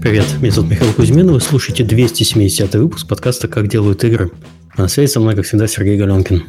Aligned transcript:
Привет, 0.00 0.24
меня 0.40 0.50
зовут 0.50 0.70
Михаил 0.70 0.94
Кузьмин, 0.94 1.30
вы 1.30 1.40
слушаете 1.42 1.84
270 1.84 2.74
выпуск 2.76 3.06
подкаста 3.06 3.48
«Как 3.48 3.68
делают 3.68 4.02
игры». 4.02 4.30
На 4.78 4.88
связи 4.88 5.10
со 5.10 5.20
мной, 5.20 5.36
как 5.36 5.44
всегда, 5.44 5.66
Сергей 5.66 5.98
Галенкин. 5.98 6.42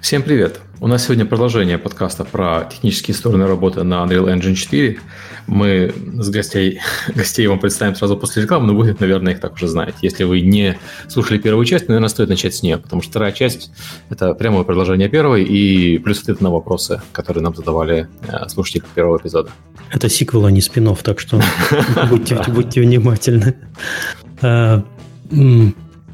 Всем 0.00 0.22
привет! 0.22 0.60
У 0.80 0.86
нас 0.86 1.04
сегодня 1.04 1.26
продолжение 1.26 1.76
подкаста 1.76 2.24
про 2.24 2.66
технические 2.70 3.14
стороны 3.14 3.46
работы 3.46 3.82
на 3.82 3.96
Unreal 3.96 4.34
Engine 4.34 4.54
4. 4.54 4.98
Мы 5.46 5.92
с 6.14 6.30
гостей, 6.30 6.80
гостей 7.14 7.46
вам 7.46 7.58
представим 7.60 7.94
сразу 7.94 8.16
после 8.16 8.42
рекламы, 8.42 8.68
но 8.68 8.74
вы, 8.74 8.96
наверное, 8.98 9.34
их 9.34 9.40
так 9.40 9.52
уже 9.52 9.68
знаете. 9.68 9.98
Если 10.00 10.24
вы 10.24 10.40
не 10.40 10.78
слушали 11.06 11.38
первую 11.38 11.66
часть, 11.66 11.88
наверное, 11.88 12.08
стоит 12.08 12.30
начать 12.30 12.54
с 12.54 12.62
нее, 12.62 12.78
потому 12.78 13.02
что 13.02 13.10
вторая 13.10 13.32
часть– 13.32 13.70
это 14.08 14.32
прямое 14.32 14.64
продолжение 14.64 15.10
первой 15.10 15.44
и 15.44 15.98
плюс 15.98 16.22
ответ 16.22 16.40
на 16.40 16.50
вопросы, 16.50 17.02
которые 17.12 17.44
нам 17.44 17.54
задавали 17.54 18.08
э, 18.26 18.48
слушатели 18.48 18.82
первого 18.94 19.18
эпизода. 19.18 19.50
Это 19.90 20.08
сиквел, 20.08 20.46
а 20.46 20.50
не 20.50 20.62
спин 20.62 20.96
так 20.96 21.20
что 21.20 21.42
будьте 22.10 22.80
внимательны. 22.80 23.54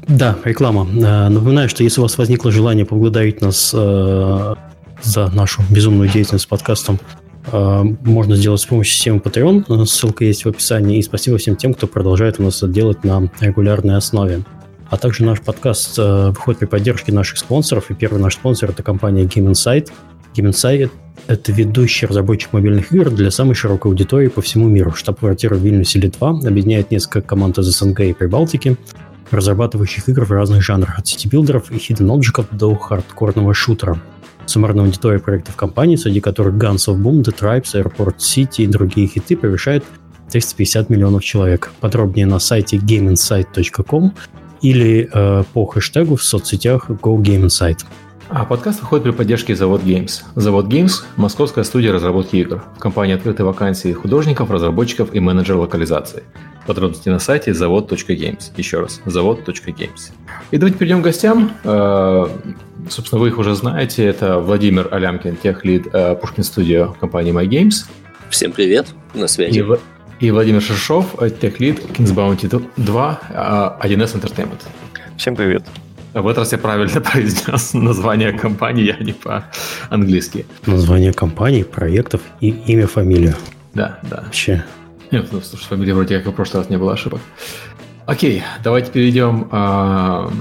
Э, 0.07 0.13
да, 0.13 0.37
реклама. 0.43 0.87
Э, 0.89 1.29
напоминаю, 1.29 1.69
что 1.69 1.83
если 1.83 1.99
у 1.99 2.03
вас 2.03 2.17
возникло 2.17 2.51
желание 2.51 2.85
поблагодарить 2.85 3.41
нас 3.41 3.71
э, 3.73 4.55
за 5.03 5.29
нашу 5.29 5.61
безумную 5.69 6.09
деятельность 6.09 6.45
с 6.45 6.47
подкастом, 6.47 6.99
э, 7.51 7.83
можно 8.03 8.35
сделать 8.35 8.61
с 8.61 8.65
помощью 8.65 8.93
системы 8.95 9.19
Patreon. 9.19 9.85
Ссылка 9.85 10.25
есть 10.25 10.45
в 10.45 10.49
описании. 10.49 10.99
И 10.99 11.01
спасибо 11.01 11.37
всем 11.37 11.55
тем, 11.55 11.73
кто 11.73 11.87
продолжает 11.87 12.39
у 12.39 12.43
нас 12.43 12.57
это 12.57 12.67
делать 12.67 13.03
на 13.03 13.29
регулярной 13.39 13.97
основе. 13.97 14.43
А 14.89 14.97
также 14.97 15.25
наш 15.25 15.41
подкаст 15.41 15.97
выходит 15.97 16.59
при 16.59 16.65
поддержке 16.65 17.11
наших 17.11 17.37
спонсоров. 17.37 17.91
И 17.91 17.93
первый 17.93 18.21
наш 18.21 18.35
спонсор– 18.35 18.69
это 18.71 18.83
компания 18.83 19.23
Game 19.23 19.51
Insight. 19.51 19.89
Game 20.33 20.49
Insight– 20.49 20.89
это 21.27 21.51
ведущий 21.51 22.05
разработчик 22.05 22.53
мобильных 22.53 22.93
игр 22.93 23.09
для 23.09 23.29
самой 23.29 23.53
широкой 23.53 23.91
аудитории 23.91 24.29
по 24.29 24.41
всему 24.41 24.69
миру. 24.69 24.93
Штаб-квартира 24.93 25.55
в 25.55 25.59
Вильнюсе, 25.59 25.99
Литва, 25.99 26.29
объединяет 26.29 26.89
несколько 26.89 27.19
команд 27.21 27.57
из 27.57 27.65
СНГ 27.65 27.99
и 27.99 28.13
Прибалтики– 28.13 28.77
разрабатывающих 29.31 30.09
игр 30.09 30.25
в 30.25 30.31
разных 30.31 30.61
жанрах, 30.61 30.99
от 30.99 31.07
city-builder 31.07 31.62
ов 31.62 31.71
и 31.71 31.75
hidden 31.75 32.17
objects 32.17 32.47
до 32.51 32.75
хардкорного 32.75 33.53
шутера. 33.53 33.99
Суммарная 34.45 34.85
аудитория 34.85 35.19
проектов 35.19 35.55
компании, 35.55 35.97
среди 35.97 36.21
которых 36.21 36.55
Guns 36.55 36.87
of 36.87 36.97
Boom, 36.97 37.21
The 37.21 37.37
Tribes, 37.37 37.73
Airport 37.73 38.17
City 38.17 38.63
и 38.63 38.67
другие 38.67 39.07
хиты, 39.07 39.35
превышает 39.35 39.83
350 40.31 40.89
миллионов 40.89 41.23
человек. 41.23 41.71
Подробнее 41.79 42.25
на 42.25 42.39
сайте 42.39 42.77
gameinsight.com 42.77 44.13
или 44.61 45.09
э, 45.11 45.43
по 45.53 45.65
хэштегу 45.65 46.15
в 46.15 46.23
соцсетях 46.23 46.89
GoGameInsight. 46.89 47.79
А 48.29 48.43
подкаст 48.43 48.81
выходит 48.81 49.05
при 49.05 49.11
поддержке 49.11 49.55
Завод 49.55 49.83
Games. 49.83 50.21
Завод 50.35 50.65
Games– 50.65 51.03
московская 51.15 51.63
студия 51.63 51.93
разработки 51.93 52.35
игр. 52.35 52.61
В 52.75 52.79
компании 52.79 53.15
открыты 53.15 53.45
вакансии 53.45 53.93
художников, 53.93 54.51
разработчиков 54.51 55.15
и 55.15 55.21
менеджеров 55.21 55.61
локализации. 55.61 56.23
Подробности 56.65 57.07
на 57.07 57.19
сайте 57.19 57.53
завод.games. 57.53 58.51
Еще 58.57 58.81
раз, 58.81 58.99
завод.games. 59.05 60.11
И 60.51 60.57
давайте 60.57 60.77
перейдем 60.77 60.99
к 60.99 61.05
гостям. 61.05 61.53
Э, 61.63 62.27
собственно, 62.89 63.21
вы 63.21 63.29
их 63.29 63.37
уже 63.37 63.55
знаете. 63.55 64.03
Это 64.03 64.39
Владимир 64.39 64.89
Алямкин, 64.91 65.37
техлид 65.37 65.87
э, 65.93 66.15
Пушкин 66.15 66.43
Студио 66.43 66.95
компании 66.99 67.31
MyGames. 67.31 67.85
Всем 68.29 68.51
привет, 68.51 68.87
на 69.13 69.27
связи. 69.27 69.63
И, 70.19 70.25
и 70.25 70.31
Владимир 70.31 70.61
Шишов, 70.61 71.15
техлид 71.39 71.79
Kings 71.97 72.13
Bounty 72.13 72.61
2, 72.75 73.21
1С 73.81 74.19
Entertainment. 74.19 74.63
Всем 75.15 75.33
привет. 75.33 75.63
В 76.21 76.27
этот 76.27 76.39
раз 76.39 76.51
я 76.51 76.57
правильно 76.57 77.01
произнес 77.11 77.73
название 77.73 78.33
компании, 78.33 78.95
а 78.97 79.03
не 79.03 79.13
по-английски. 79.13 80.45
Название 80.65 81.13
компании, 81.13 81.63
проектов 81.63 82.21
и 82.41 82.49
имя, 82.49 82.87
фамилию. 82.87 83.35
Да, 83.73 83.99
да. 84.03 84.23
Вообще. 84.25 84.63
Нет, 85.11 85.27
ну, 85.31 85.41
слушай, 85.41 85.65
фамилия 85.65 85.93
вроде 85.93 86.19
как 86.19 86.33
в 86.33 86.35
прошлый 86.35 86.63
раз 86.63 86.69
не 86.71 86.77
было 86.77 86.93
ошибок. 86.93 87.21
Окей, 88.07 88.41
давайте 88.63 88.91
перейдем 88.91 89.47
а, 89.51 90.31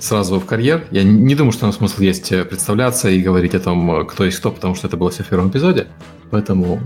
сразу 0.00 0.40
в 0.40 0.46
карьер. 0.46 0.86
Я 0.90 1.04
не 1.04 1.34
думаю, 1.36 1.52
что 1.52 1.66
нам 1.66 1.72
смысл 1.72 2.02
есть 2.02 2.30
представляться 2.48 3.08
и 3.08 3.20
говорить 3.20 3.54
о 3.54 3.60
том, 3.60 4.04
кто 4.06 4.24
есть 4.24 4.38
кто, 4.38 4.50
потому 4.50 4.74
что 4.74 4.88
это 4.88 4.96
было 4.96 5.10
все 5.10 5.22
в 5.22 5.28
первом 5.28 5.50
эпизоде. 5.50 5.86
Поэтому 6.30 6.80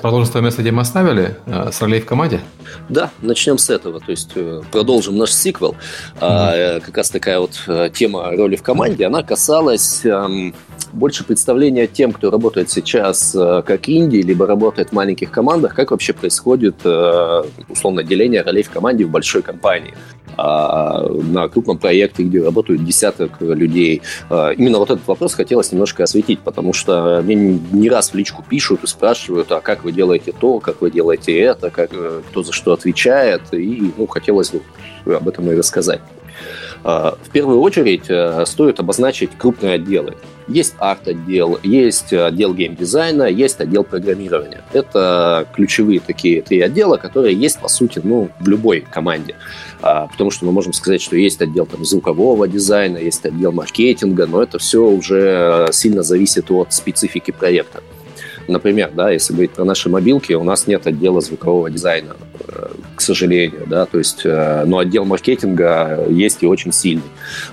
Продолжим 0.00 0.26
с 0.26 0.30
того 0.30 0.44
места, 0.44 0.62
где 0.62 0.72
мы 0.72 0.82
оставили, 0.82 1.36
э, 1.46 1.70
с 1.70 1.80
ролей 1.80 2.00
в 2.00 2.06
команде? 2.06 2.40
Да, 2.88 3.10
начнем 3.20 3.58
с 3.58 3.70
этого. 3.70 4.00
То 4.00 4.10
есть 4.10 4.30
э, 4.34 4.62
продолжим 4.70 5.16
наш 5.16 5.32
сиквел. 5.32 5.76
Mm-hmm. 6.20 6.80
Как 6.80 6.96
раз 6.96 7.10
такая 7.10 7.38
вот 7.38 7.52
тема 7.92 8.30
роли 8.36 8.56
в 8.56 8.62
команде, 8.62 9.06
она 9.06 9.22
касалась 9.22 10.04
эм, 10.04 10.54
больше 10.92 11.24
представления 11.24 11.86
тем, 11.86 12.12
кто 12.12 12.30
работает 12.30 12.70
сейчас 12.70 13.32
как 13.32 13.88
инди, 13.88 14.16
либо 14.16 14.46
работает 14.46 14.90
в 14.90 14.92
маленьких 14.92 15.30
командах, 15.30 15.74
как 15.74 15.90
вообще 15.90 16.12
происходит 16.12 16.76
условно 17.68 18.02
деление 18.02 18.42
ролей 18.42 18.62
в 18.62 18.70
команде 18.70 19.04
в 19.04 19.10
большой 19.10 19.42
компании. 19.42 19.94
А, 20.36 21.06
на 21.08 21.48
крупном 21.48 21.78
проекте, 21.78 22.22
где 22.22 22.42
работают 22.42 22.84
десяток 22.84 23.40
людей. 23.40 24.02
А, 24.30 24.50
именно 24.50 24.78
вот 24.78 24.90
этот 24.90 25.06
вопрос 25.06 25.34
хотелось 25.34 25.72
немножко 25.72 26.04
осветить, 26.04 26.40
потому 26.40 26.72
что 26.72 27.20
мне 27.22 27.34
не 27.34 27.88
раз 27.90 28.10
в 28.10 28.14
личку 28.14 28.44
пишут 28.48 28.84
и 28.84 28.86
спрашивают, 28.86 29.52
а 29.52 29.60
как 29.60 29.81
вы 29.84 29.92
делаете 29.92 30.32
то, 30.38 30.60
как 30.60 30.80
вы 30.80 30.90
делаете 30.90 31.38
это, 31.38 31.70
как, 31.70 31.90
э, 31.92 32.22
кто 32.28 32.42
за 32.42 32.52
что 32.52 32.72
отвечает, 32.72 33.42
и 33.52 33.92
ну, 33.96 34.06
хотелось 34.06 34.50
бы 34.50 34.62
об 35.14 35.28
этом 35.28 35.50
и 35.50 35.54
рассказать. 35.54 36.00
А, 36.84 37.16
в 37.22 37.30
первую 37.30 37.60
очередь 37.60 38.06
э, 38.08 38.44
стоит 38.46 38.80
обозначить 38.80 39.30
крупные 39.36 39.74
отделы. 39.74 40.14
Есть 40.48 40.74
арт-отдел, 40.78 41.60
есть 41.62 42.12
отдел 42.12 42.52
геймдизайна, 42.52 43.24
есть 43.24 43.60
отдел 43.60 43.84
программирования. 43.84 44.62
Это 44.72 45.46
ключевые 45.54 46.00
такие 46.00 46.42
три 46.42 46.60
отдела, 46.60 46.96
которые 46.96 47.36
есть, 47.36 47.60
по 47.60 47.68
сути, 47.68 48.00
ну, 48.02 48.30
в 48.40 48.48
любой 48.48 48.80
команде. 48.80 49.36
А, 49.80 50.08
потому 50.08 50.32
что 50.32 50.44
мы 50.44 50.52
можем 50.52 50.72
сказать, 50.72 51.00
что 51.00 51.16
есть 51.16 51.40
отдел 51.40 51.66
там, 51.66 51.84
звукового 51.84 52.48
дизайна, 52.48 52.98
есть 52.98 53.24
отдел 53.24 53.52
маркетинга, 53.52 54.26
но 54.26 54.42
это 54.42 54.58
все 54.58 54.84
уже 54.84 55.68
сильно 55.72 56.02
зависит 56.02 56.50
от 56.50 56.72
специфики 56.72 57.30
проекта. 57.30 57.82
Например, 58.52 58.90
да, 58.94 59.10
если 59.10 59.32
говорить 59.32 59.52
про 59.52 59.64
наши 59.64 59.88
мобилки, 59.88 60.32
у 60.34 60.44
нас 60.44 60.66
нет 60.66 60.86
отдела 60.86 61.20
звукового 61.20 61.70
дизайна, 61.70 62.16
э, 62.46 62.68
к 62.94 63.00
сожалению, 63.00 63.64
да, 63.66 63.86
то 63.86 63.98
есть, 63.98 64.22
э, 64.24 64.64
но 64.66 64.78
отдел 64.78 65.04
маркетинга 65.04 66.06
есть 66.08 66.42
и 66.42 66.46
очень 66.46 66.72
сильный, 66.72 67.02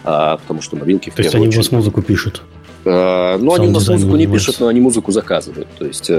а, 0.04 0.38
потому 0.38 0.62
что 0.62 0.76
мобилки... 0.76 1.12
То 1.16 1.22
есть 1.22 1.34
они 1.36 1.48
у 1.48 1.52
вас 1.52 1.72
музыку 1.72 2.02
пишут? 2.02 2.44
Э, 2.86 3.38
ну, 3.40 3.54
они 3.56 3.68
у 3.68 3.72
нас 3.72 3.88
музыку 3.88 4.16
не 4.16 4.28
пишут, 4.28 4.58
но 4.60 4.68
они 4.68 4.82
музыку 4.82 5.12
заказывают. 5.12 5.68
То 5.78 5.86
есть 5.86 6.12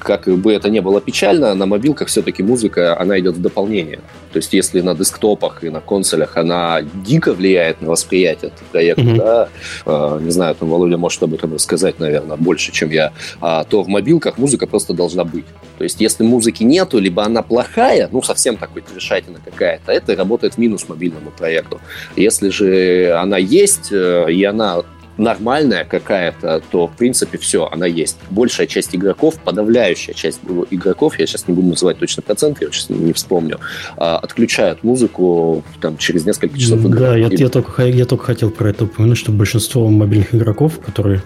как 0.00 0.26
бы 0.26 0.52
это 0.52 0.70
не 0.70 0.80
было 0.80 1.00
печально, 1.00 1.54
на 1.54 1.66
мобилках 1.66 2.08
все-таки 2.08 2.42
музыка, 2.42 2.98
она 2.98 3.18
идет 3.18 3.36
в 3.36 3.42
дополнение. 3.42 4.00
То 4.32 4.38
есть 4.38 4.52
если 4.52 4.80
на 4.80 4.94
десктопах 4.94 5.64
и 5.64 5.70
на 5.70 5.80
консолях 5.80 6.36
она 6.36 6.82
дико 6.82 7.32
влияет 7.32 7.80
на 7.82 7.90
восприятие 7.90 8.52
проекта, 8.72 9.02
mm-hmm. 9.02 9.16
да, 9.16 9.48
э, 9.86 10.18
не 10.22 10.30
знаю, 10.30 10.54
там 10.54 10.68
Володя 10.68 10.98
может 10.98 11.22
об 11.22 11.34
этом 11.34 11.54
рассказать, 11.54 11.98
наверное, 11.98 12.36
больше, 12.36 12.72
чем 12.72 12.90
я, 12.90 13.12
а, 13.40 13.64
то 13.64 13.82
в 13.82 13.88
мобилках 13.88 14.38
музыка 14.38 14.66
просто 14.66 14.94
должна 14.94 15.24
быть. 15.24 15.46
То 15.78 15.84
есть 15.84 16.00
если 16.00 16.24
музыки 16.24 16.62
нету, 16.62 16.98
либо 16.98 17.24
она 17.24 17.42
плохая, 17.42 18.08
ну 18.12 18.22
совсем 18.22 18.56
такой 18.56 18.82
трешатина 18.82 19.38
какая-то, 19.44 19.92
это 19.92 20.14
работает 20.14 20.54
в 20.54 20.58
минус 20.58 20.88
мобильному 20.88 21.30
проекту. 21.30 21.80
Если 22.16 22.50
же 22.50 23.16
она 23.18 23.38
есть, 23.38 23.90
э, 23.90 24.26
и 24.30 24.44
она 24.44 24.82
нормальная 25.20 25.84
какая-то, 25.84 26.62
то, 26.70 26.86
в 26.86 26.96
принципе, 26.96 27.38
все, 27.38 27.68
она 27.70 27.86
есть. 27.86 28.16
Большая 28.30 28.66
часть 28.66 28.94
игроков, 28.94 29.36
подавляющая 29.44 30.14
часть 30.14 30.40
игроков, 30.70 31.18
я 31.18 31.26
сейчас 31.26 31.46
не 31.46 31.54
буду 31.54 31.68
называть 31.68 31.98
точно 31.98 32.22
процент, 32.22 32.60
я 32.60 32.70
сейчас 32.70 32.88
не 32.90 33.12
вспомню, 33.12 33.60
а, 33.96 34.18
отключают 34.18 34.82
музыку 34.82 35.62
там, 35.80 35.96
через 35.98 36.24
несколько 36.24 36.58
часов 36.58 36.84
игры. 36.84 36.98
Да, 36.98 37.16
я, 37.16 37.28
я, 37.30 37.48
только, 37.48 37.86
я 37.86 38.06
только 38.06 38.24
хотел 38.24 38.50
про 38.50 38.70
это 38.70 38.84
упомянуть, 38.84 39.18
что 39.18 39.32
большинство 39.32 39.88
мобильных 39.88 40.34
игроков, 40.34 40.80
которые 40.80 41.22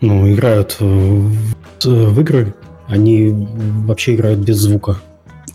ну, 0.00 0.30
играют 0.30 0.76
в, 0.78 1.32
в 1.84 2.20
игры, 2.20 2.54
они 2.88 3.46
вообще 3.86 4.14
играют 4.14 4.40
без 4.40 4.56
звука. 4.56 5.00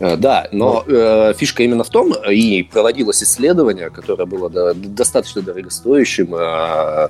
Э, 0.00 0.16
да, 0.16 0.48
но 0.52 0.84
э, 0.86 1.32
фишка 1.36 1.62
именно 1.62 1.84
в 1.84 1.90
том, 1.90 2.12
и 2.30 2.62
проводилось 2.62 3.22
исследование, 3.22 3.90
которое 3.90 4.26
было 4.26 4.50
да, 4.50 4.72
достаточно 4.74 5.42
дорогостоящим, 5.42 6.34
э, 6.34 7.08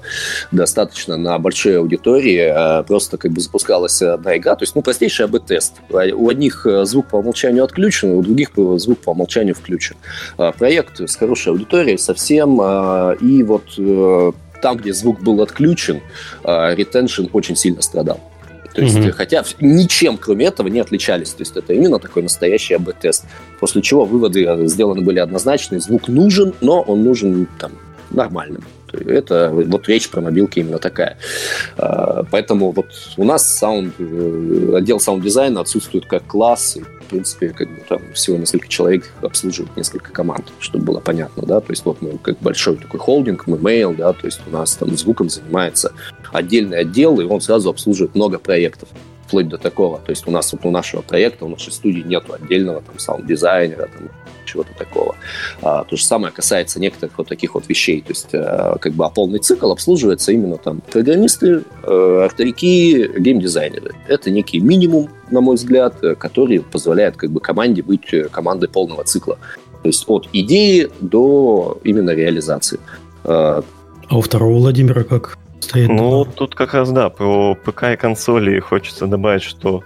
достаточно 0.53 1.17
на 1.17 1.39
большой 1.39 1.79
аудитории, 1.79 2.81
э, 2.81 2.83
просто 2.85 3.19
как 3.19 3.33
бы 3.33 3.41
запускалась 3.41 4.01
одна 4.03 4.37
игра, 4.37 4.55
то 4.57 4.63
есть, 4.63 4.75
ну, 4.75 4.83
простейший 4.83 5.27
АБ-тест. 5.27 5.75
У 5.91 6.29
одних 6.29 6.67
э, 6.67 6.85
звук 6.85 7.09
по 7.09 7.17
умолчанию 7.17 7.65
отключен, 7.65 8.13
у 8.13 8.23
других 8.23 8.51
звук 8.55 8.99
по 9.01 9.11
умолчанию 9.11 9.55
включен. 9.55 9.97
Э, 10.39 10.53
проект 10.57 11.01
с 11.01 11.17
хорошей 11.17 11.53
аудиторией 11.53 11.99
совсем, 11.99 12.61
э, 12.61 13.17
и 13.21 13.43
вот 13.43 13.65
э, 13.79 14.33
там, 14.63 14.77
где 14.77 14.93
звук 14.93 15.21
был 15.21 15.43
отключен, 15.43 16.01
э, 16.45 16.75
retention 16.75 17.27
очень 17.33 17.57
сильно 17.57 17.83
страдал. 17.83 18.21
То 18.77 18.83
есть, 18.83 18.95
mm-hmm. 18.95 19.13
хотя 19.13 19.43
ничем, 19.59 20.19
кроме 20.19 20.45
этого, 20.45 20.69
не 20.69 20.81
отличались. 20.81 21.31
То 21.31 21.41
есть, 21.41 21.57
это 21.57 21.73
именно 21.73 21.99
такой 21.99 22.23
настоящий 22.23 22.75
АБ-тест. 22.75 23.25
После 23.59 23.81
чего 23.81 24.05
выводы 24.05 24.45
э, 24.45 24.67
сделаны 24.67 25.01
были 25.01 25.19
однозначные. 25.19 25.81
Звук 25.81 26.09
нужен, 26.09 26.53
но 26.61 26.83
он 26.83 27.03
нужен 27.03 27.49
там 27.59 27.73
нормальным. 28.11 28.63
Это 29.05 29.51
вот 29.53 29.89
речь 29.89 30.09
про 30.11 30.21
мобилки 30.21 30.61
именно 30.61 30.79
такая. 30.79 31.19
А, 31.77 32.25
поэтому 32.31 32.73
вот 32.73 32.87
у 33.17 33.25
нас 33.25 33.47
sound, 33.47 33.95
э, 33.99 34.73
отдел 34.77 35.01
саунд-дизайна 35.01 35.61
отсутствует 35.61 36.07
как 36.07 36.27
класс, 36.27 36.79
в 37.07 37.11
принципе, 37.11 37.51
как 37.51 37.69
бы 37.69 37.83
там 37.89 38.01
всего 38.15 38.37
несколько 38.37 38.69
человек 38.69 39.13
обслуживают 39.23 39.77
несколько 39.77 40.11
команд, 40.11 40.53
чтобы 40.59 40.85
было 40.85 41.01
понятно, 41.01 41.47
да, 41.47 41.61
то 41.61 41.71
есть 41.71 41.85
вот 41.85 42.03
мы 42.03 42.19
как 42.19 42.39
большой 42.41 42.77
такой 42.77 42.99
холдинг, 42.99 43.47
мы 43.47 43.57
Mail, 43.57 43.95
да, 43.97 44.13
то 44.13 44.27
есть 44.27 44.41
у 44.47 44.51
нас 44.51 44.75
там 44.75 44.97
звуком 44.97 45.29
занимается 45.29 45.93
отдельный 46.33 46.79
отдел, 46.79 47.21
и 47.21 47.25
он 47.25 47.41
сразу 47.41 47.71
обслуживает 47.71 48.15
много 48.15 48.39
проектов 48.39 48.89
вплоть 49.27 49.49
до 49.49 49.59
такого. 49.59 49.99
То 49.99 50.11
есть 50.11 50.27
у 50.27 50.31
нас 50.31 50.53
вот 50.53 50.65
у 50.65 50.71
нашего 50.71 51.03
проекта, 51.03 51.45
у 51.45 51.49
нашей 51.49 51.73
студии 51.73 52.01
нету 52.01 52.35
отдельного 52.35 52.83
там 52.83 52.99
саунд-дизайнера, 52.99 53.89
там, 53.89 54.09
чего-то 54.45 54.73
такого. 54.79 55.17
А, 55.61 55.85
то 55.85 55.97
же 55.97 56.05
самое 56.05 56.33
касается 56.33 56.81
некоторых 56.81 57.19
вот 57.19 57.29
таких 57.29 57.55
вот 57.55 57.69
вещей. 57.69 58.01
То 58.01 58.11
есть 58.11 58.29
а, 58.33 58.79
как 58.79 58.93
бы 58.93 59.05
а 59.05 59.11
полный 59.11 59.41
цикл 59.41 59.73
обслуживается 59.73 60.33
именно 60.33 60.57
там 60.57 60.81
программисты, 60.81 61.63
э, 61.83 62.21
артерики, 62.25 63.11
геймдизайнеры. 63.19 63.95
Это 64.07 64.31
некий 64.31 64.61
минимум, 64.61 65.11
на 65.31 65.41
мой 65.41 65.57
взгляд, 65.57 65.97
который 66.19 66.61
позволяет 66.61 67.17
как 67.17 67.31
бы 67.31 67.41
команде 67.41 67.83
быть 67.83 68.15
командой 68.31 68.69
полного 68.69 69.05
цикла. 69.05 69.39
То 69.83 69.89
есть 69.89 70.05
от 70.07 70.29
идеи 70.33 70.89
до 71.01 71.79
именно 71.85 72.11
реализации. 72.11 72.79
А, 73.25 73.63
а 74.09 74.19
у 74.19 74.21
второго 74.21 74.59
Владимира 74.59 75.03
как? 75.03 75.37
Стоит. 75.67 75.89
Ну, 75.89 76.25
тут 76.25 76.55
как 76.55 76.75
раз, 76.75 76.91
да, 76.91 77.11
про 77.11 77.55
ПК 77.55 77.85
и 77.93 77.97
консоли 77.97 78.59
хочется 78.61 79.07
добавить, 79.07 79.43
что 79.43 79.83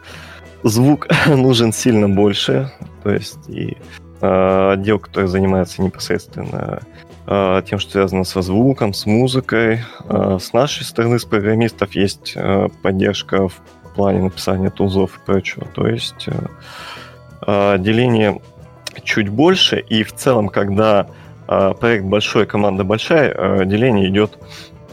звук 0.63 1.09
нужен 1.27 1.73
сильно 1.73 2.09
больше. 2.09 2.73
То 3.03 3.11
есть 3.11 3.49
и 3.49 3.77
э, 4.21 4.71
отдел, 4.73 4.99
который 4.99 5.27
занимается 5.27 5.83
непосредственно 5.83 6.81
э, 7.27 7.63
тем, 7.67 7.79
что 7.79 7.93
связано 7.93 8.25
со 8.25 8.43
звуком, 8.43 8.93
с 8.93 9.07
музыкой. 9.07 9.81
Э, 10.09 10.39
с 10.41 10.53
нашей 10.53 10.85
стороны, 10.85 11.19
с 11.19 11.25
программистов, 11.25 11.95
есть 11.95 12.33
э, 12.37 12.69
поддержка 12.83 13.49
в 13.49 13.55
плане 13.95 14.23
написания 14.23 14.71
тулзов 14.71 15.17
и 15.17 15.27
прочего. 15.27 15.67
То 15.75 15.87
есть 15.87 16.29
э, 17.47 17.77
деление 17.79 18.41
чуть 19.03 19.29
больше, 19.29 19.81
и 19.81 20.03
в 20.03 20.13
целом, 20.13 20.49
когда 20.49 21.09
проект 21.81 22.05
большой, 22.05 22.47
команда 22.47 22.85
большая, 22.85 23.65
деление 23.65 24.09
идет 24.09 24.39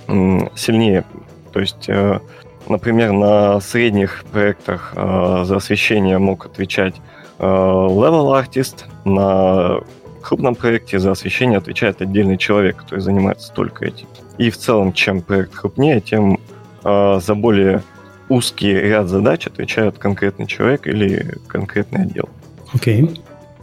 сильнее. 0.07 1.04
То 1.51 1.59
есть, 1.59 1.89
э, 1.89 2.19
например, 2.68 3.12
на 3.12 3.59
средних 3.59 4.25
проектах 4.31 4.94
э, 4.95 5.44
за 5.45 5.57
освещение 5.57 6.18
мог 6.18 6.45
отвечать 6.45 6.95
э, 7.39 7.44
level 7.44 8.38
артист, 8.38 8.86
на 9.06 9.80
крупном 10.21 10.56
проекте 10.56 11.00
за 11.00 11.12
освещение 11.12 11.57
отвечает 11.57 12.01
отдельный 12.01 12.38
человек, 12.38 12.77
который 12.77 13.00
занимается 13.00 13.51
только 13.54 13.86
этим. 13.86 14.07
И 14.38 14.50
в 14.50 14.57
целом, 14.57 14.94
чем 14.94 15.21
проект 15.21 15.56
крупнее, 15.56 16.01
тем 16.01 16.39
за 16.83 17.36
более 17.36 17.81
узкий 18.30 18.71
ряд 18.74 19.07
задач 19.07 19.48
отвечает 19.48 19.98
конкретный 19.98 20.45
человек 20.45 20.86
или 20.86 21.38
конкретный 21.48 22.03
отдел. 22.03 22.30
Окей. 22.74 23.01
Окей. 23.01 23.21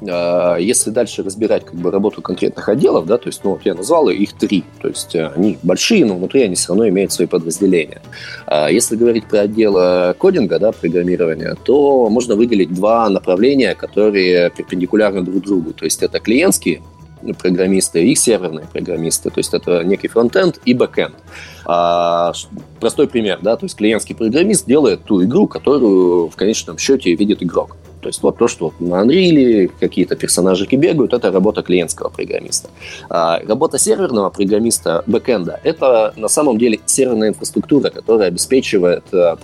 А, 0.08 0.56
если 0.56 0.90
дальше 0.90 1.22
разбирать 1.22 1.64
как 1.64 1.74
бы 1.74 1.90
работу 1.90 2.22
конкретных 2.22 2.68
отделов, 2.68 3.06
да, 3.06 3.18
то 3.18 3.28
есть, 3.28 3.42
ну, 3.44 3.50
вот 3.50 3.62
я 3.64 3.74
назвал 3.74 4.08
их 4.08 4.32
три, 4.34 4.64
то 4.80 4.88
есть 4.88 5.14
э, 5.14 5.30
они 5.34 5.58
большие, 5.62 6.04
но 6.04 6.16
внутри 6.16 6.42
они 6.42 6.54
все 6.54 6.68
равно 6.68 6.88
имеют 6.88 7.12
свои 7.12 7.26
подразделения. 7.26 8.02
А 8.46 8.68
если 8.68 8.96
говорить 8.96 9.26
про 9.26 9.40
отдел 9.40 10.14
кодинга, 10.14 10.58
да, 10.58 10.72
программирования, 10.72 11.56
то 11.64 12.08
можно 12.08 12.36
выделить 12.36 12.72
два 12.72 13.08
направления, 13.08 13.74
которые 13.74 14.50
перпендикулярны 14.50 15.22
друг 15.22 15.42
другу. 15.42 15.72
То 15.72 15.84
есть 15.84 16.02
это 16.02 16.20
клиентские 16.20 16.82
программисты 17.32 18.04
и 18.04 18.14
серверные 18.14 18.66
программисты. 18.70 19.30
То 19.30 19.38
есть 19.38 19.54
это 19.54 19.82
некий 19.82 20.08
фронтенд 20.08 20.60
и 20.64 20.74
бэкенд. 20.74 21.14
А, 21.64 22.32
простой 22.80 23.08
пример, 23.08 23.38
да, 23.40 23.56
то 23.56 23.64
есть 23.64 23.76
клиентский 23.76 24.14
программист 24.14 24.66
делает 24.66 25.04
ту 25.04 25.24
игру, 25.24 25.46
которую 25.46 26.28
в 26.28 26.36
конечном 26.36 26.76
счете 26.76 27.14
видит 27.14 27.42
игрок. 27.42 27.76
То 28.04 28.08
есть 28.08 28.22
вот 28.22 28.36
то, 28.36 28.48
что 28.48 28.74
на 28.80 29.02
Unreal 29.02 29.70
какие-то 29.80 30.14
персонажики 30.14 30.76
бегают, 30.76 31.14
это 31.14 31.32
работа 31.32 31.62
клиентского 31.62 32.10
программиста. 32.10 32.68
А 33.08 33.40
работа 33.48 33.78
серверного 33.78 34.28
программиста 34.28 35.02
бэкэнда– 35.06 35.60
это 35.64 36.12
на 36.18 36.28
самом 36.28 36.58
деле 36.58 36.80
серверная 36.84 37.30
инфраструктура, 37.30 37.88
которая 37.88 38.28
обеспечивает, 38.28 39.04
э, 39.14 39.36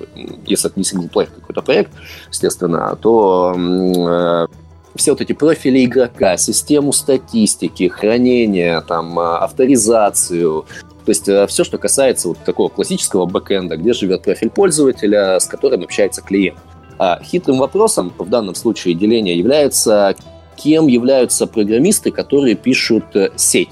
если 0.44 0.68
это 0.68 0.78
не 0.78 0.84
синглплеер 0.84 1.30
какой-то 1.30 1.62
проект, 1.62 1.90
естественно, 2.28 2.94
то 3.00 3.54
э, 3.56 4.46
все 4.94 5.12
вот 5.12 5.22
эти 5.22 5.32
профили 5.32 5.82
игрока, 5.86 6.36
систему 6.36 6.92
статистики, 6.92 7.88
хранения, 7.88 8.82
там, 8.82 9.18
э, 9.18 9.22
авторизацию, 9.38 10.66
то 11.06 11.08
есть 11.08 11.22
все, 11.22 11.64
что 11.64 11.78
касается 11.78 12.28
вот 12.28 12.38
такого 12.44 12.68
классического 12.68 13.24
бэкэнда, 13.24 13.78
где 13.78 13.94
живет 13.94 14.22
профиль 14.22 14.50
пользователя, 14.50 15.40
с 15.40 15.46
которым 15.46 15.82
общается 15.82 16.20
клиент. 16.20 16.58
А 17.00 17.18
хитрым 17.24 17.56
вопросом 17.56 18.12
в 18.18 18.28
данном 18.28 18.54
случае 18.54 18.92
деления 18.92 19.34
является, 19.34 20.14
кем 20.54 20.86
являются 20.86 21.46
программисты, 21.46 22.10
которые 22.10 22.56
пишут 22.56 23.04
э, 23.16 23.30
сеть, 23.36 23.70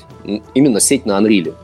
именно 0.55 0.81
сеть 0.81 1.05
на 1.05 1.21
Unreal. 1.21 1.55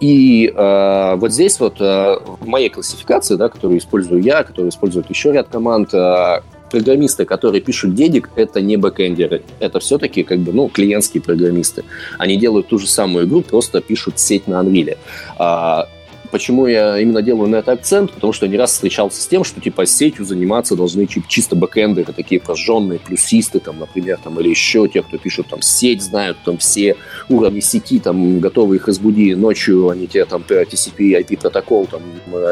И 0.00 0.46
э, 0.54 1.14
вот 1.16 1.32
здесь 1.32 1.58
вот 1.58 1.80
э, 1.80 2.18
в 2.40 2.46
моей 2.46 2.68
классификации, 2.68 3.34
да, 3.34 3.48
которую 3.48 3.80
использую 3.80 4.22
я, 4.22 4.44
которую 4.44 4.70
используют 4.70 5.10
еще 5.10 5.32
ряд 5.32 5.48
команд, 5.48 5.92
э, 5.92 6.42
программисты, 6.70 7.24
которые 7.24 7.60
пишут 7.60 7.96
дедик, 7.96 8.30
это 8.36 8.60
не 8.60 8.76
бэкэндеры. 8.76 9.42
Это 9.58 9.80
все-таки 9.80 10.22
как 10.22 10.38
бы, 10.38 10.52
ну, 10.52 10.68
клиентские 10.68 11.24
программисты. 11.24 11.82
Они 12.18 12.36
делают 12.36 12.68
ту 12.68 12.78
же 12.78 12.86
самую 12.86 13.26
игру, 13.26 13.42
просто 13.42 13.80
пишут 13.80 14.20
сеть 14.20 14.46
на 14.46 14.62
Unreal. 14.62 14.96
А, 15.38 15.88
Почему 16.30 16.66
я 16.66 16.98
именно 16.98 17.22
делаю 17.22 17.48
на 17.48 17.56
это 17.56 17.72
акцент? 17.72 18.12
Потому 18.12 18.32
что 18.32 18.46
не 18.46 18.56
раз 18.56 18.72
встречался 18.72 19.20
с 19.20 19.26
тем, 19.26 19.44
что 19.44 19.60
типа 19.60 19.86
сетью 19.86 20.24
заниматься 20.24 20.76
должны 20.76 21.06
чисто 21.06 21.56
бэкэндеры, 21.56 22.12
такие 22.12 22.40
прожженные 22.40 22.98
плюсисты, 22.98 23.60
там, 23.60 23.78
например, 23.78 24.18
там, 24.22 24.38
или 24.40 24.48
еще 24.48 24.88
те, 24.88 25.02
кто 25.02 25.16
пишут 25.16 25.48
там 25.48 25.62
сеть, 25.62 26.02
знают 26.02 26.38
там 26.44 26.58
все 26.58 26.96
уровни 27.28 27.60
сети, 27.60 27.98
там, 27.98 28.40
готовы 28.40 28.76
их 28.76 28.86
разбуди 28.86 29.34
ночью, 29.34 29.88
они 29.88 30.06
тебе 30.06 30.24
там 30.24 30.42
TCP, 30.48 31.18
IP 31.20 31.38
протокол 31.40 31.86
там 31.86 32.02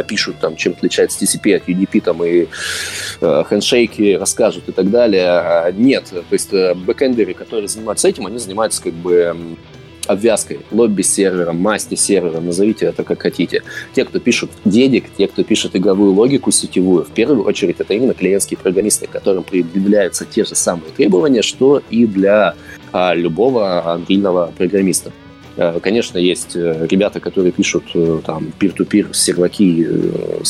пишут, 0.06 0.36
там, 0.40 0.56
чем 0.56 0.72
отличается 0.72 1.22
TCP 1.22 1.56
от 1.56 1.68
UDP, 1.68 2.00
там, 2.00 2.24
и 2.24 2.46
э, 3.20 4.16
расскажут 4.18 4.68
и 4.68 4.72
так 4.72 4.90
далее. 4.90 5.28
А 5.28 5.70
нет, 5.72 6.04
то 6.10 6.24
есть 6.30 6.52
э, 6.52 6.74
бэкэндеры, 6.74 7.34
которые 7.34 7.68
занимаются 7.68 8.08
этим, 8.08 8.26
они 8.26 8.38
занимаются 8.38 8.82
как 8.82 8.92
бы 8.94 9.56
обвязкой, 10.06 10.60
лобби-сервером, 10.70 11.60
масти-сервером, 11.60 12.46
назовите 12.46 12.86
это 12.86 13.04
как 13.04 13.22
хотите. 13.22 13.62
Те, 13.94 14.04
кто 14.04 14.18
пишут 14.18 14.50
дедик, 14.64 15.04
те, 15.16 15.26
кто 15.28 15.44
пишет 15.44 15.76
игровую 15.76 16.12
логику 16.12 16.50
сетевую, 16.50 17.04
в 17.04 17.10
первую 17.10 17.44
очередь 17.44 17.80
это 17.80 17.94
именно 17.94 18.14
клиентские 18.14 18.58
программисты, 18.58 19.06
которым 19.06 19.44
предъявляются 19.44 20.24
те 20.24 20.44
же 20.44 20.54
самые 20.54 20.90
требования, 20.92 21.42
что 21.42 21.82
и 21.90 22.06
для 22.06 22.54
а, 22.92 23.14
любого 23.14 23.92
ангельного 23.92 24.52
программиста. 24.56 25.12
А, 25.56 25.80
конечно, 25.80 26.18
есть 26.18 26.54
э, 26.54 26.86
ребята, 26.90 27.20
которые 27.20 27.52
пишут 27.52 27.84
э, 27.94 28.20
там 28.24 28.52
peer-to-peer 28.58 29.12
серваки 29.14 29.86
э, 29.88 30.42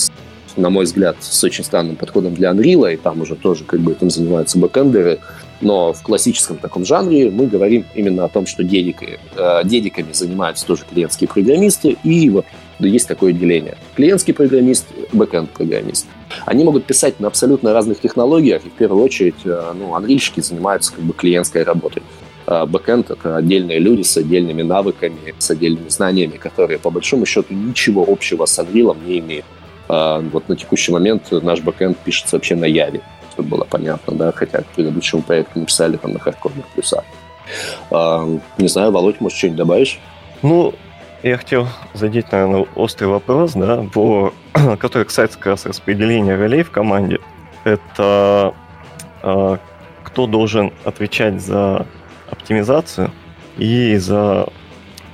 на 0.56 0.70
мой 0.70 0.84
взгляд, 0.84 1.16
с 1.20 1.44
очень 1.44 1.64
странным 1.64 1.96
подходом 1.96 2.34
для 2.34 2.50
Unreal, 2.50 2.92
и 2.92 2.96
там 2.96 3.20
уже 3.20 3.36
тоже 3.36 3.64
как 3.64 3.80
бы 3.80 3.92
этим 3.92 4.10
занимаются 4.10 4.58
бэкэндеры, 4.58 5.18
но 5.60 5.92
в 5.92 6.02
классическом 6.02 6.58
таком 6.58 6.84
жанре 6.84 7.30
мы 7.30 7.46
говорим 7.46 7.84
именно 7.94 8.24
о 8.24 8.28
том, 8.28 8.46
что 8.46 8.62
дедиками, 8.62 9.18
э, 9.36 9.60
дедиками 9.64 10.12
занимаются 10.12 10.66
тоже 10.66 10.82
клиентские 10.90 11.28
программисты, 11.28 11.96
и 12.02 12.30
вот 12.30 12.46
есть 12.78 13.08
такое 13.08 13.32
деление. 13.32 13.76
Клиентский 13.94 14.34
программист, 14.34 14.86
бэкэнд-программист. 15.12 16.06
Они 16.44 16.64
могут 16.64 16.84
писать 16.84 17.20
на 17.20 17.28
абсолютно 17.28 17.72
разных 17.72 18.00
технологиях, 18.00 18.66
и 18.66 18.68
в 18.68 18.72
первую 18.72 19.02
очередь 19.02 19.34
э, 19.44 19.72
ну, 19.74 19.94
анрильщики 19.94 20.40
занимаются 20.40 20.92
как 20.92 21.04
бы 21.04 21.14
клиентской 21.14 21.62
работой. 21.62 22.02
Э, 22.46 22.66
бэкэнд— 22.66 23.10
это 23.12 23.36
отдельные 23.36 23.78
люди 23.78 24.02
с 24.02 24.16
отдельными 24.16 24.62
навыками, 24.62 25.34
с 25.38 25.50
отдельными 25.50 25.88
знаниями, 25.88 26.36
которые, 26.36 26.78
по 26.78 26.90
большому 26.90 27.24
счету, 27.24 27.54
ничего 27.54 28.04
общего 28.06 28.44
с 28.44 28.58
Unreal 28.58 28.96
не 29.06 29.20
имеют. 29.20 29.46
Э, 29.88 30.20
вот 30.20 30.48
на 30.48 30.56
текущий 30.56 30.92
момент 30.92 31.30
наш 31.30 31.60
бэкэнд 31.60 31.96
пишется 31.98 32.36
вообще 32.36 32.56
на 32.56 32.66
Яве 32.66 33.00
чтобы 33.36 33.50
было 33.50 33.64
понятно, 33.64 34.14
да, 34.14 34.32
хотя 34.32 34.62
к 34.62 34.66
предыдущему 34.66 35.22
проекту 35.22 35.60
написали 35.60 35.96
там 35.98 36.12
на 36.12 36.18
хардкорных 36.18 36.66
плюсах. 36.68 37.04
А, 37.90 38.26
не 38.58 38.68
знаю, 38.68 38.90
Володь, 38.90 39.20
может, 39.20 39.36
что-нибудь 39.36 39.58
добавишь? 39.58 40.00
Ну, 40.42 40.74
я 41.22 41.36
хотел 41.36 41.68
задеть, 41.92 42.32
наверное, 42.32 42.66
острый 42.74 43.06
вопрос, 43.06 43.52
да, 43.52 43.84
по, 43.92 44.32
который 44.78 45.04
касается 45.04 45.36
как 45.36 45.46
раз 45.48 45.66
распределения 45.66 46.34
ролей 46.36 46.62
в 46.62 46.70
команде. 46.70 47.20
Это 47.64 48.54
э, 49.22 49.56
кто 50.04 50.26
должен 50.26 50.72
отвечать 50.84 51.42
за 51.42 51.86
оптимизацию 52.30 53.10
и 53.58 53.96
за 53.96 54.48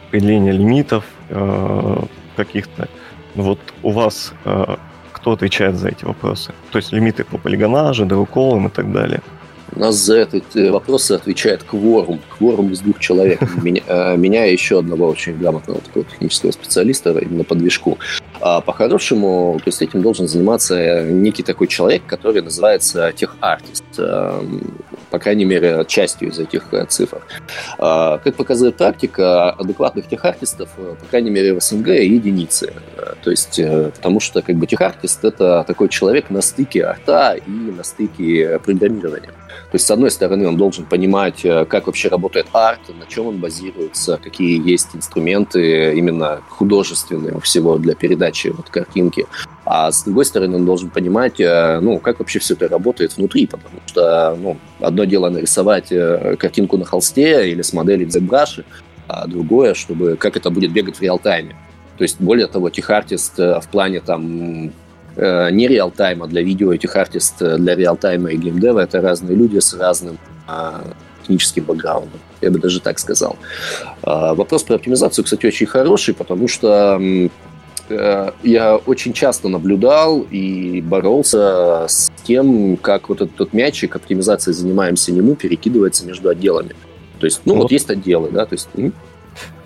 определение 0.09 0.53
лимитов 0.53 1.05
э, 1.29 2.03
каких-то. 2.37 2.89
Вот 3.35 3.59
у 3.83 3.91
вас 3.91 4.35
кто 5.23 5.33
отвечает 5.33 5.77
за 5.77 5.89
эти 5.89 6.05
вопросы. 6.05 6.53
То 6.73 6.79
есть 6.79 6.93
лимиты 6.93 7.23
по 7.23 7.39
полигонажу, 7.39 8.05
дроколам 8.07 8.67
и 8.67 8.71
так 8.71 8.93
далее. 8.93 9.21
Нас 9.77 9.97
за 9.97 10.17
этот 10.19 10.55
э, 10.55 10.71
вопрос 10.71 11.11
отвечает 11.11 11.63
кворум. 11.63 12.21
Кворум 12.37 12.73
из 12.73 12.81
двух 12.81 12.99
человек. 12.99 13.41
Меня, 13.63 13.83
э, 13.87 14.17
меня 14.17 14.47
и 14.47 14.53
еще 14.53 14.81
одного 14.81 15.09
очень 15.09 15.39
грамотного 15.39 15.81
такого 15.81 16.05
технического 16.05 16.51
специалиста 16.51 17.17
именно 17.19 17.45
по 17.45 17.55
движку. 17.55 17.99
А 18.41 18.61
по-хорошему, 18.61 19.59
то 19.59 19.69
есть 19.69 19.81
этим 19.81 20.03
должен 20.03 20.29
заниматься 20.29 21.05
некий 21.05 21.43
такой 21.43 21.69
человек, 21.69 22.03
который 22.07 22.43
называется 22.43 23.13
тех-артист. 23.13 23.85
По 25.11 25.19
крайней 25.19 25.45
мере, 25.45 25.85
частью 25.87 26.29
из 26.31 26.39
этих 26.39 26.73
э, 26.73 26.85
цифр. 26.87 27.23
А, 27.79 28.19
как 28.19 28.35
показывает 28.35 28.77
практика, 28.77 29.51
адекватных 29.51 30.09
техартистов, 30.09 30.71
по 30.77 31.07
крайней 31.11 31.31
мере, 31.31 31.55
в 31.55 31.63
СНГ 31.63 31.89
единицы. 31.89 32.73
То 33.23 33.31
есть, 33.31 33.61
потому 33.97 34.21
что 34.21 34.43
как 34.43 34.57
бы 34.57 34.67
техартист– 34.67 35.21
это 35.25 35.65
такой 35.67 35.89
человек 35.89 36.31
на 36.31 36.41
стыке 36.41 36.85
арта 36.85 37.35
и 37.35 37.51
на 37.51 37.85
стыке 37.85 38.59
программирования. 38.65 39.31
То 39.71 39.77
есть, 39.77 39.87
с 39.87 39.91
одной 39.91 40.11
стороны, 40.11 40.47
он 40.47 40.57
должен 40.57 40.85
понимать, 40.85 41.45
э, 41.45 41.65
как 41.65 41.87
вообще 41.87 42.09
работает 42.09 42.47
арт, 42.53 42.81
на 42.89 43.07
чем 43.07 43.27
он 43.27 43.39
базируется, 43.39 44.19
какие 44.23 44.69
есть 44.69 44.89
инструменты 44.95 45.95
именно 45.95 46.43
художественные 46.49 47.41
всего 47.41 47.79
для 47.79 47.95
передачи 47.95 48.49
вот 48.49 48.69
картинки. 48.69 49.27
А 49.65 49.91
с 49.91 50.05
другой 50.05 50.25
стороны, 50.25 50.57
он 50.57 50.67
должен 50.67 50.91
понимать, 50.91 51.41
э, 51.41 51.81
ну, 51.81 51.99
как 51.99 52.19
вообще 52.19 52.39
все 52.39 52.55
это 52.55 52.69
работает 52.69 53.17
внутри, 53.17 53.47
потому 53.47 53.81
что, 53.87 54.37
ну, 54.39 54.59
одно 54.81 55.05
дело 55.05 55.31
нарисовать 55.31 55.91
э, 55.91 56.37
картинку 56.39 56.77
на 56.77 56.85
холсте 56.85 57.51
или 57.51 57.63
с 57.63 57.73
моделью 57.73 58.11
в 58.11 58.15
ZBrush, 58.15 58.65
а 59.09 59.27
другое, 59.27 59.75
чтобы 59.75 60.17
как 60.17 60.37
это 60.37 60.51
будет 60.51 60.73
бегать 60.73 60.97
в 60.97 61.03
реал-тайме. 61.03 61.57
То 61.97 62.05
есть, 62.05 62.21
более 62.21 62.47
того, 62.47 62.71
техартист 62.71 63.39
в 63.39 63.65
плане 63.71 64.01
там 64.01 64.73
не 65.17 65.69
реал-тайма 65.69 66.27
для 66.27 66.43
видео, 66.43 66.73
этих 66.73 66.97
артист 66.97 67.43
э, 67.43 67.59
для 67.59 67.75
реал-тайма 67.75 68.31
и 68.31 68.37
геймдева 68.37 68.81
это 68.81 69.01
разные 69.01 69.37
люди 69.37 69.59
с 69.59 69.75
разным 69.75 70.19
а, 70.47 70.83
техническим 71.23 71.65
бэкграундом. 71.65 72.21
Я 72.41 72.51
бы 72.51 72.59
даже 72.59 72.81
так 72.81 72.99
сказал. 72.99 73.37
А, 74.03 74.35
вопрос 74.35 74.63
про 74.63 74.77
оптимизацию, 74.77 75.25
кстати, 75.25 75.47
очень 75.47 75.67
хороший, 75.67 76.15
потому 76.15 76.49
что 76.49 76.99
э, 77.89 78.31
я 78.43 78.77
очень 78.77 79.13
часто 79.13 79.49
наблюдал 79.49 80.21
и 80.31 80.81
боролся 80.81 81.87
с 81.89 82.11
тем, 82.25 82.77
как 82.79 83.09
вот 83.09 83.21
этот, 83.21 83.35
этот 83.35 83.53
мячик 83.53 83.95
оптимизацией 83.97 84.55
занимаемся 84.55 85.13
не 85.13 85.21
мы, 85.21 85.37
перекидывается 85.37 86.07
между 86.07 86.31
отделами. 86.31 86.75
То 87.21 87.27
есть, 87.27 87.43
ну, 87.45 87.55
вот, 87.55 87.65
вот 87.65 87.73
есть 87.73 87.91
отделы, 87.91 88.31
да, 88.31 88.47
то 88.47 88.55
есть... 88.55 88.69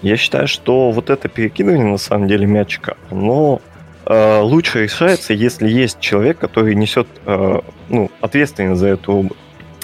Я 0.02 0.16
считаю, 0.16 0.46
что 0.46 0.90
вот 0.90 1.08
это 1.08 1.28
перекидывание, 1.28 1.86
на 1.86 1.98
самом 1.98 2.28
деле, 2.28 2.46
мячика, 2.46 2.96
оно 3.10 3.60
Э, 3.75 3.75
лучше 4.08 4.84
решается, 4.84 5.32
если 5.32 5.68
есть 5.68 5.98
человек, 6.00 6.38
который 6.38 6.74
несет 6.74 7.08
э, 7.24 7.60
ну, 7.88 8.10
ответственность 8.20 8.80
за, 8.80 8.88
эту, 8.88 9.30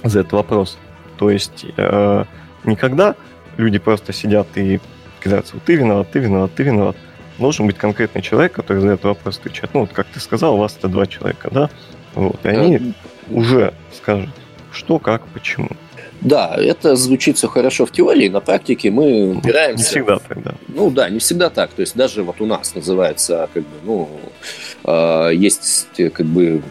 за 0.04 0.20
этот 0.20 0.32
вопрос. 0.32 0.78
То 1.18 1.30
есть 1.30 1.66
э, 1.76 2.24
никогда 2.64 3.16
люди 3.56 3.78
просто 3.78 4.12
сидят 4.12 4.46
и 4.54 4.80
кидаются, 5.22 5.56
ты 5.64 5.74
виноват, 5.74 6.10
ты 6.12 6.20
виноват, 6.20 6.54
ты 6.54 6.62
виноват. 6.62 6.96
Должен 7.38 7.66
быть 7.66 7.78
конкретный 7.78 8.22
человек, 8.22 8.52
который 8.52 8.78
за 8.78 8.88
этот 8.90 9.04
вопрос 9.04 9.38
отвечает. 9.38 9.74
Ну, 9.74 9.80
вот 9.80 9.92
как 9.92 10.06
ты 10.06 10.20
сказал, 10.20 10.54
у 10.54 10.58
вас 10.58 10.76
это 10.76 10.88
два 10.88 11.06
человека, 11.06 11.48
да? 11.50 11.70
Вот, 12.14 12.44
и 12.44 12.48
они 12.48 12.94
уже 13.30 13.72
скажут, 13.92 14.30
что, 14.70 14.98
как, 14.98 15.26
почему. 15.28 15.70
Да, 16.24 16.54
это 16.56 16.94
звучит 16.94 17.36
все 17.36 17.48
хорошо 17.48 17.84
в 17.84 17.90
теории, 17.90 18.28
на 18.28 18.40
практике 18.40 18.90
мы 18.90 19.36
упираемся... 19.36 19.82
Не 19.82 19.88
всегда 19.88 20.18
так, 20.18 20.42
да. 20.42 20.54
Ну 20.68 20.90
да, 20.90 21.10
не 21.10 21.18
всегда 21.18 21.50
так. 21.50 21.70
То 21.70 21.80
есть 21.80 21.96
даже 21.96 22.22
вот 22.22 22.40
у 22.40 22.46
нас 22.46 22.74
называется, 22.74 23.48
как 23.52 23.64
бы, 23.64 23.76
ну, 23.84 24.08
э, 24.84 25.30
есть 25.34 25.88
как 26.12 26.26
бы 26.26 26.62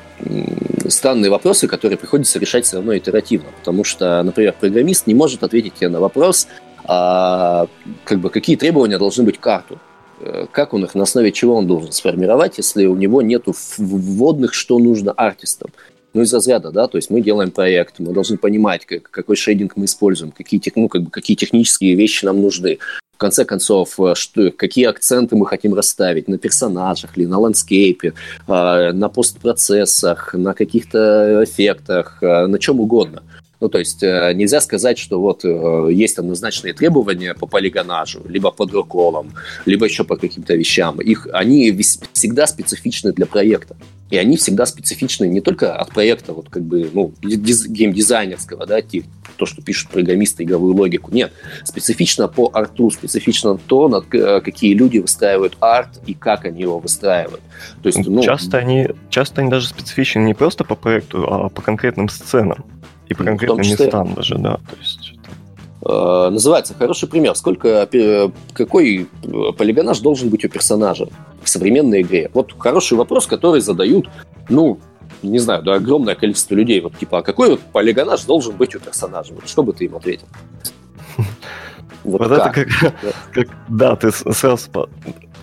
странные 0.88 1.30
вопросы, 1.30 1.68
которые 1.68 1.98
приходится 1.98 2.40
решать 2.40 2.66
все 2.66 2.78
равно 2.78 2.98
итеративно. 2.98 3.50
Потому 3.60 3.84
что, 3.84 4.24
например, 4.24 4.56
программист 4.58 5.08
не 5.08 5.14
может 5.14 5.44
ответить 5.44 5.76
тебе 5.76 5.90
на 5.90 6.00
вопрос, 6.00 6.48
а, 6.86 7.68
как 8.06 8.20
бы, 8.20 8.30
какие 8.30 8.56
требования 8.56 8.98
должны 8.98 9.24
быть 9.24 9.38
к 9.38 9.42
карту 9.42 9.80
э, 10.20 10.48
как 10.52 10.74
он 10.74 10.86
их, 10.86 10.96
на 10.96 11.04
основе 11.04 11.32
чего 11.32 11.56
он 11.56 11.68
должен 11.68 11.92
сформировать, 11.92 12.58
если 12.58 12.86
у 12.86 12.96
него 12.96 13.22
нет 13.22 13.44
вводных, 13.78 14.54
что 14.54 14.80
нужно 14.80 15.12
артистам 15.12 15.72
ну, 16.14 16.22
из 16.22 16.34
разряда, 16.34 16.72
да, 16.72 16.88
то 16.88 16.98
есть 16.98 17.10
мы 17.10 17.22
делаем 17.22 17.52
проект, 17.52 18.00
мы 18.00 18.14
должны 18.14 18.38
понимать, 18.38 18.86
как, 18.86 19.10
какой 19.10 19.36
шейдинг 19.36 19.78
мы 19.78 19.86
используем, 19.86 20.32
какие, 20.32 20.62
ну, 20.76 20.90
как 20.90 21.04
бы, 21.04 21.10
какие 21.10 21.38
технические 21.38 21.96
вещи 21.96 22.26
нам 22.26 22.42
нужны. 22.42 22.80
В 23.14 23.18
конце 23.18 23.46
концов, 23.46 24.00
э, 24.00 24.14
что, 24.16 24.52
какие 24.52 24.86
акценты 24.86 25.36
мы 25.36 25.46
хотим 25.46 25.74
расставить 25.74 26.28
на 26.28 26.38
персонажах 26.38 27.18
ли, 27.18 27.28
на 27.28 27.40
ландскейпе, 27.40 28.14
э, 28.48 28.92
на 28.92 29.10
постпроцессах, 29.10 30.34
на 30.34 30.54
каких-то 30.54 31.44
эффектах, 31.44 32.18
э, 32.22 32.48
на 32.48 32.58
чем 32.60 32.80
угодно. 32.80 33.24
Ну, 33.62 33.70
то 33.70 33.78
есть 33.78 34.02
э, 34.02 34.34
нельзя 34.34 34.60
сказать, 34.60 34.98
что 34.98 35.22
вот 35.22 35.46
э, 35.46 35.90
есть 35.92 36.18
однозначные 36.18 36.74
требования 36.74 37.36
по 37.36 37.46
полигонажу, 37.46 38.22
либо 38.28 38.50
по 38.50 38.66
дроколам, 38.66 39.34
либо 39.68 39.86
еще 39.86 40.04
по 40.04 40.18
каким-то 40.18 40.56
вещам. 40.56 41.00
Их, 41.00 41.28
они 41.32 41.72
всегда 42.14 42.48
специфичны 42.48 43.14
для 43.14 43.28
проекта. 43.28 43.78
И 44.10 44.18
они 44.18 44.36
всегда 44.36 44.66
специфичны 44.66 45.26
не 45.26 45.42
только 45.42 45.76
от 45.76 45.92
проекта, 45.92 46.34
вот 46.34 46.50
как 46.50 46.64
бы, 46.64 46.90
ну, 46.92 47.14
геймдизайнерского, 47.22 48.66
да, 48.66 48.82
то, 49.38 49.46
что 49.46 49.62
пишут 49.62 49.92
программисты 49.92 50.44
игровую 50.44 50.76
логику. 50.76 51.12
Нет, 51.12 51.32
специфично 51.64 52.28
по 52.28 52.50
арту, 52.54 52.90
специфично 52.90 53.58
то, 53.58 53.88
над, 53.88 54.14
э, 54.14 54.42
какие 54.42 54.74
люди 54.74 54.98
выстраивают 54.98 55.56
арт 55.60 56.02
и 56.08 56.16
как 56.16 56.46
они 56.46 56.62
его 56.62 56.80
выстраивают. 56.80 57.42
То 57.84 57.88
есть, 57.88 58.06
ну, 58.06 58.24
часто, 58.24 58.58
они, 58.58 58.90
часто 59.10 59.42
они 59.42 59.52
даже 59.52 59.68
специфичны 59.68 60.22
не 60.22 60.34
просто 60.34 60.64
по 60.64 60.76
проекту, 60.76 61.26
а 61.32 61.50
по 61.50 61.62
конкретным 61.62 62.10
сценам. 62.10 62.66
И 63.12 63.14
по 63.14 63.26
конкретным 63.26 63.64
числе, 63.64 63.86
местам 63.88 64.14
даже, 64.14 64.38
да. 64.38 64.56
То 64.56 64.78
есть, 64.80 65.14
э, 65.86 66.30
называется 66.32 66.74
хороший 66.74 67.10
пример. 67.10 67.36
Сколько, 67.36 67.90
э, 67.92 68.30
какой 68.54 69.10
полигонаж 69.58 70.00
должен 70.00 70.30
быть 70.30 70.46
у 70.46 70.50
персонажа 70.50 71.08
в 71.44 71.50
современной 71.50 72.04
игре? 72.04 72.32
Вот 72.34 72.56
хороший 72.58 72.98
вопрос, 72.98 73.28
который 73.28 73.60
задают, 73.60 74.10
ну, 74.48 74.80
не 75.24 75.40
знаю, 75.40 75.62
да, 75.62 75.74
огромное 75.74 76.16
количество 76.16 76.56
людей. 76.56 76.80
Вот 76.80 76.98
типа, 76.98 77.18
а 77.18 77.22
какой 77.22 77.50
вот 77.50 77.60
полигонаж 77.74 78.24
должен 78.24 78.56
быть 78.56 78.76
у 78.76 78.80
персонажа? 78.80 79.34
Вот 79.34 79.50
что 79.50 79.62
бы 79.62 79.74
ты 79.74 79.86
им 79.86 79.96
ответил? 79.98 80.28
Вот, 82.04 82.20
вот 82.20 82.32
это 82.32 82.50
как, 82.50 82.68
как, 83.32 83.48
да, 83.68 83.96
ты 83.96 84.12
сразу, 84.12 84.90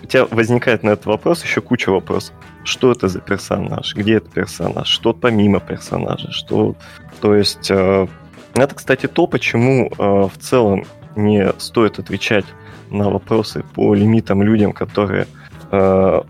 у 0.03 0.07
тебя 0.07 0.25
возникает 0.25 0.83
на 0.83 0.91
этот 0.91 1.05
вопрос 1.05 1.43
еще 1.43 1.61
куча 1.61 1.89
вопросов. 1.89 2.35
Что 2.63 2.91
это 2.91 3.07
за 3.07 3.19
персонаж? 3.19 3.95
Где 3.95 4.15
это 4.15 4.29
персонаж? 4.29 4.87
Что 4.87 5.13
помимо 5.13 5.59
персонажа? 5.59 6.31
Что 6.31 6.75
то 7.21 7.35
есть 7.35 7.69
э, 7.69 8.07
это, 8.53 8.75
кстати, 8.75 9.07
то, 9.07 9.27
почему 9.27 9.89
э, 9.89 9.93
в 9.97 10.37
целом 10.39 10.85
не 11.15 11.51
стоит 11.57 11.99
отвечать 11.99 12.45
на 12.89 13.09
вопросы 13.09 13.63
по 13.73 13.93
лимитам 13.93 14.41
людям, 14.41 14.71
которые 14.73 15.27
э, 15.71 16.21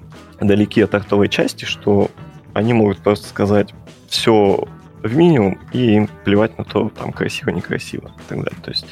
далеки 0.41 0.81
от 0.81 0.93
артовой 0.93 1.29
части, 1.29 1.65
что 1.65 2.09
они 2.53 2.73
могут 2.73 2.99
просто 2.99 3.27
сказать 3.27 3.73
все 4.07 4.67
в 5.01 5.15
минимум, 5.15 5.59
и 5.71 5.95
им 5.95 6.09
плевать 6.25 6.57
на 6.57 6.65
то, 6.65 6.89
там 6.89 7.13
красиво, 7.13 7.51
некрасиво 7.51 8.07
и 8.07 8.29
так 8.29 8.43
далее. 8.43 8.59
То 8.63 8.71
есть 8.71 8.85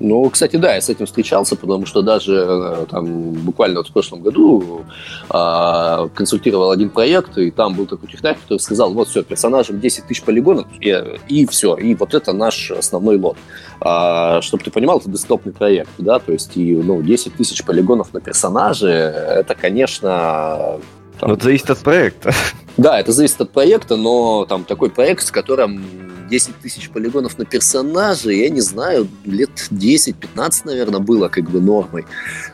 ну, 0.00 0.28
кстати, 0.30 0.56
да, 0.56 0.74
я 0.74 0.80
с 0.80 0.88
этим 0.88 1.06
встречался, 1.06 1.56
потому 1.56 1.86
что 1.86 2.02
даже 2.02 2.34
э, 2.34 2.86
там 2.90 3.32
буквально 3.32 3.80
вот 3.80 3.88
в 3.88 3.92
прошлом 3.92 4.20
году 4.20 4.84
а, 5.28 6.08
консультировал 6.14 6.70
один 6.70 6.90
проект, 6.90 7.38
и 7.38 7.50
там 7.50 7.74
был 7.74 7.86
такой 7.86 8.08
технарь, 8.08 8.36
который 8.42 8.58
сказал, 8.58 8.92
вот 8.92 9.08
все, 9.08 9.22
персонажам 9.22 9.80
10 9.80 10.06
тысяч 10.06 10.22
полигонов, 10.22 10.66
и, 10.80 10.94
и 11.28 11.46
все, 11.46 11.76
и 11.76 11.94
вот 11.94 12.14
это 12.14 12.32
наш 12.32 12.70
основной 12.70 13.18
лот. 13.18 13.36
А, 13.80 14.40
чтобы 14.42 14.64
ты 14.64 14.70
понимал, 14.70 14.98
это 14.98 15.10
десктопный 15.10 15.52
проект, 15.52 15.90
да, 15.98 16.18
то 16.18 16.32
есть 16.32 16.56
и, 16.56 16.74
ну, 16.74 17.02
10 17.02 17.34
тысяч 17.34 17.64
полигонов 17.64 18.12
на 18.12 18.20
персонаже, 18.20 18.88
это, 18.88 19.54
конечно... 19.54 20.78
Там, 21.20 21.32
это 21.32 21.44
зависит 21.44 21.70
от 21.70 21.78
проекта. 21.78 22.32
Да, 22.76 23.00
это 23.00 23.12
зависит 23.12 23.40
от 23.40 23.50
проекта, 23.50 23.96
но 23.96 24.44
там 24.44 24.64
такой 24.64 24.90
проект, 24.90 25.26
с 25.26 25.30
которым 25.30 25.82
10 26.28 26.56
тысяч 26.56 26.90
полигонов 26.90 27.38
на 27.38 27.44
персонажа, 27.44 28.30
я 28.30 28.48
не 28.50 28.60
знаю, 28.60 29.08
лет 29.24 29.50
10-15, 29.70 30.62
наверное, 30.64 31.00
было 31.00 31.28
как 31.28 31.50
бы 31.50 31.60
нормой. 31.60 32.04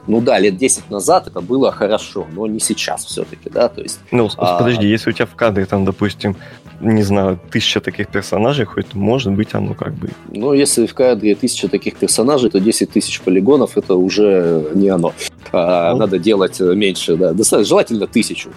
Ну 0.07 0.21
да, 0.21 0.38
лет 0.38 0.57
10 0.57 0.91
назад 0.91 1.26
это 1.26 1.41
было 1.41 1.73
хорошо, 1.73 2.26
но 2.33 2.47
не 2.47 2.61
сейчас 2.61 3.05
все-таки, 3.05 3.50
да, 3.50 3.69
то 3.69 3.81
есть... 3.81 4.00
Ну, 4.11 4.29
а... 4.37 4.59
подожди, 4.59 4.87
если 4.87 5.11
у 5.11 5.12
тебя 5.12 5.26
в 5.26 5.35
кадре 5.35 5.67
там, 5.67 5.85
допустим, 5.85 6.37
не 6.81 7.02
знаю, 7.02 7.38
тысяча 7.50 7.81
таких 7.81 8.09
персонажей, 8.09 8.64
хоть 8.64 8.95
может 8.95 9.33
быть 9.33 9.55
оно 9.55 9.75
как 9.75 9.95
бы... 9.95 10.11
Ну, 10.29 10.52
если 10.52 10.87
в 10.87 10.95
кадре 10.95 11.35
тысяча 11.35 11.69
таких 11.69 11.97
персонажей, 11.97 12.50
то 12.50 12.61
10 12.61 12.91
тысяч 12.91 13.21
полигонов 13.21 13.79
это 13.79 13.95
уже 13.95 14.71
не 14.75 14.88
оно. 14.88 15.14
А, 15.52 15.93
ну, 15.93 15.99
Надо 15.99 16.19
делать 16.19 16.59
меньше, 16.61 17.17
да. 17.17 17.33
Достаточно, 17.33 17.69
желательно 17.69 18.07
тысячу. 18.07 18.50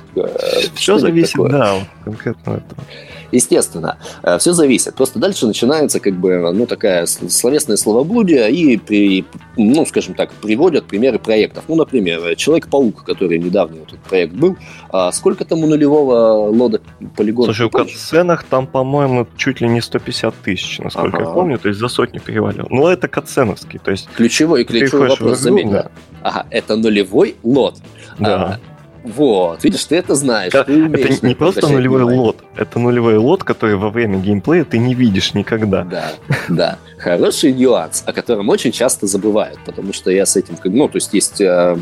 Все 0.76 0.98
зависит, 0.98 1.34
такое. 1.34 1.52
Да, 1.58 1.88
конкретно 2.04 2.52
этого. 2.52 2.84
естественно, 3.32 3.98
э, 4.24 4.38
все 4.38 4.54
зависит. 4.54 4.96
Просто 4.96 5.20
дальше 5.20 5.48
начинается 5.48 6.00
как 6.00 6.14
бы, 6.16 6.52
ну, 6.54 6.66
такая 6.66 7.06
словесное 7.06 7.78
словоблудие 7.78 8.52
и, 8.52 8.78
при, 8.78 9.26
ну, 9.58 9.86
скажем 9.86 10.14
так, 10.14 10.32
приводят 10.34 10.86
примеры 10.86 11.20
проектов. 11.20 11.66
Ну, 11.68 11.76
например, 11.76 12.36
Человек-паук, 12.36 13.04
который 13.04 13.40
недавно 13.40 13.82
этот 13.84 14.00
проект 14.00 14.34
был, 14.34 14.58
а 14.90 15.12
сколько 15.12 15.46
там 15.46 15.64
у 15.64 15.68
нулевого 15.68 16.50
лода 16.50 16.82
полигонов? 17.16 17.56
Слушай, 17.56 17.70
в 17.70 17.72
катсценах 17.72 18.44
там, 18.44 18.68
по-моему, 18.68 19.28
чуть 19.38 19.62
ли 19.62 19.70
не 19.70 19.82
150 19.82 20.36
тысяч, 20.36 20.80
насколько 20.80 21.18
ага. 21.18 21.28
я 21.28 21.34
помню, 21.34 21.58
то 21.58 21.70
есть 21.70 21.80
за 21.80 21.88
сотню 21.88 22.20
перевалил. 22.20 22.68
Но 22.70 22.90
это 22.90 23.08
катсценовский, 23.08 23.80
то 23.80 23.92
есть... 23.92 24.10
Ключевой, 24.16 24.64
ключевой 24.64 25.10
вопрос, 25.10 25.40
заметь, 25.40 25.70
да. 25.70 25.92
Ага, 26.22 26.46
это 26.50 26.76
нулевой 26.76 27.36
лот. 27.44 27.76
Да. 28.20 28.60
А, 28.60 28.75
вот, 29.06 29.64
видишь, 29.64 29.86
ты 29.86 29.96
это 29.96 30.16
знаешь. 30.16 30.54
Это, 30.54 30.64
ты 30.64 30.86
это 30.86 31.26
не 31.26 31.36
просто 31.36 31.68
нулевой 31.68 32.00
внимание. 32.00 32.22
лот, 32.22 32.38
это 32.56 32.80
нулевой 32.80 33.18
лот, 33.18 33.44
который 33.44 33.76
во 33.76 33.90
время 33.90 34.18
геймплея 34.18 34.66
ты 34.66 34.78
не 34.78 34.96
видишь 34.96 35.34
никогда. 35.34 35.84
Да, 35.84 36.12
да. 36.50 36.80
Хороший 36.98 37.54
нюанс, 37.54 38.04
о 38.06 38.14
котором 38.14 38.50
очень 38.50 38.72
часто 38.72 39.06
забывают, 39.06 39.60
потому 39.66 39.94
что 39.94 40.10
я 40.10 40.26
с 40.26 40.36
этим, 40.36 40.58
ну, 40.64 40.88
то 40.88 40.98
есть 40.98 41.14
есть 41.14 41.40
э, 41.40 41.78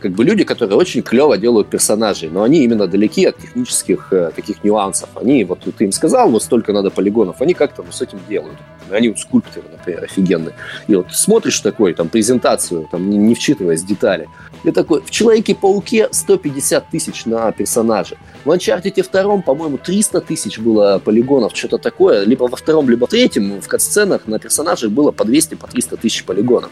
как 0.00 0.12
бы 0.12 0.24
люди, 0.24 0.44
которые 0.44 0.76
очень 0.76 1.02
клево 1.02 1.36
делают 1.36 1.68
персонажей, 1.68 2.30
но 2.30 2.42
они 2.42 2.64
именно 2.64 2.86
далеки 2.86 3.26
от 3.26 3.36
технических 3.36 4.12
э, 4.12 4.30
таких 4.34 4.64
нюансов. 4.64 5.08
Они, 5.14 5.44
вот 5.44 5.60
ты 5.60 5.84
им 5.84 5.92
сказал, 5.92 6.30
вот 6.30 6.42
столько 6.42 6.72
надо 6.72 6.90
полигонов, 6.90 7.40
они 7.40 7.54
как-то 7.54 7.82
ну, 7.82 7.92
с 7.92 8.02
этим 8.02 8.18
делают. 8.28 8.56
Они 8.90 9.08
вот 9.08 9.18
скульпторы, 9.18 9.66
например, 9.70 10.04
офигенные. 10.04 10.54
И 10.88 10.96
вот 10.96 11.12
смотришь 11.12 11.60
такой, 11.60 11.94
там, 11.94 12.08
презентацию, 12.08 12.88
там, 12.90 13.08
не, 13.08 13.18
не 13.18 13.34
вчитываясь 13.34 13.82
в 13.82 13.86
детали, 13.86 14.28
и 14.64 14.72
такой, 14.72 15.00
в 15.02 15.10
Человеке-пауке 15.10 16.08
150 16.10 16.90
тысяч 16.90 17.24
на 17.24 17.52
персонажа. 17.52 18.16
В 18.44 18.50
Uncharted 18.50 19.02
втором, 19.02 19.42
по-моему, 19.42 19.78
300 19.78 20.20
тысяч 20.22 20.58
было 20.58 20.98
полигонов, 20.98 21.56
что-то 21.56 21.78
такое. 21.78 22.24
Либо 22.24 22.44
во 22.44 22.56
втором, 22.56 22.88
либо 22.88 23.06
в 23.06 23.10
третьем 23.10 23.60
в 23.60 23.68
катсценах 23.68 24.26
на 24.26 24.38
персонажах 24.38 24.90
было 24.90 25.12
по 25.12 25.24
200, 25.24 25.54
по 25.54 25.66
300 25.66 25.96
тысяч 25.96 26.24
полигонов. 26.24 26.70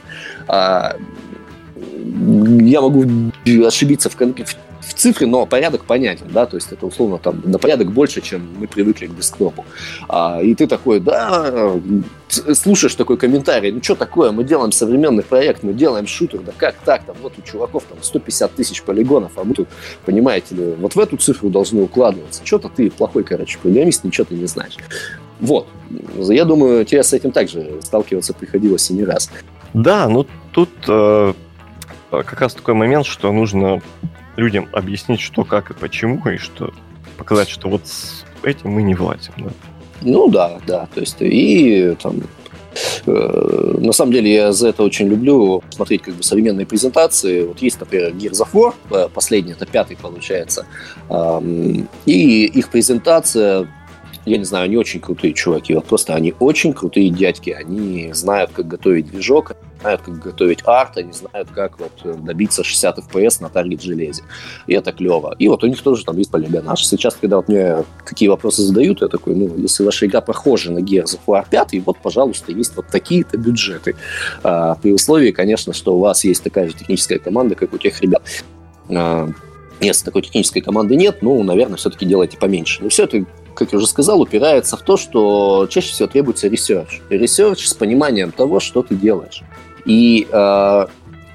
А, 0.49 0.97
я 2.09 2.81
могу 2.81 3.05
ошибиться 3.67 4.11
в, 4.11 4.15
в 4.17 4.95
цифре, 4.95 5.27
но 5.27 5.47
порядок 5.47 5.85
понятен, 5.85 6.27
да, 6.31 6.47
то 6.47 6.57
есть 6.57 6.73
это 6.73 6.87
условно 6.87 7.19
там 7.19 7.43
на 7.45 7.59
порядок 7.59 7.93
больше, 7.93 8.21
чем 8.21 8.49
мы 8.59 8.67
привыкли 8.67 9.07
к 9.07 9.17
десктопу. 9.17 9.65
А, 10.09 10.41
и 10.43 10.55
ты 10.55 10.67
такой, 10.67 11.01
да, 11.01 11.73
слушаешь 12.29 12.95
такой 12.95 13.17
комментарий, 13.17 13.73
ну 13.73 13.83
что 13.83 13.95
такое, 13.95 14.31
мы 14.31 14.45
делаем 14.45 14.73
современный 14.73 15.23
проект, 15.23 15.63
мы 15.63 15.73
делаем 15.73 16.07
шутер, 16.07 16.41
да 16.41 16.53
как 16.57 16.77
так, 16.85 17.05
там 17.05 17.17
вот 17.23 17.35
у 17.39 17.43
чуваков 17.43 17.85
там 17.85 17.99
150 18.01 18.55
тысяч 18.55 18.83
полигонов, 18.83 19.33
а 19.37 19.45
мы 19.45 19.55
тут, 19.55 19.69
понимаете 20.05 20.55
ли, 20.55 20.75
вот 20.79 20.95
в 20.95 20.99
эту 20.99 21.17
цифру 21.17 21.51
должны 21.51 21.83
укладываться. 21.83 22.43
Что-то 22.45 22.69
ты 22.69 22.91
плохой, 22.91 23.25
короче, 23.25 23.59
программист, 23.59 24.05
ничего 24.05 24.25
ты 24.25 24.35
не 24.35 24.47
знаешь. 24.47 24.77
Вот. 25.41 25.69
Я 26.17 26.45
думаю, 26.45 26.85
тебе 26.85 27.03
с 27.03 27.13
этим 27.13 27.31
также 27.31 27.81
сталкиваться 27.83 28.35
приходилось 28.35 28.91
и 28.91 28.95
не 28.95 29.05
раз. 29.05 29.31
Да, 29.75 30.09
ну 30.09 30.27
тут 30.53 30.71
э, 30.89 31.35
как 32.11 32.41
раз 32.41 32.55
такой 32.55 32.75
момент, 32.75 33.07
что 33.07 33.33
нужно 33.33 33.81
людям 34.37 34.69
объяснить, 34.73 35.21
что, 35.21 35.45
как 35.45 35.71
и 35.71 35.75
почему, 35.75 36.27
и 36.29 36.37
что 36.39 36.73
показать, 37.17 37.49
что 37.49 37.69
вот 37.69 37.87
с 37.87 38.25
этим 38.43 38.71
мы 38.71 38.83
не 38.83 38.95
влазим. 38.95 39.33
Да? 39.39 39.51
Ну 40.03 40.29
да, 40.29 40.59
да. 40.67 40.89
То 40.95 41.01
есть 41.01 41.17
и 41.21 41.97
там 42.01 42.23
э, 43.07 43.75
на 43.81 43.93
самом 43.93 44.13
деле 44.13 44.33
я 44.33 44.53
за 44.53 44.69
это 44.69 44.85
очень 44.85 45.09
люблю 45.09 45.63
смотреть 45.71 46.03
как 46.03 46.15
бы 46.15 46.23
современные 46.23 46.67
презентации. 46.67 47.43
Вот 47.43 47.61
есть, 47.61 47.81
например, 47.81 48.13
Gears 48.13 48.45
of 48.45 48.49
War, 48.53 48.75
э, 48.91 49.09
последний, 49.13 49.53
это 49.53 49.67
пятый 49.67 49.97
получается, 49.97 50.67
и 52.07 52.45
их 52.47 52.69
презентация 52.71 53.69
я 54.29 54.39
не 54.39 54.45
знаю, 54.45 54.65
они 54.65 54.77
очень 54.77 55.01
крутые 55.01 55.33
чуваки. 55.33 55.75
Вот 55.75 55.87
просто 55.87 56.15
они 56.15 56.35
очень 56.39 56.73
крутые 56.73 57.11
дядьки. 57.11 57.51
Они 57.51 58.13
знают, 58.13 58.51
как 58.53 58.69
готовить 58.69 59.11
движок, 59.11 59.53
знают, 59.81 60.03
как 60.03 60.19
готовить 60.19 60.61
арт, 60.65 60.99
они 60.99 61.13
знают, 61.13 61.49
как 61.55 61.79
вот 61.79 62.25
добиться 62.25 62.65
60 62.65 62.99
FPS 62.99 63.43
на 63.43 63.49
таргет 63.49 63.83
железе. 63.83 64.23
И 64.67 64.75
это 64.75 64.93
клево. 64.93 65.35
И 65.39 65.49
вот 65.49 65.65
у 65.65 65.67
них 65.67 65.81
тоже 65.83 66.05
там 66.05 66.17
есть 66.19 66.31
полигонаж. 66.31 66.85
Сейчас, 66.85 67.17
когда 67.21 67.37
вот 67.37 67.49
мне 67.49 67.85
такие 68.07 68.31
вопросы 68.31 68.63
задают, 68.63 69.01
я 69.01 69.09
такой, 69.09 69.35
ну, 69.35 69.57
если 69.57 69.85
ваша 69.85 70.07
игра 70.07 70.21
похожа 70.21 70.73
на 70.73 70.79
Gears 70.79 71.19
of 71.19 71.21
War 71.27 71.45
5, 71.49 71.85
вот, 71.85 71.99
пожалуйста, 71.99 72.53
есть 72.53 72.77
вот 72.77 72.87
такие-то 72.89 73.37
бюджеты. 73.37 73.97
А, 74.43 74.75
при 74.77 74.93
условии, 74.93 75.31
конечно, 75.31 75.73
что 75.73 75.97
у 75.97 76.01
вас 76.01 76.25
есть 76.25 76.43
такая 76.43 76.69
же 76.69 76.75
техническая 76.75 77.19
команда, 77.19 77.55
как 77.55 77.73
у 77.73 77.79
тех 77.79 78.01
ребят. 78.01 78.23
А, 78.91 79.29
если 79.81 80.05
такой 80.05 80.23
технической 80.23 80.63
команды 80.63 80.97
нет, 80.97 81.19
ну, 81.23 81.43
наверное, 81.43 81.77
все-таки 81.77 82.05
делайте 82.05 82.37
поменьше. 82.37 82.83
Но 82.83 82.89
все 82.89 83.05
это 83.05 83.25
как 83.59 83.73
я 83.73 83.79
уже 83.79 83.89
сказал, 83.89 84.21
упирается 84.21 84.77
в 84.77 84.83
то, 84.83 84.97
что 84.97 85.67
чаще 85.69 85.91
всего 85.93 86.07
требуется 86.07 86.47
research. 86.47 87.01
Research 87.11 87.67
с 87.67 87.75
пониманием 87.75 88.31
того, 88.31 88.61
что 88.61 88.83
ты 88.83 88.95
делаешь. 88.95 89.43
И 89.85 90.29
э, 90.31 90.87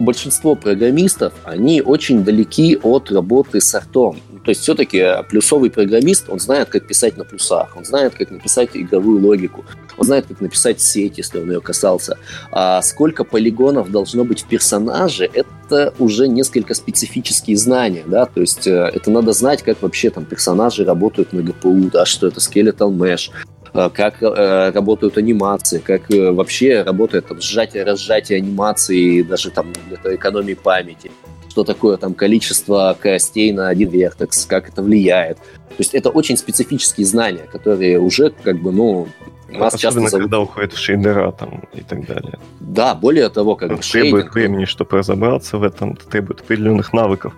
большинство 0.04 0.56
программистов, 0.56 1.34
они 1.44 1.82
очень 1.82 2.24
далеки 2.24 2.78
от 2.82 3.12
работы 3.12 3.62
с 3.62 3.74
артом. 3.76 4.18
То 4.44 4.50
есть 4.50 4.62
все-таки 4.62 5.02
плюсовый 5.30 5.72
программист, 5.72 6.26
он 6.28 6.40
знает, 6.40 6.70
как 6.70 6.86
писать 6.86 7.18
на 7.18 7.24
плюсах, 7.24 7.78
он 7.78 7.86
знает, 7.86 8.14
как 8.16 8.30
написать 8.30 8.70
игровую 8.74 9.22
логику, 9.22 9.64
он 9.98 10.06
знает, 10.06 10.26
как 10.28 10.42
написать 10.42 10.82
сеть, 10.82 11.18
если 11.18 11.40
он 11.40 11.50
ее 11.50 11.62
касался. 11.62 12.18
А 12.52 12.82
сколько 12.82 13.24
полигонов 13.24 13.90
должно 13.90 14.26
быть 14.26 14.42
в 14.42 14.48
персонаже, 14.48 15.30
это 15.34 15.94
уже 15.98 16.28
несколько 16.28 16.74
специфические 16.74 17.56
знания, 17.56 18.04
да, 18.06 18.26
то 18.26 18.42
есть 18.42 18.68
э, 18.68 18.92
это 18.94 19.10
надо 19.12 19.32
знать, 19.32 19.64
как 19.64 19.82
вообще 19.82 20.10
там 20.10 20.26
персонажи 20.26 20.84
работают 20.84 21.32
на 21.32 21.40
GPU, 21.40 21.90
да, 21.90 22.06
что 22.06 22.28
это 22.28 22.40
mesh, 22.40 23.30
э, 23.32 23.53
как 23.74 24.22
э, 24.22 24.72
работают 24.72 25.18
анимации, 25.18 25.80
как 25.80 26.12
э, 26.12 26.32
вообще 26.32 26.84
работает 26.84 27.28
там, 27.28 27.42
сжатие-разжатие 27.42 28.38
анимации, 28.38 29.24
даже 29.24 29.50
там 29.50 29.74
для 29.90 30.16
экономии 30.16 30.54
памяти 30.54 31.12
что 31.50 31.64
такое 31.64 31.98
там 31.98 32.16
количество 32.16 32.98
костей 33.00 33.52
на 33.52 33.68
один 33.68 33.88
вертекс, 33.92 34.48
как 34.48 34.70
это 34.70 34.82
влияет. 34.82 35.38
То 35.38 35.76
есть 35.78 35.94
это 35.94 36.10
очень 36.10 36.36
специфические 36.36 37.06
знания, 37.06 37.48
которые 37.52 38.00
уже 38.00 38.32
как 38.32 38.60
бы, 38.60 38.72
ну, 38.72 39.08
нас 39.60 39.74
Особенно, 39.74 40.02
часто 40.04 40.10
зовут... 40.10 40.24
когда 40.24 40.40
уходит 40.40 40.74
в 40.74 40.78
шейдера 40.78 41.32
там 41.32 41.64
и 41.74 41.82
так 41.82 42.06
далее. 42.06 42.40
Да, 42.60 42.96
более 42.96 43.30
того, 43.30 43.56
как 43.56 43.70
Требует 43.70 43.86
шейдинг... 43.86 44.34
времени, 44.34 44.66
чтобы 44.66 44.98
разобраться 44.98 45.58
в 45.58 45.64
этом, 45.64 45.96
требует 45.96 46.42
определенных 46.42 46.94
навыков. 46.94 47.34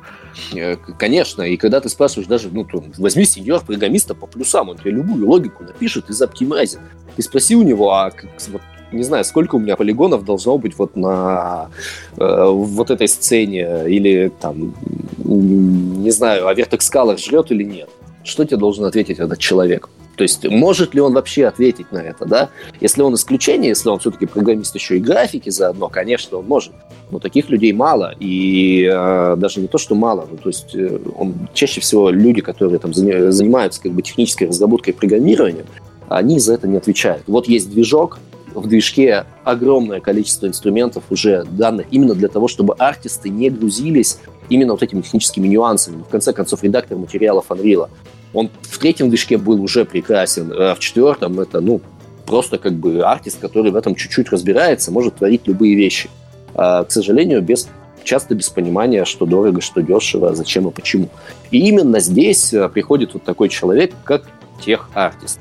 Э, 0.53 0.75
конечно, 0.75 1.41
и 1.43 1.57
когда 1.57 1.79
ты 1.79 1.89
спрашиваешь 1.89 2.27
даже, 2.27 2.49
ну, 2.51 2.63
то, 2.65 2.83
возьми 2.97 3.25
сеньор-программиста 3.25 4.15
по 4.15 4.27
плюсам, 4.27 4.69
он 4.69 4.77
тебе 4.77 4.91
любую 4.91 5.27
логику 5.27 5.63
напишет 5.63 6.09
и 6.09 6.13
заоптимайзит. 6.13 6.79
Ты 7.15 7.21
спроси 7.21 7.55
у 7.55 7.63
него, 7.63 7.91
а 7.91 8.11
как, 8.11 8.29
вот, 8.49 8.61
не 8.91 9.03
знаю, 9.03 9.23
сколько 9.25 9.55
у 9.55 9.59
меня 9.59 9.75
полигонов 9.75 10.25
должно 10.25 10.57
быть 10.57 10.77
вот 10.77 10.95
на 10.95 11.69
э, 12.17 12.45
вот 12.49 12.91
этой 12.91 13.07
сцене, 13.07 13.87
или 13.87 14.31
там, 14.39 14.75
не 15.23 16.11
знаю, 16.11 16.47
а 16.47 16.53
Color 16.53 17.17
жрет 17.17 17.51
или 17.51 17.63
нет. 17.63 17.89
Что 18.23 18.43
тебе 18.43 18.57
должен 18.57 18.85
ответить 18.85 19.19
этот 19.19 19.39
человек? 19.39 19.89
То 20.15 20.23
есть 20.23 20.47
может 20.47 20.93
ли 20.93 21.01
он 21.01 21.13
вообще 21.13 21.45
ответить 21.45 21.91
на 21.91 21.99
это, 21.99 22.25
да? 22.25 22.49
Если 22.79 23.01
он 23.01 23.15
исключение, 23.15 23.69
если 23.69 23.89
он 23.89 23.99
все-таки 23.99 24.25
программист 24.25 24.75
еще 24.75 24.97
и 24.97 24.99
графики 24.99 25.49
заодно, 25.49 25.89
конечно, 25.89 26.37
он 26.37 26.45
может. 26.47 26.73
Но 27.11 27.19
таких 27.19 27.49
людей 27.49 27.71
мало, 27.73 28.13
и 28.19 28.89
э, 28.91 29.35
даже 29.37 29.59
не 29.59 29.67
то, 29.67 29.77
что 29.77 29.93
мало, 29.95 30.27
ну, 30.29 30.37
то 30.37 30.49
есть 30.49 30.73
э, 30.73 30.99
он, 31.15 31.35
чаще 31.53 31.81
всего 31.81 32.09
люди, 32.09 32.41
которые 32.41 32.79
там 32.79 32.93
занимаются 32.93 33.81
как 33.81 33.91
бы 33.91 34.01
технической 34.01 34.47
разработкой 34.47 34.93
и 34.93 34.95
программированием, 34.95 35.65
они 36.07 36.39
за 36.39 36.53
это 36.53 36.67
не 36.67 36.77
отвечают. 36.77 37.23
Вот 37.27 37.47
есть 37.47 37.69
движок, 37.69 38.19
в 38.55 38.67
движке 38.67 39.25
огромное 39.43 39.99
количество 39.99 40.47
инструментов 40.47 41.03
уже 41.09 41.43
данных 41.43 41.87
именно 41.91 42.15
для 42.15 42.27
того, 42.27 42.47
чтобы 42.47 42.73
артисты 42.75 43.29
не 43.29 43.49
грузились 43.49 44.19
именно 44.49 44.73
вот 44.73 44.83
этими 44.83 45.01
техническими 45.01 45.47
нюансами. 45.47 46.01
В 46.03 46.09
конце 46.09 46.33
концов, 46.33 46.63
редактор 46.63 46.97
материалов 46.97 47.45
Unreal, 47.49 47.89
он 48.33 48.49
в 48.61 48.77
третьем 48.79 49.09
движке 49.09 49.37
был 49.37 49.61
уже 49.61 49.85
прекрасен, 49.85 50.51
а 50.51 50.75
в 50.75 50.79
четвертом 50.79 51.39
это, 51.39 51.61
ну, 51.61 51.81
просто 52.25 52.57
как 52.57 52.73
бы 52.73 53.01
артист, 53.01 53.39
который 53.39 53.71
в 53.71 53.75
этом 53.75 53.95
чуть-чуть 53.95 54.29
разбирается, 54.31 54.91
может 54.91 55.15
творить 55.15 55.41
любые 55.45 55.75
вещи. 55.75 56.09
А, 56.53 56.83
к 56.83 56.91
сожалению, 56.91 57.41
без 57.41 57.67
часто 58.03 58.35
без 58.35 58.49
понимания, 58.49 59.03
что 59.05 59.25
дорого, 59.25 59.61
что 59.61 59.81
дешево, 59.81 60.35
зачем 60.35 60.67
и 60.67 60.71
почему. 60.71 61.09
И 61.51 61.67
именно 61.67 61.99
здесь 61.99 62.53
а, 62.53 62.69
приходит 62.69 63.13
вот 63.13 63.23
такой 63.23 63.49
человек, 63.49 63.93
как 64.03 64.25
тех-артист 64.61 65.39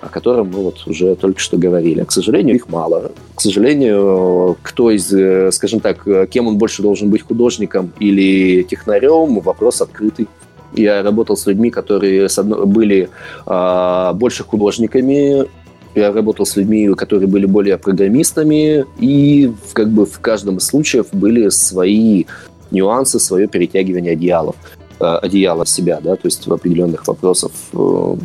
о 0.00 0.08
котором 0.08 0.50
мы 0.50 0.62
вот 0.62 0.86
уже 0.86 1.16
только 1.16 1.40
что 1.40 1.56
говорили. 1.56 2.04
К 2.04 2.12
сожалению, 2.12 2.56
их 2.56 2.68
мало. 2.68 3.10
К 3.34 3.40
сожалению, 3.40 4.56
кто 4.62 4.90
из, 4.90 5.12
э, 5.12 5.50
скажем 5.50 5.80
так, 5.80 6.06
кем 6.30 6.46
он 6.46 6.56
больше 6.56 6.82
должен 6.82 7.10
быть 7.10 7.22
художником 7.22 7.92
или 7.98 8.62
технарем, 8.62 9.40
вопрос 9.40 9.80
открытый. 9.80 10.28
Я 10.74 11.02
работал 11.02 11.36
с 11.36 11.46
людьми, 11.46 11.70
которые 11.70 12.28
были 12.66 13.08
а, 13.46 14.12
больше 14.12 14.44
художниками, 14.44 15.46
я 15.94 16.12
работал 16.12 16.44
с 16.44 16.56
людьми, 16.56 16.92
которые 16.94 17.26
были 17.26 17.46
более 17.46 17.78
программистами, 17.78 18.84
и 18.98 19.50
как 19.72 19.88
бы 19.88 20.04
в 20.04 20.20
каждом 20.20 20.58
из 20.58 20.66
случаев 20.66 21.06
были 21.12 21.48
свои 21.48 22.26
нюансы, 22.70 23.18
свое 23.18 23.48
перетягивание 23.48 24.12
одеялов, 24.12 24.56
э, 25.00 25.04
одеяла 25.04 25.64
себя, 25.64 26.00
да, 26.02 26.16
то 26.16 26.26
есть 26.26 26.46
в 26.46 26.52
определенных 26.52 27.08
вопросах 27.08 27.50
э, 27.72 28.16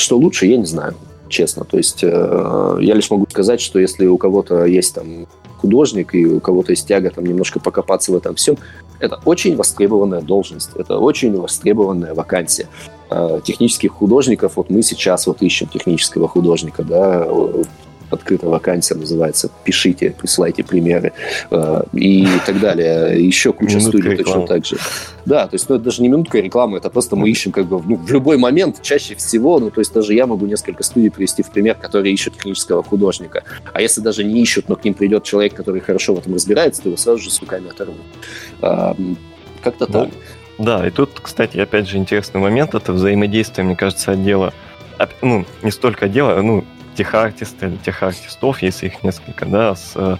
что 0.00 0.16
лучше, 0.16 0.46
я 0.46 0.56
не 0.56 0.66
знаю, 0.66 0.94
честно. 1.28 1.64
То 1.64 1.76
есть 1.76 2.00
э, 2.02 2.78
я 2.80 2.94
лишь 2.94 3.10
могу 3.10 3.26
сказать, 3.30 3.60
что 3.60 3.78
если 3.78 4.06
у 4.06 4.18
кого-то 4.18 4.64
есть 4.64 4.94
там 4.94 5.26
художник 5.58 6.14
и 6.14 6.24
у 6.26 6.40
кого-то 6.40 6.72
есть 6.72 6.88
тяга 6.88 7.10
там 7.10 7.24
немножко 7.24 7.60
покопаться 7.60 8.12
в 8.12 8.16
этом 8.16 8.34
всем, 8.34 8.56
это 8.98 9.20
очень 9.24 9.56
востребованная 9.56 10.20
должность, 10.20 10.70
это 10.74 10.98
очень 10.98 11.36
востребованная 11.36 12.14
вакансия 12.14 12.68
э, 13.10 13.40
технических 13.44 13.92
художников. 13.92 14.52
Вот 14.56 14.70
мы 14.70 14.82
сейчас 14.82 15.26
вот 15.26 15.42
ищем 15.42 15.68
технического 15.68 16.28
художника, 16.28 16.82
да, 16.82 17.26
открыта 18.10 18.48
вакансия 18.48 18.94
называется, 18.94 19.50
пишите, 19.64 20.14
присылайте 20.18 20.64
примеры 20.64 21.12
э, 21.50 21.82
и 21.92 22.26
так 22.46 22.60
далее. 22.60 23.24
Еще 23.24 23.52
куча 23.52 23.76
минутка 23.76 23.98
студий 23.98 24.16
точно 24.16 24.46
так 24.46 24.64
же. 24.66 24.76
Да, 25.24 25.46
то 25.46 25.54
есть 25.54 25.68
ну, 25.68 25.76
это 25.76 25.84
даже 25.84 26.02
не 26.02 26.08
минутка 26.08 26.38
рекламы, 26.40 26.78
это 26.78 26.90
просто 26.90 27.16
мы 27.16 27.28
ищем 27.28 27.52
как 27.52 27.66
бы 27.66 27.82
ну, 27.82 27.96
в 27.96 28.10
любой 28.10 28.36
момент, 28.38 28.82
чаще 28.82 29.14
всего, 29.14 29.58
ну 29.58 29.70
то 29.70 29.80
есть 29.80 29.92
даже 29.92 30.14
я 30.14 30.26
могу 30.26 30.46
несколько 30.46 30.82
студий 30.82 31.10
привести 31.10 31.42
в 31.42 31.50
пример, 31.50 31.76
которые 31.76 32.12
ищут 32.12 32.34
технического 32.34 32.82
художника. 32.82 33.44
А 33.72 33.80
если 33.80 34.00
даже 34.00 34.24
не 34.24 34.40
ищут, 34.42 34.68
но 34.68 34.76
к 34.76 34.84
ним 34.84 34.94
придет 34.94 35.24
человек, 35.24 35.54
который 35.54 35.80
хорошо 35.80 36.14
в 36.14 36.18
этом 36.18 36.34
разбирается, 36.34 36.82
то 36.82 36.88
его 36.88 36.96
сразу 36.96 37.18
же 37.18 37.30
с 37.30 37.40
руками 37.40 37.70
оторвут. 37.70 38.00
А, 38.62 38.96
как-то 39.62 39.86
ну, 39.88 39.92
так. 39.92 40.10
Да, 40.58 40.86
и 40.86 40.90
тут, 40.90 41.10
кстати, 41.20 41.56
опять 41.58 41.88
же 41.88 41.96
интересный 41.96 42.40
момент, 42.40 42.74
это 42.74 42.92
взаимодействие, 42.92 43.64
мне 43.64 43.76
кажется, 43.76 44.12
отдела, 44.12 44.52
ну, 45.22 45.46
не 45.62 45.70
столько 45.70 46.04
отдела, 46.06 46.40
ну, 46.42 46.64
техартиста 46.94 47.66
или 47.66 47.76
техартистов, 47.76 48.62
если 48.62 48.86
их 48.86 49.02
несколько, 49.02 49.46
да, 49.46 49.74
с 49.74 49.92
э, 49.94 50.16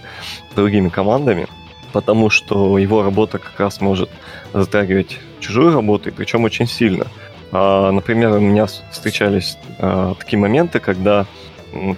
другими 0.55 0.89
командами, 0.89 1.47
потому 1.91 2.29
что 2.29 2.77
его 2.77 3.03
работа 3.03 3.37
как 3.37 3.59
раз 3.59 3.81
может 3.81 4.09
затрагивать 4.53 5.19
чужую 5.39 5.73
работу, 5.73 6.09
и 6.09 6.11
причем 6.11 6.43
очень 6.43 6.67
сильно. 6.67 7.07
А, 7.51 7.91
например, 7.91 8.31
у 8.31 8.39
меня 8.39 8.65
встречались 8.65 9.57
а, 9.77 10.15
такие 10.15 10.39
моменты, 10.39 10.79
когда 10.79 11.25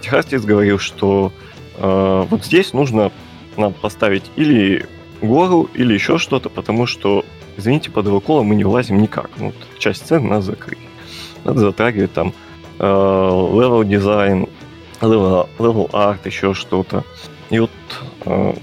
техартист 0.02 0.46
говорил, 0.46 0.80
что 0.80 1.32
а, 1.78 2.24
вот 2.24 2.44
здесь 2.46 2.74
нужно 2.74 3.12
нам 3.56 3.74
поставить 3.74 4.32
или 4.36 4.86
гору, 5.22 5.70
или 5.74 5.94
еще 5.94 6.18
что-то, 6.18 6.50
потому 6.50 6.86
что, 6.88 7.24
извините, 7.58 7.92
под 7.92 8.08
его 8.08 8.44
мы 8.44 8.56
не 8.56 8.64
влазим 8.64 9.00
никак. 9.02 9.30
Ну, 9.38 9.48
вот 9.48 9.80
часть 9.80 10.06
сцены 10.06 10.28
надо 10.28 10.42
закрыть. 10.42 10.80
Надо 11.44 11.60
затрагивать 11.60 12.14
там 12.14 12.34
level 12.80 13.84
design, 13.84 14.48
level, 15.04 15.48
level 15.58 15.90
art, 15.92 16.20
еще 16.26 16.54
что-то. 16.54 17.04
И 17.50 17.60
вот 17.60 17.72
э, 18.26 18.54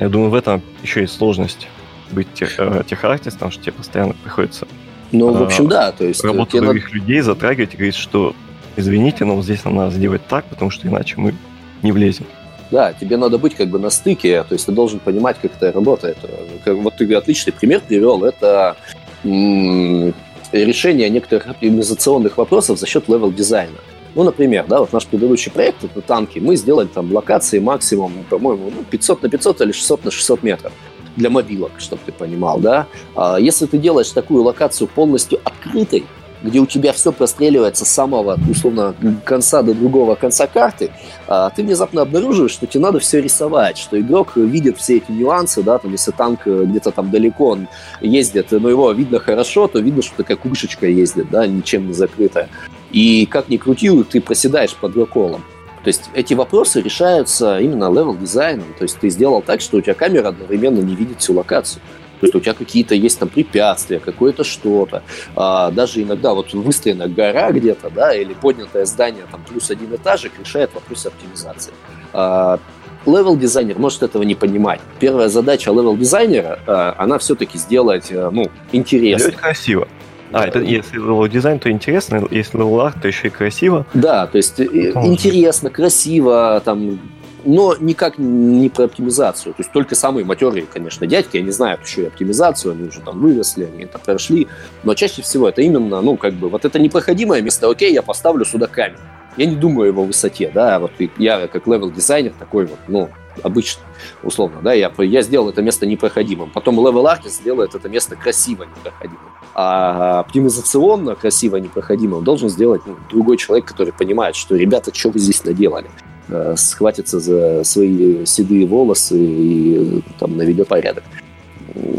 я 0.00 0.08
думаю, 0.08 0.30
в 0.30 0.34
этом 0.34 0.62
еще 0.82 1.00
есть 1.00 1.16
сложность 1.16 1.68
быть 2.10 2.32
тех, 2.34 2.58
э, 2.58 2.84
техартистом, 2.86 3.50
что 3.50 3.62
тебе 3.62 3.72
постоянно 3.72 4.14
приходится 4.14 4.66
ну, 5.12 5.32
в 5.32 5.42
общем, 5.42 5.68
да, 5.68 5.92
то 5.92 6.04
есть... 6.04 6.24
Э, 6.24 6.28
работу 6.28 6.60
других 6.60 6.84
надо... 6.84 6.96
людей 6.96 7.20
затрагивать 7.20 7.74
и 7.74 7.76
говорить, 7.76 7.94
что 7.94 8.34
извините, 8.76 9.24
но 9.24 9.36
вот 9.36 9.44
здесь 9.44 9.64
надо 9.64 9.90
сделать 9.94 10.22
так, 10.28 10.44
потому 10.46 10.70
что 10.70 10.88
иначе 10.88 11.14
мы 11.16 11.34
не 11.82 11.92
влезем. 11.92 12.26
Да, 12.70 12.92
тебе 12.92 13.16
надо 13.16 13.38
быть 13.38 13.54
как 13.54 13.68
бы 13.68 13.78
на 13.78 13.90
стыке, 13.90 14.42
то 14.42 14.54
есть 14.54 14.66
ты 14.66 14.72
должен 14.72 14.98
понимать, 14.98 15.36
как 15.40 15.52
это 15.54 15.70
работает. 15.70 16.18
Вот 16.66 16.96
ты 16.96 17.14
отличный 17.14 17.52
пример 17.52 17.80
привел, 17.86 18.24
это 18.24 18.76
решение 19.22 21.08
некоторых 21.08 21.46
оптимизационных 21.46 22.36
вопросов 22.36 22.78
за 22.78 22.86
счет 22.86 23.08
level-дизайна. 23.08 23.78
Ну, 24.16 24.22
например, 24.24 24.64
да, 24.66 24.80
вот 24.80 24.94
наш 24.94 25.06
предыдущий 25.06 25.52
проект, 25.52 25.84
это 25.84 26.00
танки, 26.00 26.38
мы 26.38 26.56
сделали 26.56 26.86
там 26.86 27.12
локации 27.12 27.58
максимум, 27.58 28.12
по-моему, 28.30 28.72
ну, 28.74 28.82
500 28.82 29.22
на 29.22 29.28
500 29.28 29.60
или 29.60 29.72
600 29.72 30.04
на 30.06 30.10
600 30.10 30.42
метров 30.42 30.72
для 31.16 31.28
мобилок, 31.28 31.72
чтобы 31.76 32.00
ты 32.06 32.12
понимал, 32.12 32.58
да. 32.58 32.86
А 33.14 33.36
если 33.36 33.66
ты 33.66 33.76
делаешь 33.76 34.08
такую 34.10 34.42
локацию 34.42 34.88
полностью 34.88 35.38
открытой, 35.44 36.06
где 36.42 36.60
у 36.60 36.66
тебя 36.66 36.94
все 36.94 37.12
простреливается 37.12 37.84
с 37.84 37.88
самого, 37.88 38.38
условно, 38.50 38.94
конца 39.24 39.60
до 39.60 39.74
другого 39.74 40.14
конца 40.14 40.46
карты, 40.46 40.90
а, 41.26 41.50
ты 41.50 41.62
внезапно 41.62 42.00
обнаруживаешь, 42.00 42.52
что 42.52 42.66
тебе 42.66 42.84
надо 42.84 43.00
все 43.00 43.20
рисовать, 43.20 43.76
что 43.76 44.00
игрок 44.00 44.36
видит 44.36 44.78
все 44.78 44.96
эти 44.96 45.10
нюансы, 45.10 45.62
да, 45.62 45.76
там, 45.76 45.92
если 45.92 46.12
танк 46.12 46.46
э, 46.46 46.64
где-то 46.64 46.90
там 46.90 47.10
далеко 47.10 47.48
он 47.48 47.68
ездит, 48.00 48.50
но 48.50 48.70
его 48.70 48.92
видно 48.92 49.18
хорошо, 49.18 49.66
то 49.66 49.78
видно, 49.78 50.02
что 50.02 50.16
такая 50.16 50.38
крышечка 50.38 50.86
ездит, 50.86 51.28
да, 51.30 51.46
ничем 51.46 51.88
не 51.88 51.92
закрытая. 51.92 52.48
И 52.92 53.26
как 53.26 53.48
ни 53.48 53.56
крути, 53.56 53.90
ты 54.04 54.20
проседаешь 54.20 54.74
под 54.74 54.94
веколом. 54.96 55.42
То 55.84 55.88
есть 55.88 56.10
эти 56.14 56.34
вопросы 56.34 56.80
решаются 56.80 57.60
именно 57.60 57.84
level 57.84 58.18
дизайном. 58.18 58.66
То 58.76 58.82
есть 58.82 58.98
ты 58.98 59.08
сделал 59.08 59.40
так, 59.40 59.60
что 59.60 59.76
у 59.76 59.80
тебя 59.80 59.94
камера 59.94 60.28
одновременно 60.28 60.80
не 60.80 60.96
видит 60.96 61.20
всю 61.20 61.34
локацию. 61.34 61.80
То 62.20 62.26
есть 62.26 62.34
у 62.34 62.40
тебя 62.40 62.54
какие-то 62.54 62.94
есть 62.94 63.18
там 63.18 63.28
препятствия, 63.28 64.00
какое-то 64.00 64.42
что-то. 64.42 65.02
А, 65.34 65.70
даже 65.70 66.02
иногда 66.02 66.34
вот 66.34 66.52
выстроена 66.54 67.08
гора 67.08 67.52
где-то, 67.52 67.90
да, 67.90 68.14
или 68.14 68.32
поднятое 68.32 68.86
здание 68.86 69.24
там 69.30 69.42
плюс 69.48 69.70
один 69.70 69.94
этажик 69.94 70.32
решает 70.40 70.74
вопрос 70.74 71.06
оптимизации. 71.06 71.72
А, 72.12 72.58
level 73.04 73.36
дизайнер 73.36 73.78
может 73.78 74.02
этого 74.02 74.22
не 74.22 74.34
понимать. 74.34 74.80
Первая 74.98 75.28
задача 75.28 75.70
level 75.70 75.96
дизайнера, 75.96 76.58
а, 76.66 76.94
она 76.98 77.18
все-таки 77.18 77.58
сделать, 77.58 78.10
а, 78.10 78.30
ну, 78.30 78.50
интересно. 78.72 79.28
Сделать 79.28 79.36
красиво. 79.36 79.88
А, 80.32 80.46
это 80.46 80.60
если 80.60 81.00
level 81.00 81.28
дизайн, 81.28 81.58
то 81.58 81.70
интересно, 81.70 82.26
если 82.30 82.58
level 82.58 82.84
art, 82.84 83.00
то 83.00 83.08
еще 83.08 83.28
и 83.28 83.30
красиво. 83.30 83.86
Да, 83.94 84.26
то 84.26 84.36
есть 84.36 84.56
Потому 84.56 85.06
интересно, 85.06 85.70
красиво, 85.70 86.60
там, 86.64 86.98
но 87.44 87.76
никак 87.78 88.18
не 88.18 88.68
про 88.68 88.84
оптимизацию. 88.84 89.54
То 89.54 89.60
есть 89.60 89.72
только 89.72 89.94
самые 89.94 90.24
матерые, 90.24 90.66
конечно, 90.66 91.06
дядьки, 91.06 91.36
они 91.36 91.50
знают 91.50 91.82
еще 91.84 92.02
и 92.02 92.06
оптимизацию, 92.06 92.72
они 92.72 92.88
уже 92.88 93.00
там 93.00 93.20
выросли, 93.20 93.64
они 93.64 93.84
это 93.84 93.98
прошли. 93.98 94.48
Но 94.82 94.94
чаще 94.94 95.22
всего 95.22 95.48
это 95.48 95.62
именно, 95.62 96.02
ну, 96.02 96.16
как 96.16 96.34
бы, 96.34 96.48
вот 96.48 96.64
это 96.64 96.78
непроходимое 96.78 97.40
место, 97.42 97.70
окей, 97.70 97.92
я 97.92 98.02
поставлю 98.02 98.44
сюда 98.44 98.66
камень. 98.66 98.98
Я 99.36 99.46
не 99.46 99.56
думаю 99.56 99.84
о 99.84 99.86
его 99.88 100.04
высоте, 100.04 100.50
да, 100.52 100.78
вот 100.78 100.92
я 101.18 101.46
как 101.46 101.66
level-дизайнер 101.66 102.32
такой 102.38 102.66
вот, 102.66 102.78
ну, 102.88 103.10
обычно, 103.42 103.82
условно, 104.22 104.60
да, 104.62 104.72
я, 104.72 104.92
я 104.98 105.22
сделал 105.22 105.48
это 105.48 105.62
место 105.62 105.86
непроходимым. 105.86 106.50
Потом 106.50 106.78
level 106.80 107.06
artist 107.08 107.40
сделает 107.40 107.74
это 107.74 107.88
место 107.88 108.16
красиво 108.16 108.64
непроходимым. 108.64 109.20
А 109.54 110.20
оптимизационно 110.20 111.14
красиво 111.14 111.56
непроходимым 111.56 112.22
должен 112.24 112.48
сделать 112.48 112.82
ну, 112.86 112.96
другой 113.10 113.36
человек, 113.36 113.66
который 113.66 113.92
понимает, 113.92 114.36
что, 114.36 114.54
ребята, 114.56 114.94
что 114.94 115.10
вы 115.10 115.18
здесь 115.18 115.44
наделали? 115.44 115.88
Э, 116.28 116.54
схватится 116.56 117.20
за 117.20 117.62
свои 117.64 118.24
седые 118.26 118.66
волосы 118.66 119.16
и 119.16 120.02
там 120.18 120.36
наведет 120.36 120.68
порядок. 120.68 121.04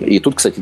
И 0.05 0.19
тут, 0.19 0.35
кстати, 0.35 0.59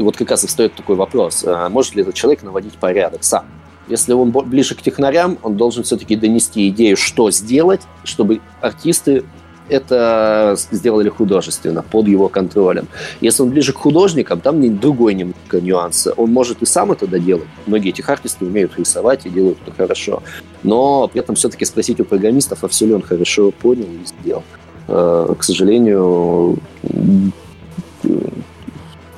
вот 0.00 0.16
как 0.16 0.30
раз 0.30 0.44
и 0.44 0.46
встает 0.46 0.74
такой 0.74 0.96
вопрос, 0.96 1.44
а 1.46 1.68
может 1.68 1.94
ли 1.94 2.02
этот 2.02 2.14
человек 2.14 2.42
наводить 2.42 2.74
порядок 2.74 3.22
сам? 3.22 3.44
Если 3.88 4.14
он 4.14 4.30
ближе 4.30 4.74
к 4.74 4.82
технарям, 4.82 5.38
он 5.42 5.56
должен 5.56 5.84
все-таки 5.84 6.16
донести 6.16 6.68
идею, 6.70 6.96
что 6.96 7.30
сделать, 7.30 7.82
чтобы 8.02 8.40
артисты 8.60 9.24
это 9.68 10.56
сделали 10.70 11.08
художественно, 11.08 11.82
под 11.82 12.06
его 12.08 12.28
контролем. 12.28 12.86
Если 13.20 13.42
он 13.42 13.50
ближе 13.50 13.72
к 13.72 13.76
художникам, 13.76 14.40
там 14.40 14.78
другой 14.78 15.14
немного 15.14 15.60
нюанс. 15.60 16.08
Он 16.16 16.30
может 16.32 16.62
и 16.62 16.66
сам 16.66 16.92
это 16.92 17.06
доделать. 17.06 17.48
Многие 17.66 17.90
этих 17.90 18.08
артисты 18.08 18.44
умеют 18.44 18.78
рисовать 18.78 19.26
и 19.26 19.30
делают 19.30 19.58
это 19.66 19.74
хорошо. 19.76 20.22
Но 20.62 21.08
при 21.08 21.20
этом 21.20 21.34
все-таки 21.34 21.64
спросить 21.64 22.00
у 22.00 22.04
программистов, 22.04 22.64
а 22.64 22.68
все 22.68 22.86
ли 22.86 22.94
он 22.94 23.02
хорошо 23.02 23.50
понял 23.50 23.84
и 23.84 24.06
сделал. 24.06 24.42
Э, 24.88 25.34
к 25.38 25.42
сожалению, 25.42 26.58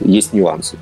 есть 0.00 0.32
нюансы. 0.32 0.76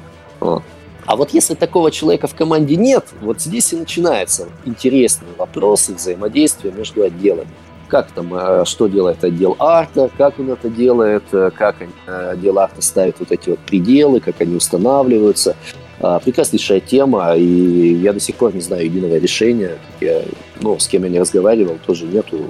А 1.07 1.17
вот 1.17 1.35
если 1.35 1.55
такого 1.55 1.91
человека 1.91 2.27
в 2.27 2.35
команде 2.35 2.77
нет, 2.77 3.07
вот 3.21 3.41
здесь 3.41 3.73
и 3.73 3.77
начинаются 3.77 4.49
интересные 4.65 5.33
вопросы 5.37 5.95
взаимодействия 5.95 6.71
между 6.73 7.03
отделами 7.03 7.51
как 7.89 8.11
там, 8.13 8.35
э, 8.35 8.65
что 8.65 8.89
делает 8.89 9.23
отдел 9.25 9.57
арта, 9.59 10.11
как 10.17 10.39
он 10.39 10.51
это 10.51 10.69
делает, 10.69 11.25
э, 11.33 11.51
как 11.55 11.77
э, 11.81 12.31
отдел 12.33 12.59
арта 12.59 12.83
ставит 12.83 13.17
вот 13.19 13.33
эти 13.33 13.51
вот 13.51 13.59
пределы, 13.61 14.21
как 14.21 14.41
они 14.41 14.57
устанавливаются. 14.57 15.57
А, 16.01 16.19
прекраснейшая 16.19 16.81
тема, 16.81 17.35
и 17.37 17.95
я 17.95 18.13
до 18.13 18.21
сих 18.21 18.35
пор 18.35 18.55
не 18.55 18.61
знаю 18.61 18.85
единого 18.85 19.17
решения. 19.17 19.79
Я, 20.01 20.23
ну, 20.61 20.79
с 20.79 20.89
кем 20.89 21.05
я 21.05 21.09
не 21.09 21.21
разговаривал, 21.21 21.79
тоже 21.87 22.05
нету. 22.05 22.45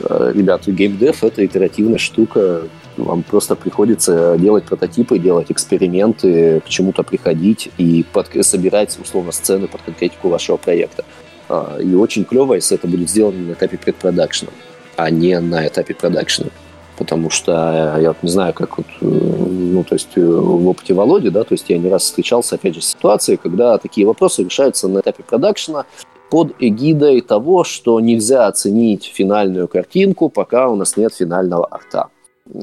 Ребята, 0.00 0.70
геймдев— 0.70 1.22
это 1.24 1.44
итеративная 1.44 1.98
штука, 1.98 2.62
вам 2.96 3.22
просто 3.22 3.56
приходится 3.56 4.36
делать 4.38 4.64
прототипы, 4.64 5.18
делать 5.18 5.50
эксперименты, 5.50 6.60
к 6.60 6.68
чему-то 6.68 7.02
приходить 7.02 7.70
и 7.78 8.04
под, 8.12 8.28
собирать, 8.44 8.98
условно, 9.00 9.32
сцены 9.32 9.68
под 9.68 9.82
конкретику 9.82 10.28
вашего 10.28 10.56
проекта. 10.56 11.04
А, 11.48 11.78
и 11.80 11.94
очень 11.94 12.24
клево, 12.24 12.54
если 12.54 12.76
это 12.76 12.86
будет 12.86 13.10
сделано 13.10 13.38
на 13.38 13.52
этапе 13.52 13.78
предпродакшена 13.78 14.50
а 14.98 15.10
не 15.10 15.38
на 15.38 15.66
этапе 15.66 15.94
продакшена. 15.94 16.50
Потому 16.98 17.30
что 17.30 17.52
я 18.00 18.08
вот 18.08 18.22
не 18.22 18.28
знаю, 18.28 18.52
как 18.52 18.78
вот, 18.78 18.86
э, 19.00 19.04
ну, 19.04 19.84
то 19.84 19.94
есть 19.94 20.08
э, 20.16 20.20
в 20.20 20.68
опыте 20.68 20.92
Володи, 20.92 21.30
да, 21.30 21.44
то 21.44 21.54
есть 21.54 21.70
я 21.70 21.78
не 21.78 21.88
раз 21.88 22.02
встречался, 22.02 22.56
опять 22.56 22.74
же, 22.74 22.82
с 22.82 22.88
ситуацией, 22.88 23.36
когда 23.36 23.78
такие 23.78 24.04
вопросы 24.04 24.42
решаются 24.42 24.88
на 24.88 24.98
этапе 24.98 25.22
продакшена 25.22 25.84
под 26.30 26.56
эгидой 26.58 27.20
того, 27.20 27.62
что 27.62 28.00
нельзя 28.00 28.48
оценить 28.48 29.04
финальную 29.04 29.68
картинку, 29.68 30.28
пока 30.28 30.68
у 30.68 30.74
нас 30.74 30.96
нет 30.96 31.14
финального 31.14 31.68
арта. 31.70 32.08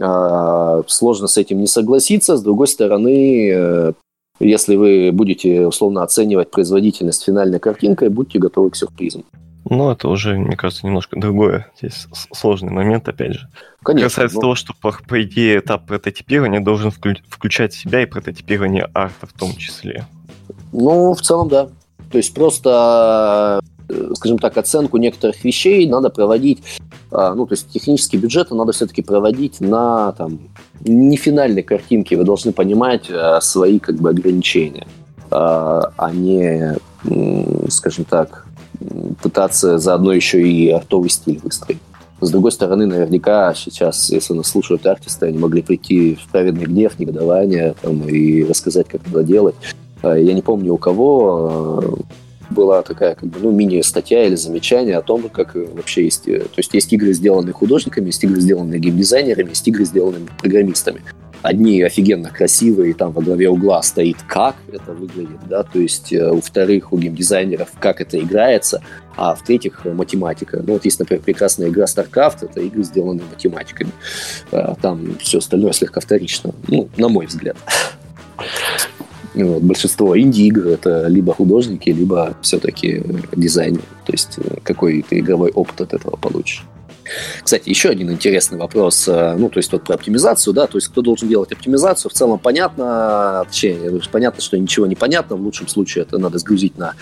А, 0.02 0.82
сложно 0.88 1.28
с 1.28 1.38
этим 1.38 1.60
не 1.62 1.68
согласиться. 1.68 2.36
С 2.36 2.44
другой 2.44 2.68
стороны, 2.68 3.50
э, 3.50 3.94
если 4.40 4.76
вы 4.76 5.12
будете 5.12 5.66
условно 5.68 6.04
оценивать 6.04 6.52
производительность 6.52 7.24
финальной 7.24 7.60
картинкой, 7.60 8.10
будьте 8.10 8.40
готовы 8.40 8.72
к 8.72 8.76
сюрпризам. 8.76 9.24
Ну, 9.68 9.90
это 9.90 10.10
уже, 10.10 10.38
мне 10.38 10.56
кажется, 10.56 10.86
немножко 10.86 11.20
другое. 11.20 11.72
Здесь 11.80 12.08
сложный 12.32 12.72
момент, 12.72 13.08
опять 13.10 13.34
же. 13.34 13.50
Конечно. 13.84 14.10
Касается 14.10 14.36
ну, 14.36 14.42
того, 14.42 14.56
что, 14.56 14.74
по, 14.80 14.96
по 15.08 15.24
идее, 15.24 15.58
этап 15.58 15.88
прототипирования 15.88 16.60
должен 16.60 16.92
вклю- 16.92 17.18
включать 17.28 17.74
в 17.74 17.80
себя 17.80 18.04
и 18.04 18.06
прототипирование 18.06 18.88
арта 18.94 19.26
в 19.26 19.34
том 19.34 19.56
числе. 19.56 20.06
Ну, 20.72 21.14
в 21.14 21.22
целом, 21.22 21.50
да. 21.50 21.70
То 22.12 22.18
есть 22.20 22.34
просто, 22.36 23.60
э, 23.90 24.12
скажем 24.16 24.38
так, 24.38 24.56
оценку 24.58 24.98
некоторых 24.98 25.44
вещей 25.44 25.90
надо 25.90 26.12
проводить, 26.12 26.62
ну, 27.36 27.46
то 27.46 27.54
есть 27.54 27.70
технические 27.70 28.22
бюджеты 28.22 28.56
надо 28.56 28.72
все-таки 28.72 29.02
проводить 29.02 29.62
на, 29.62 30.12
там, 30.14 30.40
не 30.82 31.18
финальной 31.18 31.64
картинке. 31.64 32.18
Вы 32.18 32.24
должны 32.24 32.52
понимать 32.52 33.10
э, 33.10 33.40
свои, 33.42 33.80
как 33.80 33.96
бы, 33.96 34.10
ограничения, 34.10 34.88
а, 35.32 35.92
а 35.98 36.12
не, 36.12 36.76
скажем 37.70 38.06
так, 38.06 38.46
пытаться 39.22 39.78
заодно 39.78 40.14
еще 40.14 40.48
и 40.48 40.70
артовый 40.70 41.10
стиль 41.10 41.40
выстроить. 41.44 41.80
С 42.22 42.32
другой 42.32 42.52
стороны, 42.52 42.86
наверняка 42.86 43.54
сейчас, 43.54 44.10
если 44.10 44.34
нас 44.34 44.48
слушают 44.48 44.86
артисты, 44.86 45.28
они 45.28 45.38
могли 45.38 45.62
прийти 45.62 46.16
в 46.16 46.32
праведный 46.32 46.66
гнев, 46.66 46.98
негодование 46.98 47.76
там, 47.82 48.08
и 48.08 48.44
рассказать, 48.44 48.88
как 48.88 49.06
надо 49.08 49.24
делать. 49.24 49.56
А, 50.02 50.16
я 50.16 50.34
не 50.34 50.42
помню, 50.42 50.74
у 50.74 50.78
кого 50.78 51.80
а, 51.84 51.96
была 52.50 52.82
такая 52.82 53.16
как 53.16 53.30
бы, 53.30 53.40
ну, 53.42 53.52
мини-статья 53.52 54.26
или 54.26 54.36
замечание 54.36 54.98
о 54.98 55.02
том, 55.02 55.30
как 55.30 55.56
вообще 55.56 56.06
есть... 56.06 56.26
То 56.26 56.58
есть 56.58 56.74
есть 56.74 56.94
игры, 56.94 57.14
сделанные 57.14 57.54
художниками, 57.54 58.08
есть 58.08 58.24
игры, 58.24 58.40
сделанные 58.40 58.80
геймдизайнерами, 58.80 59.50
есть 59.50 59.68
игры, 59.68 59.86
сделанные 59.86 60.22
программистами 60.40 61.02
одни 61.46 61.82
офигенно 61.82 62.30
красивые, 62.30 62.94
там 62.94 63.12
во 63.12 63.22
главе 63.22 63.50
угла 63.50 63.82
стоит, 63.84 64.18
как 64.28 64.56
это 64.72 64.94
выглядит, 64.94 65.40
да, 65.48 65.64
то 65.64 65.80
есть 65.80 66.12
э, 66.12 66.32
у 66.32 66.42
вторых, 66.42 66.92
у 66.92 66.98
геймдизайнеров, 66.98 67.70
как 67.80 68.02
это 68.02 68.20
играется, 68.20 68.82
а 69.16 69.36
в-третьих, 69.36 69.86
математика. 69.86 70.64
Ну, 70.66 70.74
вот 70.74 70.86
есть, 70.86 71.00
например, 71.00 71.24
прекрасная 71.24 71.70
игра 71.70 71.86
StarCraft, 71.86 72.46
это 72.46 72.62
игры, 72.62 72.84
сделанные 72.84 73.26
математиками. 73.30 73.92
Э, 74.52 74.74
там 74.82 75.18
все 75.20 75.38
остальное 75.38 75.74
слегка 75.74 76.02
вторично, 76.02 76.54
ну, 76.68 76.90
на 76.98 77.10
мой 77.10 77.28
взгляд. 77.28 77.58
Вот, 79.36 79.62
большинство 79.62 80.18
инди-игр 80.18 80.68
это 80.68 81.08
либо 81.08 81.34
художники, 81.34 81.90
либо 81.90 82.36
все-таки 82.42 83.04
дизайнеры. 83.36 83.84
То 84.06 84.14
есть 84.14 84.38
э, 84.38 84.58
какой 84.64 85.02
ты 85.02 85.20
игровой 85.20 85.52
опыт 85.52 85.82
от 85.82 85.94
этого 85.94 86.16
получишь. 86.16 86.66
Кстати, 87.44 87.70
еще 87.70 87.90
один 87.90 88.12
интересный 88.12 88.58
вопрос, 88.58 89.08
э, 89.08 89.36
ну, 89.38 89.50
то 89.50 89.60
есть 89.60 89.72
вот 89.72 89.84
про 89.84 89.96
оптимизацию, 89.96 90.54
да, 90.54 90.68
то 90.68 90.78
есть 90.78 90.88
кто 90.88 91.02
должен 91.02 91.28
делать 91.28 91.52
оптимизацию, 91.52 92.10
в 92.10 92.14
целом 92.14 92.40
понятно, 92.40 93.44
точнее, 93.46 94.02
понятно, 94.12 94.42
что 94.42 94.58
ничего 94.58 94.88
не 94.88 94.96
понятно, 94.96 95.36
в 95.36 95.42
лучшем 95.42 95.68
случае 95.68 96.04
это 96.04 96.18
надо 96.18 96.40
сгрузить 96.40 96.78
на 96.78 96.94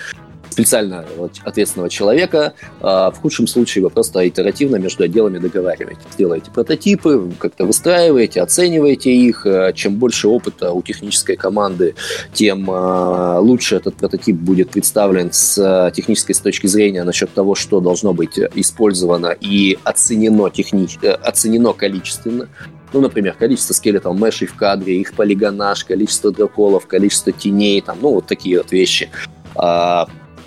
специально 0.53 1.05
ответственного 1.43 1.89
человека. 1.89 2.53
А 2.79 3.11
в 3.11 3.19
худшем 3.19 3.47
случае 3.47 3.83
вы 3.83 3.89
просто 3.89 4.27
итеративно 4.27 4.77
между 4.77 5.03
отделами 5.03 5.39
договариваете. 5.39 6.01
Делаете 6.17 6.51
прототипы, 6.51 7.31
как-то 7.39 7.65
выстраиваете, 7.65 8.41
оцениваете 8.41 9.11
их. 9.11 9.45
Э, 9.45 9.73
чем 9.73 9.95
больше 9.95 10.27
опыта 10.27 10.71
у 10.71 10.81
технической 10.81 11.35
команды, 11.35 11.95
тем 12.33 12.69
э, 12.69 13.37
лучше 13.39 13.75
этот 13.75 13.95
прототип 13.95 14.35
будет 14.35 14.69
представлен 14.69 15.31
с 15.31 15.57
э, 15.57 15.91
технической 15.91 16.35
точки 16.35 16.67
зрения 16.67 17.03
насчет 17.03 17.33
того, 17.33 17.55
что 17.55 17.79
должно 17.79 18.13
быть 18.13 18.39
использовано 18.55 19.35
и 19.39 19.77
оценено, 19.83 20.49
техни... 20.49 20.87
оценено 21.03 21.73
количественно. 21.73 22.47
Ну, 22.93 23.01
например, 23.01 23.33
количество 23.33 23.73
скелетов 23.73 24.15
мешей 24.19 24.47
в 24.47 24.55
кадре, 24.55 24.99
их 24.99 25.13
полигонаж, 25.13 25.83
количество 25.83 26.31
драколов, 26.31 26.85
количество 26.85 27.31
теней, 27.31 27.81
там, 27.81 27.97
ну, 28.01 28.13
вот 28.13 28.27
такие 28.27 28.59
вот 28.59 28.71
вещи. 28.71 29.09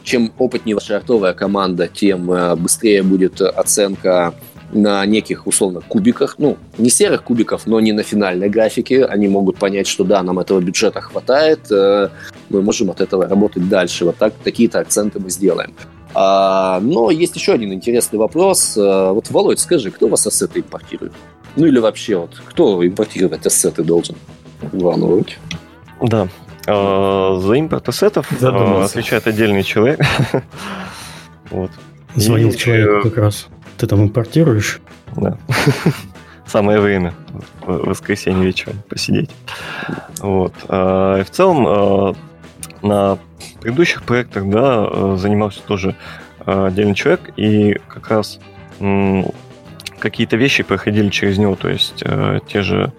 Чем 0.07 0.33
опытнее 0.39 0.77
ваша 0.77 0.99
артовая 0.99 1.35
команда, 1.35 1.89
тем 1.89 2.31
э, 2.31 2.55
быстрее 2.55 3.03
будет 3.03 3.41
оценка 3.41 4.35
на 4.73 5.05
неких, 5.05 5.49
условно, 5.49 5.81
кубиках, 5.81 6.37
ну, 6.39 6.59
не 6.79 6.91
серых 6.91 7.25
кубиков, 7.25 7.67
но 7.67 7.81
не 7.81 7.91
на 7.91 8.05
финальной 8.05 8.49
графике. 8.49 9.05
Они 9.05 9.27
могут 9.27 9.59
понять, 9.59 9.89
что 9.89 10.05
да, 10.05 10.23
нам 10.23 10.39
этого 10.39 10.61
бюджета 10.61 11.01
хватает, 11.01 11.59
э, 11.73 12.11
мы 12.51 12.63
можем 12.63 12.93
от 12.93 13.01
этого 13.01 13.27
работать 13.27 13.69
дальше. 13.69 14.05
Вот 14.05 14.17
так, 14.17 14.33
такие-то 14.45 14.79
акценты 14.79 15.19
мы 15.19 15.29
сделаем. 15.29 15.75
А, 16.15 16.79
но 16.83 17.11
есть 17.11 17.35
еще 17.35 17.55
один 17.55 17.73
интересный 17.73 18.21
вопрос. 18.21 18.77
Э, 18.77 19.11
вот, 19.11 19.29
Володь, 19.31 19.59
скажи, 19.59 19.91
кто 19.91 20.07
у 20.07 20.11
вас 20.11 20.25
ассеты 20.25 20.61
импортирует? 20.61 21.15
Ну 21.57 21.67
или 21.67 21.81
вообще, 21.81 22.17
вот, 22.17 22.31
кто 22.45 22.87
импортировать 22.87 23.45
ассеты 23.45 23.83
должен? 23.83 24.15
Володь. 24.71 25.37
Да, 26.01 26.29
за 26.67 27.55
импорт 27.55 27.89
ассетов 27.89 28.27
а, 28.43 28.85
отвечает 28.85 29.27
отдельный 29.27 29.63
человек. 29.63 30.01
вот. 31.51 31.71
Звонил 32.17 32.51
и, 32.51 32.57
человеку 32.57 33.09
как 33.09 33.19
раз. 33.19 33.47
Ты 33.79 33.87
там 33.87 34.03
импортируешь? 34.03 34.81
Да. 35.17 35.39
Самое 36.47 36.81
время 36.81 37.15
в 37.61 37.89
воскресенье 37.89 38.45
вечером 38.45 38.83
посидеть. 38.89 39.31
Вот. 40.21 40.53
А, 40.69 41.21
и 41.21 41.25
в 41.25 41.31
целом 41.31 42.17
на 42.83 43.19
предыдущих 43.61 44.03
проектах, 44.03 44.49
да, 44.49 45.17
занимался 45.17 45.61
тоже 45.63 45.97
отдельный 46.45 46.95
человек, 46.95 47.33
и 47.37 47.81
как 47.89 48.09
раз 48.09 48.39
какие-то 49.99 50.37
вещи 50.37 50.63
проходили 50.63 51.09
через 51.09 51.39
него, 51.39 51.57
то 51.57 51.69
есть 51.69 52.05
те 52.49 52.63
же 52.63 52.93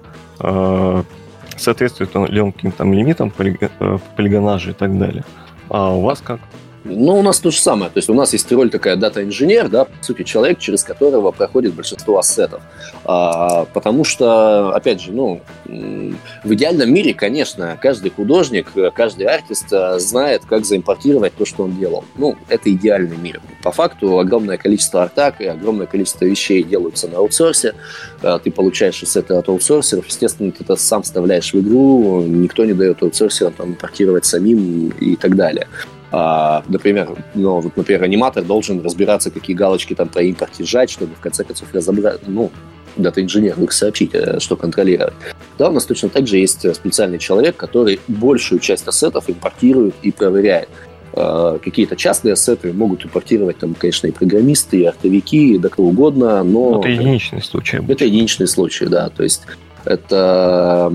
соответствует 1.57 2.13
ли 2.29 2.41
он 2.41 2.51
каким-то 2.51 2.83
лимитам 2.83 3.31
э, 3.37 3.97
полигонажа 4.15 4.71
и 4.71 4.73
так 4.73 4.97
далее. 4.97 5.23
А 5.69 5.95
у 5.95 6.01
вас 6.01 6.21
как? 6.21 6.39
Ну, 6.83 7.19
у 7.19 7.21
нас 7.21 7.39
то 7.39 7.51
же 7.51 7.59
самое. 7.59 7.91
То 7.91 7.97
есть 7.97 8.09
у 8.09 8.13
нас 8.13 8.33
есть 8.33 8.51
роль 8.51 8.69
такая 8.69 8.95
дата-инженер, 8.95 9.69
да, 9.69 9.85
по 9.85 10.03
сути, 10.03 10.23
человек, 10.23 10.59
через 10.59 10.83
которого 10.83 11.31
проходит 11.31 11.73
большинство 11.73 12.17
ассетов. 12.19 12.61
А, 13.03 13.65
потому 13.73 14.03
что, 14.03 14.73
опять 14.73 15.01
же, 15.01 15.11
ну, 15.11 15.41
в 15.65 16.53
идеальном 16.53 16.93
мире, 16.93 17.13
конечно, 17.13 17.77
каждый 17.81 18.11
художник, 18.11 18.71
каждый 18.93 19.27
артист 19.27 19.67
э, 19.71 19.99
знает, 19.99 20.43
как 20.47 20.65
заимпортировать 20.65 21.33
то, 21.35 21.45
что 21.45 21.63
он 21.63 21.77
делал. 21.77 22.05
Ну, 22.15 22.35
это 22.47 22.71
идеальный 22.71 23.17
мир. 23.17 23.41
По 23.63 23.71
факту 23.71 24.19
огромное 24.19 24.57
количество 24.57 25.03
артак 25.03 25.41
и 25.41 25.45
огромное 25.45 25.87
количество 25.87 26.25
вещей 26.25 26.63
делаются 26.63 27.07
на 27.07 27.17
аутсорсе. 27.17 27.73
Э, 28.21 28.39
ты 28.41 28.51
получаешь 28.51 29.01
ассеты 29.03 29.33
от 29.33 29.49
аутсорсеров, 29.49 30.07
естественно, 30.07 30.51
ты 30.51 30.63
это 30.63 30.75
сам 30.75 31.03
вставляешь 31.03 31.53
в 31.53 31.59
игру, 31.59 32.21
никто 32.23 32.65
не 32.65 32.73
дает 32.73 33.01
аутсорсерам 33.03 33.53
там 33.53 33.69
импортировать 33.71 34.25
самим 34.25 34.89
и 34.89 35.15
так 35.15 35.35
далее. 35.35 35.67
А, 36.11 36.63
например, 36.67 37.09
ну, 37.35 37.59
вот, 37.59 37.75
например, 37.75 38.03
аниматор 38.03 38.43
должен 38.43 38.81
разбираться, 38.81 39.29
какие 39.29 39.55
галочки 39.55 39.93
там 39.93 40.07
про 40.07 40.21
импорт 40.23 40.51
жать, 40.59 40.89
чтобы 40.89 41.15
в 41.15 41.19
конце 41.19 41.43
концов 41.43 41.67
разобрать, 41.73 42.21
ну, 42.27 42.51
дата-инженеру 42.95 43.63
их 43.63 43.71
сообщить, 43.71 44.11
э, 44.13 44.39
что 44.39 44.55
контролировать. 44.55 45.13
Да, 45.57 45.69
у 45.69 45.71
нас 45.71 45.85
точно 45.85 46.09
так 46.09 46.27
же 46.27 46.37
есть 46.37 46.73
специальный 46.75 47.19
человек, 47.19 47.57
который 47.57 47.99
большую 48.07 48.59
часть 48.59 48.87
ассетов 48.87 49.29
импортирует 49.29 49.95
и 50.01 50.11
проверяет. 50.11 50.69
А, 51.13 51.57
какие-то 51.57 51.95
частные 51.95 52.33
ассеты 52.33 52.71
могут 52.73 53.05
импортировать, 53.05 53.57
там, 53.57 53.73
конечно, 53.73 54.07
и 54.07 54.11
программисты, 54.11 54.81
и 54.81 54.83
артовики, 54.85 55.55
и 55.55 55.57
да 55.57 55.69
кто 55.69 55.83
угодно, 55.83 56.43
но... 56.43 56.79
Это 56.79 56.89
единичный 56.89 57.41
случай. 57.41 57.79
Это 57.87 58.05
единичный 58.05 58.47
случай, 58.47 58.85
да. 58.85 59.09
То 59.09 59.23
есть 59.23 59.43
это 59.83 60.93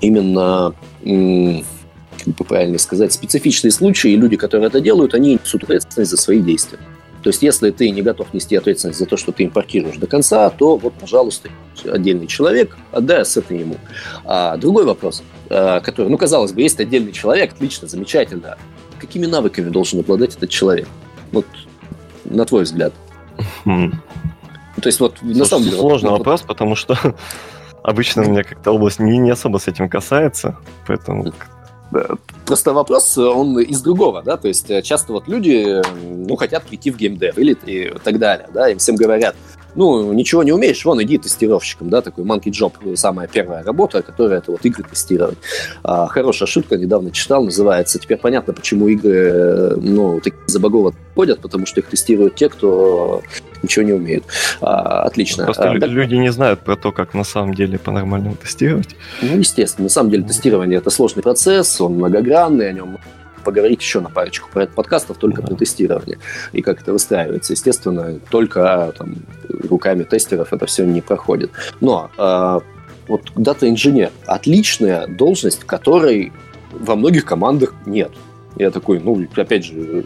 именно 0.00 0.74
правильно 2.32 2.78
сказать, 2.78 3.12
специфичные 3.12 3.70
случаи, 3.70 4.12
и 4.12 4.16
люди, 4.16 4.36
которые 4.36 4.68
это 4.68 4.80
делают, 4.80 5.14
они 5.14 5.34
несут 5.34 5.64
ответственность 5.64 6.10
за 6.10 6.16
свои 6.16 6.40
действия. 6.40 6.78
То 7.22 7.30
есть, 7.30 7.42
если 7.42 7.70
ты 7.70 7.90
не 7.90 8.02
готов 8.02 8.32
нести 8.32 8.56
ответственность 8.56 8.98
за 8.98 9.06
то, 9.06 9.16
что 9.16 9.32
ты 9.32 9.44
импортируешь 9.44 9.96
до 9.96 10.06
конца, 10.06 10.48
то 10.50 10.76
вот, 10.76 10.94
пожалуйста, 10.94 11.50
отдельный 11.84 12.26
человек, 12.26 12.76
отдай 12.92 13.22
ассеты 13.22 13.54
ему. 13.54 13.76
А 14.24 14.56
другой 14.56 14.84
вопрос, 14.84 15.22
а, 15.50 15.80
который, 15.80 16.08
ну, 16.08 16.16
казалось 16.16 16.52
бы, 16.52 16.62
есть 16.62 16.78
отдельный 16.78 17.12
человек, 17.12 17.52
отлично, 17.52 17.88
замечательно. 17.88 18.56
Какими 19.00 19.26
навыками 19.26 19.68
должен 19.68 20.00
обладать 20.00 20.36
этот 20.36 20.50
человек? 20.50 20.88
Вот, 21.32 21.46
на 22.24 22.44
твой 22.44 22.62
взгляд. 22.62 22.92
Хм. 23.64 23.92
То 24.80 24.88
есть, 24.88 25.00
вот, 25.00 25.20
на 25.22 25.44
самом 25.44 25.64
деле... 25.64 25.76
Сложный 25.76 26.10
вот, 26.10 26.18
вопрос, 26.18 26.40
вот, 26.42 26.48
потому 26.48 26.76
что 26.76 26.96
обычно 27.82 28.22
у 28.22 28.30
меня 28.30 28.44
как-то 28.44 28.70
область 28.70 29.00
не, 29.00 29.18
не 29.18 29.30
особо 29.30 29.58
с 29.58 29.66
этим 29.66 29.88
касается, 29.88 30.56
поэтому 30.86 31.32
Просто 32.44 32.72
вопрос, 32.72 33.16
он 33.16 33.58
из 33.58 33.80
другого, 33.80 34.22
да, 34.22 34.36
то 34.36 34.48
есть 34.48 34.70
э, 34.70 34.82
часто 34.82 35.12
вот 35.12 35.28
люди, 35.28 35.82
ну, 36.02 36.36
хотят 36.36 36.64
прийти 36.64 36.90
в 36.90 36.96
геймдев 36.96 37.38
или 37.38 37.56
и 37.64 37.90
так 38.02 38.18
далее, 38.18 38.48
да, 38.52 38.68
им 38.68 38.78
всем 38.78 38.96
говорят, 38.96 39.36
ну, 39.78 40.12
ничего 40.12 40.42
не 40.42 40.50
умеешь, 40.50 40.84
вон, 40.84 41.00
иди 41.04 41.18
тестировщиком, 41.18 41.88
да, 41.88 42.02
такой 42.02 42.24
monkey 42.24 42.50
job, 42.50 42.96
самая 42.96 43.28
первая 43.28 43.62
работа, 43.62 44.02
которая 44.02 44.40
это 44.40 44.50
вот 44.50 44.64
игры 44.64 44.82
тестировать. 44.82 45.38
А, 45.84 46.08
хорошая 46.08 46.48
шутка, 46.48 46.76
недавно 46.76 47.12
читал, 47.12 47.44
называется, 47.44 48.00
теперь 48.00 48.18
понятно, 48.18 48.52
почему 48.52 48.88
игры, 48.88 49.14
э, 49.14 49.74
ну, 49.76 50.18
такие 50.18 50.42
забагово 50.46 50.94
ходят, 51.14 51.38
потому 51.38 51.64
что 51.64 51.78
их 51.78 51.86
тестируют 51.86 52.34
те, 52.34 52.48
кто 52.48 53.22
ничего 53.62 53.84
не 53.84 53.92
умеют. 53.92 54.24
А, 54.60 55.04
отлично. 55.04 55.44
Просто 55.44 55.70
а, 55.70 55.74
люди 55.74 56.10
так... 56.10 56.18
не 56.18 56.32
знают 56.32 56.60
про 56.60 56.74
то, 56.74 56.90
как 56.90 57.14
на 57.14 57.24
самом 57.24 57.54
деле 57.54 57.78
по-нормальному 57.78 58.34
тестировать. 58.34 58.96
Ну, 59.22 59.38
естественно, 59.38 59.84
на 59.84 59.90
самом 59.90 60.10
деле 60.10 60.24
тестирование 60.24 60.78
это 60.78 60.90
сложный 60.90 61.22
процесс, 61.22 61.80
он 61.80 61.94
многогранный, 61.94 62.68
о 62.68 62.72
нем 62.72 62.98
поговорить 63.44 63.80
еще 63.80 64.00
на 64.00 64.10
парочку 64.10 64.48
подкастов 64.52 65.18
только 65.18 65.42
про 65.42 65.54
тестирование 65.54 66.18
и 66.52 66.62
как 66.62 66.80
это 66.82 66.92
выстраивается. 66.92 67.52
Естественно, 67.52 68.18
только 68.30 68.94
там, 68.96 69.16
руками 69.48 70.04
тестеров 70.04 70.52
это 70.52 70.66
все 70.66 70.84
не 70.84 71.00
проходит. 71.00 71.50
Но 71.80 72.10
э, 72.16 72.60
вот 73.08 73.22
дата-инженер– 73.34 74.10
отличная 74.26 75.06
должность, 75.06 75.64
которой 75.64 76.32
во 76.72 76.96
многих 76.96 77.24
командах 77.24 77.74
нет. 77.86 78.12
Я 78.56 78.70
такой, 78.70 79.00
ну, 79.00 79.26
опять 79.36 79.64
же, 79.64 80.04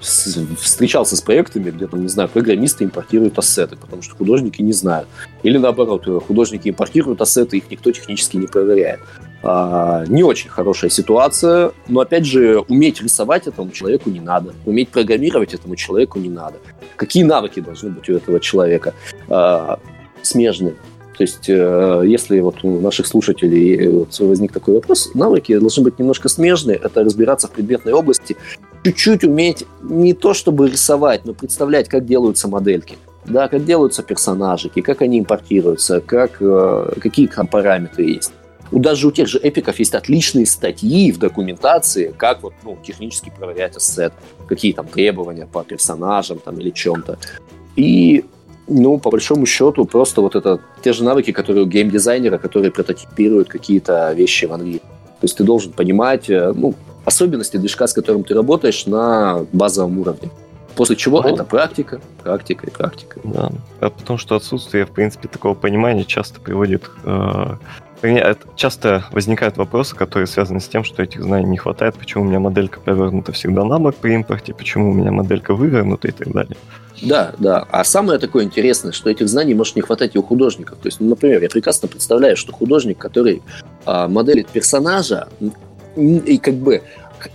встречался 0.00 1.16
с 1.16 1.20
проектами, 1.20 1.70
где 1.70 1.86
там, 1.86 2.02
не 2.02 2.08
знаю, 2.08 2.28
программисты 2.28 2.84
импортируют 2.84 3.38
ассеты, 3.38 3.76
потому 3.76 4.02
что 4.02 4.14
художники 4.16 4.62
не 4.62 4.72
знают. 4.72 5.08
Или 5.42 5.58
наоборот, 5.58 6.06
художники 6.26 6.68
импортируют 6.68 7.20
ассеты, 7.20 7.58
их 7.58 7.70
никто 7.70 7.90
технически 7.90 8.36
не 8.36 8.46
проверяет. 8.46 9.00
А, 9.42 10.04
не 10.08 10.22
очень 10.22 10.50
хорошая 10.50 10.90
ситуация, 10.90 11.72
но 11.86 12.00
опять 12.00 12.26
же, 12.26 12.58
уметь 12.68 13.00
рисовать 13.00 13.46
этому 13.46 13.70
человеку 13.70 14.10
не 14.10 14.20
надо, 14.20 14.54
уметь 14.66 14.88
программировать 14.88 15.54
этому 15.54 15.76
человеку 15.76 16.18
не 16.18 16.28
надо. 16.28 16.58
Какие 16.96 17.22
навыки 17.22 17.60
должны 17.60 17.90
быть 17.90 18.08
у 18.08 18.14
этого 18.14 18.40
человека? 18.40 18.94
А, 19.28 19.78
смежные. 20.22 20.74
То 21.18 21.24
есть, 21.24 21.48
э, 21.48 22.02
если 22.06 22.38
вот 22.38 22.62
у 22.62 22.80
наших 22.80 23.08
слушателей 23.08 24.06
возник 24.20 24.52
такой 24.52 24.74
вопрос, 24.74 25.10
навыки 25.14 25.58
должны 25.58 25.82
быть 25.82 25.98
немножко 25.98 26.28
смежные. 26.28 26.76
Это 26.76 27.02
разбираться 27.02 27.48
в 27.48 27.50
предметной 27.50 27.92
области, 27.92 28.36
чуть-чуть 28.84 29.24
уметь 29.24 29.64
не 29.82 30.14
то 30.14 30.32
чтобы 30.32 30.70
рисовать, 30.70 31.24
но 31.24 31.34
представлять, 31.34 31.88
как 31.88 32.06
делаются 32.06 32.46
модельки. 32.46 32.96
Да, 33.24 33.48
как 33.48 33.64
делаются 33.64 34.04
персонажики, 34.04 34.80
как 34.80 35.02
они 35.02 35.18
импортируются, 35.18 36.00
как, 36.00 36.40
э, 36.40 36.92
какие 37.00 37.26
там 37.26 37.48
параметры 37.48 38.04
есть. 38.04 38.30
У 38.70 38.78
даже 38.78 39.08
у 39.08 39.10
тех 39.10 39.26
же 39.26 39.40
эпиков 39.42 39.76
есть 39.80 39.94
отличные 39.94 40.46
статьи 40.46 41.10
в 41.10 41.18
документации, 41.18 42.14
как 42.16 42.44
вот, 42.44 42.52
ну, 42.62 42.78
технически 42.86 43.32
проверять 43.36 43.76
ассет, 43.76 44.12
какие 44.46 44.72
там 44.72 44.86
требования 44.86 45.46
по 45.46 45.64
персонажам 45.64 46.38
там, 46.38 46.60
или 46.60 46.70
чем-то. 46.70 47.18
И 47.74 48.24
ну, 48.68 48.98
по 48.98 49.10
большому 49.10 49.46
счету, 49.46 49.84
просто 49.84 50.20
вот 50.20 50.36
это 50.36 50.60
те 50.82 50.92
же 50.92 51.04
навыки, 51.04 51.32
которые 51.32 51.64
у 51.64 51.68
геймдизайнера, 51.68 52.38
которые 52.38 52.70
прототипируют 52.70 53.48
какие-то 53.48 54.12
вещи 54.12 54.44
в 54.46 54.52
Unreal. 54.52 54.80
То 54.80 55.24
есть 55.24 55.36
ты 55.36 55.44
должен 55.44 55.72
понимать, 55.72 56.30
э, 56.30 56.52
ну, 56.54 56.74
особенности 57.04 57.56
движка, 57.56 57.86
с 57.86 57.92
которым 57.92 58.24
ты 58.24 58.34
работаешь 58.34 58.86
на 58.86 59.46
базовом 59.52 59.98
уровне. 59.98 60.30
После 60.76 60.94
чего 60.94 61.22
ну, 61.22 61.28
это 61.28 61.42
практика, 61.42 62.00
практика 62.22 62.66
и 62.66 62.70
практика. 62.70 63.20
Да. 63.24 63.50
А 63.80 63.90
потому 63.90 64.18
что 64.18 64.36
отсутствие, 64.36 64.84
в 64.84 64.90
принципе, 64.90 65.26
такого 65.26 65.54
понимания 65.54 66.04
часто 66.04 66.40
приводит 66.40 66.88
э, 67.04 67.56
Часто 68.54 69.04
возникают 69.10 69.56
вопросы, 69.56 69.96
которые 69.96 70.28
связаны 70.28 70.60
с 70.60 70.68
тем, 70.68 70.84
что 70.84 71.02
этих 71.02 71.22
знаний 71.22 71.46
не 71.46 71.56
хватает, 71.56 71.96
почему 71.96 72.22
у 72.22 72.26
меня 72.26 72.38
моделька 72.38 72.78
повернута 72.78 73.32
всегда 73.32 73.64
на 73.64 73.80
бок 73.80 73.96
при 73.96 74.14
импорте, 74.14 74.54
почему 74.54 74.90
у 74.90 74.94
меня 74.94 75.10
моделька 75.10 75.52
вывернута 75.52 76.06
и 76.06 76.12
так 76.12 76.32
далее. 76.32 76.56
Да, 77.02 77.34
да. 77.38 77.66
А 77.70 77.84
самое 77.84 78.18
такое 78.18 78.44
интересное, 78.44 78.92
что 78.92 79.10
этих 79.10 79.28
знаний 79.28 79.54
может 79.54 79.76
не 79.76 79.82
хватать 79.82 80.14
и 80.14 80.18
у 80.18 80.22
художников. 80.22 80.78
То 80.78 80.88
есть, 80.88 81.00
ну, 81.00 81.08
например, 81.08 81.42
я 81.42 81.48
прекрасно 81.48 81.88
представляю, 81.88 82.36
что 82.36 82.52
художник, 82.52 82.98
который 82.98 83.42
а, 83.84 84.08
моделит 84.08 84.48
персонажа, 84.48 85.28
и 85.96 86.38
как 86.38 86.54
бы 86.54 86.82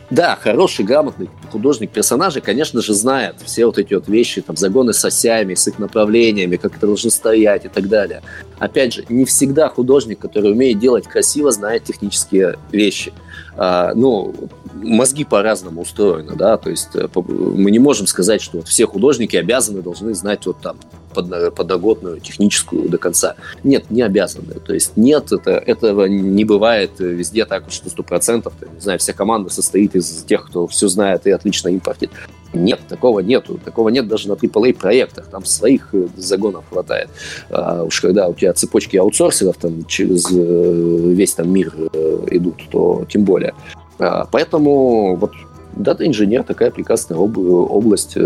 да, 0.10 0.38
хороший, 0.40 0.86
грамотный 0.86 1.30
художник 1.52 1.92
персонажа, 1.92 2.42
конечно 2.42 2.82
же, 2.82 2.94
знает 2.94 3.36
все 3.44 3.66
вот 3.66 3.78
эти 3.78 3.94
вот 3.94 4.08
вещи, 4.08 4.42
там, 4.42 4.56
загоны 4.56 4.94
с 4.94 5.04
осями, 5.04 5.56
с 5.56 5.68
их 5.68 5.80
направлениями, 5.80 6.56
как 6.56 6.78
это 6.78 6.88
должно 6.88 7.10
стоять 7.10 7.66
и 7.66 7.68
так 7.68 7.90
далее. 7.90 8.22
Опять 8.60 8.94
же, 8.94 9.06
не 9.10 9.26
всегда 9.26 9.70
художник, 9.70 10.20
который 10.20 10.52
умеет 10.52 10.80
делать 10.80 11.08
красиво, 11.08 11.52
знает 11.52 11.84
технические 11.84 12.58
вещи. 12.72 13.12
А, 13.56 13.94
ну, 13.94 14.34
мозги 14.74 15.24
по-разному 15.24 15.82
устроены, 15.82 16.36
да, 16.36 16.58
то 16.58 16.70
есть 16.70 16.96
э, 16.96 17.08
мы 17.16 17.70
не 17.70 17.80
можем 17.80 18.08
сказать, 18.08 18.42
что 18.42 18.58
вот 18.58 18.68
все 18.68 18.88
художники 18.88 19.36
обязаны, 19.36 19.82
должны 19.82 20.14
знать 20.16 20.46
вот 20.46 20.60
там 20.60 20.78
подноготную, 21.14 22.20
техническую 22.20 22.90
до 22.90 22.98
конца. 22.98 23.36
Нет, 23.64 23.90
не 23.90 24.02
обязаны. 24.02 24.56
То 24.66 24.74
есть 24.74 24.98
нет, 24.98 25.32
это, 25.32 25.52
этого 25.52 26.06
не 26.06 26.44
бывает 26.44 26.92
везде 27.00 27.46
так, 27.46 27.66
что 27.70 27.90
сто 27.90 28.04
процентов, 28.04 28.54
не 28.62 28.82
знаю, 28.82 29.00
вся 29.00 29.14
команда 29.14 29.50
состоит 29.50 29.96
из 29.96 30.24
тех, 30.24 30.46
кто 30.48 30.68
все 30.68 30.88
знает 30.88 31.28
и 31.28 31.32
отлично 31.32 31.70
импортит. 31.70 32.12
Нет, 32.54 32.82
такого 32.88 33.20
нету. 33.20 33.60
Такого 33.64 33.90
нет 33.90 34.08
даже 34.08 34.30
на 34.30 34.34
AAA 34.34 34.76
проектах. 34.76 35.28
Там 35.28 35.44
своих 35.44 35.90
э, 35.94 36.08
загонов 36.16 36.66
хватает. 36.70 37.10
А 37.50 37.84
уж 37.84 38.00
когда 38.00 38.28
у 38.28 38.34
тебя 38.34 38.54
цепочки 38.54 38.96
аутсорсеров 38.98 39.58
там 39.58 39.86
через 39.86 40.32
э, 40.32 41.14
весь 41.14 41.34
там 41.34 41.52
мир 41.52 41.74
э, 41.76 42.28
идут, 42.32 42.62
то 42.72 43.06
тем 43.10 43.24
более. 43.24 43.56
А, 43.98 44.28
поэтому 44.32 45.16
вот 45.16 45.32
Дата-инженер 45.76 46.44
такая 46.44 46.72
прекрасная 46.72 47.18
об, 47.18 47.38
область. 47.38 48.18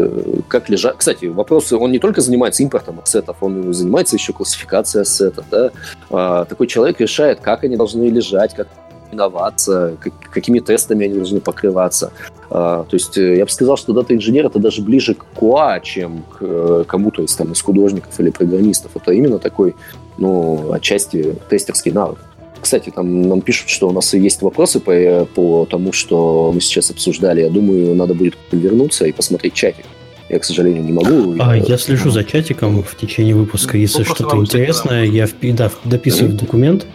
Как 0.47 0.69
лежат... 0.69 0.97
Кстати, 0.97 1.25
вопросы, 1.25 1.77
он 1.77 1.91
не 1.91 1.99
только 1.99 2.21
занимается 2.21 2.63
импортом 2.63 2.99
ассетов, 3.03 3.37
он 3.41 3.73
занимается 3.73 4.15
еще 4.15 4.33
классификацией 4.33 5.03
ассетов. 5.03 5.45
Да? 5.49 5.71
А, 6.09 6.45
такой 6.45 6.67
человек 6.67 6.99
решает, 6.99 7.39
как 7.39 7.63
они 7.63 7.75
должны 7.75 8.09
лежать, 8.09 8.53
как 8.53 8.67
иноваться, 9.11 9.97
как, 9.99 10.13
какими 10.31 10.59
тестами 10.59 11.05
они 11.05 11.15
должны 11.15 11.39
покрываться. 11.39 12.11
А, 12.49 12.83
то 12.83 12.95
есть 12.95 13.17
э, 13.17 13.37
я 13.37 13.45
бы 13.45 13.51
сказал, 13.51 13.77
что 13.77 13.93
дата-инженер 13.93 14.45
это 14.45 14.59
даже 14.59 14.81
ближе 14.81 15.13
к 15.13 15.25
QA, 15.35 15.81
чем 15.81 16.23
к 16.23 16.37
э, 16.41 16.83
кому-то 16.87 17.21
из, 17.23 17.35
там, 17.35 17.51
из 17.51 17.61
художников 17.61 18.19
или 18.19 18.29
программистов. 18.29 18.91
Это 18.95 19.11
именно 19.11 19.39
такой, 19.39 19.75
ну, 20.17 20.71
отчасти 20.71 21.35
тестерский 21.49 21.91
навык. 21.91 22.19
Кстати, 22.67 22.89
там 22.89 23.21
нам 23.21 23.39
пишут, 23.39 23.69
что 23.69 23.87
у 23.87 23.93
нас 23.93 24.13
есть 24.13 24.41
вопросы 24.41 24.81
по, 24.81 25.25
по 25.33 25.65
тому, 25.71 25.93
что 25.93 26.51
мы 26.53 26.59
сейчас 26.59 26.91
обсуждали. 26.91 27.39
Я 27.39 27.49
думаю, 27.49 27.95
надо 27.95 28.13
будет 28.13 28.35
вернуться 28.51 29.05
и 29.05 29.13
посмотреть 29.13 29.53
чатик. 29.53 29.85
Я, 30.27 30.37
к 30.37 30.43
сожалению, 30.43 30.83
не 30.83 30.91
могу. 30.91 31.33
А, 31.39 31.55
я 31.55 31.77
слежу 31.77 32.09
за 32.09 32.25
чатиком 32.25 32.83
в 32.83 32.97
течение 32.97 33.35
выпуска. 33.35 33.77
Если 33.77 34.03
что-то 34.03 34.35
интересное, 34.35 35.05
я 35.05 35.29
да, 35.53 35.71
дописываю 35.85 36.33
в 36.33 36.35
документ. 36.35 36.85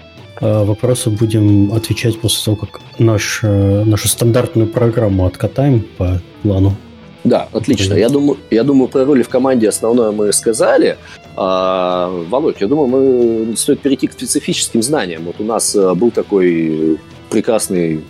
А 0.43 0.63
вопросы 0.63 1.09
будем 1.09 1.73
отвечать 1.73 2.21
после 2.21 2.45
того, 2.45 2.57
как 2.59 2.83
наш, 2.99 3.41
э, 3.43 3.85
нашу 3.87 4.09
стандартную 4.09 4.69
программу 4.69 5.25
откатаем 5.25 5.87
по 5.97 6.21
плану. 6.43 6.77
Да, 7.25 7.49
отлично. 7.53 7.95
Я 7.95 8.09
думаю, 8.09 8.39
я 8.51 8.65
думаю, 8.65 8.89
про 8.89 9.05
роли 9.05 9.23
в 9.23 9.29
команде 9.29 9.69
основное 9.69 10.11
мы 10.11 10.33
сказали. 10.33 10.97
А, 11.37 12.09
Володь, 12.29 12.61
я 12.61 12.67
думаю, 12.67 12.89
мы 12.89 13.57
стоит 13.57 13.81
перейти 13.81 14.09
к 14.09 14.13
специфическим 14.13 14.83
знаниям. 14.83 15.25
Вот 15.25 15.37
у 15.39 15.45
нас 15.45 15.75
э, 15.77 15.95
был 15.95 16.11
такой 16.11 16.99
прекрасный 17.31 18.03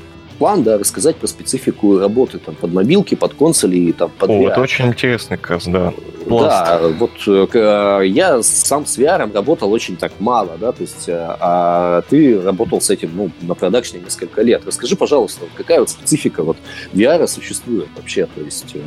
план, 0.42 0.64
да, 0.64 0.76
рассказать 0.76 1.14
про 1.14 1.28
специфику 1.28 2.00
работы 2.00 2.38
там, 2.38 2.57
под 2.57 2.72
мобилки, 2.72 3.14
под 3.14 3.33
консоли 3.35 3.76
и 3.76 3.92
там, 3.92 4.11
под 4.11 4.28
О, 4.28 4.33
VR. 4.33 4.50
это 4.50 4.61
очень 4.61 4.87
интересный 4.88 5.37
как 5.37 5.50
раз, 5.50 5.68
да. 5.68 5.92
Пласт. 6.26 6.66
Да, 6.66 6.88
вот 6.88 7.12
э, 7.28 8.07
я 8.09 8.42
сам 8.42 8.85
с 8.85 8.98
VR 8.98 9.33
работал 9.33 9.70
очень 9.72 9.96
так 9.96 10.11
мало, 10.18 10.59
да, 10.59 10.72
то 10.72 10.81
есть, 10.83 11.09
э, 11.09 11.37
а 11.38 12.02
ты 12.11 12.42
работал 12.42 12.81
с 12.81 12.90
этим, 12.90 13.11
ну, 13.14 13.31
на 13.42 13.55
продакшне 13.55 14.00
несколько 14.00 14.42
лет. 14.42 14.62
Расскажи, 14.66 14.96
пожалуйста, 14.96 15.46
какая 15.55 15.78
вот 15.78 15.90
специфика 15.90 16.42
вот 16.42 16.57
VR 16.92 17.24
существует 17.28 17.87
вообще, 17.94 18.26
то 18.26 18.40
есть... 18.40 18.74
Э, 18.74 18.81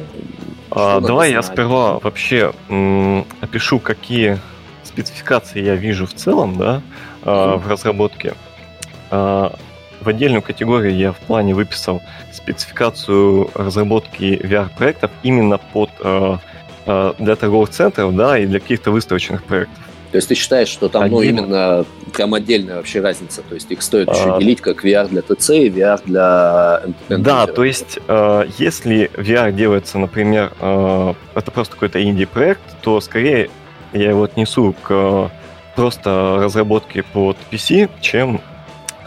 а, 0.72 1.00
давай 1.00 1.32
я 1.32 1.42
сперва 1.42 2.00
вообще 2.00 2.52
м- 2.68 3.26
опишу, 3.40 3.80
какие 3.80 4.40
спецификации 4.84 5.64
я 5.64 5.76
вижу 5.76 6.06
в 6.06 6.14
целом, 6.14 6.58
да, 6.58 6.82
mm-hmm. 7.24 7.60
в 7.60 7.68
разработке. 7.70 8.34
В 10.06 10.10
отдельную 10.10 10.42
категорию 10.42 10.96
я 10.96 11.12
в 11.12 11.18
плане 11.18 11.54
выписал 11.56 12.02
спецификацию 12.32 13.50
разработки 13.56 14.40
VR-проектов 14.44 15.12
именно 15.24 15.58
под 15.58 15.90
э, 16.00 16.38
э, 16.86 17.14
для 17.18 17.36
торговых 17.36 17.70
центров, 17.72 18.16
да, 18.16 18.38
и 18.38 18.46
для 18.46 18.60
каких-то 18.60 18.92
выставочных 18.92 19.44
проектов. 19.44 19.84
То 20.12 20.18
есть 20.18 20.30
ты 20.30 20.36
считаешь, 20.36 20.70
что 20.70 20.88
там 20.88 21.10
ну, 21.10 21.22
именно 21.22 21.86
прям 22.14 22.34
отдельная 22.36 22.78
вообще 22.78 23.02
разница? 23.02 23.42
То 23.42 23.56
есть 23.56 23.70
их 23.72 23.82
стоит 23.82 24.08
еще 24.10 24.36
а... 24.36 24.40
делить 24.40 24.62
как 24.62 24.86
VR 24.86 25.10
для 25.10 25.22
ТЦ 25.22 25.50
и 25.50 25.70
VR 25.70 26.00
для 26.06 26.84
Да, 27.10 27.48
то 27.48 27.64
есть 27.66 28.00
э, 28.08 28.46
если 28.58 29.12
VR 29.16 29.52
делается, 29.52 29.98
например, 29.98 30.54
э, 30.62 31.14
это 31.34 31.52
просто 31.52 31.74
какой-то 31.74 32.02
инди-проект, 32.02 32.62
то 32.82 33.02
скорее 33.02 33.50
я 33.92 34.12
его 34.12 34.24
отнесу 34.24 34.74
к 34.84 34.88
э, 34.92 35.30
просто 35.76 36.38
разработке 36.40 37.04
под 37.04 37.38
PC, 37.52 37.90
чем 38.00 38.40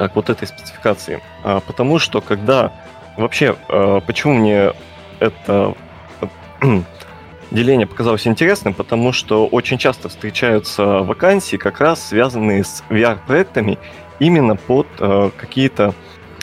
к 0.07 0.15
вот 0.15 0.31
этой 0.31 0.47
спецификации. 0.47 1.21
А, 1.43 1.59
потому 1.61 1.99
что 1.99 2.21
когда 2.21 2.73
вообще, 3.17 3.57
а, 3.69 4.01
почему 4.01 4.35
мне 4.35 4.73
это 5.19 5.75
деление 7.51 7.87
показалось 7.87 8.27
интересным, 8.27 8.75
потому 8.75 9.13
что 9.13 9.47
очень 9.47 9.79
часто 9.79 10.09
встречаются 10.09 10.85
вакансии, 10.85 11.57
как 11.57 11.81
раз 11.81 12.09
связанные 12.09 12.63
с 12.63 12.85
VR-проектами 12.89 13.79
именно 14.19 14.57
под 14.57 14.87
э, 14.99 15.31
какие-то 15.37 15.95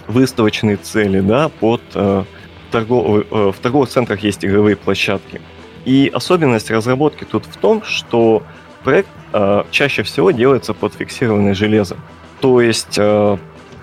выставочные 0.08 0.78
цели, 0.78 1.20
да, 1.20 1.50
под 1.50 1.82
э, 1.94 2.24
торгов... 2.72 3.26
э, 3.30 3.52
в 3.52 3.60
торговых 3.62 3.90
центрах 3.90 4.22
есть 4.22 4.46
игровые 4.46 4.76
площадки. 4.76 5.42
И 5.86 6.10
особенность 6.14 6.72
разработки 6.72 7.26
тут 7.26 7.46
в 7.46 7.58
том, 7.58 7.84
что 7.84 8.44
проект 8.84 9.10
э, 9.34 9.64
чаще 9.72 10.04
всего 10.04 10.32
делается 10.32 10.74
под 10.74 10.94
фиксированное 10.94 11.54
железо. 11.54 11.98
То 12.42 12.62
есть 12.62 12.98
э, 12.98 13.38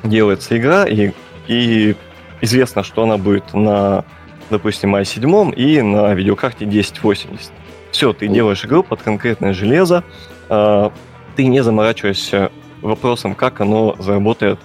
делается 0.05 0.57
игра, 0.57 0.87
и, 0.87 1.13
и 1.47 1.97
известно, 2.41 2.83
что 2.83 3.05
она 3.05 3.17
будет 3.17 3.55
на, 3.55 4.05
допустим, 4.51 4.95
i7 4.95 5.55
и 5.55 5.83
на 5.83 6.15
видеокарте 6.15 6.67
1080. 6.67 7.51
Все, 7.91 8.13
ты 8.13 8.29
делаешь 8.29 8.65
игру 8.65 8.83
под 8.83 9.03
конкретное 9.03 9.53
железо, 9.53 10.05
э, 10.49 10.91
ты 11.37 11.47
не 11.47 11.63
заморачиваешься 11.63 12.51
вопросом, 12.83 13.35
как 13.35 13.61
оно 13.61 13.97
заработает 13.99 14.59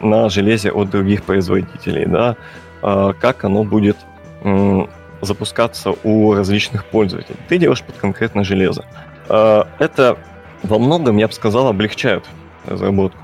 на 0.00 0.28
железе 0.28 0.70
от 0.70 0.90
других 0.90 1.24
производителей, 1.24 2.06
да, 2.06 2.36
э, 2.82 3.12
как 3.20 3.44
оно 3.44 3.64
будет 3.64 3.96
э, 4.42 4.86
запускаться 5.20 5.94
у 6.02 6.34
различных 6.34 6.84
пользователей. 6.84 7.38
Ты 7.48 7.58
делаешь 7.58 7.82
под 7.82 7.96
конкретное 7.96 8.44
железо. 8.44 8.84
Э, 9.28 9.64
это 9.78 10.18
во 10.62 10.78
многом, 10.78 11.16
я 11.16 11.28
бы 11.28 11.32
сказал, 11.32 11.68
облегчает 11.68 12.24
разработку. 12.66 13.18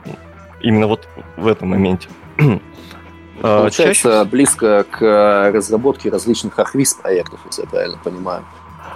Именно 0.61 0.86
вот 0.86 1.09
в 1.36 1.47
этом 1.47 1.68
моменте. 1.68 2.09
А, 3.41 3.61
Получается 3.61 4.03
Чаще... 4.03 4.24
близко 4.24 4.84
к 4.91 5.01
э, 5.01 5.51
разработке 5.53 6.11
различных 6.11 6.59
ахвис 6.59 6.95
проектов, 6.95 7.39
если 7.47 7.62
я 7.62 7.68
правильно 7.68 7.97
понимаю. 8.03 8.45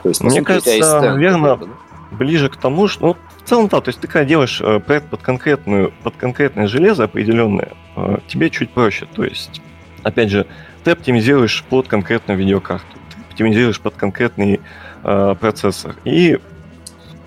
То 0.03 0.09
есть, 0.09 0.21
Мне 0.21 0.43
кажется, 0.43 0.73
есть 0.73 0.93
наверное, 1.01 1.57
да? 1.57 1.67
ближе 2.11 2.49
к 2.49 2.57
тому, 2.57 2.89
что 2.89 3.07
ну, 3.07 3.17
в 3.45 3.49
целом 3.49 3.69
да, 3.69 3.81
то 3.81 3.89
есть 3.89 4.01
ты 4.01 4.07
когда 4.07 4.25
делаешь 4.25 4.61
э, 4.61 4.81
проект 4.81 5.09
под 5.11 5.23
конкретную, 5.23 5.93
под 6.03 6.17
конкретное 6.17 6.67
железо 6.67 7.05
определенное, 7.05 7.73
э, 7.97 8.19
тебе 8.29 8.51
чуть 8.51 8.71
проще. 8.71 9.07
То 9.15 9.25
есть, 9.25 9.61
опять 10.03 10.31
же, 10.31 10.47
ты 10.85 10.93
оптимизируешь 10.93 11.65
под 11.69 11.89
конкретную 11.89 12.39
видеокарту, 12.39 12.87
ты 13.11 13.21
оптимизируешь 13.31 13.81
под 13.81 13.95
конкретный 13.95 14.61
э, 15.03 15.35
процессор. 15.39 15.97
И 16.05 16.39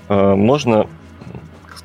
э, 0.08 0.36
можно, 0.36 0.88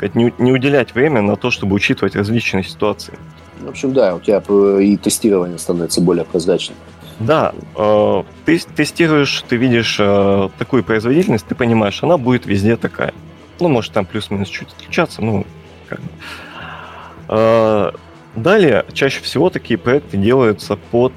сказать, 0.00 0.14
не, 0.14 0.32
не 0.38 0.50
уделять 0.50 0.94
время 0.94 1.20
на 1.20 1.36
то, 1.36 1.50
чтобы 1.50 1.74
учитывать 1.74 2.16
различные 2.16 2.64
ситуации. 2.64 3.18
В 3.60 3.68
общем, 3.68 3.92
да, 3.92 4.14
у 4.14 4.20
тебя 4.20 4.42
и 4.80 4.96
тестирование 4.96 5.58
становится 5.58 6.00
более 6.00 6.24
прозрачным. 6.24 6.78
Да, 7.18 7.52
э, 7.76 8.22
ты 8.46 8.58
тестируешь, 8.58 9.44
ты 9.46 9.56
видишь 9.56 9.98
э, 10.00 10.48
такую 10.58 10.84
производительность, 10.84 11.46
ты 11.46 11.54
понимаешь, 11.54 12.02
она 12.02 12.16
будет 12.16 12.46
везде 12.46 12.78
такая. 12.78 13.12
Ну, 13.60 13.68
может, 13.68 13.92
там 13.92 14.06
плюс-минус 14.06 14.48
чуть 14.48 14.68
отличаться, 14.72 15.20
ну, 15.20 15.44
как 15.86 16.00
бы. 16.00 16.08
Э, 17.28 17.92
далее, 18.36 18.86
чаще 18.94 19.20
всего 19.20 19.50
такие 19.50 19.76
проекты 19.76 20.16
делаются 20.16 20.76
под, 20.76 21.12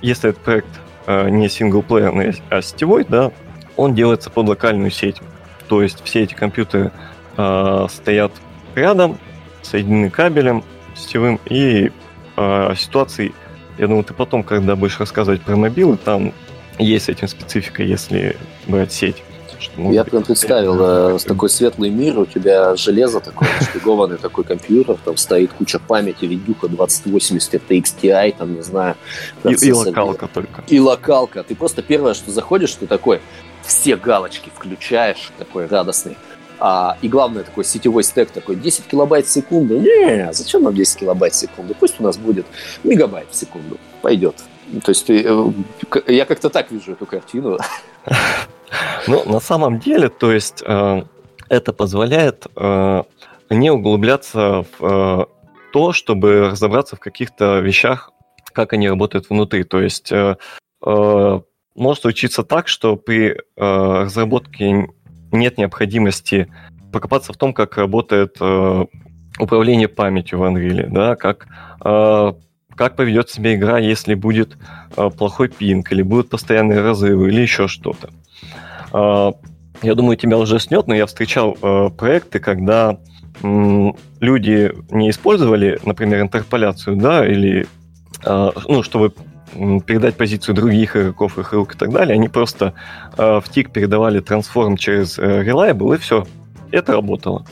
если 0.00 0.30
этот 0.30 0.42
проект 0.42 0.68
не 1.06 1.48
синглплеерный, 1.50 2.34
а 2.48 2.62
сетевой, 2.62 3.04
да, 3.06 3.30
он 3.76 3.94
делается 3.94 4.30
под 4.30 4.48
локальную 4.48 4.90
сеть. 4.90 5.20
То 5.68 5.82
есть 5.82 6.02
все 6.04 6.22
эти 6.22 6.32
компьютеры 6.34 6.92
э, 7.36 7.86
стоят 7.90 8.32
рядом, 8.74 9.18
соединены 9.62 10.10
кабелем, 10.10 10.64
сетевым, 10.94 11.40
и 11.46 11.90
э, 12.36 12.74
ситуаций, 12.76 13.34
я 13.78 13.86
думаю, 13.86 14.04
ты 14.04 14.14
потом, 14.14 14.42
когда 14.42 14.76
будешь 14.76 14.98
рассказывать 15.00 15.42
про 15.42 15.56
мобилы, 15.56 15.96
там 15.96 16.32
есть 16.78 17.06
с 17.06 17.08
этим 17.08 17.28
специфика, 17.28 17.82
если 17.82 18.36
брать 18.66 18.92
сеть. 18.92 19.22
Я 19.76 20.04
прям 20.04 20.24
представил, 20.24 21.14
э, 21.14 21.18
с 21.18 21.24
такой 21.24 21.48
светлый 21.48 21.90
мир, 21.90 22.18
у 22.18 22.26
тебя 22.26 22.74
железо 22.76 23.20
такое, 23.20 23.48
нашпигованный 23.60 24.18
такой 24.18 24.44
компьютер, 24.44 24.96
там 25.04 25.16
стоит 25.16 25.52
куча 25.52 25.78
памяти, 25.78 26.24
видюха 26.24 26.68
2080 26.68 27.62
TX 27.68 27.84
Ti, 28.02 28.34
там, 28.36 28.54
не 28.54 28.62
знаю. 28.62 28.96
И, 29.44 29.52
и 29.52 29.72
локалка 29.72 30.28
только. 30.28 30.64
И 30.68 30.80
локалка. 30.80 31.42
Ты 31.42 31.54
просто 31.54 31.82
первое, 31.82 32.14
что 32.14 32.30
заходишь, 32.30 32.74
ты 32.74 32.86
такой, 32.86 33.20
все 33.64 33.96
галочки 33.96 34.50
включаешь, 34.54 35.30
такой 35.38 35.66
радостный. 35.66 36.16
А, 36.64 36.96
и 37.02 37.08
главное, 37.08 37.42
такой 37.42 37.64
сетевой 37.64 38.04
стек 38.04 38.30
такой, 38.30 38.54
10 38.54 38.86
килобайт 38.86 39.26
в 39.26 39.30
секунду. 39.30 39.80
Не, 39.80 40.32
зачем 40.32 40.62
нам 40.62 40.72
10 40.72 41.00
килобайт 41.00 41.32
в 41.32 41.36
секунду? 41.36 41.74
Пусть 41.74 41.98
у 41.98 42.04
нас 42.04 42.16
будет 42.16 42.46
мегабайт 42.84 43.26
в 43.28 43.34
секунду. 43.34 43.78
Пойдет. 44.00 44.36
То 44.84 44.90
есть 44.90 45.10
э, 45.10 45.52
я 46.06 46.24
как-то 46.24 46.50
так 46.50 46.70
вижу 46.70 46.92
эту 46.92 47.04
картину. 47.04 47.58
Ну, 49.06 49.22
на 49.26 49.40
самом 49.40 49.80
деле, 49.80 50.08
то 50.08 50.32
есть 50.32 50.62
э, 50.64 51.02
это 51.50 51.72
позволяет 51.74 52.46
э, 52.56 53.02
не 53.50 53.70
углубляться 53.70 54.64
в 54.78 55.28
то, 55.72 55.92
чтобы 55.92 56.48
разобраться 56.50 56.96
в 56.96 57.00
каких-то 57.00 57.58
вещах, 57.58 58.12
как 58.54 58.72
они 58.72 58.88
работают 58.88 59.28
внутри. 59.28 59.64
То 59.64 59.82
есть 59.82 60.10
может 60.80 62.02
случиться 62.02 62.44
так, 62.44 62.68
что 62.68 62.96
при 62.96 63.36
разработке 63.56 64.88
нет 65.32 65.58
необходимости 65.58 66.48
покопаться 66.92 67.32
в 67.32 67.36
том, 67.36 67.54
как 67.54 67.76
работает 67.78 68.36
э, 68.40 68.84
управление 69.38 69.88
памятью 69.88 70.38
в 70.38 70.42
Unreal, 70.42 70.88
да, 70.90 71.16
как, 71.16 71.46
э, 71.84 72.32
как 72.74 72.96
поведет 72.96 73.30
себя 73.30 73.54
игра, 73.54 73.78
если 73.78 74.14
будет 74.14 74.56
э, 74.96 75.10
плохой 75.10 75.48
пинг, 75.48 75.90
или 75.92 76.02
будут 76.02 76.28
постоянные 76.28 76.80
разрывы, 76.80 77.28
или 77.28 77.40
еще 77.40 77.66
что-то. 77.66 78.10
Э, 78.92 79.32
я 79.82 79.94
думаю, 79.94 80.16
тебя 80.16 80.38
уже 80.38 80.60
снет, 80.60 80.86
но 80.86 80.94
я 80.94 81.06
встречал 81.06 81.56
э, 81.60 81.88
проекты, 81.96 82.38
когда 82.38 82.98
э, 83.42 83.92
люди 84.20 84.72
не 84.90 85.10
использовали, 85.10 85.80
например, 85.84 86.20
интерполяцию, 86.20 86.96
да, 86.96 87.26
или 87.26 87.66
э, 88.24 88.50
ну, 88.68 88.82
чтобы 88.82 89.12
передать 89.86 90.16
позицию 90.16 90.54
других 90.54 90.96
игроков, 90.96 91.38
их 91.38 91.52
рук 91.52 91.74
и 91.74 91.78
так 91.78 91.92
далее. 91.92 92.14
Они 92.14 92.28
просто 92.28 92.74
э, 93.16 93.40
в 93.40 93.48
тик 93.50 93.70
передавали 93.70 94.20
трансформ 94.20 94.76
через 94.76 95.18
э, 95.18 95.42
Reliable, 95.42 95.94
и 95.94 95.98
все. 95.98 96.26
Это 96.70 96.92
работало. 96.92 97.44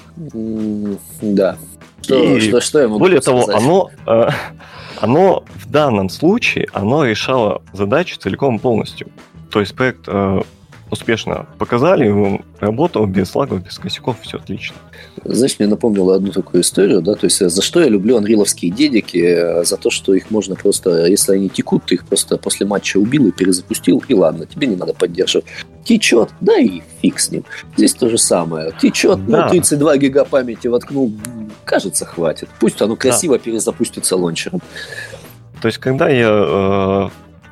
да. 1.20 1.56
Что, 2.02 2.22
и 2.22 2.40
что, 2.40 2.60
что 2.60 2.80
я 2.80 2.88
могу 2.88 3.00
более 3.00 3.20
сказать? 3.20 3.46
того, 3.46 3.56
оно, 3.56 3.90
э, 4.06 4.30
оно 5.00 5.44
в 5.54 5.70
данном 5.70 6.08
случае 6.08 6.66
оно 6.72 7.04
решало 7.04 7.62
задачу 7.72 8.18
целиком 8.18 8.56
и 8.56 8.58
полностью. 8.58 9.08
То 9.50 9.60
есть 9.60 9.74
проект 9.74 10.04
э, 10.06 10.42
успешно 10.90 11.46
показали, 11.58 12.08
он 12.08 12.40
работал 12.58 13.06
без 13.06 13.34
лагов, 13.34 13.64
без 13.64 13.78
косяков, 13.78 14.20
все 14.22 14.38
отлично. 14.38 14.76
Знаешь, 15.24 15.56
мне 15.58 15.68
напомнило 15.68 16.16
одну 16.16 16.32
такую 16.32 16.62
историю, 16.62 17.00
да, 17.00 17.14
то 17.14 17.26
есть 17.26 17.38
за 17.38 17.62
что 17.62 17.80
я 17.80 17.88
люблю 17.88 18.16
анриловские 18.16 18.70
дедики, 18.72 19.64
за 19.64 19.76
то, 19.76 19.90
что 19.90 20.14
их 20.14 20.30
можно 20.30 20.54
просто, 20.54 21.06
если 21.06 21.34
они 21.34 21.48
текут, 21.48 21.84
ты 21.86 21.94
их 21.94 22.06
просто 22.06 22.36
после 22.38 22.66
матча 22.66 22.96
убил 22.98 23.26
и 23.26 23.32
перезапустил, 23.32 24.02
и 24.08 24.14
ладно, 24.14 24.46
тебе 24.46 24.66
не 24.66 24.76
надо 24.76 24.94
поддерживать. 24.94 25.46
Течет, 25.84 26.30
да 26.40 26.58
и 26.58 26.82
фиг 27.00 27.18
с 27.18 27.30
ним. 27.30 27.44
Здесь 27.76 27.94
то 27.94 28.08
же 28.08 28.18
самое. 28.18 28.72
Течет, 28.80 29.18
ну, 29.18 29.32
да. 29.32 29.44
ну, 29.46 29.50
32 29.50 29.96
гига 29.96 30.24
памяти 30.24 30.68
воткнул, 30.68 31.12
кажется, 31.64 32.04
хватит. 32.04 32.48
Пусть 32.60 32.80
оно 32.82 32.96
красиво 32.96 33.38
да. 33.38 33.44
перезапустится 33.44 34.16
лончером. 34.16 34.60
То 35.60 35.66
есть, 35.66 35.78
когда 35.78 36.08
я 36.08 36.28
э, 36.30 37.08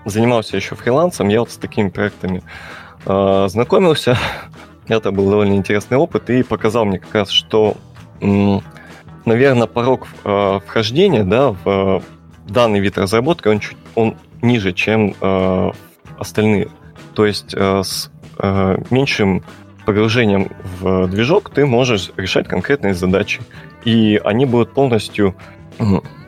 занимался 0.09 0.57
еще 0.57 0.75
фрилансом, 0.75 1.29
я 1.29 1.41
вот 1.41 1.51
с 1.51 1.57
такими 1.57 1.89
проектами 1.89 2.39
э, 2.39 2.88
знакомился, 3.05 4.19
это 4.89 5.13
был 5.13 5.31
довольно 5.31 5.55
интересный 5.55 5.97
опыт 5.97 6.31
и 6.31 6.43
показал 6.43 6.85
мне 6.85 6.99
как 6.99 7.15
раз, 7.15 7.31
что, 7.31 7.77
наверное, 8.21 9.67
порог 9.67 10.09
э, 10.25 10.61
вхождения 10.67 11.25
да, 11.25 11.51
в 11.51 12.03
данный 12.47 12.81
вид 12.81 12.99
разработки, 12.99 13.49
он, 13.49 13.61
чуть, 13.61 13.77
он 13.95 14.17
ниже, 14.43 14.73
чем 14.73 15.15
э, 15.21 15.71
остальные. 16.19 16.69
То 17.15 17.27
есть 17.27 17.53
с 17.53 18.11
меньшим 18.91 19.43
погружением 19.85 20.53
в 20.81 21.09
движок 21.09 21.51
ты 21.51 21.67
можешь 21.67 22.13
решать 22.17 22.47
конкретные 22.47 22.95
задачи, 22.95 23.41
и 23.85 24.21
они 24.25 24.47
будут 24.47 24.73
полностью 24.73 25.35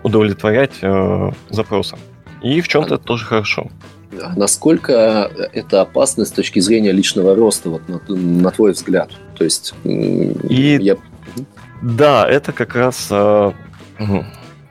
удовлетворять 0.03 0.81
запросам. 1.51 2.01
И 2.43 2.61
в 2.61 2.68
чем-то 2.68 2.97
это 2.97 3.05
тоже 3.05 3.25
хорошо. 3.25 3.68
Насколько 4.37 5.31
это 5.53 5.83
опасно 5.83 6.25
с 6.25 6.33
точки 6.33 6.59
зрения 6.59 6.93
личного 6.93 7.35
роста, 7.37 7.71
вот 7.71 7.89
на, 7.89 8.01
на 8.09 8.51
твой 8.51 8.73
взгляд? 8.73 9.11
То 9.37 9.45
есть 9.45 9.75
и 9.85 10.79
я... 10.81 10.97
Да, 11.83 12.29
это 12.29 12.53
как 12.53 12.75
раз 12.75 13.09
э, 13.11 13.53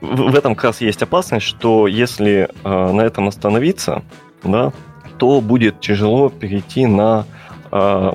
в 0.00 0.34
этом 0.34 0.54
как 0.54 0.64
раз 0.64 0.80
есть 0.80 1.02
опасность, 1.02 1.46
что 1.46 1.86
если 1.86 2.48
э, 2.64 2.92
на 2.92 3.00
этом 3.00 3.28
остановиться, 3.28 4.02
да, 4.44 4.72
то 5.18 5.40
будет 5.40 5.80
тяжело 5.80 6.28
перейти 6.28 6.86
на 6.86 7.24
э, 7.72 8.12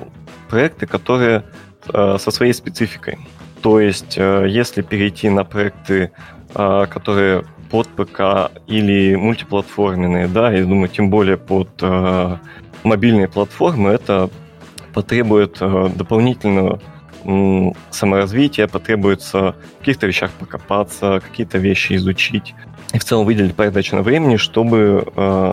проекты, 0.48 0.86
которые 0.86 1.44
со 1.88 2.30
своей 2.32 2.52
спецификой. 2.52 3.18
То 3.62 3.78
есть, 3.78 4.16
если 4.16 4.82
перейти 4.82 5.30
на 5.30 5.44
проекты, 5.44 6.10
которые 6.52 7.44
под 7.70 7.88
ПК 7.88 8.50
или 8.66 9.14
мультиплатформенные, 9.14 10.28
да, 10.28 10.52
я 10.52 10.64
думаю, 10.64 10.88
тем 10.88 11.10
более 11.10 11.36
под 11.36 11.68
э, 11.80 12.36
мобильные 12.84 13.28
платформы, 13.28 13.90
это 13.90 14.30
потребует 14.92 15.58
э, 15.60 15.90
дополнительного 15.94 16.80
э, 17.24 17.70
саморазвития, 17.90 18.66
потребуется 18.68 19.54
в 19.76 19.78
каких-то 19.80 20.06
вещах 20.06 20.30
покопаться, 20.32 21.20
какие-то 21.24 21.58
вещи 21.58 21.94
изучить 21.94 22.54
и 22.92 22.98
в 22.98 23.04
целом 23.04 23.26
выделить 23.26 23.54
порядочно 23.54 24.02
времени, 24.02 24.36
чтобы 24.36 25.06
э, 25.16 25.52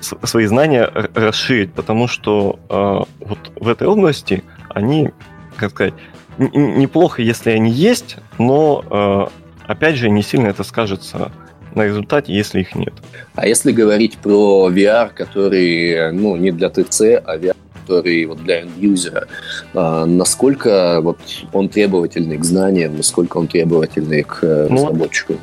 свои 0.00 0.46
знания 0.46 0.90
расширить, 1.14 1.72
потому 1.72 2.08
что 2.08 2.58
э, 2.68 3.24
вот 3.26 3.52
в 3.56 3.68
этой 3.68 3.88
области 3.88 4.44
они, 4.68 5.10
как 5.56 5.70
сказать, 5.70 5.94
неплохо, 6.38 7.22
если 7.22 7.50
они 7.50 7.70
есть, 7.70 8.16
но 8.38 8.84
э, 8.88 9.70
опять 9.70 9.96
же 9.96 10.10
не 10.10 10.22
сильно 10.22 10.48
это 10.48 10.64
скажется 10.64 11.32
на 11.74 11.86
результате, 11.86 12.32
если 12.32 12.60
их 12.60 12.74
нет. 12.74 12.94
А 13.34 13.46
если 13.46 13.72
говорить 13.72 14.18
про 14.18 14.70
VR, 14.70 15.10
который, 15.14 16.12
ну, 16.12 16.36
не 16.36 16.50
для 16.50 16.70
ТЦ, 16.70 17.02
а 17.24 17.36
VR, 17.36 17.56
который 17.82 18.24
вот 18.26 18.42
для 18.42 18.62
end-юзера, 18.62 19.26
а, 19.74 20.06
насколько 20.06 21.00
вот 21.02 21.18
он 21.52 21.68
требовательный 21.68 22.38
к 22.38 22.44
знаниям, 22.44 22.96
насколько 22.96 23.38
он 23.38 23.46
требовательный 23.46 24.22
к 24.22 24.38
э, 24.42 24.68
ну, 24.70 24.76
разработчику? 24.76 25.34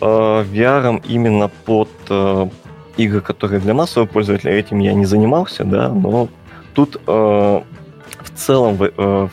Э, 0.00 0.44
VR 0.44 1.02
именно 1.08 1.50
под 1.64 1.90
э, 2.08 2.48
игры, 2.96 3.20
которые 3.20 3.60
для 3.60 3.74
массового 3.74 4.08
пользователя, 4.08 4.52
этим 4.52 4.78
я 4.78 4.94
не 4.94 5.04
занимался, 5.04 5.64
да, 5.64 5.88
но 5.90 6.28
тут 6.74 6.96
э, 7.06 7.10
в 7.10 8.30
целом 8.36 8.78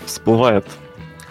всплывает 0.06 0.66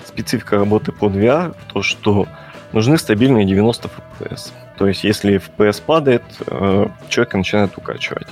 специфика 0.07 0.57
работы 0.57 0.93
под 0.93 1.13
VR, 1.13 1.55
то, 1.73 1.83
что 1.83 2.27
нужны 2.73 2.97
стабильные 2.97 3.45
90 3.45 3.91
FPS. 4.21 4.53
То 4.77 4.87
есть, 4.87 5.05
если 5.05 5.41
FPS 5.41 5.83
падает, 5.85 6.23
э, 6.47 6.87
человек 7.09 7.35
начинает 7.35 7.77
укачивать. 7.79 8.27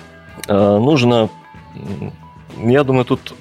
Э, 0.47 0.79
нужно, 0.79 1.31
я 2.59 2.85
думаю, 2.85 3.05
тут 3.05 3.35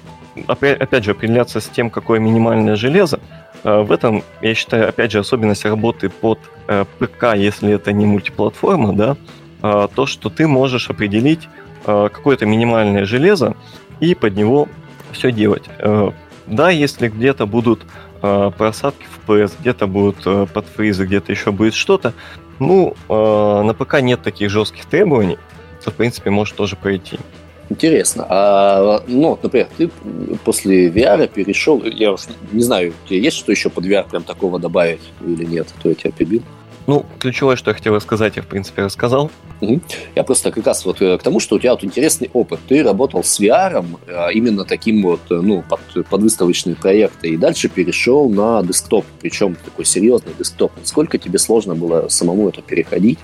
опять, 0.48 1.04
же 1.04 1.10
определяться 1.10 1.60
с 1.60 1.68
тем, 1.68 1.90
какое 1.90 2.18
минимальное 2.18 2.76
железо. 2.76 3.20
Э, 3.62 3.82
в 3.82 3.92
этом, 3.92 4.22
я 4.40 4.54
считаю, 4.54 4.88
опять 4.88 5.12
же, 5.12 5.18
особенность 5.18 5.64
работы 5.64 6.08
под 6.08 6.38
ПК, 6.98 7.34
если 7.36 7.74
это 7.74 7.92
не 7.92 8.06
мультиплатформа, 8.06 8.94
да, 8.94 9.16
то, 9.60 10.06
что 10.06 10.30
ты 10.30 10.48
можешь 10.48 10.88
определить 10.88 11.46
какое-то 11.84 12.46
минимальное 12.46 13.04
железо 13.04 13.54
и 14.00 14.14
под 14.14 14.34
него 14.34 14.68
все 15.12 15.30
делать. 15.30 15.64
Да, 16.46 16.70
если 16.70 17.08
где-то 17.08 17.44
будут 17.46 17.82
просадки 18.22 19.04
в 19.04 19.30
PS, 19.30 19.52
где-то 19.60 19.86
будут 19.86 20.52
подфризы, 20.52 21.04
где-то 21.04 21.32
еще 21.32 21.52
будет 21.52 21.74
что-то, 21.74 22.14
ну, 22.58 22.94
э, 23.08 23.62
на 23.62 23.74
ПК 23.74 24.00
нет 24.00 24.22
таких 24.22 24.50
жестких 24.50 24.86
требований, 24.86 25.38
то, 25.84 25.90
в 25.90 25.94
принципе, 25.94 26.30
может 26.30 26.56
тоже 26.56 26.76
пройти. 26.76 27.18
Интересно. 27.70 28.26
А, 28.28 29.02
ну, 29.06 29.38
например, 29.42 29.68
ты 29.76 29.90
после 30.44 30.88
VR 30.88 31.26
перешел, 31.28 31.82
я 31.84 32.12
уж 32.12 32.22
не 32.52 32.62
знаю, 32.62 32.92
у 33.04 33.08
тебя 33.08 33.20
есть 33.20 33.36
что 33.38 33.52
еще 33.52 33.70
под 33.70 33.86
VR 33.86 34.08
прям 34.08 34.22
такого 34.22 34.58
добавить 34.58 35.00
или 35.26 35.44
нет, 35.44 35.68
то 35.82 35.88
я 35.88 35.94
тебя 35.94 36.12
перебил? 36.12 36.42
Ну, 36.86 37.06
ключевое, 37.18 37.56
что 37.56 37.70
я 37.70 37.74
хотел 37.74 37.98
сказать, 38.00 38.36
я, 38.36 38.42
в 38.42 38.46
принципе, 38.46 38.82
рассказал. 38.82 39.30
Угу. 39.60 39.80
Я 40.14 40.24
просто 40.24 40.50
как 40.50 40.66
раз 40.66 40.84
вот 40.84 41.00
э, 41.00 41.16
к 41.16 41.22
тому, 41.22 41.40
что 41.40 41.56
у 41.56 41.58
тебя 41.58 41.72
вот 41.72 41.82
интересный 41.82 42.30
опыт. 42.32 42.60
Ты 42.68 42.82
работал 42.82 43.24
с 43.24 43.40
VR, 43.40 43.84
а 44.08 44.28
именно 44.30 44.64
таким 44.64 45.02
вот, 45.02 45.20
э, 45.30 45.34
ну, 45.34 45.62
под, 45.62 45.80
под 46.08 46.20
выставочные 46.20 46.76
проекты, 46.76 47.28
и 47.30 47.36
дальше 47.36 47.68
перешел 47.68 48.28
на 48.28 48.62
десктоп, 48.62 49.06
причем 49.20 49.54
такой 49.54 49.86
серьезный 49.86 50.32
десктоп. 50.38 50.72
Насколько 50.78 51.16
тебе 51.16 51.38
сложно 51.38 51.74
было 51.74 52.08
самому 52.08 52.50
это 52.50 52.60
переходить? 52.60 53.18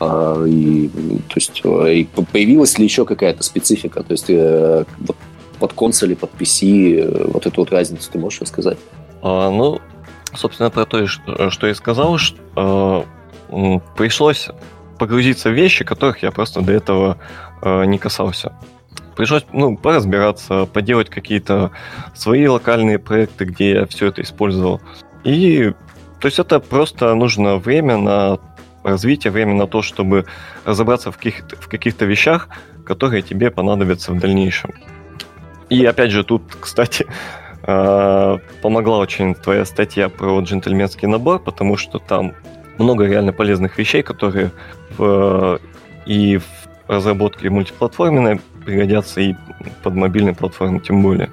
А, 0.00 0.42
и, 0.46 0.88
то 0.88 1.34
есть, 1.34 1.60
э, 1.62 1.94
и 1.94 2.04
появилась 2.32 2.78
ли 2.78 2.84
еще 2.84 3.04
какая-то 3.04 3.42
специфика? 3.42 4.02
То 4.02 4.12
есть, 4.12 4.28
вот 4.28 5.16
под 5.58 5.72
консоли, 5.74 6.14
под 6.14 6.30
PC, 6.38 7.32
вот 7.32 7.46
эту 7.46 7.60
вот 7.60 7.70
разницу 7.70 8.10
ты 8.10 8.18
можешь 8.18 8.40
рассказать? 8.40 8.78
А, 9.22 9.50
ну, 9.50 9.80
собственно, 10.36 10.70
про 10.70 10.84
то, 10.84 11.06
что 11.06 11.66
я 11.66 11.74
сказал, 11.74 12.18
что 12.18 13.06
э, 13.50 13.78
пришлось 13.96 14.48
погрузиться 14.98 15.50
в 15.50 15.52
вещи, 15.52 15.84
которых 15.84 16.22
я 16.22 16.30
просто 16.30 16.60
до 16.60 16.72
этого 16.72 17.18
э, 17.62 17.84
не 17.84 17.98
касался. 17.98 18.52
Пришлось 19.16 19.44
ну, 19.52 19.76
поразбираться, 19.76 20.66
поделать 20.66 21.08
какие-то 21.08 21.70
свои 22.14 22.46
локальные 22.46 22.98
проекты, 22.98 23.44
где 23.44 23.72
я 23.72 23.86
все 23.86 24.08
это 24.08 24.22
использовал. 24.22 24.80
И 25.24 25.72
то 26.20 26.26
есть 26.26 26.38
это 26.38 26.58
просто 26.58 27.14
нужно 27.14 27.56
время 27.56 27.96
на 27.98 28.38
развитие, 28.82 29.30
время 29.30 29.54
на 29.54 29.66
то, 29.66 29.82
чтобы 29.82 30.26
разобраться 30.64 31.12
в 31.12 31.16
каких-то, 31.16 31.56
в 31.56 31.68
каких-то 31.68 32.04
вещах, 32.04 32.48
которые 32.84 33.22
тебе 33.22 33.50
понадобятся 33.50 34.12
в 34.12 34.18
дальнейшем. 34.18 34.72
И 35.70 35.84
опять 35.84 36.10
же, 36.10 36.24
тут, 36.24 36.42
кстати, 36.60 37.06
помогла 37.64 38.98
очень 38.98 39.34
твоя 39.34 39.64
статья 39.64 40.08
про 40.08 40.40
джентльменский 40.40 41.08
набор, 41.08 41.38
потому 41.38 41.76
что 41.76 41.98
там 41.98 42.34
много 42.78 43.06
реально 43.06 43.32
полезных 43.32 43.78
вещей, 43.78 44.02
которые 44.02 44.50
в, 44.98 45.60
и 46.06 46.38
в 46.38 46.44
разработке 46.88 47.50
мультиплатформенной 47.50 48.40
пригодятся 48.64 49.20
и 49.20 49.34
под 49.82 49.94
мобильной 49.94 50.34
платформой 50.34 50.80
тем 50.80 51.02
более. 51.02 51.30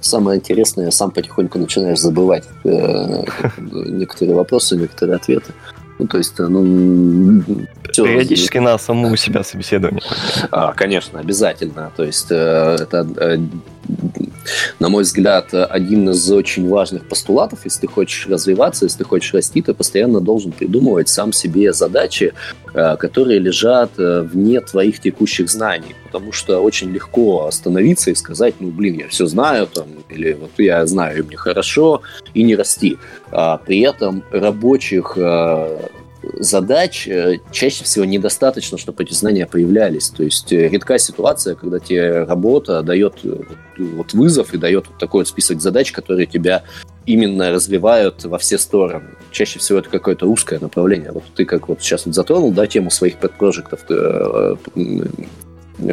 Самое 0.00 0.38
интересное, 0.38 0.90
сам 0.90 1.10
потихоньку 1.10 1.58
начинаешь 1.58 1.98
забывать 1.98 2.44
э, 2.64 3.24
некоторые 3.70 4.34
вопросы, 4.34 4.76
некоторые 4.76 5.16
ответы. 5.16 5.52
Ну, 5.98 6.06
то 6.06 6.18
есть, 6.18 6.38
ну... 6.38 7.42
Все. 7.90 8.04
Периодически 8.04 8.58
на 8.58 8.76
саму 8.78 9.14
себя 9.16 9.44
собеседование. 9.44 10.02
А, 10.50 10.72
конечно, 10.72 11.20
обязательно. 11.20 11.92
То 11.96 12.02
есть, 12.04 12.26
э, 12.30 12.76
это 12.80 13.06
э, 13.16 13.38
на 14.78 14.88
мой 14.88 15.02
взгляд, 15.02 15.52
один 15.52 16.10
из 16.10 16.30
очень 16.30 16.68
важных 16.68 17.06
постулатов, 17.08 17.60
если 17.64 17.82
ты 17.82 17.86
хочешь 17.86 18.26
развиваться, 18.26 18.84
если 18.84 18.98
ты 18.98 19.04
хочешь 19.04 19.34
расти, 19.34 19.62
ты 19.62 19.74
постоянно 19.74 20.20
должен 20.20 20.52
придумывать 20.52 21.08
сам 21.08 21.32
себе 21.32 21.72
задачи, 21.72 22.32
э, 22.74 22.96
которые 22.96 23.38
лежат 23.38 23.90
э, 23.98 24.22
вне 24.22 24.60
твоих 24.60 25.00
текущих 25.00 25.48
знаний. 25.48 25.94
Потому 26.06 26.32
что 26.32 26.60
очень 26.60 26.92
легко 26.92 27.46
остановиться 27.46 28.10
и 28.10 28.14
сказать, 28.14 28.54
ну, 28.60 28.70
блин, 28.70 28.98
я 28.98 29.08
все 29.08 29.26
знаю, 29.26 29.66
там, 29.66 29.86
или 30.08 30.32
вот 30.34 30.50
я 30.58 30.86
знаю, 30.86 31.18
и 31.18 31.22
мне 31.22 31.36
хорошо, 31.36 32.02
и 32.34 32.42
не 32.42 32.56
расти. 32.56 32.98
А 33.30 33.56
при 33.58 33.80
этом 33.80 34.22
рабочих 34.30 35.14
э, 35.16 35.88
задач 36.38 37.06
э, 37.08 37.38
чаще 37.52 37.84
всего 37.84 38.04
недостаточно, 38.04 38.78
чтобы 38.78 39.02
эти 39.02 39.12
знания 39.12 39.46
появлялись. 39.46 40.08
То 40.08 40.22
есть 40.22 40.52
э, 40.52 40.68
редкая 40.68 40.98
ситуация, 40.98 41.54
когда 41.54 41.78
тебе 41.78 42.24
работа 42.24 42.82
дает 42.82 43.14
э, 43.24 43.40
вот 43.78 44.12
вызов 44.12 44.54
и 44.54 44.58
дает 44.58 44.88
вот 44.88 44.98
такой 44.98 45.20
вот 45.20 45.28
список 45.28 45.60
задач, 45.60 45.92
которые 45.92 46.26
тебя 46.26 46.64
именно 47.06 47.50
развивают 47.50 48.24
во 48.24 48.38
все 48.38 48.58
стороны. 48.58 49.10
Чаще 49.30 49.58
всего 49.58 49.78
это 49.78 49.90
какое-то 49.90 50.26
узкое 50.26 50.58
направление. 50.58 51.12
Вот 51.12 51.24
ты 51.34 51.44
как 51.44 51.68
вот 51.68 51.80
сейчас 51.80 52.06
вот 52.06 52.14
затронул, 52.14 52.50
да, 52.52 52.66
тему 52.66 52.90
своих 52.90 53.18
пэт-проектов, 53.18 53.84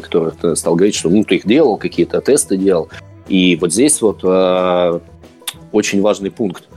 которых 0.01 0.35
ты 0.37 0.55
стал 0.55 0.75
говорить, 0.75 0.95
что 0.95 1.09
ну, 1.09 1.23
ты 1.23 1.35
их 1.35 1.45
делал, 1.45 1.77
какие-то 1.77 2.21
тесты 2.21 2.55
делал. 2.55 2.89
И 3.27 3.57
вот 3.57 3.73
здесь 3.73 4.01
вот 4.01 4.23
очень 5.71 6.01
важный 6.01 6.31
пункт– 6.31 6.63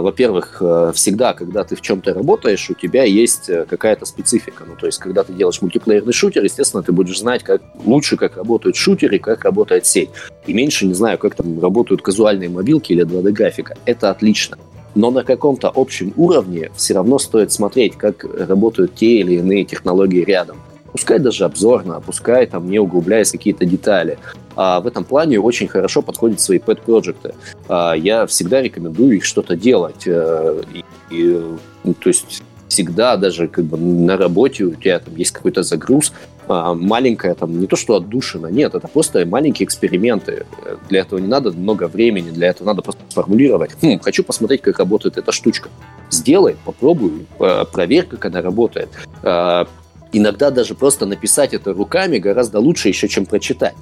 во-первых, 0.00 0.58
э, 0.60 0.92
всегда, 0.94 1.32
когда 1.32 1.64
ты 1.64 1.76
в 1.76 1.80
чем-то 1.80 2.12
работаешь, 2.12 2.68
у 2.68 2.74
тебя 2.74 3.04
есть 3.04 3.48
э, 3.48 3.64
какая-то 3.68 4.04
специфика. 4.04 4.64
Ну, 4.66 4.76
то 4.76 4.86
есть, 4.86 4.98
когда 4.98 5.24
ты 5.24 5.32
делаешь 5.32 5.62
мультиплеерный 5.62 6.12
шутер, 6.12 6.44
естественно, 6.44 6.82
ты 6.82 6.92
будешь 6.92 7.18
знать 7.18 7.42
как 7.42 7.62
лучше, 7.84 8.16
как 8.16 8.36
работают 8.36 8.76
шутеры, 8.76 9.18
как 9.18 9.44
работает 9.44 9.86
сеть. 9.86 10.10
И 10.46 10.52
меньше, 10.52 10.86
не 10.86 10.94
знаю, 10.94 11.18
как 11.18 11.34
там 11.34 11.58
работают 11.60 12.02
казуальные 12.02 12.50
мобилки 12.50 12.92
или 12.92 13.04
2D-графика. 13.04 13.74
Это 13.86 14.10
отлично. 14.10 14.58
Но 14.94 15.10
на 15.10 15.24
каком-то 15.24 15.72
общем 15.74 16.12
уровне 16.16 16.70
все 16.76 16.92
равно 16.92 17.18
стоит 17.18 17.50
смотреть, 17.50 17.96
как 17.96 18.24
работают 18.24 18.94
те 18.94 19.20
или 19.20 19.36
иные 19.36 19.64
технологии 19.64 20.22
рядом 20.22 20.58
пускай 20.92 21.18
даже 21.18 21.44
обзорно, 21.44 22.00
пускай 22.00 22.46
там 22.46 22.70
не 22.70 22.78
углубляясь 22.78 23.32
какие-то 23.32 23.64
детали. 23.64 24.18
А 24.56 24.80
в 24.80 24.86
этом 24.86 25.04
плане 25.04 25.40
очень 25.40 25.68
хорошо 25.68 26.02
подходят 26.02 26.40
свои 26.40 26.58
pet-проекты. 26.58 27.34
А 27.68 27.94
я 27.94 28.26
всегда 28.26 28.62
рекомендую 28.62 29.16
их 29.16 29.24
что-то 29.24 29.56
делать. 29.56 30.06
Э, 30.06 30.62
и, 30.72 30.84
и, 31.10 31.42
ну, 31.84 31.94
то 31.94 32.08
есть 32.08 32.42
всегда 32.68 33.16
даже 33.16 33.48
как 33.48 33.64
бы 33.64 33.76
на 33.76 34.16
работе 34.16 34.64
у 34.64 34.74
тебя 34.74 34.98
там 34.98 35.14
есть 35.16 35.32
какой-то 35.32 35.62
загруз, 35.62 36.12
а, 36.48 36.74
маленькая 36.74 37.34
там, 37.34 37.60
не 37.60 37.66
то 37.66 37.76
что 37.76 37.96
отдушина, 37.96 38.46
нет, 38.46 38.74
это 38.74 38.88
просто 38.88 39.24
маленькие 39.26 39.66
эксперименты. 39.66 40.46
Для 40.88 41.00
этого 41.00 41.18
не 41.18 41.28
надо 41.28 41.52
много 41.52 41.88
времени, 41.88 42.30
для 42.30 42.48
этого 42.48 42.68
надо 42.68 42.82
просто 42.82 43.02
сформулировать. 43.10 43.72
Хм, 43.82 43.98
хочу 44.00 44.24
посмотреть, 44.24 44.62
как 44.62 44.78
работает 44.78 45.18
эта 45.18 45.32
штучка. 45.32 45.68
Сделай, 46.10 46.56
попробуй, 46.64 47.26
проверь, 47.72 48.06
как 48.06 48.24
она 48.24 48.40
работает. 48.40 48.88
А, 49.22 49.66
иногда 50.12 50.50
даже 50.50 50.74
просто 50.74 51.06
написать 51.06 51.54
это 51.54 51.72
руками 51.72 52.18
гораздо 52.18 52.58
лучше 52.60 52.88
еще, 52.88 53.08
чем 53.08 53.26
прочитать. 53.26 53.74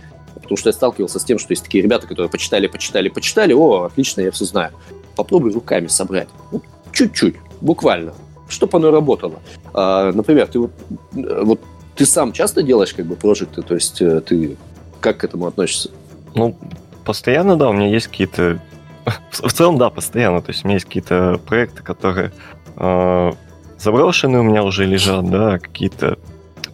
Потому 0.50 0.62
что 0.62 0.68
я 0.70 0.72
сталкивался 0.72 1.20
с 1.20 1.24
тем, 1.24 1.38
что 1.38 1.52
есть 1.52 1.62
такие 1.62 1.80
ребята, 1.80 2.08
которые 2.08 2.28
почитали, 2.28 2.66
почитали, 2.66 3.08
почитали, 3.08 3.52
о, 3.52 3.84
отлично, 3.84 4.20
я 4.22 4.32
все 4.32 4.44
знаю. 4.44 4.72
Попробуй 5.14 5.52
руками 5.52 5.86
собрать. 5.86 6.28
Ну, 6.50 6.60
чуть-чуть, 6.90 7.36
буквально, 7.60 8.14
чтобы 8.48 8.76
оно 8.78 8.90
работало. 8.90 9.38
А, 9.72 10.10
например, 10.10 10.48
ты 10.48 10.58
вот, 10.58 10.72
вот 11.12 11.60
ты 11.94 12.04
сам 12.04 12.32
часто 12.32 12.64
делаешь 12.64 12.92
как 12.92 13.06
бы 13.06 13.14
прожекты, 13.14 13.62
то 13.62 13.76
есть 13.76 14.02
э, 14.02 14.22
ты 14.22 14.56
как 15.00 15.18
к 15.18 15.24
этому 15.24 15.46
относишься? 15.46 15.90
Ну, 16.34 16.56
постоянно, 17.04 17.54
да, 17.54 17.68
у 17.68 17.72
меня 17.72 17.86
есть 17.86 18.08
какие-то... 18.08 18.60
В 19.30 19.52
целом, 19.52 19.78
да, 19.78 19.88
постоянно. 19.88 20.42
То 20.42 20.50
есть 20.50 20.64
у 20.64 20.66
меня 20.66 20.78
есть 20.78 20.86
какие-то 20.86 21.40
проекты, 21.46 21.84
которые 21.84 22.32
э, 22.76 23.32
заброшенные 23.78 24.40
у 24.40 24.44
меня 24.44 24.64
уже 24.64 24.84
лежат, 24.84 25.30
да, 25.30 25.60
какие-то 25.60 26.18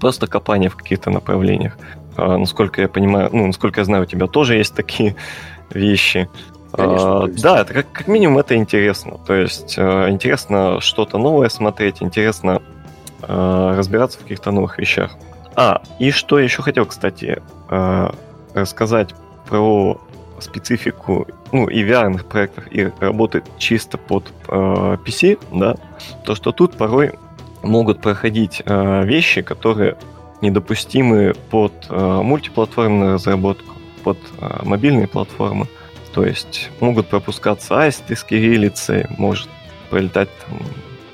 просто 0.01 0.27
копания 0.27 0.71
в 0.71 0.77
каких-то 0.77 1.11
направлениях. 1.11 1.77
А, 2.17 2.37
насколько 2.37 2.81
я 2.81 2.89
понимаю, 2.89 3.31
ну, 3.33 3.47
насколько 3.47 3.81
я 3.81 3.85
знаю, 3.85 4.05
у 4.05 4.07
тебя 4.07 4.27
тоже 4.27 4.57
есть 4.57 4.75
такие 4.75 5.17
вещи. 5.71 6.29
Конечно, 6.73 7.25
а, 7.25 7.27
да, 7.29 7.61
это 7.61 7.75
как, 7.75 7.93
как 7.93 8.09
минимум 8.09 8.39
это 8.39 8.57
интересно. 8.57 9.19
То 9.27 9.35
есть 9.35 9.77
э, 9.79 10.11
интересно 10.11 10.81
что-то 10.81 11.17
новое 11.19 11.49
смотреть, 11.49 12.03
интересно 12.03 12.61
э, 13.23 13.75
разбираться 13.77 14.19
в 14.19 14.23
каких-то 14.23 14.51
новых 14.51 14.79
вещах. 14.79 15.13
А, 15.55 15.81
и 15.99 16.11
что 16.11 16.39
я 16.39 16.45
еще 16.45 16.63
хотел, 16.63 16.85
кстати, 16.85 17.41
э, 17.71 18.11
рассказать 18.55 19.15
про 19.49 19.99
специфику 20.39 21.27
ну, 21.53 21.69
и 21.69 21.83
VR 21.83 22.23
проектов, 22.25 22.65
и 22.71 22.91
работать 23.01 23.45
чисто 23.59 23.97
под 23.97 24.33
э, 24.49 24.53
PC, 25.05 25.39
да, 25.53 25.77
то 26.25 26.35
что 26.35 26.53
тут 26.53 26.77
порой 26.77 27.13
могут 27.63 28.01
проходить 28.01 28.63
э, 28.65 29.05
вещи, 29.05 29.43
которые 29.43 29.97
недопустимы 30.43 31.35
под 31.51 31.73
э, 31.89 32.21
мультиплатформенную 32.23 33.15
разработку, 33.15 33.75
под 34.05 34.19
э, 34.41 34.61
мобильные 34.63 35.09
платформы. 35.09 35.67
То 36.15 36.25
есть 36.25 36.71
могут 36.81 37.09
пропускаться 37.09 37.81
аисты 37.81 38.17
с 38.17 38.25
кириллицей, 38.25 39.07
может 39.19 39.49
пролетать 39.91 40.29
там, 40.47 40.61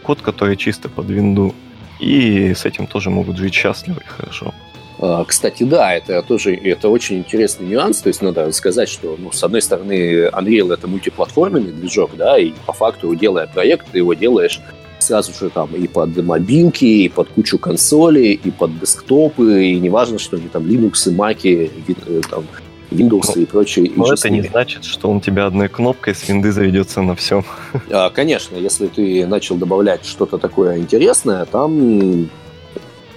код, 0.03 0.21
который 0.23 0.57
чисто 0.57 0.89
под 0.89 1.07
винду. 1.07 1.55
И 1.99 2.53
с 2.55 2.65
этим 2.65 2.87
тоже 2.87 3.11
могут 3.11 3.37
жить 3.37 3.55
счастливо 3.55 4.01
и 4.01 4.07
хорошо. 4.07 4.53
А, 4.99 5.25
кстати, 5.25 5.65
да, 5.65 5.93
это 5.95 6.23
тоже 6.23 6.55
это 6.55 6.89
очень 6.89 7.19
интересный 7.19 7.67
нюанс. 7.67 8.01
То 8.01 8.09
есть 8.09 8.23
надо 8.23 8.51
сказать, 8.53 8.89
что, 8.89 9.17
ну, 9.19 9.33
с 9.33 9.43
одной 9.43 9.63
стороны, 9.63 10.29
Unreal 10.29 10.73
это 10.73 10.87
мультиплатформенный 10.87 11.73
движок, 11.73 12.13
да, 12.17 12.39
и 12.39 12.53
по 12.67 12.73
факту, 12.73 13.15
делая 13.15 13.47
проект, 13.49 13.87
ты 13.91 13.99
его 13.99 14.15
делаешь 14.15 14.61
сразу 15.03 15.33
же 15.33 15.51
там 15.51 15.75
и 15.75 15.87
под 15.87 16.17
мобилки, 16.25 16.85
и 16.85 17.09
под 17.09 17.29
кучу 17.29 17.59
консолей, 17.59 18.33
и 18.33 18.51
под 18.51 18.79
десктопы, 18.79 19.67
и 19.67 19.81
неважно, 19.81 20.19
что 20.19 20.37
они 20.37 20.49
там 20.49 20.65
Linux, 20.65 21.11
и 21.11 21.15
Mac, 21.15 21.41
и, 21.43 21.71
э, 22.07 22.21
там, 22.31 22.45
Windows 22.91 23.33
но, 23.35 23.43
и 23.43 23.45
прочее. 23.47 23.91
Но 23.97 24.13
это 24.13 24.31
не 24.31 24.43
значит, 24.43 24.85
что 24.85 25.11
он 25.11 25.21
тебя 25.21 25.47
одной 25.47 25.69
кнопкой 25.69 26.15
с 26.15 26.29
винды 26.29 26.53
заведется 26.53 27.03
на 27.03 27.15
всем. 27.15 27.45
А, 27.91 28.11
конечно, 28.11 28.57
если 28.57 28.87
ты 28.87 29.27
начал 29.27 29.57
добавлять 29.57 30.05
что-то 30.05 30.39
такое 30.39 30.79
интересное, 30.79 31.45
там 31.45 32.29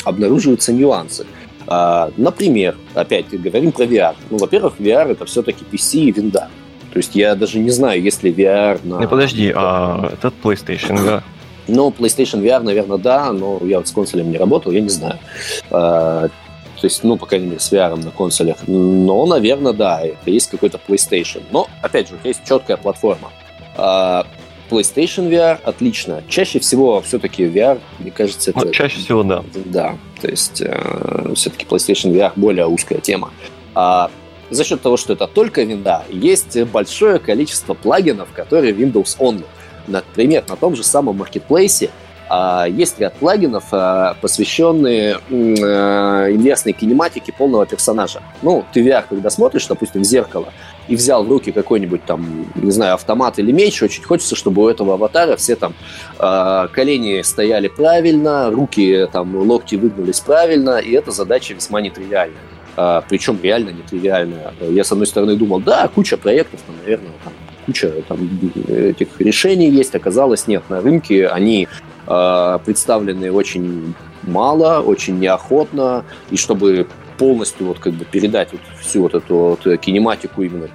обнаруживаются 0.04 0.74
нюансы. 0.74 1.26
А, 1.68 2.12
например, 2.18 2.76
опять 2.94 3.30
говорим 3.30 3.72
про 3.72 3.86
VR. 3.86 4.16
Ну, 4.30 4.38
во-первых, 4.38 4.76
VR 4.80 5.12
это 5.12 5.26
все-таки 5.26 5.66
PC 5.70 6.00
и 6.00 6.12
винда. 6.12 6.50
То 6.92 7.00
есть 7.00 7.16
я 7.16 7.36
даже 7.36 7.60
не 7.60 7.72
знаю, 7.72 8.02
есть 8.02 8.24
ли 8.24 8.32
VR 8.32 8.80
на... 8.84 9.00
Не, 9.00 9.08
подожди, 9.08 9.52
а 9.54 10.12
этот 10.14 10.34
PlayStation, 10.42 11.04
да? 11.04 11.24
Ну, 11.68 11.90
PlayStation 11.90 12.42
VR, 12.42 12.60
наверное, 12.62 12.98
да, 12.98 13.32
но 13.32 13.60
я 13.64 13.78
вот 13.78 13.88
с 13.88 13.92
консолем 13.92 14.32
не 14.32 14.38
работал, 14.38 14.72
я 14.72 14.82
не 14.82 14.90
знаю. 14.90 15.20
А, 15.72 16.28
то 16.28 16.88
есть, 16.88 17.04
ну, 17.04 17.18
по 17.18 17.26
крайней 17.26 17.48
мере, 17.48 17.60
с 17.60 17.72
VR 17.72 17.96
на 17.96 18.12
консолях. 18.12 18.58
Но, 18.68 19.26
наверное, 19.26 19.74
да, 19.74 20.02
это 20.02 20.30
есть 20.30 20.50
какой-то 20.50 20.80
PlayStation. 20.88 21.42
Но, 21.52 21.68
опять 21.82 22.10
же, 22.10 22.20
есть 22.24 22.42
четкая 22.48 22.78
платформа. 22.78 23.32
А, 23.76 24.26
PlayStation 24.70 25.30
VR 25.30 25.60
отлично. 25.64 26.24
Чаще 26.28 26.60
всего 26.60 27.02
все-таки 27.02 27.44
VR, 27.46 27.80
мне 28.00 28.12
кажется, 28.12 28.52
это... 28.52 28.66
Ну, 28.66 28.72
чаще 28.72 29.00
всего, 29.00 29.24
да. 29.24 29.44
Да, 29.66 29.98
то 30.22 30.28
есть 30.28 30.62
э, 30.62 31.34
все-таки 31.36 31.66
PlayStation 31.66 32.12
VR 32.14 32.32
более 32.36 32.68
узкая 32.68 33.00
тема. 33.00 33.32
А 33.74 34.10
за 34.50 34.64
счет 34.64 34.82
того, 34.82 34.98
что 34.98 35.14
это 35.14 35.28
только 35.28 35.64
винда, 35.64 36.04
есть 36.10 36.62
большое 36.66 37.20
количество 37.20 37.74
плагинов, 37.74 38.30
которые 38.34 38.74
Windows 38.74 39.18
Only. 39.20 39.46
Например, 39.88 40.44
на 40.48 40.56
том 40.56 40.76
же 40.76 40.84
самом 40.84 41.18
маркетплейсе 41.18 41.90
а, 42.28 42.66
есть 42.68 43.00
ряд 43.00 43.14
плагинов, 43.16 43.66
а, 43.72 44.16
посвященные 44.20 45.20
а, 45.30 46.32
инверсной 46.32 46.74
кинематике 46.74 47.32
полного 47.32 47.66
персонажа. 47.66 48.22
Ну, 48.42 48.66
ты 48.74 48.84
VR, 48.84 49.04
когда 49.08 49.30
смотришь, 49.30 49.68
допустим, 49.68 50.02
в 50.02 50.06
зеркало, 50.06 50.48
и 50.88 50.96
взял 50.96 51.24
в 51.24 51.30
руки 51.30 51.52
какой-нибудь 51.52 52.04
там, 52.06 52.48
не 52.56 52.72
знаю, 52.72 52.96
автомат 52.96 53.38
или 53.40 53.52
меч, 53.52 53.82
очень 53.82 54.04
хочется, 54.04 54.36
чтобы 54.36 54.64
у 54.64 54.70
этого 54.70 54.96
аватара 54.96 55.36
все 55.36 55.56
там 55.56 55.74
колени 56.18 57.24
стояли 57.24 57.68
правильно, 57.68 58.52
руки 58.52 59.08
там, 59.12 59.36
локти 59.36 59.76
выгнулись 59.76 60.20
правильно, 60.20 60.78
и 60.78 60.92
эта 60.92 61.10
задача 61.12 61.56
весьма 61.56 61.82
нетривиальная. 61.82 62.38
Причем 63.10 63.40
реально 63.42 63.70
нетривиальная. 63.70 64.54
Я, 64.60 64.84
с 64.84 64.92
одной 64.92 65.08
стороны, 65.08 65.36
думал, 65.36 65.60
да, 65.60 65.88
куча 65.88 66.18
проектов, 66.18 66.60
там, 66.68 66.76
наверное, 66.84 67.14
там, 67.24 67.34
куча 67.66 67.92
там, 68.08 68.30
этих 68.68 69.20
решений 69.20 69.70
есть, 69.70 69.96
оказалось 69.96 70.48
нет. 70.48 70.64
На 70.70 70.82
рынке 70.82 71.28
они 71.28 71.68
э, 72.08 72.60
представлены 72.66 73.32
очень 73.32 73.94
мало, 74.24 74.82
очень 74.82 75.20
неохотно, 75.20 76.06
и 76.30 76.38
чтобы 76.38 76.88
полностью 77.18 77.68
вот 77.68 77.80
как 77.80 77.94
бы 77.94 78.06
передать 78.06 78.50
вот 78.52 78.62
всю 78.82 79.02
вот 79.02 79.16
эту 79.16 79.36
вот 79.36 79.80
кинематику 79.80 80.44
именно 80.44 80.68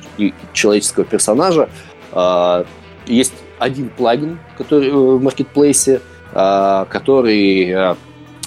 человеческого 0.53 1.05
персонажа, 1.05 1.69
э, 2.13 2.65
есть 3.07 3.35
один 3.59 3.91
плагин, 3.91 4.39
который 4.57 4.89
э, 4.89 4.93
в 4.93 5.23
маркетплейсе, 5.23 6.01
э, 6.33 6.85
который 6.89 7.97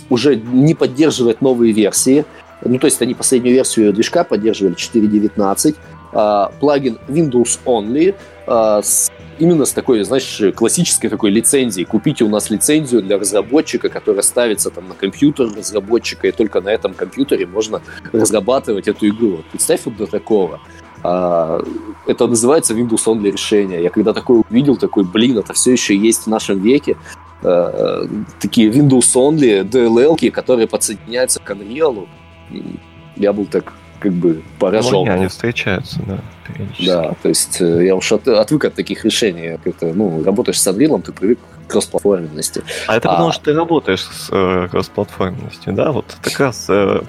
уже 0.09 0.35
не 0.35 0.73
поддерживает 0.73 1.41
новые 1.41 1.73
версии. 1.73 2.25
Ну, 2.61 2.77
то 2.79 2.85
есть 2.85 3.01
они 3.01 3.13
последнюю 3.13 3.55
версию 3.55 3.93
движка 3.93 4.23
поддерживали 4.23 4.75
4.19. 4.75 5.75
Э, 6.13 6.47
плагин 6.59 6.97
Windows 7.07 7.59
Only 7.65 8.15
с 8.47 9.11
именно 9.39 9.65
с 9.65 9.73
такой, 9.73 10.03
знаешь, 10.03 10.41
классической 10.55 11.09
такой 11.09 11.31
лицензией. 11.31 11.85
Купите 11.85 12.23
у 12.23 12.29
нас 12.29 12.49
лицензию 12.49 13.01
для 13.01 13.17
разработчика, 13.17 13.89
которая 13.89 14.21
ставится 14.21 14.69
там 14.69 14.87
на 14.87 14.95
компьютер 14.95 15.47
разработчика, 15.55 16.27
и 16.27 16.31
только 16.31 16.61
на 16.61 16.69
этом 16.69 16.93
компьютере 16.93 17.45
можно 17.45 17.81
разрабатывать 18.11 18.87
эту 18.87 19.07
игру. 19.09 19.37
Вот 19.37 19.45
представь 19.45 19.81
вот 19.85 19.97
до 19.97 20.07
такого. 20.07 20.59
А, 21.03 21.61
это 22.07 22.27
называется 22.27 22.73
Windows 22.73 23.05
Only 23.05 23.31
решение. 23.31 23.83
Я 23.83 23.89
когда 23.89 24.13
такое 24.13 24.43
увидел, 24.49 24.77
такой, 24.77 25.03
блин, 25.03 25.37
это 25.37 25.53
все 25.53 25.71
еще 25.71 25.95
есть 25.95 26.23
в 26.23 26.27
нашем 26.27 26.61
веке. 26.61 26.97
А, 27.43 28.07
такие 28.39 28.69
Windows 28.69 29.13
Only 29.15 29.63
DLL, 29.63 30.31
которые 30.31 30.67
подсоединяются 30.67 31.39
к 31.39 31.51
Unreal. 31.51 32.07
Я 33.15 33.33
был 33.33 33.45
так 33.45 33.73
как 34.03 34.11
бы. 34.11 34.41
Ну, 34.59 35.09
они 35.09 35.27
встречаются, 35.27 35.99
да. 36.05 36.19
Да, 36.85 37.15
то 37.21 37.29
есть 37.29 37.61
э, 37.61 37.85
я 37.85 37.95
уж 37.95 38.11
от, 38.11 38.27
отвык 38.27 38.65
от 38.65 38.73
таких 38.73 39.05
решений. 39.05 39.57
Как-то, 39.63 39.93
ну, 39.93 40.23
работаешь 40.23 40.59
с 40.59 40.67
Unreal, 40.67 41.01
ты 41.01 41.13
привык 41.13 41.39
к 41.67 41.71
кроссплатформенности. 41.71 42.63
А 42.87 42.97
это 42.97 43.09
а... 43.09 43.13
потому, 43.13 43.31
что 43.31 43.45
ты 43.45 43.53
работаешь 43.53 44.01
с 44.01 44.27
э, 44.29 44.67
кроссплатформенностью, 44.69 45.73
да? 45.73 45.91
Вот 45.93 46.17
как 46.21 46.37
раз 46.39 46.65
э, 46.67 47.01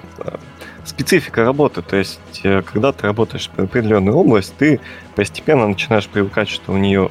специфика 0.85 1.43
работы. 1.43 1.81
То 1.81 1.97
есть, 1.97 2.19
э, 2.43 2.61
когда 2.61 2.93
ты 2.93 3.07
работаешь 3.07 3.49
в 3.55 3.61
определенную 3.61 4.15
область, 4.15 4.53
ты 4.57 4.79
постепенно 5.15 5.67
начинаешь 5.67 6.07
привыкать, 6.07 6.47
что 6.47 6.71
у 6.71 6.77
нее 6.77 7.09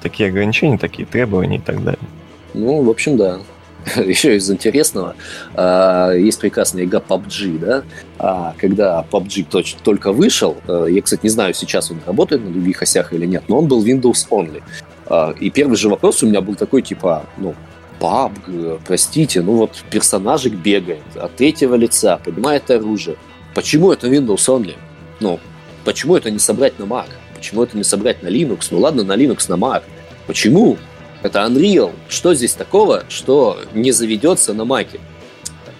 такие 0.00 0.28
ограничения, 0.28 0.78
такие 0.78 1.06
требования 1.06 1.56
и 1.56 1.60
так 1.60 1.82
далее. 1.82 2.08
Ну, 2.54 2.82
в 2.82 2.88
общем, 2.88 3.16
да. 3.16 3.40
еще 3.96 4.36
из 4.36 4.50
интересного, 4.50 5.14
а, 5.54 6.12
есть 6.12 6.40
прекрасная 6.40 6.84
игра 6.84 7.00
PUBG, 7.00 7.58
да, 7.58 7.82
а, 8.18 8.54
когда 8.58 9.04
PUBG 9.10 9.76
только 9.82 10.12
вышел, 10.12 10.56
э, 10.66 10.86
я, 10.90 11.02
кстати, 11.02 11.20
не 11.24 11.28
знаю, 11.28 11.54
сейчас 11.54 11.90
он 11.90 11.98
работает 12.06 12.44
на 12.44 12.50
других 12.50 12.82
осях 12.82 13.12
или 13.12 13.26
нет, 13.26 13.44
но 13.48 13.58
он 13.58 13.66
был 13.66 13.84
Windows 13.84 14.28
Only. 14.30 14.62
А, 15.06 15.34
и 15.38 15.50
первый 15.50 15.76
же 15.76 15.88
вопрос 15.88 16.22
у 16.22 16.26
меня 16.26 16.40
был 16.40 16.54
такой, 16.54 16.82
типа, 16.82 17.26
ну, 17.36 17.54
PUBG, 18.00 18.80
простите, 18.86 19.42
ну 19.42 19.54
вот 19.54 19.84
персонажик 19.90 20.54
бегает 20.54 21.02
от 21.14 21.36
третьего 21.36 21.74
лица, 21.74 22.18
поднимает 22.24 22.70
оружие. 22.70 23.16
Почему 23.54 23.92
это 23.92 24.08
Windows 24.08 24.48
Only? 24.48 24.74
Ну, 25.20 25.38
почему 25.84 26.16
это 26.16 26.30
не 26.30 26.38
собрать 26.38 26.78
на 26.78 26.84
Mac? 26.84 27.06
Почему 27.34 27.62
это 27.62 27.76
не 27.76 27.84
собрать 27.84 28.22
на 28.22 28.28
Linux? 28.28 28.68
Ну 28.70 28.78
ладно, 28.78 29.04
на 29.04 29.16
Linux, 29.16 29.44
на 29.48 29.54
Mac. 29.54 29.82
Почему? 30.26 30.78
Это 31.24 31.38
Unreal. 31.38 31.92
Что 32.06 32.34
здесь 32.34 32.52
такого, 32.52 33.04
что 33.08 33.58
не 33.72 33.92
заведется 33.92 34.52
на 34.52 34.66
маке? 34.66 35.00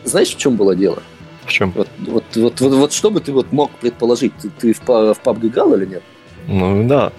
Знаешь, 0.03 0.35
в 0.35 0.39
чем 0.39 0.57
было 0.57 0.75
дело? 0.75 1.03
В 1.45 1.53
чем? 1.53 1.71
Вот, 1.73 1.89
вот, 1.99 2.25
вот, 2.35 2.61
вот, 2.61 2.73
вот 2.73 2.93
что 2.95 3.11
бы 3.11 3.21
ты 3.21 3.31
вот 3.31 3.53
мог 3.53 3.71
предположить? 3.73 4.33
Ты, 4.41 4.49
ты 4.49 4.73
в, 4.73 4.81
в 4.81 5.21
PUBG 5.23 5.47
играл 5.49 5.75
или 5.75 5.85
нет? 5.85 6.03
Ну 6.49 6.89
да. 6.89 7.13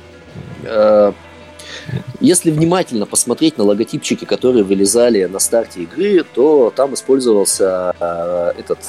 Э, 0.63 1.13
если 2.19 2.49
внимательно 2.49 3.05
посмотреть 3.05 3.59
на 3.59 3.63
логотипчики, 3.63 4.26
которые 4.26 4.63
вылезали 4.63 5.26
на 5.26 5.38
старте 5.38 5.84
игры, 5.84 6.23
то 6.23 6.73
там 6.76 6.95
использовался 6.95 7.93
э, 7.99 8.53
этот 8.57 8.80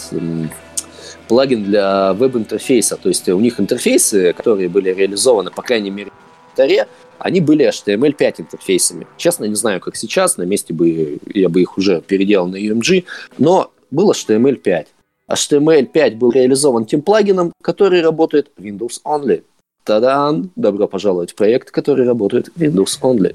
плагин 1.28 1.64
для 1.64 2.14
веб-интерфейса. 2.14 2.96
То 2.96 3.10
есть 3.10 3.28
у 3.28 3.38
них 3.38 3.60
интерфейсы, 3.60 4.32
которые 4.32 4.70
были 4.70 4.94
реализованы, 4.94 5.50
по 5.50 5.60
крайней 5.60 5.90
мере, 5.90 6.10
в 6.54 6.56
таре, 6.56 6.88
они 7.18 7.40
были 7.40 7.68
HTML5 7.68 8.34
интерфейсами. 8.38 9.06
Честно, 9.16 9.44
не 9.44 9.54
знаю, 9.54 9.80
как 9.80 9.96
сейчас, 9.96 10.36
на 10.36 10.42
месте 10.42 10.74
бы 10.74 11.18
я 11.34 11.48
бы 11.48 11.60
их 11.60 11.78
уже 11.78 12.00
переделал 12.00 12.46
на 12.48 12.56
UMG, 12.56 13.04
но 13.38 13.70
был 13.90 14.10
HTML5. 14.12 14.86
HTML5 15.28 16.16
был 16.16 16.30
реализован 16.30 16.86
тем 16.86 17.02
плагином, 17.02 17.52
который 17.62 18.00
работает 18.02 18.50
Windows 18.58 19.00
Only. 19.04 19.42
Тадан! 19.84 20.50
Добро 20.56 20.88
пожаловать 20.88 21.32
в 21.32 21.34
проект, 21.34 21.70
который 21.70 22.06
работает 22.06 22.50
Windows 22.56 23.00
Only. 23.00 23.34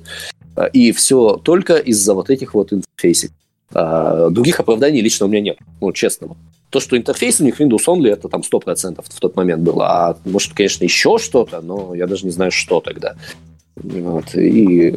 А, 0.56 0.66
и 0.66 0.92
все 0.92 1.38
только 1.44 1.78
из-за 1.78 2.14
вот 2.14 2.30
этих 2.30 2.54
вот 2.54 2.74
интерфейсов. 2.74 3.32
А, 3.74 4.30
других 4.30 4.60
оправданий 4.60 5.02
лично 5.02 5.26
у 5.26 5.30
меня 5.30 5.42
нет, 5.42 5.58
ну, 5.80 5.92
честно. 5.92 6.36
То, 6.70 6.80
что 6.80 6.98
интерфейс 6.98 7.40
у 7.42 7.44
них 7.44 7.60
Windows 7.60 7.86
Only, 7.88 8.10
это 8.10 8.30
там 8.30 8.42
100% 8.42 9.04
в 9.04 9.20
тот 9.20 9.36
момент 9.36 9.62
было. 9.62 9.88
А 9.88 10.18
может, 10.26 10.54
конечно, 10.54 10.84
еще 10.84 11.18
что-то, 11.18 11.62
но 11.62 11.94
я 11.96 12.08
даже 12.08 12.26
не 12.26 12.32
знаю, 12.32 12.52
что 12.52 12.80
тогда. 12.80 13.16
Вот, 13.84 14.36
и 14.36 14.96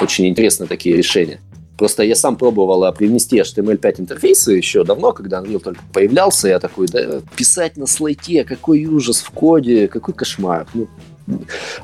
очень 0.00 0.28
интересные 0.28 0.68
такие 0.68 0.96
решения. 0.96 1.40
Просто 1.76 2.04
я 2.04 2.14
сам 2.14 2.36
пробовал 2.36 2.92
привнести 2.92 3.38
HTML5 3.40 4.02
интерфейсы 4.02 4.52
еще 4.52 4.84
давно, 4.84 5.12
когда 5.12 5.40
Unreal 5.40 5.58
только 5.58 5.82
появлялся. 5.92 6.48
Я 6.48 6.60
такой, 6.60 6.86
да, 6.86 7.20
писать 7.36 7.76
на 7.76 7.86
слайте, 7.86 8.44
какой 8.44 8.86
ужас 8.86 9.18
в 9.18 9.30
коде, 9.30 9.88
какой 9.88 10.14
кошмар. 10.14 10.66
Ну, 10.74 10.86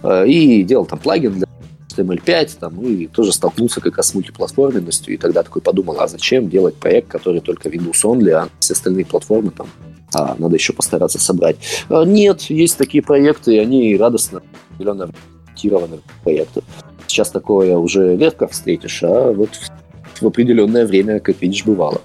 э, 0.02 0.28
и 0.28 0.62
делал 0.62 0.86
там 0.86 1.00
плагин 1.00 1.32
для 1.32 1.46
HTML5, 1.90 2.58
там, 2.60 2.80
и 2.84 3.06
тоже 3.06 3.32
столкнулся 3.32 3.80
как 3.80 3.96
раз 3.96 4.08
с 4.08 4.14
мультиплатформенностью, 4.14 5.14
и 5.14 5.16
тогда 5.16 5.42
такой 5.42 5.60
подумал, 5.60 6.00
а 6.00 6.06
зачем 6.06 6.48
делать 6.48 6.76
проект, 6.76 7.08
который 7.08 7.40
только 7.40 7.68
Windows 7.68 8.04
Only, 8.04 8.30
а 8.30 8.48
все 8.60 8.74
остальные 8.74 9.06
платформы 9.06 9.50
там 9.50 9.66
а, 10.12 10.34
надо 10.38 10.56
еще 10.56 10.72
постараться 10.72 11.18
собрать. 11.18 11.56
А, 11.88 12.04
нет, 12.04 12.42
есть 12.42 12.78
такие 12.78 13.02
проекты, 13.02 13.56
и 13.56 13.58
они 13.58 13.96
радостно, 13.96 14.42
определенно 14.70 15.10
ориентированы 15.51 16.01
проекты. 16.22 16.62
Сейчас 17.07 17.30
такое 17.30 17.76
уже 17.76 18.16
редко 18.16 18.46
встретишь, 18.46 19.03
а 19.03 19.32
вот 19.32 19.51
в 20.20 20.26
определенное 20.26 20.86
время, 20.86 21.20
как 21.20 21.40
видишь, 21.40 21.64
бывало. 21.64 22.01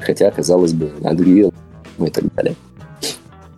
Хотя, 0.00 0.30
казалось 0.30 0.72
бы, 0.72 0.92
Unreal 1.00 1.52
и 1.98 2.10
так 2.10 2.32
далее. 2.34 2.54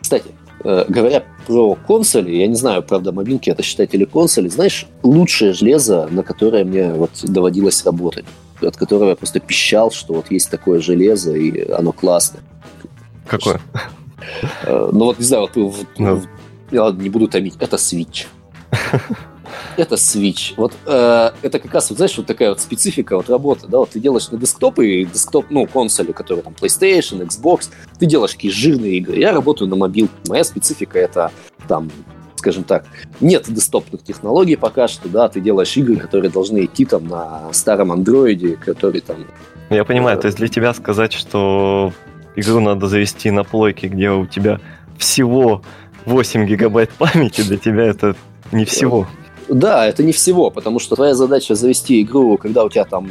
Кстати, 0.01 0.31
э, 0.65 0.85
говоря 0.89 1.25
про 1.47 1.75
консоли, 1.75 2.37
я 2.37 2.47
не 2.47 2.55
знаю, 2.55 2.83
правда, 2.83 3.13
мобилки 3.13 3.51
это 3.51 3.63
считать 3.63 3.95
или 3.95 4.05
консоли, 4.05 4.49
знаешь, 4.49 4.87
лучшее 5.03 5.53
железо, 5.53 6.09
на 6.11 6.23
которое 6.23 6.65
мне 6.65 6.93
вот 6.93 7.11
доводилось 7.25 7.85
работать, 7.85 8.25
от 8.63 8.77
которого 8.77 9.11
я 9.11 9.17
просто 9.17 9.41
пищал, 9.41 9.91
что 9.91 10.15
вот 10.15 10.31
есть 10.31 10.51
такое 10.51 10.81
железо, 10.81 11.35
и 11.35 11.69
оно 11.71 11.93
классное. 11.93 12.43
Какое? 13.27 13.61
Э, 14.63 14.91
ну 14.93 15.07
вот, 15.07 15.19
не 15.19 15.25
знаю, 15.25 15.49
вот, 15.55 15.87
ну. 15.99 16.23
Я 16.71 16.85
ладно, 16.85 17.03
не 17.03 17.11
буду 17.11 17.29
томить, 17.29 17.55
это 17.61 17.77
Switch. 17.77 18.27
Это 19.77 19.95
Switch. 19.95 20.55
Вот 20.57 20.73
э, 20.87 21.31
это 21.43 21.59
как 21.59 21.73
раз, 21.73 21.91
вот, 21.91 21.99
знаешь, 21.99 22.17
вот 22.17 22.27
такая 22.27 22.49
вот 22.49 22.61
специфика 22.61 23.17
вот 23.17 23.29
работы, 23.29 23.67
да, 23.69 23.79
вот 23.79 23.91
ты 23.91 24.01
делаешь 24.01 24.29
на 24.31 24.39
десктопы, 24.39 24.87
и 24.87 25.05
десктоп, 25.05 25.47
ну, 25.51 25.67
консоли, 25.67 26.13
которые 26.13 26.43
там 26.43 26.55
PlayStation, 26.61 27.25
Xbox, 27.27 27.69
ты 27.99 28.07
делаешь 28.07 28.33
такие 28.33 28.53
жирные 28.53 28.97
игры. 28.97 29.19
Я 29.19 29.33
работаю 29.33 29.69
на 29.69 29.77
мобилке. 29.77 30.13
Моя 30.29 30.45
специфика 30.45 30.99
это 30.99 31.31
там 31.69 31.91
скажем 32.37 32.65
так, 32.65 32.85
нет 33.21 33.47
десктопных 33.49 34.05
технологий 34.05 34.57
пока 34.57 34.87
что, 34.87 35.09
да, 35.09 35.29
ты 35.29 35.41
делаешь 35.41 35.77
игры, 35.77 35.97
которые 35.97 36.31
должны 36.31 36.67
идти 36.67 36.85
там 36.85 37.09
на 37.09 37.53
старом 37.53 37.91
андроиде, 37.91 38.57
который 38.57 39.01
там... 39.01 39.27
Я 39.71 39.85
понимаю, 39.85 40.17
э, 40.17 40.21
то 40.21 40.27
есть 40.27 40.39
для 40.39 40.47
тебя 40.47 40.73
сказать, 40.73 41.13
что 41.13 41.93
игру 42.37 42.61
надо 42.61 42.87
завести 42.87 43.33
на 43.33 43.43
плойке, 43.43 43.89
где 43.89 44.11
у 44.11 44.27
тебя 44.27 44.61
всего 44.97 45.63
8 46.07 46.47
гигабайт 46.47 46.91
памяти, 46.91 47.43
для 47.43 47.59
тебя 47.59 47.85
это 47.85 48.17
не 48.53 48.65
всего. 48.65 49.07
Да, 49.49 49.87
это 49.87 50.03
не 50.03 50.13
всего, 50.13 50.51
потому 50.51 50.81
что 50.81 50.97
твоя 50.97 51.15
задача 51.15 51.55
завести 51.55 52.03
игру, 52.03 52.37
когда 52.37 52.65
у 52.65 52.69
тебя 52.69 52.85
там 52.85 53.09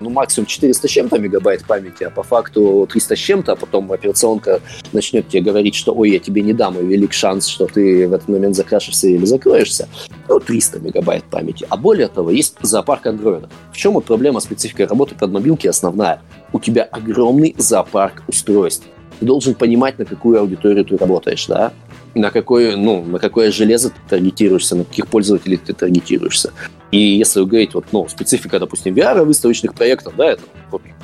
ну, 0.00 0.10
максимум 0.10 0.46
400 0.46 0.88
с 0.88 0.90
чем-то 0.90 1.18
мегабайт 1.18 1.64
памяти, 1.64 2.04
а 2.04 2.10
по 2.10 2.24
факту 2.24 2.88
300 2.90 3.14
с 3.14 3.18
чем-то, 3.18 3.52
а 3.52 3.56
потом 3.56 3.92
операционка 3.92 4.60
начнет 4.92 5.28
тебе 5.28 5.42
говорить, 5.42 5.76
что 5.76 5.92
ой, 5.92 6.10
я 6.10 6.18
тебе 6.18 6.42
не 6.42 6.52
дам, 6.52 6.78
и 6.78 6.84
велик 6.84 7.12
шанс, 7.12 7.46
что 7.46 7.66
ты 7.66 8.08
в 8.08 8.12
этот 8.12 8.28
момент 8.28 8.56
закрашишься 8.56 9.06
или 9.06 9.24
закроешься. 9.24 9.88
Ну, 10.28 10.40
300 10.40 10.80
мегабайт 10.80 11.24
памяти. 11.24 11.66
А 11.68 11.76
более 11.76 12.08
того, 12.08 12.30
есть 12.30 12.56
зоопарк 12.60 13.06
андроидов. 13.06 13.50
В 13.72 13.76
чем 13.76 13.92
вот 13.92 14.06
проблема 14.06 14.40
специфика 14.40 14.88
работы 14.88 15.14
под 15.14 15.30
мобилки 15.30 15.68
основная? 15.68 16.20
У 16.52 16.58
тебя 16.58 16.82
огромный 16.82 17.54
зоопарк 17.58 18.24
устройств. 18.26 18.86
Ты 19.20 19.26
должен 19.26 19.54
понимать, 19.54 19.98
на 19.98 20.04
какую 20.04 20.40
аудиторию 20.40 20.84
ты 20.84 20.96
работаешь, 20.96 21.46
да? 21.46 21.72
На 22.14 22.30
какое, 22.30 22.76
ну, 22.76 23.04
на 23.04 23.18
какое 23.18 23.50
железо 23.50 23.90
ты 23.90 23.96
таргетируешься, 24.08 24.76
на 24.76 24.84
каких 24.84 25.08
пользователей 25.08 25.56
ты 25.56 25.72
таргетируешься. 25.72 26.52
И 26.90 26.98
если 26.98 27.42
говорить, 27.42 27.74
вот, 27.74 27.86
ну, 27.92 28.08
специфика, 28.08 28.60
допустим, 28.60 28.94
VR, 28.94 29.24
выставочных 29.24 29.74
проектов, 29.74 30.14
да, 30.16 30.32
это, 30.32 30.42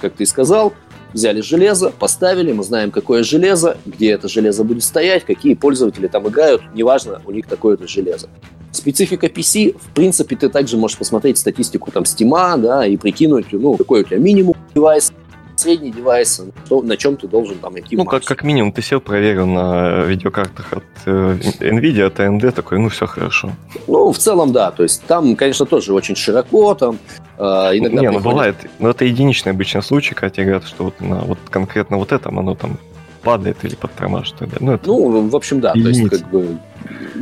как 0.00 0.14
ты 0.14 0.22
и 0.22 0.26
сказал, 0.26 0.72
взяли 1.12 1.40
железо, 1.40 1.90
поставили, 1.90 2.52
мы 2.52 2.62
знаем, 2.62 2.90
какое 2.90 3.22
железо, 3.22 3.76
где 3.84 4.12
это 4.12 4.28
железо 4.28 4.64
будет 4.64 4.84
стоять, 4.84 5.24
какие 5.24 5.54
пользователи 5.54 6.06
там 6.06 6.28
играют, 6.28 6.62
неважно, 6.74 7.20
у 7.26 7.32
них 7.32 7.46
такое-то 7.46 7.88
железо. 7.88 8.28
Специфика 8.72 9.26
PC, 9.26 9.76
в 9.76 9.92
принципе, 9.94 10.36
ты 10.36 10.48
также 10.48 10.76
можешь 10.76 10.96
посмотреть 10.96 11.38
статистику 11.38 11.90
там 11.90 12.04
Steam, 12.04 12.58
да, 12.58 12.86
и 12.86 12.96
прикинуть, 12.96 13.46
ну, 13.50 13.76
какой 13.76 14.02
у 14.02 14.04
тебя 14.04 14.18
минимум 14.18 14.56
девайс, 14.74 15.12
средний 15.60 15.90
девайс, 15.90 16.40
что, 16.64 16.82
на 16.82 16.96
чем 16.96 17.16
ты 17.16 17.28
должен 17.28 17.58
там 17.58 17.78
идти 17.78 17.96
Ну, 17.96 18.04
как, 18.04 18.24
как 18.24 18.44
минимум, 18.44 18.72
ты 18.72 18.82
сел, 18.82 19.00
проверил 19.00 19.46
на 19.46 20.02
видеокартах 20.02 20.72
от 20.72 20.84
э, 21.06 21.38
NVIDIA, 21.60 22.06
от 22.06 22.18
AMD, 22.18 22.50
такой, 22.52 22.78
ну, 22.78 22.88
все 22.88 23.06
хорошо. 23.06 23.50
Ну, 23.86 24.12
в 24.12 24.18
целом, 24.18 24.52
да. 24.52 24.70
То 24.70 24.82
есть 24.82 25.02
там, 25.06 25.36
конечно, 25.36 25.66
тоже 25.66 25.92
очень 25.92 26.16
широко, 26.16 26.74
там 26.74 26.98
иногда... 27.38 27.78
Не, 27.78 28.08
приходит... 28.08 28.12
ну, 28.12 28.20
бывает. 28.20 28.56
Но 28.78 28.90
это 28.90 29.04
единичный 29.04 29.52
обычный 29.52 29.82
случай, 29.82 30.14
когда 30.14 30.30
тебе 30.30 30.46
говорят, 30.46 30.66
что 30.66 30.84
вот, 30.84 31.00
на, 31.00 31.20
вот 31.20 31.38
конкретно 31.50 31.96
вот 31.96 32.12
этом 32.12 32.38
оно 32.38 32.54
там 32.54 32.78
падает 33.20 33.64
или 33.64 33.74
подтормаживает. 33.74 34.60
Ну, 34.60 34.72
это 34.72 34.86
ну, 34.86 35.28
в 35.28 35.36
общем, 35.36 35.60
да. 35.60 35.72
Единицы. 35.74 36.08
То 36.08 36.14
есть, 36.14 36.22
как 36.22 36.30
бы, 36.30 36.58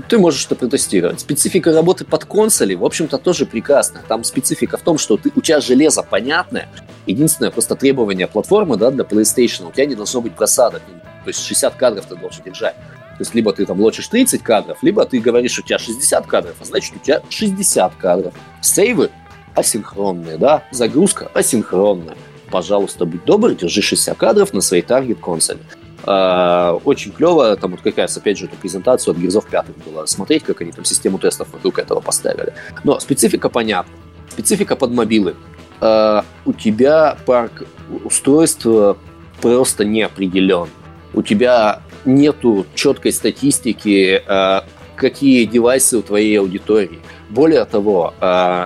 ты 0.09 0.18
можешь 0.18 0.46
это 0.46 0.55
протестировать. 0.55 1.20
Специфика 1.20 1.72
работы 1.72 2.05
под 2.05 2.24
консоли, 2.24 2.74
в 2.74 2.84
общем-то, 2.84 3.18
тоже 3.18 3.46
прекрасна. 3.46 4.01
Там 4.07 4.24
специфика 4.24 4.76
в 4.76 4.82
том, 4.82 4.99
что 4.99 5.16
ты, 5.16 5.32
у 5.34 5.40
тебя 5.40 5.61
железо 5.61 6.03
понятное. 6.03 6.68
Единственное 7.07 7.51
просто 7.51 7.74
требование 7.74 8.26
платформы 8.26 8.76
да, 8.76 8.90
для 8.90 9.05
PlayStation, 9.05 9.68
у 9.68 9.72
тебя 9.72 9.86
не 9.86 9.94
должно 9.94 10.20
быть 10.20 10.34
просадок. 10.34 10.82
То 11.24 11.28
есть 11.28 11.44
60 11.44 11.74
кадров 11.74 12.07
ты 12.07 12.16
должен 12.16 12.42
держать. 12.44 12.74
То 12.74 13.22
есть 13.22 13.34
либо 13.34 13.53
ты 13.53 13.66
там 13.66 13.80
лочишь 13.80 14.07
30 14.09 14.42
кадров, 14.42 14.78
либо 14.82 15.05
ты 15.05 15.18
говоришь, 15.18 15.59
у 15.59 15.62
тебя 15.62 15.78
60 15.78 16.26
кадров, 16.26 16.55
а 16.61 16.64
значит 16.64 16.94
у 16.94 16.99
тебя 17.01 17.20
60 17.28 17.96
кадров. 17.96 18.32
Сейвы 18.61 19.11
асинхронные, 19.57 20.36
да, 20.38 20.62
загрузка 20.70 21.28
асинхронная. 21.34 22.16
Пожалуйста, 22.51 23.05
будь 23.05 23.24
добр, 23.24 23.55
держи 23.55 23.82
60 23.82 24.16
кадров 24.16 24.53
на 24.53 24.61
своей 24.61 24.82
таргет 24.82 25.18
консоли. 25.18 25.59
Uh, 25.59 25.88
очень 26.05 27.12
клево, 27.12 27.57
там 27.57 27.72
вот 27.72 27.80
как 27.80 27.99
раз, 27.99 28.16
опять 28.16 28.38
же, 28.38 28.46
эту 28.46 28.57
презентацию 28.57 29.12
от 29.12 29.18
Герзов 29.18 29.46
5 29.46 29.66
было 29.84 30.07
смотреть, 30.07 30.44
как 30.44 30.61
они 30.61 30.72
там 30.72 30.84
систему 30.84 31.18
тестов 31.18 31.49
вокруг 31.53 31.78
этого 31.78 32.01
поставили. 32.01 32.55
Но 32.84 33.01
специфика 33.01 33.49
понятна. 33.49 33.92
Специфика 34.30 34.76
под 34.76 34.92
мобилы. 34.92 35.34
Uh, 35.80 36.24
у 36.44 36.53
тебя 36.53 37.16
парк 37.24 37.64
устройств 38.05 38.66
просто 39.40 39.84
не 39.84 40.03
определен. 40.03 40.68
У 41.14 41.22
тебя 41.22 41.82
нету 42.05 42.66
четкой 42.74 43.12
статистики, 43.12 44.22
uh, 44.26 44.64
какие 44.96 45.44
девайсы 45.44 45.99
у 45.99 46.03
твоей 46.03 46.38
аудитории. 46.38 46.99
Более 47.30 47.66
того, 47.66 48.14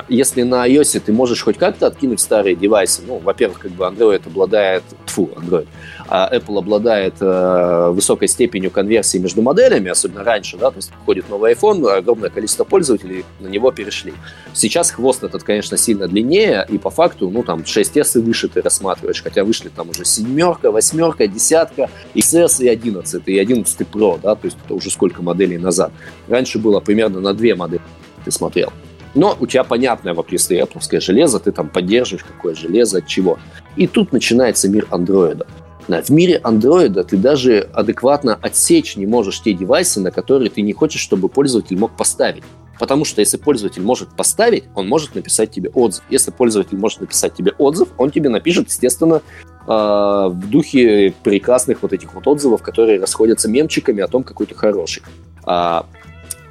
если 0.08 0.42
на 0.42 0.68
iOS 0.68 1.00
ты 1.00 1.12
можешь 1.12 1.42
хоть 1.42 1.58
как-то 1.58 1.88
откинуть 1.88 2.20
старые 2.20 2.54
девайсы, 2.54 3.02
ну, 3.06 3.18
во-первых, 3.18 3.58
как 3.58 3.72
бы 3.72 3.84
Android 3.84 4.22
обладает, 4.24 4.84
фу, 5.06 5.30
Android, 5.36 5.66
а 6.08 6.28
Apple 6.32 6.58
обладает 6.58 7.14
э, 7.20 7.90
высокой 7.90 8.28
степенью 8.28 8.70
конверсии 8.70 9.18
между 9.18 9.42
моделями, 9.42 9.90
особенно 9.90 10.22
раньше, 10.22 10.58
да, 10.58 10.70
то 10.70 10.76
есть 10.76 10.92
входит 11.02 11.28
новый 11.28 11.54
iPhone, 11.54 11.90
огромное 11.90 12.30
количество 12.30 12.64
пользователей 12.64 13.24
на 13.40 13.48
него 13.48 13.72
перешли. 13.72 14.12
Сейчас 14.52 14.90
хвост 14.90 15.24
этот, 15.24 15.42
конечно, 15.42 15.76
сильно 15.76 16.06
длиннее, 16.06 16.66
и 16.68 16.78
по 16.78 16.90
факту, 16.90 17.30
ну, 17.30 17.42
там, 17.42 17.60
6S 17.60 18.18
и 18.18 18.22
выше 18.22 18.48
ты 18.48 18.62
рассматриваешь, 18.62 19.22
хотя 19.22 19.42
вышли 19.42 19.70
там 19.70 19.90
уже 19.90 20.04
семерка, 20.04 20.70
восьмерка, 20.70 21.26
десятка, 21.26 21.90
XS 22.14 22.62
и 22.62 22.68
11, 22.68 23.22
и 23.26 23.38
11 23.38 23.80
Pro, 23.90 24.20
да, 24.22 24.34
то 24.34 24.44
есть 24.44 24.58
это 24.64 24.74
уже 24.74 24.90
сколько 24.90 25.22
моделей 25.22 25.58
назад. 25.58 25.92
Раньше 26.28 26.58
было 26.58 26.80
примерно 26.80 27.20
на 27.20 27.34
две 27.34 27.54
модели 27.54 27.80
ты 28.25 28.31
смотрел. 28.31 28.73
Но 29.14 29.37
у 29.39 29.47
тебя 29.47 29.64
понятное, 29.64 30.14
вот 30.14 30.33
если 30.33 30.62
Apple 30.62 31.01
железо, 31.01 31.39
ты 31.39 31.53
там 31.53 31.68
поддерживаешь 31.68 32.25
какое 32.25 32.55
железо, 32.55 32.99
от 32.99 33.07
чего. 33.07 33.39
И 33.77 33.87
тут 33.87 34.12
начинается 34.12 34.68
мир 34.68 34.87
андроида. 34.91 35.47
В 35.89 36.11
мире 36.11 36.41
андроида 36.43 37.05
ты 37.05 37.16
даже 37.16 37.68
адекватно 37.73 38.39
отсечь 38.41 38.97
не 38.97 39.07
можешь 39.07 39.43
те 39.43 39.53
девайсы, 39.53 40.01
на 40.01 40.11
которые 40.11 40.49
ты 40.49 40.62
не 40.62 40.73
хочешь, 40.73 41.01
чтобы 41.01 41.29
пользователь 41.29 41.77
мог 41.77 41.97
поставить. 41.97 42.45
Потому 42.79 43.05
что 43.05 43.20
если 43.20 43.37
пользователь 43.37 43.83
может 43.83 44.16
поставить, 44.16 44.64
он 44.75 44.89
может 44.89 45.14
написать 45.14 45.51
тебе 45.51 45.70
отзыв. 45.70 46.03
Если 46.09 46.31
пользователь 46.31 46.79
может 46.79 47.01
написать 47.01 47.35
тебе 47.35 47.53
отзыв, 47.59 47.89
он 47.99 48.11
тебе 48.11 48.29
напишет, 48.29 48.68
естественно, 48.68 49.23
а, 49.66 50.29
в 50.29 50.49
духе 50.49 51.14
прекрасных 51.23 51.83
вот 51.83 51.93
этих 51.93 52.14
вот 52.14 52.27
отзывов, 52.27 52.62
которые 52.62 52.99
расходятся 52.99 53.49
мемчиками 53.49 54.03
о 54.03 54.09
том, 54.09 54.25
какой 54.25 54.47
ты 54.47 54.55
хороший. 54.55 55.03
А, 55.45 55.87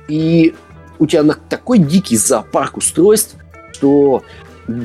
и 0.07 0.53
у 1.01 1.07
тебя 1.07 1.23
такой 1.49 1.79
дикий 1.79 2.15
зоопарк 2.15 2.77
устройств, 2.77 3.35
что 3.73 4.21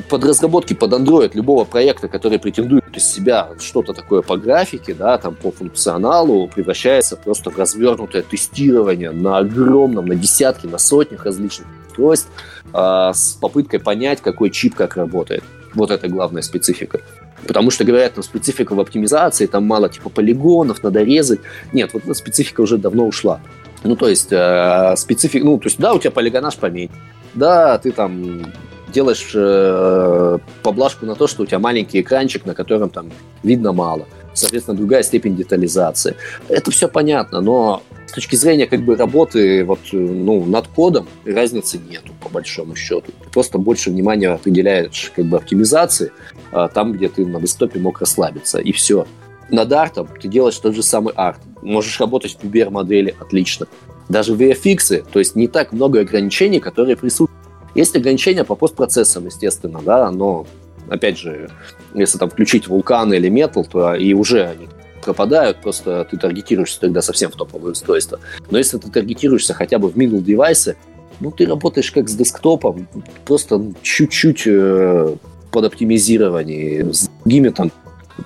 под 0.09 0.25
разработки 0.25 0.73
под 0.73 0.91
Android 0.93 1.29
любого 1.35 1.63
проекта, 1.63 2.07
который 2.07 2.39
претендует 2.39 2.85
из 2.97 3.05
себя 3.05 3.49
что-то 3.59 3.93
такое 3.93 4.23
по 4.23 4.35
графике, 4.35 4.95
да, 4.95 5.19
там 5.19 5.35
по 5.35 5.51
функционалу, 5.51 6.47
превращается 6.47 7.17
просто 7.17 7.51
в 7.51 7.57
развернутое 7.59 8.23
тестирование 8.23 9.11
на 9.11 9.37
огромном, 9.37 10.07
на 10.07 10.15
десятки, 10.15 10.65
на 10.65 10.79
сотнях 10.79 11.23
различных 11.23 11.67
устройств 11.87 12.29
э, 12.73 13.11
с 13.13 13.37
попыткой 13.39 13.79
понять, 13.79 14.19
какой 14.19 14.49
чип 14.49 14.73
как 14.73 14.97
работает. 14.97 15.43
Вот 15.75 15.91
это 15.91 16.07
главная 16.07 16.41
специфика. 16.41 16.99
Потому 17.45 17.69
что 17.69 17.83
говорят, 17.83 18.15
там 18.15 18.23
специфика 18.23 18.73
в 18.73 18.79
оптимизации, 18.79 19.45
там 19.45 19.65
мало 19.65 19.87
типа 19.87 20.09
полигонов, 20.09 20.81
надо 20.81 21.03
резать. 21.03 21.41
Нет, 21.73 21.93
вот 21.93 22.05
эта 22.05 22.15
специфика 22.15 22.61
уже 22.61 22.79
давно 22.79 23.05
ушла. 23.05 23.39
Ну, 23.87 23.95
то 23.95 24.09
есть, 24.09 24.27
э, 24.31 24.95
специфика, 24.97 25.45
ну, 25.45 25.57
то 25.57 25.67
есть, 25.67 25.79
да, 25.79 25.93
у 25.93 25.99
тебя 25.99 26.11
полигонаж 26.11 26.57
поменьше, 26.57 26.93
да, 27.33 27.77
ты 27.77 27.91
там 27.91 28.53
делаешь 28.91 29.31
э, 29.33 30.39
поблажку 30.61 31.05
на 31.05 31.15
то, 31.15 31.27
что 31.27 31.43
у 31.43 31.45
тебя 31.45 31.59
маленький 31.59 32.01
экранчик, 32.01 32.45
на 32.45 32.53
котором 32.53 32.89
там 32.89 33.09
видно 33.43 33.71
мало. 33.71 34.05
Соответственно, 34.33 34.77
другая 34.77 35.03
степень 35.03 35.37
детализации. 35.37 36.15
Это 36.49 36.69
все 36.69 36.89
понятно, 36.89 37.39
но 37.39 37.81
с 38.07 38.11
точки 38.11 38.35
зрения 38.35 38.67
как 38.67 38.81
бы 38.81 38.97
работы 38.97 39.63
вот, 39.63 39.79
ну, 39.93 40.43
над 40.45 40.67
кодом 40.67 41.07
разницы 41.25 41.77
нету, 41.77 42.13
по 42.21 42.27
большому 42.27 42.75
счету. 42.75 43.13
Ты 43.23 43.29
просто 43.31 43.57
больше 43.57 43.89
внимания 43.89 44.29
определяешь 44.29 45.13
как 45.15 45.25
бы 45.25 45.37
оптимизации 45.37 46.11
а, 46.51 46.67
там, 46.67 46.91
где 46.91 47.07
ты 47.07 47.25
на 47.25 47.39
десктопе 47.39 47.79
мог 47.79 48.01
расслабиться, 48.01 48.59
и 48.59 48.73
все. 48.73 49.07
Над 49.49 49.71
артом 49.71 50.09
ты 50.21 50.27
делаешь 50.27 50.57
тот 50.57 50.75
же 50.75 50.83
самый 50.83 51.13
арт. 51.15 51.39
Можешь 51.67 51.99
работать 51.99 52.37
в 52.37 52.45
PBR-модели 52.45 53.13
отлично. 53.19 53.67
Даже 54.07 54.33
в 54.33 54.41
VFX, 54.41 55.05
то 55.11 55.19
есть 55.19 55.35
не 55.35 55.49
так 55.49 55.73
много 55.73 55.99
ограничений, 55.99 56.61
которые 56.61 56.95
присутствуют. 56.95 57.31
Есть 57.75 57.93
ограничения 57.95 58.45
по 58.45 58.55
постпроцессам, 58.55 59.25
естественно, 59.25 59.81
да, 59.83 60.09
но, 60.09 60.47
опять 60.87 61.17
же, 61.17 61.49
если 61.93 62.17
там 62.17 62.29
включить 62.29 62.67
вулканы 62.67 63.15
или 63.15 63.27
метал, 63.27 63.65
то 63.65 63.95
и 63.95 64.13
уже 64.13 64.45
они 64.45 64.69
пропадают, 65.03 65.57
просто 65.61 66.07
ты 66.09 66.17
таргетируешься 66.17 66.79
тогда 66.79 67.01
совсем 67.01 67.31
в 67.31 67.35
топовое 67.35 67.73
устройство. 67.73 68.19
Но 68.49 68.57
если 68.57 68.77
ты 68.77 68.89
таргетируешься 68.89 69.53
хотя 69.53 69.77
бы 69.77 69.89
в 69.89 69.97
middle 69.97 70.21
девайсы, 70.21 70.77
ну, 71.19 71.31
ты 71.31 71.45
работаешь 71.45 71.91
как 71.91 72.07
с 72.07 72.15
десктопом, 72.15 72.87
просто 73.25 73.73
чуть-чуть 73.81 74.43
э, 74.45 75.15
под 75.51 75.65
оптимизирование, 75.65 76.93
с 76.93 77.09
другими 77.23 77.49
там 77.49 77.71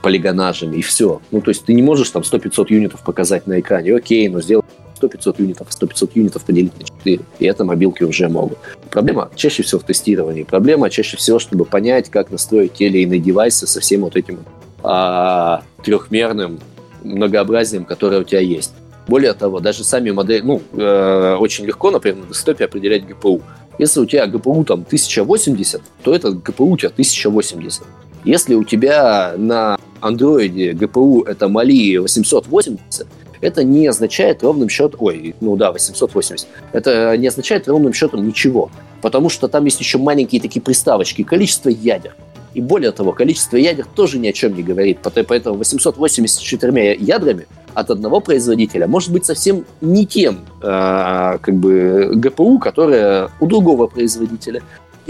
полигонажами, 0.01 0.77
и 0.77 0.81
все. 0.81 1.21
Ну, 1.31 1.41
то 1.41 1.49
есть 1.49 1.65
ты 1.65 1.73
не 1.73 1.81
можешь 1.81 2.09
там 2.09 2.23
100-500 2.23 2.65
юнитов 2.69 3.03
показать 3.03 3.47
на 3.47 3.59
экране, 3.59 3.95
окей, 3.95 4.27
но 4.29 4.41
сделай 4.41 4.63
100-500 5.01 5.35
юнитов, 5.39 5.67
100-500 5.69 6.11
юнитов 6.15 6.43
поделить 6.43 6.77
на 6.77 6.85
4. 6.85 7.19
И 7.39 7.45
это 7.45 7.63
мобилки 7.63 8.03
уже 8.03 8.29
могут. 8.29 8.57
Проблема 8.89 9.29
чаще 9.35 9.63
всего 9.63 9.79
в 9.79 9.83
тестировании. 9.83 10.43
Проблема 10.43 10.89
чаще 10.89 11.17
всего, 11.17 11.39
чтобы 11.39 11.65
понять, 11.65 12.09
как 12.09 12.31
настроить 12.31 12.73
те 12.73 12.87
или 12.87 12.99
иные 12.99 13.19
девайсы 13.19 13.67
со 13.67 13.79
всем 13.79 14.01
вот 14.01 14.15
этим 14.15 14.39
а, 14.83 15.63
трехмерным 15.83 16.59
многообразием, 17.03 17.85
которое 17.85 18.21
у 18.21 18.23
тебя 18.23 18.41
есть. 18.41 18.73
Более 19.07 19.33
того, 19.33 19.59
даже 19.59 19.83
сами 19.83 20.11
модели, 20.11 20.41
ну, 20.41 20.61
э, 20.73 21.35
очень 21.39 21.65
легко, 21.65 21.89
например, 21.89 22.19
на 22.19 22.27
десктопе 22.27 22.65
определять 22.65 23.03
GPU. 23.03 23.41
Если 23.79 23.99
у 23.99 24.05
тебя 24.05 24.27
GPU 24.27 24.63
там 24.63 24.81
1080, 24.81 25.81
то 26.03 26.13
это 26.13 26.29
GPU 26.29 26.65
у 26.65 26.77
тебя 26.77 26.89
1080. 26.89 27.81
Если 28.23 28.55
у 28.55 28.63
тебя 28.63 29.33
на 29.37 29.77
Android 30.01 30.73
GPU 30.73 31.27
это 31.27 31.47
Mali 31.47 31.99
880, 31.99 33.07
это 33.41 33.63
не 33.63 33.87
означает 33.87 34.43
ровным 34.43 34.69
счетом... 34.69 34.99
Ой, 35.01 35.35
ну 35.41 35.55
да, 35.55 35.71
880. 35.71 36.47
Это 36.73 37.17
не 37.17 37.27
означает 37.27 37.67
ровным 37.67 37.93
счетом 37.93 38.25
ничего. 38.25 38.69
Потому 39.01 39.29
что 39.29 39.47
там 39.47 39.65
есть 39.65 39.79
еще 39.79 39.97
маленькие 39.97 40.39
такие 40.39 40.61
приставочки. 40.61 41.23
Количество 41.23 41.69
ядер. 41.69 42.15
И 42.53 42.61
более 42.61 42.91
того, 42.91 43.13
количество 43.13 43.57
ядер 43.57 43.87
тоже 43.95 44.19
ни 44.19 44.27
о 44.27 44.33
чем 44.33 44.55
не 44.55 44.61
говорит. 44.61 44.99
Поэтому 45.27 45.57
884 45.57 46.97
ядрами 46.99 47.47
от 47.73 47.89
одного 47.89 48.19
производителя 48.19 48.87
может 48.87 49.11
быть 49.11 49.25
совсем 49.25 49.65
не 49.79 50.05
тем 50.05 50.39
э, 50.61 51.37
как 51.41 51.55
бы 51.55 52.11
ГПУ, 52.15 52.59
которое 52.59 53.29
у 53.39 53.47
другого 53.47 53.87
производителя. 53.87 54.61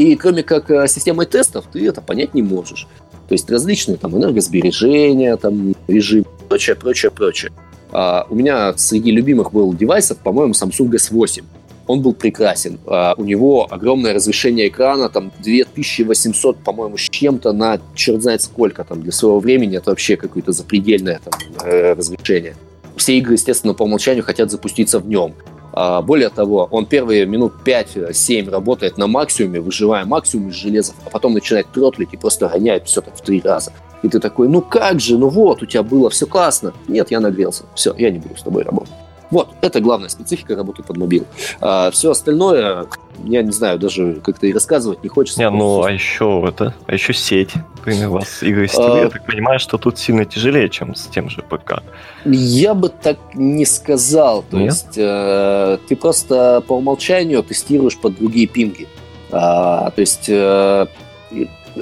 И 0.02 0.16
кроме 0.16 0.42
как 0.42 0.72
э, 0.72 0.88
системой 0.88 1.28
тестов, 1.28 1.66
ты 1.72 1.88
это 1.88 2.02
понять 2.02 2.34
не 2.34 2.42
можешь. 2.42 2.88
То 3.30 3.34
есть 3.34 3.52
различные 3.52 3.98
там 3.98 4.18
энергосбережения, 4.18 5.38
там 5.38 5.76
режим, 5.88 6.26
прочее, 6.50 6.76
прочее, 6.76 7.12
прочее. 7.12 7.52
А, 7.92 8.26
у 8.28 8.34
меня 8.34 8.74
среди 8.78 9.12
любимых 9.12 9.54
был 9.54 9.72
девайсов, 9.76 10.18
по-моему, 10.18 10.54
Samsung 10.54 10.90
S8 10.90 11.44
он 11.86 12.02
был 12.02 12.14
прекрасен. 12.14 12.80
А, 12.88 13.14
у 13.16 13.24
него 13.24 13.68
огромное 13.70 14.14
разрешение 14.16 14.70
экрана, 14.70 15.08
там 15.10 15.32
2800, 15.40 16.58
по-моему, 16.64 16.98
с 16.98 17.02
чем-то 17.02 17.52
на 17.52 17.80
черт 17.94 18.24
знает 18.24 18.42
сколько 18.42 18.84
там 18.84 19.04
для 19.04 19.12
своего 19.12 19.40
времени. 19.40 19.78
Это 19.78 19.92
вообще 19.92 20.18
какое-то 20.18 20.52
запредельное 20.52 21.20
там, 21.24 21.40
э, 21.64 21.94
разрешение. 21.94 22.56
Все 22.96 23.18
игры, 23.20 23.34
естественно, 23.34 23.76
по 23.76 23.84
умолчанию 23.84 24.24
хотят 24.24 24.50
запуститься 24.50 25.00
в 25.00 25.08
нем. 25.08 25.36
А, 25.74 26.02
более 26.02 26.30
того, 26.30 26.68
он 26.72 26.86
первые 26.86 27.26
минут 27.26 27.54
5-7 27.64 28.50
работает 28.50 28.98
на 28.98 29.08
максимуме, 29.08 29.62
выживая 29.62 30.06
максимум 30.06 30.50
из 30.50 30.56
железа, 30.56 30.94
а 31.06 31.10
потом 31.10 31.34
начинает 31.34 31.68
тротлить 31.72 32.10
и 32.12 32.18
просто 32.18 32.48
гоняет 32.50 32.88
все 32.88 33.02
так 33.02 33.16
в 33.16 33.22
три 33.22 33.42
раза. 33.42 33.72
И 34.04 34.10
ты 34.10 34.20
такой, 34.20 34.48
ну 34.48 34.62
как 34.62 35.00
же, 35.00 35.18
ну 35.18 35.30
вот, 35.30 35.62
у 35.62 35.66
тебя 35.66 35.84
было 35.84 36.10
все 36.10 36.26
классно. 36.26 36.74
Нет, 36.88 37.12
я 37.12 37.20
нагрелся. 37.20 37.64
Все, 37.76 37.94
я 37.98 38.10
не 38.10 38.20
буду 38.20 38.36
с 38.36 38.42
тобой 38.42 38.64
работать. 38.64 38.94
Вот, 39.32 39.50
это 39.62 39.80
главная 39.80 40.10
специфика 40.10 40.56
работы 40.56 40.84
под 40.84 40.98
мобил. 40.98 41.26
А 41.62 41.90
все 41.92 42.12
остальное, 42.12 42.86
я 43.24 43.42
не 43.42 43.52
знаю, 43.52 43.80
даже 43.80 44.16
как-то 44.16 44.46
и 44.46 44.54
рассказывать 44.54 45.04
не 45.04 45.10
хочется. 45.10 45.40
Не, 45.40 45.50
ну, 45.50 45.84
а 45.84 45.92
еще 45.92 46.44
это, 46.48 46.76
а 46.86 46.94
еще 46.94 47.14
сеть. 47.14 47.54
Например, 47.78 48.10
у 48.10 48.12
вас 48.20 48.44
игры 48.44 48.68
с 48.68 48.78
а... 48.78 49.04
я 49.04 49.10
так 49.10 49.26
понимаю, 49.26 49.60
что 49.60 49.78
тут 49.78 49.98
сильно 49.98 50.26
тяжелее, 50.26 50.70
чем 50.70 50.96
с 50.96 51.08
тем 51.08 51.30
же 51.30 51.42
ПК. 51.42 51.82
Я 52.26 52.74
бы 52.74 52.90
так 52.90 53.18
не 53.34 53.66
сказал. 53.66 54.44
То 54.44 54.58
Нет? 54.58 54.74
есть 54.74 54.98
э, 54.98 55.78
ты 55.88 55.96
просто 55.96 56.62
по 56.68 56.74
умолчанию 56.74 57.42
тестируешь 57.42 57.98
под 57.98 58.18
другие 58.18 58.48
пинги. 58.48 58.88
А, 59.32 59.92
то 59.92 60.02
есть 60.02 60.26
э, 60.28 60.88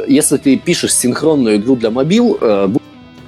если 0.07 0.37
ты 0.37 0.57
пишешь 0.57 0.93
синхронную 0.93 1.57
игру 1.57 1.75
для 1.75 1.89
мобил, 1.89 2.37
э, 2.39 2.67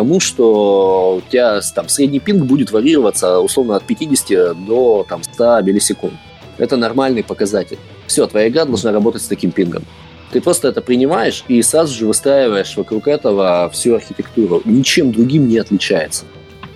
тому, 0.02 0.20
что 0.20 1.22
у 1.24 1.30
тебя 1.30 1.62
там 1.76 1.88
средний 1.88 2.20
пинг 2.20 2.46
будет 2.46 2.72
варьироваться 2.72 3.40
условно 3.40 3.76
от 3.76 3.84
50 3.84 4.66
до 4.66 5.06
там, 5.08 5.22
100 5.22 5.62
миллисекунд. 5.62 6.14
Это 6.58 6.76
нормальный 6.76 7.24
показатель. 7.24 7.78
Все, 8.08 8.26
твоя 8.26 8.48
игра 8.48 8.66
должна 8.66 8.92
работать 8.92 9.22
с 9.22 9.28
таким 9.28 9.52
пингом. 9.52 9.84
Ты 10.32 10.42
просто 10.42 10.70
это 10.70 10.82
принимаешь 10.82 11.44
и 11.48 11.62
сразу 11.62 11.94
же 11.94 12.08
выстраиваешь 12.08 12.76
вокруг 12.78 13.08
этого 13.08 13.70
всю 13.72 13.94
архитектуру. 13.94 14.64
Ничем 14.66 15.12
другим 15.12 15.48
не 15.48 15.60
отличается. 15.60 16.26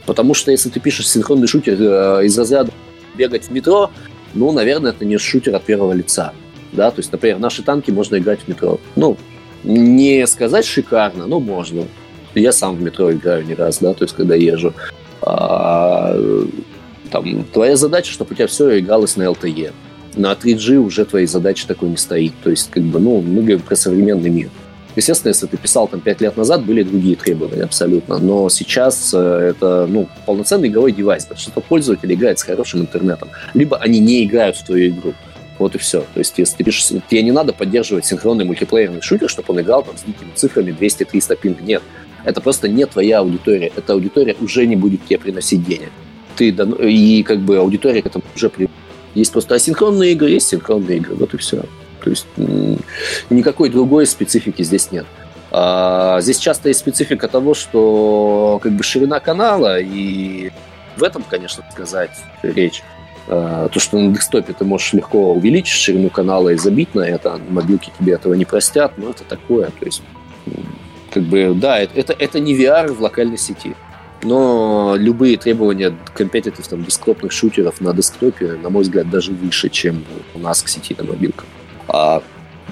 Потому 0.06 0.36
что 0.36 0.52
если 0.52 0.70
ты 0.70 0.80
пишешь 0.80 1.10
синхронный 1.10 1.48
шутер 1.48 1.78
э, 1.80 2.26
из 2.26 2.38
разряда 2.38 2.72
бегать 3.16 3.46
в 3.46 3.52
метро, 3.52 3.90
ну, 4.36 4.52
наверное, 4.52 4.92
это 4.92 5.04
не 5.04 5.18
шутер 5.18 5.56
от 5.56 5.64
первого 5.64 5.94
лица. 5.94 6.32
Да, 6.74 6.92
то 6.92 7.00
есть, 7.00 7.12
например, 7.12 7.40
наши 7.40 7.64
танки 7.64 7.90
можно 7.90 8.18
играть 8.18 8.42
в 8.42 8.48
метро. 8.48 8.80
Ну, 8.96 9.18
не 9.64 10.28
сказать 10.28 10.66
шикарно, 10.66 11.26
но 11.26 11.40
можно. 11.40 11.86
Я 12.36 12.52
сам 12.52 12.76
в 12.76 12.82
метро 12.82 13.12
играю 13.12 13.46
не 13.46 13.54
раз, 13.54 13.80
да, 13.80 13.94
то 13.94 14.04
есть 14.04 14.16
когда 14.16 14.36
езжу. 14.36 14.74
А, 15.22 16.16
там, 17.12 17.46
твоя 17.46 17.76
задача, 17.76 18.12
чтобы 18.12 18.32
у 18.32 18.36
тебя 18.36 18.48
все 18.48 18.80
игралось 18.80 19.16
на 19.16 19.24
LTE. 19.24 19.72
На 20.16 20.34
3G 20.34 20.78
уже 20.78 21.06
твоей 21.06 21.28
задачи 21.28 21.68
такой 21.68 21.90
не 21.90 21.98
стоит. 21.98 22.34
То 22.44 22.50
есть, 22.50 22.70
как 22.72 22.84
бы, 22.84 23.00
ну, 23.00 23.22
мы 23.22 23.42
говорим 23.42 23.62
про 23.62 23.76
современный 23.76 24.30
мир. 24.30 24.50
Естественно, 24.96 25.30
если 25.30 25.48
ты 25.48 25.58
писал 25.58 25.88
там 25.88 26.00
5 26.00 26.22
лет 26.22 26.38
назад, 26.38 26.64
были 26.64 26.84
другие 26.84 27.18
требования 27.18 27.64
абсолютно. 27.64 28.18
Но 28.18 28.48
сейчас 28.50 29.14
э, 29.14 29.18
это 29.18 29.88
ну, 29.90 30.08
полноценный 30.26 30.70
игровой 30.70 30.94
девайс. 30.94 31.26
Большинство 31.26 31.62
пользователей 31.62 32.16
играет 32.16 32.40
с 32.40 32.44
хорошим 32.44 32.82
интернетом. 32.82 33.30
Либо 33.54 33.78
они 33.78 34.00
не 34.00 34.24
играют 34.24 34.56
в 34.56 34.66
твою 34.66 34.92
игру. 34.92 35.14
Вот 35.60 35.76
и 35.76 35.78
все. 35.78 36.02
То 36.14 36.20
есть, 36.20 36.38
если 36.38 36.58
ты 36.58 36.64
пишешь, 36.64 36.88
тебе 37.10 37.24
не 37.24 37.32
надо 37.32 37.52
поддерживать 37.52 38.06
синхронный 38.06 38.46
мультиплеерный 38.46 39.02
шутер, 39.02 39.30
чтобы 39.30 39.54
он 39.54 39.62
играл 39.62 39.84
там 39.84 39.98
с 39.98 40.04
дикими 40.04 40.32
цифрами 40.34 40.72
200-300 40.72 41.36
пинг. 41.36 41.62
Нет. 41.62 41.84
Это 42.26 42.42
просто 42.42 42.68
не 42.68 42.86
твоя 42.86 43.20
аудитория. 43.20 43.72
Эта 43.76 43.94
аудитория 43.94 44.36
уже 44.42 44.66
не 44.66 44.76
будет 44.76 45.06
тебе 45.06 45.20
приносить 45.20 45.64
денег. 45.64 45.92
Ты, 46.36 46.50
и 46.50 47.24
как 47.24 47.40
бы 47.40 47.58
аудитория 47.58 48.02
к 48.02 48.08
этому 48.08 48.24
уже 48.36 48.50
при... 48.50 48.70
Есть 49.14 49.32
просто 49.32 49.56
асинхронные 49.56 50.12
игры, 50.12 50.30
есть 50.32 50.48
синхронные 50.48 50.98
игры. 50.98 51.16
Вот 51.16 51.34
и 51.34 51.38
все. 51.38 51.64
То 52.04 52.10
есть 52.10 52.28
никакой 53.30 53.70
другой 53.70 54.06
специфики 54.06 54.64
здесь 54.64 54.92
нет. 54.92 55.06
А 55.52 56.20
здесь 56.20 56.40
часто 56.40 56.68
есть 56.68 56.82
специфика 56.82 57.28
того, 57.28 57.54
что 57.54 58.60
как 58.62 58.74
бы 58.74 58.84
ширина 58.84 59.20
канала, 59.20 59.80
и 59.80 60.52
в 60.98 61.04
этом, 61.04 61.24
конечно, 61.24 61.64
сказать 61.72 62.12
речь. 62.44 62.84
А, 63.28 63.70
то, 63.70 63.80
что 63.80 63.98
на 63.98 64.14
десктопе 64.14 64.54
ты 64.54 64.66
можешь 64.66 64.94
легко 64.94 65.34
увеличить 65.34 65.80
ширину 65.80 66.10
канала 66.10 66.50
и 66.50 66.58
забить 66.58 66.94
на 66.94 67.02
это, 67.02 67.40
мобилки 67.50 67.92
тебе 67.98 68.14
этого 68.14 68.34
не 68.34 68.46
простят, 68.46 68.98
но 68.98 69.12
это 69.12 69.24
такое. 69.24 69.68
То 69.68 69.86
есть 69.86 70.02
как 71.16 71.24
бы, 71.24 71.54
да, 71.56 71.80
это, 71.80 72.12
это 72.12 72.42
не 72.42 72.54
VR 72.54 72.92
в 72.92 73.02
локальной 73.02 73.38
сети. 73.38 73.74
Но 74.22 74.96
любые 74.98 75.38
требования 75.38 75.96
компетитив 76.14 76.68
там, 76.68 76.84
десктопных 76.84 77.32
шутеров 77.32 77.80
на 77.80 77.94
десктопе, 77.94 78.58
на 78.62 78.70
мой 78.70 78.84
взгляд, 78.84 79.10
даже 79.10 79.32
выше, 79.32 79.70
чем 79.70 80.04
у 80.34 80.40
нас 80.40 80.62
к 80.62 80.68
сети 80.68 80.94
на 80.98 81.06
мобилках. 81.06 81.46
А 81.88 82.22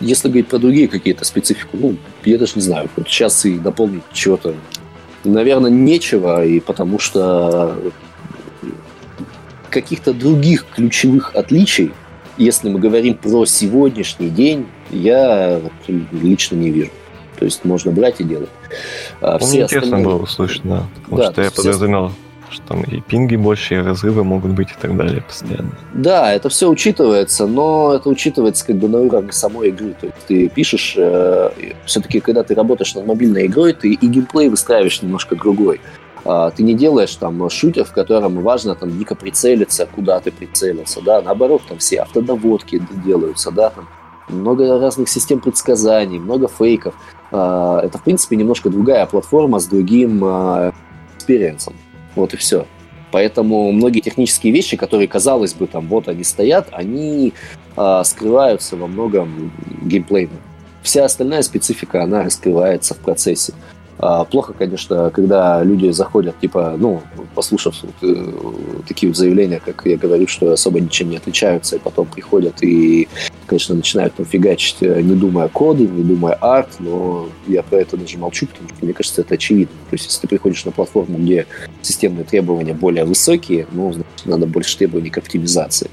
если 0.02 0.28
говорить 0.28 0.50
про 0.50 0.58
другие 0.58 0.89
какие-то 0.89 1.24
специфику, 1.24 1.78
ну, 1.78 1.96
я 2.26 2.38
даже 2.38 2.56
не 2.56 2.62
знаю, 2.62 2.89
вот 2.98 3.08
сейчас 3.08 3.46
и 3.46 3.58
дополнить 3.58 4.04
чего-то, 4.12 4.56
наверное, 5.24 5.72
нечего, 5.72 6.44
и 6.44 6.60
потому 6.60 7.00
что 7.00 7.78
каких-то 9.70 10.14
других 10.14 10.66
ключевых 10.76 11.34
отличий, 11.34 11.94
если 12.38 12.68
мы 12.68 12.82
говорим 12.82 13.16
про 13.16 13.46
сегодняшний 13.46 14.30
день, 14.30 14.66
я 14.91 15.62
лично 16.12 16.58
не 16.58 16.72
вижу. 16.72 16.91
То 17.38 17.45
есть 17.45 17.65
можно 17.65 17.91
брать 17.91 18.19
и 18.19 18.23
делать. 18.23 18.49
А, 19.21 19.38
все 19.39 19.61
интересно 19.61 19.97
остальные... 19.97 20.05
было 20.05 20.21
услышать, 20.21 20.61
да. 20.63 20.84
Потому 20.95 21.17
да, 21.17 21.31
что 21.31 21.41
я 21.41 21.51
подразумевал, 21.51 22.11
что 22.49 22.67
там 22.67 22.84
и 22.84 23.01
пинги 23.01 23.36
больше, 23.36 23.75
и 23.75 23.77
разрывы 23.77 24.23
могут 24.23 24.51
быть 24.51 24.69
и 24.69 24.75
так 24.79 24.95
далее 24.95 25.21
постоянно. 25.21 25.71
Да, 25.93 26.31
это 26.31 26.49
все 26.49 26.69
учитывается, 26.69 27.47
но 27.47 27.93
это 27.95 28.09
учитывается 28.09 28.65
как 28.65 28.77
бы 28.77 28.88
на 28.88 28.99
уровне 28.99 29.31
самой 29.31 29.69
игры. 29.69 29.95
То 29.99 30.07
есть 30.07 30.17
ты 30.27 30.49
пишешь, 30.49 30.95
э, 30.97 31.49
все-таки 31.86 32.19
когда 32.19 32.43
ты 32.43 32.55
работаешь 32.55 32.93
над 32.95 33.05
мобильной 33.05 33.47
игрой, 33.47 33.73
ты 33.73 33.93
и 33.93 34.07
геймплей 34.07 34.49
выстраиваешь 34.49 35.01
немножко 35.01 35.36
другой. 35.36 35.81
Э, 36.25 36.51
ты 36.55 36.63
не 36.63 36.73
делаешь 36.73 37.15
там 37.15 37.49
шутер, 37.49 37.86
в 37.86 37.91
котором 37.91 38.41
важно 38.41 38.75
там 38.75 38.97
дико 38.97 39.15
прицелиться, 39.15 39.88
куда 39.88 40.19
ты 40.19 40.31
прицелился, 40.31 41.01
да, 41.01 41.21
наоборот, 41.21 41.63
там 41.67 41.79
все 41.79 42.01
автодоводки 42.01 42.81
делаются, 43.03 43.51
да, 43.51 43.71
там 43.71 43.88
много 44.29 44.79
разных 44.79 45.09
систем 45.09 45.39
предсказаний, 45.39 46.19
много 46.19 46.47
фейков. 46.47 46.95
Э, 47.34 47.81
это, 47.84 47.97
в 47.97 48.03
принципе, 48.03 48.36
немножко 48.36 48.69
другая 48.69 49.05
платформа 49.07 49.59
с 49.59 49.65
другим 49.65 50.23
э, 50.23 50.71
experience 51.18 51.62
ом. 51.62 51.76
Вот 52.15 52.34
и 52.34 52.38
все. 52.38 52.67
Поэтому 53.11 53.71
многие 53.71 53.99
технические 53.99 54.53
вещи, 54.53 54.77
которые, 54.77 55.07
казалось 55.07 55.53
бы, 55.53 55.67
там 55.67 55.88
вот 55.88 56.07
они 56.07 56.23
стоят, 56.23 56.69
они 56.71 57.34
э, 57.75 58.01
скрываются 58.05 58.77
во 58.77 58.88
многом 58.88 59.51
геймплейно. 59.81 60.38
Вся 60.84 61.05
остальная 61.05 61.41
специфика, 61.41 62.03
она 62.03 62.23
раскрывается 62.23 62.93
в 62.93 62.97
процессе. 62.97 63.53
А, 64.06 64.26
плохо, 64.26 64.51
конечно, 64.51 65.10
когда 65.12 65.64
люди 65.64 65.89
заходят, 65.91 66.38
типа, 66.38 66.76
ну, 66.78 67.01
послушав 67.36 67.74
э, 68.01 68.32
такие 68.86 69.10
вот 69.10 69.16
заявления, 69.16 69.62
как 69.64 69.84
я 69.86 69.95
говорю, 69.95 70.28
что 70.28 70.51
особо 70.51 70.82
ничем 70.82 71.10
не 71.10 71.16
отличаются, 71.16 71.78
и 71.78 71.80
потом 71.80 72.08
приходят 72.08 72.62
и, 72.62 73.08
конечно, 73.45 73.76
начинают 73.76 74.14
там 74.16 74.26
фигачить, 74.26 74.76
э, 74.82 75.01
не 75.01 75.16
думая 75.16 75.47
коды, 75.47 75.88
не 75.88 76.04
думая 76.04 76.34
арт, 76.34 76.68
но 76.80 77.30
я 77.47 77.64
про 77.64 77.78
это 77.78 77.95
даже 77.95 78.18
молчу, 78.18 78.45
потому 78.47 78.68
что 78.68 78.78
мне 78.82 78.93
кажется, 78.93 79.22
это 79.22 79.36
очевидно. 79.36 79.74
То 79.89 79.93
есть, 79.93 80.08
если 80.08 80.20
ты 80.20 80.28
приходишь 80.28 80.66
на 80.66 80.74
платформу, 80.74 81.18
где 81.18 81.47
системные 81.82 82.26
требования 82.26 82.74
более 82.74 83.06
высокие, 83.06 83.68
ну, 83.72 83.93
значит, 83.93 84.26
надо 84.26 84.47
больше 84.47 84.78
требований 84.78 85.12
к 85.12 85.18
оптимизации. 85.18 85.89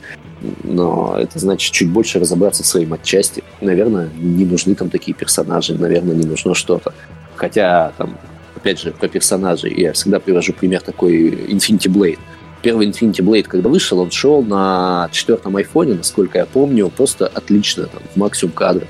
Но 0.65 1.17
это 1.17 1.39
значит 1.39 1.73
чуть 1.73 1.89
больше 1.89 2.19
разобраться 2.19 2.65
в 2.65 2.67
своей 2.67 2.93
отчасти. 2.93 3.45
Наверное, 3.61 4.09
не 4.17 4.47
нужны 4.47 4.75
там 4.75 4.91
такие 4.91 5.15
персонажи, 5.15 5.75
наверное, 5.79 6.17
не 6.17 6.27
нужно 6.27 6.57
что-то. 6.57 6.93
Хотя, 7.41 7.93
там, 7.97 8.19
опять 8.55 8.79
же, 8.81 8.91
про 8.91 9.09
персонажей 9.09 9.73
я 9.75 9.95
всегда 9.95 10.21
привожу 10.21 10.53
пример 10.53 10.83
такой 10.83 11.31
Infinity 11.31 11.89
Blade. 11.89 12.19
Первый 12.61 12.87
Infinity 12.87 13.23
Blade, 13.25 13.45
когда 13.45 13.71
вышел, 13.71 13.99
он 13.99 14.11
шел 14.11 14.43
на 14.43 15.09
четвертом 15.11 15.57
айфоне, 15.57 15.95
насколько 15.95 16.37
я 16.37 16.45
помню, 16.45 16.91
просто 16.95 17.27
отлично, 17.27 17.85
там, 17.87 18.03
в 18.13 18.17
максимум 18.19 18.53
кадров. 18.53 18.87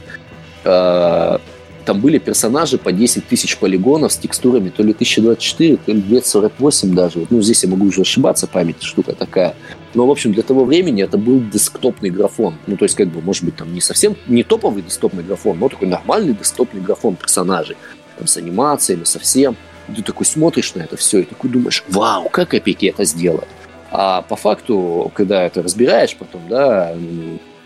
А, 0.64 1.40
там 1.84 2.00
были 2.00 2.18
персонажи 2.18 2.76
по 2.76 2.90
10 2.90 3.28
тысяч 3.28 3.56
полигонов 3.56 4.12
с 4.12 4.16
текстурами 4.16 4.70
то 4.70 4.82
ли 4.82 4.94
1024, 4.94 5.76
то 5.76 5.92
ли 5.92 6.00
248 6.00 6.92
даже. 6.92 7.26
Ну, 7.30 7.40
здесь 7.42 7.62
я 7.62 7.70
могу 7.70 7.86
уже 7.86 8.00
ошибаться, 8.00 8.48
память 8.48 8.82
штука 8.82 9.14
такая. 9.14 9.54
Но, 9.94 10.08
в 10.08 10.10
общем, 10.10 10.32
для 10.32 10.42
того 10.42 10.64
времени 10.64 11.04
это 11.04 11.18
был 11.18 11.40
десктопный 11.40 12.10
графон. 12.10 12.56
Ну, 12.66 12.76
то 12.76 12.84
есть, 12.84 12.96
как 12.96 13.06
бы, 13.06 13.20
может 13.22 13.44
быть, 13.44 13.54
там 13.54 13.72
не 13.72 13.80
совсем, 13.80 14.16
не 14.26 14.42
топовый 14.42 14.82
десктопный 14.82 15.22
графон, 15.22 15.60
но 15.60 15.68
такой 15.68 15.86
нормальный 15.86 16.34
десктопный 16.34 16.80
графон 16.80 17.14
персонажей 17.14 17.76
там, 18.20 18.26
с 18.26 18.36
анимациями, 18.36 19.04
со 19.04 19.18
всем. 19.18 19.56
И 19.88 19.94
ты 19.94 20.02
такой 20.02 20.26
смотришь 20.26 20.74
на 20.74 20.82
это 20.82 20.96
все 20.96 21.20
и 21.20 21.24
такой 21.24 21.50
думаешь, 21.50 21.82
вау, 21.88 22.28
как 22.28 22.54
эпики 22.54 22.86
это 22.86 23.04
сделали. 23.04 23.48
А 23.90 24.22
по 24.22 24.36
факту, 24.36 25.10
когда 25.14 25.42
это 25.42 25.62
разбираешь 25.62 26.14
потом, 26.16 26.42
да, 26.48 26.94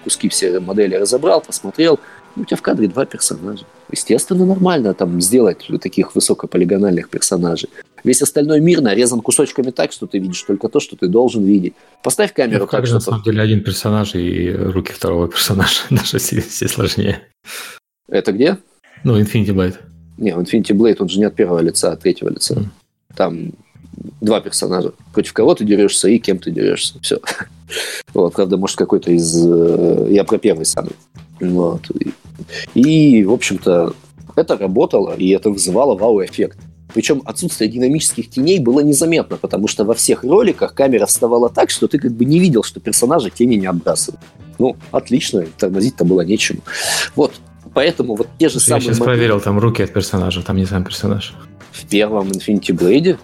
куски 0.04 0.28
все 0.28 0.58
модели 0.60 0.94
разобрал, 0.94 1.42
посмотрел, 1.42 1.98
ну, 2.36 2.42
у 2.42 2.44
тебя 2.46 2.56
в 2.56 2.62
кадре 2.62 2.88
два 2.88 3.04
персонажа. 3.04 3.64
Естественно, 3.90 4.46
нормально 4.46 4.94
там 4.94 5.20
сделать 5.20 5.66
таких 5.82 6.14
высокополигональных 6.14 7.08
персонажей. 7.10 7.68
Весь 8.04 8.22
остальной 8.22 8.60
мир 8.60 8.80
нарезан 8.80 9.20
кусочками 9.20 9.70
так, 9.70 9.92
что 9.92 10.06
ты 10.06 10.18
видишь 10.18 10.42
только 10.42 10.68
то, 10.68 10.80
что 10.80 10.96
ты 10.96 11.08
должен 11.08 11.44
видеть. 11.44 11.74
Поставь 12.02 12.32
камеру 12.32 12.62
Нет, 12.62 12.70
так, 12.70 12.86
что... 12.86 12.94
На 12.94 13.00
самом 13.00 13.22
деле 13.22 13.42
один 13.42 13.62
персонаж 13.62 14.14
и 14.14 14.52
руки 14.52 14.92
второго 14.92 15.28
персонажа. 15.30 15.80
Даже 15.90 16.18
все 16.18 16.68
сложнее. 16.68 17.22
Это 18.08 18.32
где? 18.32 18.58
Ну, 19.04 19.20
Infinity 19.20 19.50
Blade. 19.50 19.76
Не, 20.16 20.30
Infinity 20.30 20.72
Blade, 20.72 20.96
он 21.00 21.08
же 21.08 21.18
не 21.18 21.24
от 21.24 21.34
первого 21.34 21.60
лица, 21.60 21.90
а 21.90 21.92
от 21.94 22.00
третьего 22.00 22.28
лица. 22.28 22.54
Mm. 22.54 22.66
Там 23.16 23.52
два 24.20 24.40
персонажа. 24.40 24.92
Против 25.12 25.32
кого 25.32 25.54
ты 25.54 25.64
дерешься 25.64 26.08
и 26.08 26.18
кем 26.18 26.38
ты 26.38 26.50
дерешься. 26.50 26.98
Все. 27.00 27.20
Вот, 28.12 28.34
правда, 28.34 28.56
может, 28.58 28.76
какой-то 28.76 29.10
из... 29.10 29.34
Э, 29.44 30.06
я 30.10 30.22
про 30.24 30.38
первый 30.38 30.66
самый. 30.66 30.92
Вот. 31.40 31.80
И, 32.74 33.24
в 33.24 33.32
общем-то, 33.32 33.94
это 34.36 34.56
работало, 34.56 35.14
и 35.14 35.30
это 35.30 35.50
вызывало 35.50 35.96
вау-эффект. 35.96 36.58
Причем 36.92 37.22
отсутствие 37.24 37.68
динамических 37.70 38.30
теней 38.30 38.60
было 38.60 38.80
незаметно, 38.80 39.36
потому 39.36 39.66
что 39.66 39.84
во 39.84 39.94
всех 39.94 40.22
роликах 40.22 40.74
камера 40.74 41.06
вставала 41.06 41.48
так, 41.48 41.70
что 41.70 41.88
ты 41.88 41.98
как 41.98 42.12
бы 42.12 42.24
не 42.24 42.38
видел, 42.38 42.62
что 42.62 42.80
персонажи 42.80 43.30
тени 43.30 43.56
не 43.56 43.66
отбрасывают. 43.66 44.20
Ну, 44.58 44.76
отлично, 44.92 45.44
тормозить-то 45.58 46.04
было 46.04 46.20
нечему. 46.20 46.60
Вот, 47.16 47.32
поэтому 47.74 48.14
вот 48.14 48.28
те 48.38 48.48
же 48.48 48.54
Я 48.54 48.60
самые... 48.60 48.76
Я 48.76 48.80
сейчас 48.80 49.00
моменты... 49.00 49.04
проверил, 49.04 49.40
там 49.40 49.58
руки 49.58 49.82
от 49.82 49.92
персонажа, 49.92 50.42
там 50.42 50.56
не 50.56 50.66
сам 50.66 50.84
персонаж. 50.84 51.34
В 51.72 51.86
первом 51.86 52.28
Infinity 52.28 52.70
Blade? 52.70 53.18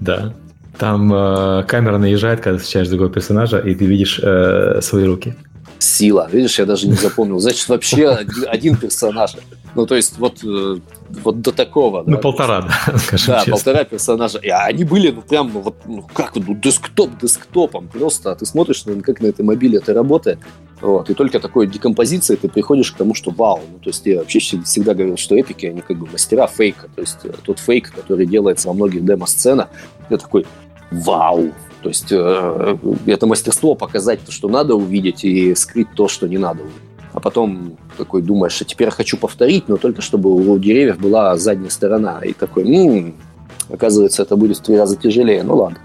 Да. 0.00 0.34
Там 0.78 1.12
э, 1.12 1.64
камера 1.66 1.98
наезжает, 1.98 2.40
когда 2.40 2.58
встречаешь 2.58 2.88
другого 2.88 3.10
персонажа, 3.10 3.58
и 3.58 3.74
ты 3.74 3.84
видишь 3.84 4.20
э, 4.22 4.80
свои 4.82 5.04
руки. 5.04 5.34
Сила. 5.78 6.28
Видишь, 6.30 6.58
я 6.58 6.66
даже 6.66 6.86
не 6.88 6.94
запомнил. 6.94 7.38
Значит, 7.38 7.68
вообще 7.68 8.08
один 8.48 8.76
персонаж. 8.76 9.32
Ну, 9.74 9.86
то 9.86 9.94
есть, 9.94 10.18
вот, 10.18 10.42
э, 10.44 10.78
вот 11.22 11.40
до 11.40 11.52
такого. 11.52 12.02
Ну, 12.04 12.16
да? 12.16 12.18
полтора, 12.18 12.62
да, 12.62 12.98
скажем 12.98 13.34
Да, 13.34 13.38
честно. 13.38 13.52
полтора 13.52 13.84
персонажа. 13.84 14.38
И 14.38 14.48
они 14.48 14.84
были, 14.84 15.10
ну, 15.10 15.22
прям, 15.22 15.50
ну, 15.52 15.60
вот, 15.60 15.76
ну, 15.86 16.02
как, 16.12 16.34
ну, 16.34 16.54
десктоп 16.54 17.18
десктопом 17.20 17.88
просто. 17.88 18.32
А 18.32 18.34
ты 18.34 18.46
смотришь, 18.46 18.84
ну, 18.86 19.00
как 19.00 19.20
на 19.20 19.26
этой 19.26 19.44
мобиле 19.44 19.78
это 19.78 19.94
работает. 19.94 20.38
Вот, 20.80 21.10
и 21.10 21.14
только 21.14 21.40
такой 21.40 21.66
декомпозицией 21.66 22.38
ты 22.38 22.48
приходишь 22.48 22.90
к 22.92 22.96
тому, 22.96 23.14
что 23.14 23.30
вау. 23.30 23.60
Ну, 23.70 23.78
то 23.78 23.90
есть 23.90 24.04
я 24.06 24.18
вообще 24.18 24.38
всегда 24.38 24.94
говорил, 24.94 25.16
что 25.16 25.36
эпики, 25.38 25.66
они 25.66 25.82
как 25.82 25.98
бы 25.98 26.06
мастера 26.10 26.46
фейка. 26.46 26.88
То 26.94 27.02
есть 27.02 27.18
э, 27.24 27.32
тот 27.44 27.58
фейк, 27.58 27.92
который 27.92 28.26
делается 28.26 28.68
во 28.68 28.74
многих 28.74 29.04
демо-сценах, 29.04 29.68
я 30.08 30.16
такой, 30.16 30.46
вау. 30.90 31.52
То 31.82 31.88
есть 31.88 32.10
э, 32.10 32.78
это 33.06 33.26
мастерство 33.26 33.74
показать 33.74 34.20
то, 34.24 34.32
что 34.32 34.48
надо 34.48 34.74
увидеть, 34.74 35.24
и 35.24 35.54
скрыть 35.54 35.88
то, 35.94 36.08
что 36.08 36.26
не 36.26 36.38
надо 36.38 36.62
увидеть. 36.62 36.89
А 37.12 37.20
потом 37.20 37.76
такой 37.96 38.22
думаешь, 38.22 38.52
что 38.52 38.64
теперь 38.64 38.88
я 38.88 38.92
хочу 38.92 39.16
повторить, 39.16 39.68
но 39.68 39.76
только 39.76 40.00
чтобы 40.02 40.30
у 40.32 40.58
деревьев 40.58 40.98
была 40.98 41.36
задняя 41.36 41.70
сторона. 41.70 42.20
И 42.22 42.32
такой, 42.32 42.64
ну, 42.64 43.14
оказывается, 43.72 44.22
это 44.22 44.36
будет 44.36 44.58
в 44.58 44.62
три 44.62 44.76
раза 44.76 44.96
тяжелее. 44.96 45.42
Ну 45.42 45.56
ладно. 45.56 45.78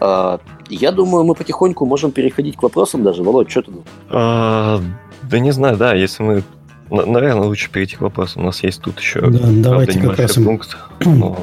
А, 0.00 0.40
я 0.68 0.92
думаю, 0.92 1.24
мы 1.24 1.34
потихоньку 1.34 1.86
можем 1.86 2.12
переходить 2.12 2.56
к 2.56 2.62
вопросам 2.62 3.02
даже. 3.02 3.22
Володь, 3.22 3.50
что 3.50 3.62
ты 3.62 3.70
думаешь? 3.70 3.88
А, 4.10 4.80
да 5.22 5.38
не 5.38 5.50
знаю, 5.50 5.76
да, 5.76 5.94
если 5.94 6.22
мы... 6.22 6.42
Наверное, 6.90 7.46
лучше 7.46 7.70
перейти 7.70 7.96
к 7.96 8.02
вопросам. 8.02 8.42
У 8.42 8.46
нас 8.46 8.62
есть 8.62 8.80
тут 8.82 8.98
еще 9.00 9.20
да, 9.22 9.48
давайте 9.50 10.00
как 10.00 10.18
раз 10.18 10.34
пункт. 10.34 10.76
Но... 11.04 11.36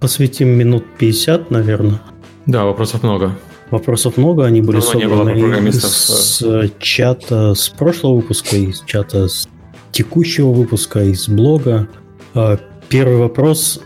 Посвятим 0.00 0.48
минут 0.48 0.84
50, 0.98 1.50
наверное. 1.50 2.00
Да, 2.46 2.64
вопросов 2.64 3.02
много. 3.02 3.36
Вопросов 3.70 4.16
много, 4.16 4.46
они 4.46 4.60
были 4.60 4.80
Давно 4.80 5.00
собраны 5.00 5.68
из 5.68 6.44
чата 6.80 7.54
с 7.54 7.68
прошлого 7.68 8.16
выпуска, 8.16 8.56
из 8.56 8.82
чата 8.84 9.28
с 9.28 9.48
текущего 9.92 10.50
выпуска, 10.52 11.02
из 11.04 11.28
блога. 11.28 11.88
А, 12.34 12.58
первый 12.88 13.16
вопрос 13.16 13.80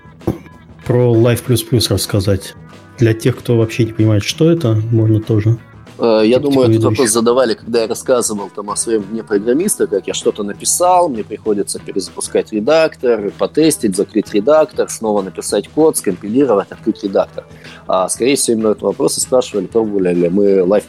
про 0.87 1.15
Live++ 1.15 1.89
рассказать. 1.91 2.55
Для 2.99 3.13
тех, 3.13 3.37
кто 3.37 3.57
вообще 3.57 3.85
не 3.85 3.93
понимает, 3.93 4.25
что 4.25 4.51
это, 4.51 4.75
можно 4.91 5.21
тоже. 5.21 5.59
Э, 5.99 6.23
я 6.25 6.39
думаю, 6.39 6.71
этот 6.71 6.85
вопрос 6.85 7.11
задавали, 7.11 7.55
когда 7.55 7.83
я 7.83 7.87
рассказывал 7.87 8.51
там, 8.55 8.71
о 8.71 8.77
своем 8.77 9.03
дне 9.05 9.23
программиста, 9.23 9.87
как 9.87 10.07
я 10.07 10.15
что-то 10.15 10.43
написал, 10.43 11.09
мне 11.09 11.25
приходится 11.25 11.79
перезапускать 11.79 12.53
редактор, 12.53 13.33
потестить, 13.39 13.97
закрыть 13.97 14.33
редактор, 14.33 14.89
снова 14.91 15.23
написать 15.23 15.69
код, 15.69 15.97
скомпилировать, 15.97 16.71
открыть 16.71 17.03
редактор. 17.05 17.45
А, 17.87 18.09
скорее 18.09 18.37
всего, 18.37 18.59
именно 18.59 18.71
этот 18.71 18.83
вопрос 18.83 19.19
и 19.19 19.21
спрашивали, 19.21 19.67
пробовали 19.67 20.15
ли 20.15 20.29
мы 20.29 20.45
Live++. 20.61 20.85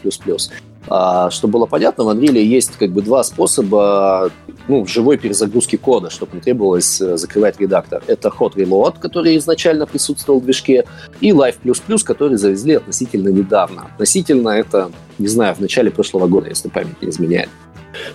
А, 0.88 1.29
чтобы 1.31 1.53
было 1.53 1.65
понятно, 1.65 2.03
в 2.03 2.09
Unreal 2.09 2.38
есть 2.39 2.77
как 2.77 2.91
бы 2.91 3.01
два 3.01 3.23
способа 3.23 4.31
ну, 4.67 4.86
живой 4.86 5.17
перезагрузки 5.17 5.75
кода, 5.75 6.09
чтобы 6.09 6.36
не 6.36 6.41
требовалось 6.41 7.01
э, 7.01 7.17
закрывать 7.17 7.59
редактор. 7.59 8.03
Это 8.07 8.29
Hot 8.29 8.55
Reload, 8.55 8.99
который 8.99 9.38
изначально 9.38 9.86
присутствовал 9.86 10.39
в 10.39 10.43
движке, 10.43 10.86
и 11.21 11.31
Live++, 11.31 12.03
который 12.03 12.38
завезли 12.38 12.75
относительно 12.75 13.29
недавно. 13.29 13.88
Относительно 13.93 14.49
это, 14.49 14.91
не 15.17 15.27
знаю, 15.27 15.55
в 15.55 15.59
начале 15.59 15.91
прошлого 15.91 16.27
года, 16.27 16.49
если 16.49 16.69
память 16.69 17.01
не 17.01 17.09
изменяет. 17.09 17.49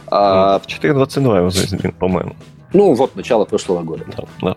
А, 0.08 0.58
в 0.58 0.66
4.22 0.66 1.36
его 1.38 1.50
завезли, 1.50 1.92
по-моему. 1.98 2.36
Ну, 2.72 2.94
вот, 2.94 3.16
начало 3.16 3.44
прошлого 3.44 3.82
года. 3.82 4.04
Да, 4.16 4.24
да. 4.42 4.56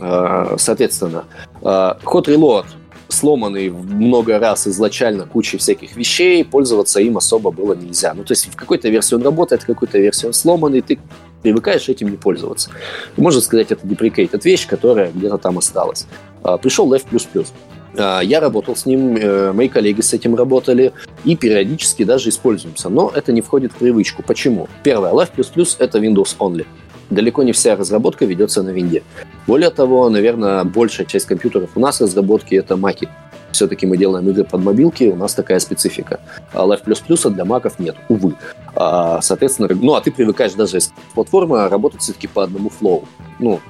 А, 0.00 0.54
соответственно, 0.58 1.24
Hot 1.60 2.26
Reload 2.26 2.66
сломанный 3.12 3.70
много 3.70 4.38
раз 4.38 4.66
изначально 4.66 5.26
кучей 5.26 5.58
всяких 5.58 5.96
вещей, 5.96 6.44
пользоваться 6.44 7.00
им 7.00 7.16
особо 7.16 7.50
было 7.50 7.74
нельзя. 7.74 8.14
Ну, 8.14 8.24
то 8.24 8.32
есть 8.32 8.46
в 8.52 8.56
какой-то 8.56 8.88
версии 8.88 9.14
он 9.14 9.22
работает, 9.22 9.62
в 9.62 9.66
какой-то 9.66 9.98
версии 9.98 10.26
он 10.26 10.32
сломанный, 10.32 10.80
ты 10.80 10.98
привыкаешь 11.42 11.88
этим 11.88 12.08
не 12.08 12.16
пользоваться. 12.16 12.70
Можно 13.16 13.40
сказать, 13.40 13.70
это 13.70 13.86
deprecated 13.86 14.40
вещь, 14.44 14.66
которая 14.66 15.10
где-то 15.12 15.38
там 15.38 15.58
осталась. 15.58 16.06
А, 16.42 16.56
пришел 16.56 16.92
Live++. 16.92 17.46
А, 17.96 18.20
я 18.20 18.40
работал 18.40 18.76
с 18.76 18.86
ним, 18.86 19.16
э, 19.16 19.52
мои 19.52 19.68
коллеги 19.68 20.00
с 20.00 20.12
этим 20.12 20.34
работали 20.34 20.92
и 21.24 21.36
периодически 21.36 22.04
даже 22.04 22.30
используемся. 22.30 22.88
Но 22.88 23.12
это 23.14 23.32
не 23.32 23.40
входит 23.40 23.72
в 23.72 23.76
привычку. 23.76 24.22
Почему? 24.22 24.68
Первое, 24.82 25.12
Live++— 25.12 25.76
это 25.78 25.98
Windows 25.98 26.36
Only. 26.38 26.66
Далеко 27.12 27.42
не 27.42 27.52
вся 27.52 27.76
разработка 27.76 28.24
ведется 28.24 28.62
на 28.62 28.70
винде. 28.70 29.02
Более 29.46 29.70
того, 29.70 30.08
наверное, 30.08 30.64
большая 30.64 31.06
часть 31.06 31.26
компьютеров 31.26 31.70
у 31.74 31.80
нас 31.80 32.00
разработки— 32.00 32.54
это 32.56 32.76
маки 32.76 33.08
все-таки 33.52 33.86
мы 33.86 33.96
делаем 33.96 34.28
игры 34.28 34.44
под 34.44 34.62
мобилки, 34.62 35.04
у 35.04 35.16
нас 35.16 35.34
такая 35.34 35.60
специфика. 35.60 36.20
А 36.52 36.66
Live++ 36.66 37.30
для 37.30 37.44
маков 37.44 37.78
нет, 37.78 37.96
увы. 38.08 38.34
А, 38.74 39.20
соответственно, 39.20 39.68
ну, 39.70 39.94
а 39.94 40.00
ты 40.00 40.10
привыкаешь 40.10 40.54
даже 40.54 40.80
с 40.80 40.92
платформы 41.14 41.68
работать 41.68 42.00
все-таки 42.00 42.26
по 42.26 42.42
одному 42.42 42.70
флоу. 42.70 43.04
Ну, 43.38 43.60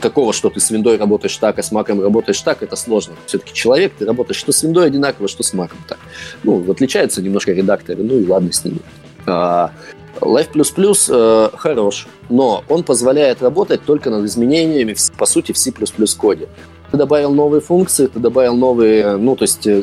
такого, 0.00 0.32
что 0.32 0.50
ты 0.50 0.60
с 0.60 0.70
виндой 0.70 0.96
работаешь 0.96 1.36
так, 1.36 1.58
а 1.58 1.62
с 1.62 1.72
маком 1.72 2.00
работаешь 2.00 2.40
так, 2.40 2.62
это 2.62 2.76
сложно. 2.76 3.14
Все-таки 3.26 3.52
человек, 3.52 3.92
ты 3.98 4.06
работаешь 4.06 4.38
что 4.38 4.52
с 4.52 4.62
виндой 4.62 4.86
одинаково, 4.86 5.28
что 5.28 5.42
с 5.42 5.52
маком 5.52 5.78
так. 5.88 5.98
Ну, 6.42 6.70
отличаются 6.70 7.22
немножко 7.22 7.52
редакторы, 7.52 8.02
ну 8.02 8.16
и 8.18 8.26
ладно 8.26 8.52
с 8.52 8.64
ними. 8.64 8.80
А, 9.26 9.72
Live++ 10.20 11.08
э, 11.08 11.56
хорош, 11.56 12.06
но 12.28 12.64
он 12.68 12.82
позволяет 12.82 13.42
работать 13.42 13.84
только 13.84 14.10
над 14.10 14.24
изменениями, 14.24 14.94
по 15.18 15.26
сути, 15.26 15.52
в 15.52 15.58
C++ 15.58 15.72
коде 16.16 16.48
ты 16.94 16.98
добавил 16.98 17.34
новые 17.34 17.60
функции, 17.60 18.06
ты 18.06 18.20
добавил 18.20 18.54
новые, 18.54 19.16
ну, 19.16 19.34
то 19.34 19.42
есть 19.42 19.66
э, 19.66 19.82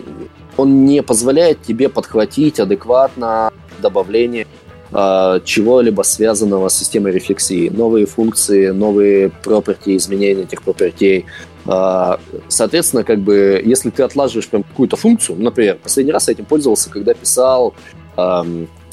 он 0.56 0.86
не 0.86 1.04
позволяет 1.04 1.62
тебе 1.62 1.90
подхватить 1.90 2.58
адекватно 2.58 3.52
добавление 3.82 4.48
э, 4.94 5.40
чего-либо 5.44 6.04
связанного 6.04 6.70
с 6.70 6.78
системой 6.78 7.12
рефлексии. 7.12 7.68
Новые 7.68 8.06
функции, 8.06 8.70
новые 8.70 9.30
property, 9.44 9.98
изменения 9.98 10.44
этих 10.44 10.62
property. 10.64 11.26
Э, 11.66 12.16
соответственно, 12.48 13.04
как 13.04 13.20
бы, 13.20 13.62
если 13.66 13.90
ты 13.90 14.04
отлаживаешь 14.04 14.48
прям 14.48 14.64
какую-то 14.64 14.96
функцию, 14.96 15.38
например, 15.38 15.80
последний 15.84 16.14
раз 16.14 16.30
я 16.30 16.34
этим 16.34 16.46
пользовался, 16.46 16.90
когда 16.90 17.14
писал 17.14 17.74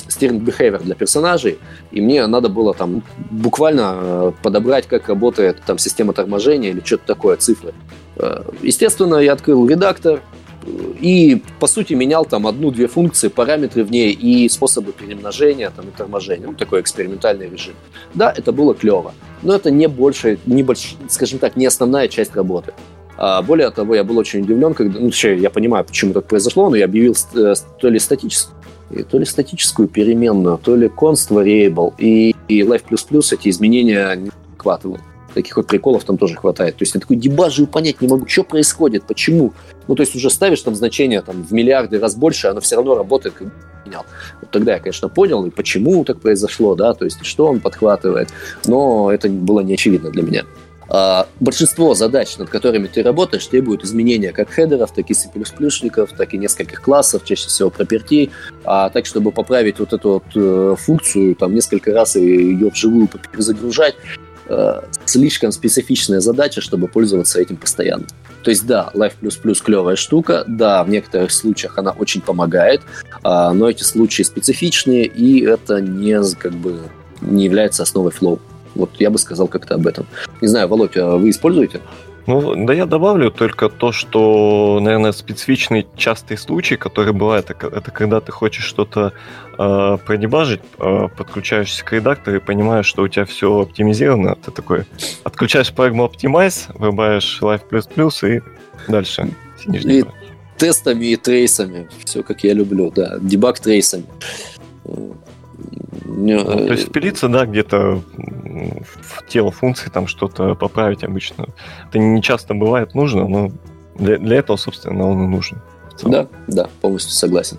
steering 0.08 0.40
behavior 0.40 0.82
для 0.82 0.94
персонажей, 0.94 1.58
и 1.90 2.00
мне 2.00 2.26
надо 2.26 2.48
было 2.48 2.74
там 2.74 3.02
буквально 3.30 3.94
э, 4.00 4.32
подобрать, 4.42 4.86
как 4.86 5.08
работает 5.08 5.58
там 5.66 5.78
система 5.78 6.12
торможения 6.12 6.70
или 6.70 6.82
что-то 6.84 7.06
такое, 7.06 7.36
цифры. 7.36 7.74
Э, 8.16 8.42
естественно, 8.62 9.16
я 9.16 9.32
открыл 9.32 9.68
редактор 9.68 10.20
э, 10.64 10.70
и, 11.00 11.42
по 11.60 11.66
сути, 11.66 11.94
менял 11.94 12.24
там 12.24 12.46
одну-две 12.46 12.88
функции, 12.88 13.28
параметры 13.28 13.84
в 13.84 13.90
ней 13.90 14.12
и 14.12 14.48
способы 14.48 14.92
перемножения 14.92 15.70
там, 15.70 15.88
и 15.88 15.90
торможения. 15.90 16.46
Ну, 16.46 16.54
такой 16.54 16.80
экспериментальный 16.80 17.48
режим. 17.48 17.74
Да, 18.14 18.32
это 18.36 18.52
было 18.52 18.74
клево, 18.74 19.12
но 19.42 19.54
это 19.54 19.70
не 19.70 19.88
больше, 19.88 20.38
не 20.46 20.62
больше, 20.62 20.96
скажем 21.08 21.38
так, 21.38 21.56
не 21.56 21.66
основная 21.66 22.08
часть 22.08 22.34
работы. 22.34 22.72
А 23.20 23.42
более 23.42 23.70
того, 23.70 23.96
я 23.96 24.04
был 24.04 24.16
очень 24.16 24.42
удивлен, 24.42 24.74
когда, 24.74 25.00
ну, 25.00 25.06
вообще, 25.06 25.36
я 25.36 25.50
понимаю, 25.50 25.84
почему 25.84 26.12
так 26.12 26.26
произошло, 26.28 26.70
но 26.70 26.76
я 26.76 26.84
объявил 26.84 27.16
то 27.80 27.88
ли 27.88 27.98
статическую 28.88 29.04
то 29.10 29.18
ли 29.18 29.24
статическую 29.24 29.88
переменную, 29.88 30.58
то 30.58 30.76
ли 30.76 30.88
const 30.88 31.30
variable, 31.30 31.92
и, 31.98 32.34
и 32.48 32.60
live++ 32.60 32.82
эти 33.32 33.48
изменения 33.48 34.14
не 34.16 34.30
охватывал. 34.56 34.98
Таких 35.34 35.56
вот 35.56 35.66
приколов 35.66 36.04
там 36.04 36.16
тоже 36.16 36.36
хватает. 36.36 36.76
То 36.76 36.82
есть 36.82 36.94
я 36.94 37.00
такой 37.00 37.16
дебажу 37.16 37.66
понять 37.66 38.00
не 38.00 38.08
могу, 38.08 38.26
что 38.26 38.44
происходит, 38.44 39.04
почему. 39.04 39.52
Ну, 39.86 39.94
то 39.94 40.02
есть 40.02 40.16
уже 40.16 40.30
ставишь 40.30 40.62
там 40.62 40.74
значение 40.74 41.20
там, 41.20 41.44
в 41.44 41.52
миллиарды 41.52 41.98
раз 41.98 42.16
больше, 42.16 42.48
оно 42.48 42.60
все 42.60 42.76
равно 42.76 42.94
работает, 42.94 43.34
как 43.34 43.48
менял. 43.84 44.04
Вот 44.40 44.50
тогда 44.50 44.74
я, 44.74 44.78
конечно, 44.80 45.08
понял, 45.08 45.44
и 45.46 45.50
почему 45.50 46.04
так 46.04 46.20
произошло, 46.20 46.74
да, 46.74 46.94
то 46.94 47.04
есть 47.04 47.24
что 47.24 47.46
он 47.46 47.60
подхватывает, 47.60 48.28
но 48.66 49.12
это 49.12 49.28
было 49.28 49.60
не 49.60 49.74
очевидно 49.74 50.10
для 50.10 50.22
меня. 50.22 50.44
А, 50.88 51.28
большинство 51.40 51.94
задач, 51.94 52.36
над 52.38 52.48
которыми 52.48 52.86
ты 52.86 53.02
работаешь, 53.02 53.46
требуют 53.46 53.84
изменения 53.84 54.32
как 54.32 54.50
хедеров, 54.50 54.92
так 54.94 55.10
и 55.10 55.14
C++, 55.14 55.28
так 56.16 56.34
и 56.34 56.38
нескольких 56.38 56.80
классов, 56.80 57.24
чаще 57.24 57.48
всего 57.48 57.70
пропертей. 57.70 58.30
А 58.64 58.88
так, 58.90 59.06
чтобы 59.06 59.30
поправить 59.30 59.78
вот 59.78 59.92
эту 59.92 60.10
вот 60.10 60.24
э, 60.34 60.76
функцию, 60.78 61.34
там 61.34 61.54
несколько 61.54 61.92
раз 61.92 62.16
ее 62.16 62.70
вживую 62.70 63.08
перезагружать, 63.08 63.96
э, 64.48 64.80
слишком 65.04 65.52
специфичная 65.52 66.20
задача, 66.20 66.60
чтобы 66.60 66.88
пользоваться 66.88 67.40
этим 67.40 67.56
постоянно. 67.56 68.06
То 68.42 68.50
есть, 68.50 68.66
да, 68.66 68.90
Live++ 68.94 69.14
клевая 69.62 69.96
штука, 69.96 70.44
да, 70.46 70.82
в 70.84 70.88
некоторых 70.88 71.32
случаях 71.32 71.76
она 71.76 71.90
очень 71.90 72.22
помогает, 72.22 72.80
а, 73.22 73.52
но 73.52 73.68
эти 73.68 73.82
случаи 73.82 74.22
специфичные, 74.22 75.04
и 75.04 75.44
это 75.44 75.80
не, 75.80 76.18
как 76.34 76.52
бы, 76.52 76.78
не 77.20 77.44
является 77.44 77.82
основой 77.82 78.12
флоу. 78.12 78.40
Вот 78.78 78.90
я 78.98 79.10
бы 79.10 79.18
сказал 79.18 79.48
как-то 79.48 79.74
об 79.74 79.86
этом. 79.86 80.06
Не 80.40 80.48
знаю, 80.48 80.68
Володь, 80.68 80.96
а 80.96 81.16
вы 81.16 81.30
используете? 81.30 81.80
Ну, 82.28 82.66
да 82.66 82.74
я 82.74 82.84
добавлю 82.84 83.30
только 83.30 83.70
то, 83.70 83.90
что, 83.90 84.80
наверное, 84.82 85.12
специфичный 85.12 85.86
частый 85.96 86.36
случай, 86.36 86.76
который 86.76 87.14
бывает, 87.14 87.50
это 87.50 87.90
когда 87.90 88.20
ты 88.20 88.32
хочешь 88.32 88.64
что-то 88.64 89.14
э, 89.58 89.98
продебажить, 90.04 90.60
э, 90.78 91.08
подключаешься 91.16 91.82
к 91.82 91.92
редактору 91.94 92.36
и 92.36 92.40
понимаешь, 92.40 92.84
что 92.84 93.02
у 93.02 93.08
тебя 93.08 93.24
все 93.24 93.62
оптимизировано, 93.62 94.36
ты 94.36 94.50
такой 94.50 94.84
отключаешь 95.24 95.72
программу 95.72 96.04
Optimize, 96.04 96.70
врубаешь 96.74 97.38
Live++ 97.40 98.28
и 98.28 98.42
дальше 98.90 99.30
сидишь. 99.64 99.84
И 99.86 100.04
тестами, 100.58 101.06
и 101.06 101.16
трейсами, 101.16 101.88
все 102.04 102.22
как 102.22 102.44
я 102.44 102.52
люблю, 102.52 102.92
да, 102.94 103.16
дебаг 103.22 103.58
трейсами. 103.58 104.04
Ну, 106.04 106.44
то 106.44 106.72
есть 106.72 106.88
впилиться, 106.88 107.28
да, 107.28 107.46
где-то 107.46 108.02
в 108.16 109.26
тело 109.28 109.50
функции, 109.50 109.90
там 109.90 110.06
что-то 110.06 110.54
поправить 110.54 111.04
обычно. 111.04 111.46
Это 111.88 111.98
не 111.98 112.22
часто 112.22 112.54
бывает 112.54 112.94
нужно, 112.94 113.28
но 113.28 113.52
для, 113.98 114.18
для 114.18 114.36
этого, 114.36 114.56
собственно, 114.56 115.06
он 115.06 115.24
и 115.24 115.26
нужен. 115.26 115.58
Да, 116.02 116.28
да, 116.46 116.68
полностью 116.80 117.12
согласен. 117.12 117.58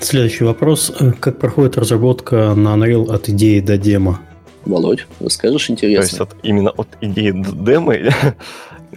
Следующий 0.00 0.44
вопрос. 0.44 0.92
Как 1.20 1.38
проходит 1.38 1.76
разработка 1.76 2.54
на 2.54 2.76
Unreal 2.76 3.12
от 3.12 3.28
идеи 3.28 3.60
до 3.60 3.76
демо? 3.76 4.20
Володь, 4.64 5.06
расскажешь 5.20 5.70
интересно? 5.70 6.02
То 6.02 6.06
есть 6.08 6.20
от, 6.20 6.36
именно 6.42 6.70
от 6.70 6.88
идеи 7.00 7.30
до 7.30 7.52
демо 7.52 7.94
или, 7.94 8.12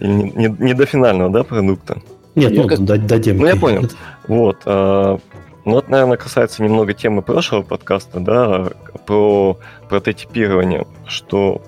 не, 0.00 0.30
не, 0.30 0.56
не 0.58 0.74
до 0.74 0.86
финального, 0.86 1.30
да, 1.30 1.44
продукта? 1.44 2.00
Нет, 2.34 2.52
ну, 2.54 2.66
как... 2.66 2.80
до, 2.80 2.96
до 2.96 3.18
демо. 3.18 3.40
Ну, 3.40 3.46
я 3.46 3.56
понял. 3.56 3.88
Вот. 4.26 4.58
А, 4.64 5.18
ну, 5.64 5.78
это, 5.78 5.90
наверное, 5.90 6.16
касается 6.16 6.62
немного 6.62 6.94
темы 6.94 7.22
прошлого 7.22 7.62
подкаста, 7.62 8.20
да, 8.20 8.70
про 9.06 9.58
прототипирование, 9.88 10.86
что, 11.06 11.60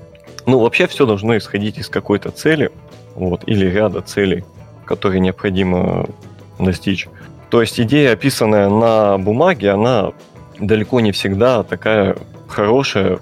ну, 0.47 0.59
вообще 0.59 0.86
все 0.86 1.07
должно 1.07 1.36
исходить 1.36 1.78
из 1.78 1.88
какой-то 1.88 2.30
цели, 2.30 2.70
вот, 3.14 3.43
или 3.47 3.66
ряда 3.66 4.01
целей, 4.01 4.45
которые 4.84 5.20
необходимо 5.20 6.07
достичь. 6.59 7.09
То 7.51 7.61
есть 7.61 7.78
идея, 7.78 8.12
описанная 8.12 8.70
на 8.70 9.18
бумаге, 9.18 9.70
она 9.70 10.12
далеко 10.59 11.01
не 11.01 11.12
всегда 11.12 11.62
такая 11.62 12.16
хорошая, 12.49 13.18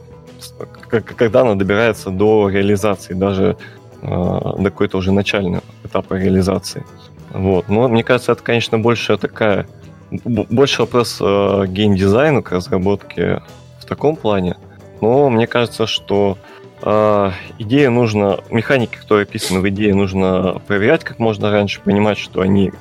когда 0.89 1.41
она 1.41 1.55
добирается 1.55 2.11
до 2.11 2.49
реализации, 2.49 3.15
даже 3.15 3.57
э, 4.03 4.07
до 4.07 4.65
какой-то 4.71 4.99
уже 4.99 5.11
начального 5.11 5.63
этапа 5.85 6.15
реализации. 6.15 6.85
Вот. 7.31 7.69
Но 7.69 7.89
мне 7.89 8.05
кажется, 8.05 8.33
это, 8.33 8.43
конечно, 8.43 8.79
больше 8.79 9.17
такая 9.17 9.67
больше 10.11 10.83
вопрос 10.83 11.19
э, 11.21 11.65
геймдизайну 11.69 12.43
к 12.43 12.53
разработке 12.53 13.43
в 13.79 13.85
таком 13.85 14.17
плане. 14.17 14.57
Но 15.01 15.31
мне 15.31 15.47
кажется, 15.47 15.87
что 15.87 16.37
э, 16.83 17.31
идея 17.59 17.91
нужно, 17.91 18.41
механики, 18.51 18.97
которые 18.97 19.23
описаны 19.25 19.61
в 19.61 19.69
идее, 19.69 19.95
нужно 19.95 20.61
проверять 20.67 21.05
как 21.05 21.19
можно 21.19 21.51
раньше, 21.51 21.81
понимать, 21.81 22.19
что 22.19 22.41
они 22.41 22.73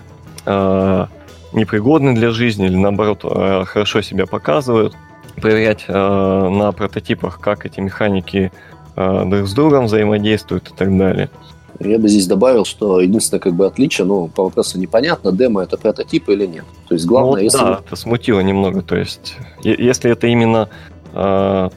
э, 0.45 1.05
непригодны 1.53 2.13
для 2.13 2.32
жизни 2.32 2.66
или 2.66 2.75
наоборот 2.75 3.21
э, 3.24 3.63
хорошо 3.66 4.01
себя 4.01 4.25
показывают, 4.25 4.95
проверять 5.39 5.86
э, 5.87 5.93
на 5.93 6.71
прототипах, 6.71 7.39
как 7.39 7.66
эти 7.66 7.79
механики 7.79 8.51
э, 8.95 9.24
друг 9.25 9.47
с 9.47 9.54
другом 9.54 9.86
взаимодействуют 9.86 10.70
и 10.70 10.74
так 10.74 10.95
далее. 10.97 11.29
Я 11.80 11.97
бы 11.97 12.10
здесь 12.10 12.28
добавил, 12.28 12.66
что 12.66 13.00
единственное 13.00 13.39
как 13.39 13.54
бы 13.54 13.66
отличие, 13.66 14.06
ну, 14.06 14.28
по 14.28 14.43
вопросу 14.43 14.78
непонятно, 14.78 15.32
демо 15.32 15.62
это 15.62 15.78
прототип 15.78 16.28
или 16.30 16.46
нет. 16.46 16.66
То 16.88 16.96
есть 16.96 17.06
главное, 17.06 17.38
ну, 17.38 17.43
если... 17.43 17.58
Да, 17.58 17.82
это 17.86 17.96
смутило 17.96 18.42
немного. 18.42 18.82
То 18.82 18.97
есть, 18.97 19.36
если 19.64 20.12
это 20.12 20.28
именно 20.28 20.70
э, 21.14 21.70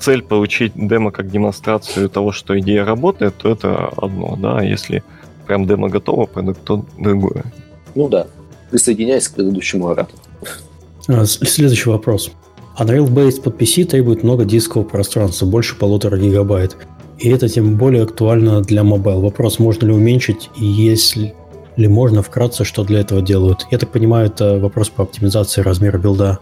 цель 0.00 0.22
получить 0.22 0.72
демо 0.74 1.12
как 1.12 1.30
демонстрацию 1.30 2.08
того, 2.08 2.32
что 2.32 2.58
идея 2.58 2.84
работает, 2.84 3.36
то 3.36 3.48
это 3.50 3.92
одно, 3.96 4.36
да. 4.36 4.62
Если 4.62 5.04
прям 5.46 5.66
демо 5.66 5.88
готово, 5.88 6.26
продукт, 6.26 6.64
то 6.64 6.84
другое. 6.98 7.44
Ну 7.94 8.08
да. 8.08 8.26
Присоединяйся 8.70 9.30
к 9.30 9.34
предыдущему 9.34 9.88
оратору. 9.88 10.18
А, 11.08 11.24
следующий 11.24 11.88
вопрос. 11.88 12.30
Unreal 12.78 13.08
Base 13.08 13.40
под 13.40 13.60
PC 13.60 13.84
требует 13.84 14.22
много 14.22 14.44
дискового 14.44 14.88
пространства, 14.88 15.46
больше 15.46 15.76
полутора 15.76 16.16
гигабайт. 16.16 16.76
И 17.18 17.28
это 17.30 17.48
тем 17.48 17.76
более 17.76 18.04
актуально 18.04 18.62
для 18.62 18.84
mobile. 18.84 19.20
Вопрос, 19.20 19.58
можно 19.58 19.86
ли 19.86 19.92
уменьшить, 19.92 20.50
и 20.56 20.64
если 20.64 21.34
ли 21.76 21.88
можно 21.88 22.22
вкратце, 22.22 22.64
что 22.64 22.84
для 22.84 23.00
этого 23.00 23.22
делают? 23.22 23.66
Я 23.70 23.78
так 23.78 23.90
понимаю, 23.90 24.26
это 24.26 24.58
вопрос 24.58 24.88
по 24.88 25.02
оптимизации 25.02 25.62
размера 25.62 25.98
билда. 25.98 26.38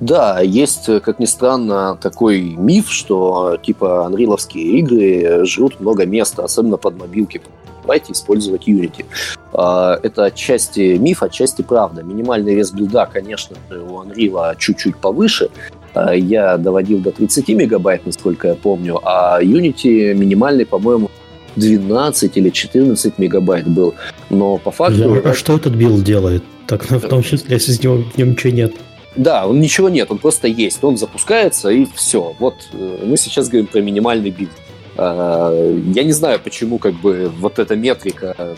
Да, 0.00 0.40
есть, 0.40 0.86
как 1.02 1.18
ни 1.18 1.26
странно, 1.26 1.98
такой 2.00 2.40
миф, 2.40 2.90
что 2.90 3.58
типа 3.62 4.06
анриловские 4.06 4.78
игры 4.78 5.44
жрут 5.44 5.78
много 5.78 6.06
места, 6.06 6.42
особенно 6.42 6.76
под 6.76 6.98
мобилки. 6.98 7.40
давайте 7.82 8.12
использовать 8.12 8.66
Unity. 8.66 9.04
А, 9.52 9.98
это 10.02 10.24
отчасти 10.24 10.96
миф, 10.96 11.22
отчасти 11.22 11.62
правда. 11.62 12.02
Минимальный 12.02 12.54
вес 12.54 12.72
билда, 12.72 13.06
конечно, 13.06 13.56
у 13.70 14.02
Unreal 14.02 14.56
чуть-чуть 14.56 14.96
повыше, 14.96 15.50
я 15.94 16.56
доводил 16.56 16.98
до 16.98 17.10
30 17.10 17.48
мегабайт, 17.48 18.06
насколько 18.06 18.48
я 18.48 18.54
помню, 18.54 19.00
а 19.02 19.42
Unity 19.42 20.14
минимальный, 20.14 20.66
по-моему, 20.66 21.10
12 21.56 22.36
или 22.36 22.50
14 22.50 23.18
мегабайт 23.18 23.66
был. 23.66 23.94
Но 24.30 24.58
по 24.58 24.70
факту... 24.70 25.22
А 25.24 25.34
что 25.34 25.56
этот 25.56 25.74
билд 25.74 26.02
делает? 26.04 26.44
Так, 26.66 26.88
в 26.88 27.08
том 27.08 27.22
числе, 27.22 27.56
если 27.56 27.72
с 27.72 27.82
него, 27.82 28.04
в 28.14 28.16
нем 28.16 28.30
ничего 28.30 28.52
нет. 28.52 28.72
Да, 29.16 29.46
он 29.46 29.60
ничего 29.60 29.88
нет, 29.88 30.10
он 30.10 30.18
просто 30.18 30.46
есть. 30.46 30.82
Он 30.84 30.96
запускается, 30.96 31.70
и 31.70 31.86
все. 31.96 32.34
Вот 32.38 32.54
э, 32.72 33.04
мы 33.04 33.16
сейчас 33.16 33.48
говорим 33.48 33.66
про 33.66 33.80
минимальный 33.80 34.30
билд. 34.30 34.50
А, 34.96 35.52
я 35.94 36.04
не 36.04 36.12
знаю, 36.12 36.38
почему 36.42 36.78
как 36.78 36.94
бы 36.94 37.30
вот 37.38 37.58
эта 37.58 37.74
метрика 37.74 38.56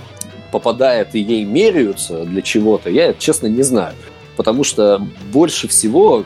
попадает 0.50 1.14
и 1.14 1.20
ей 1.20 1.44
меряются 1.44 2.24
для 2.24 2.42
чего-то. 2.42 2.90
Я, 2.90 3.14
честно, 3.14 3.46
не 3.46 3.62
знаю. 3.62 3.94
Потому 4.36 4.64
что 4.64 5.06
больше 5.32 5.68
всего 5.68 6.24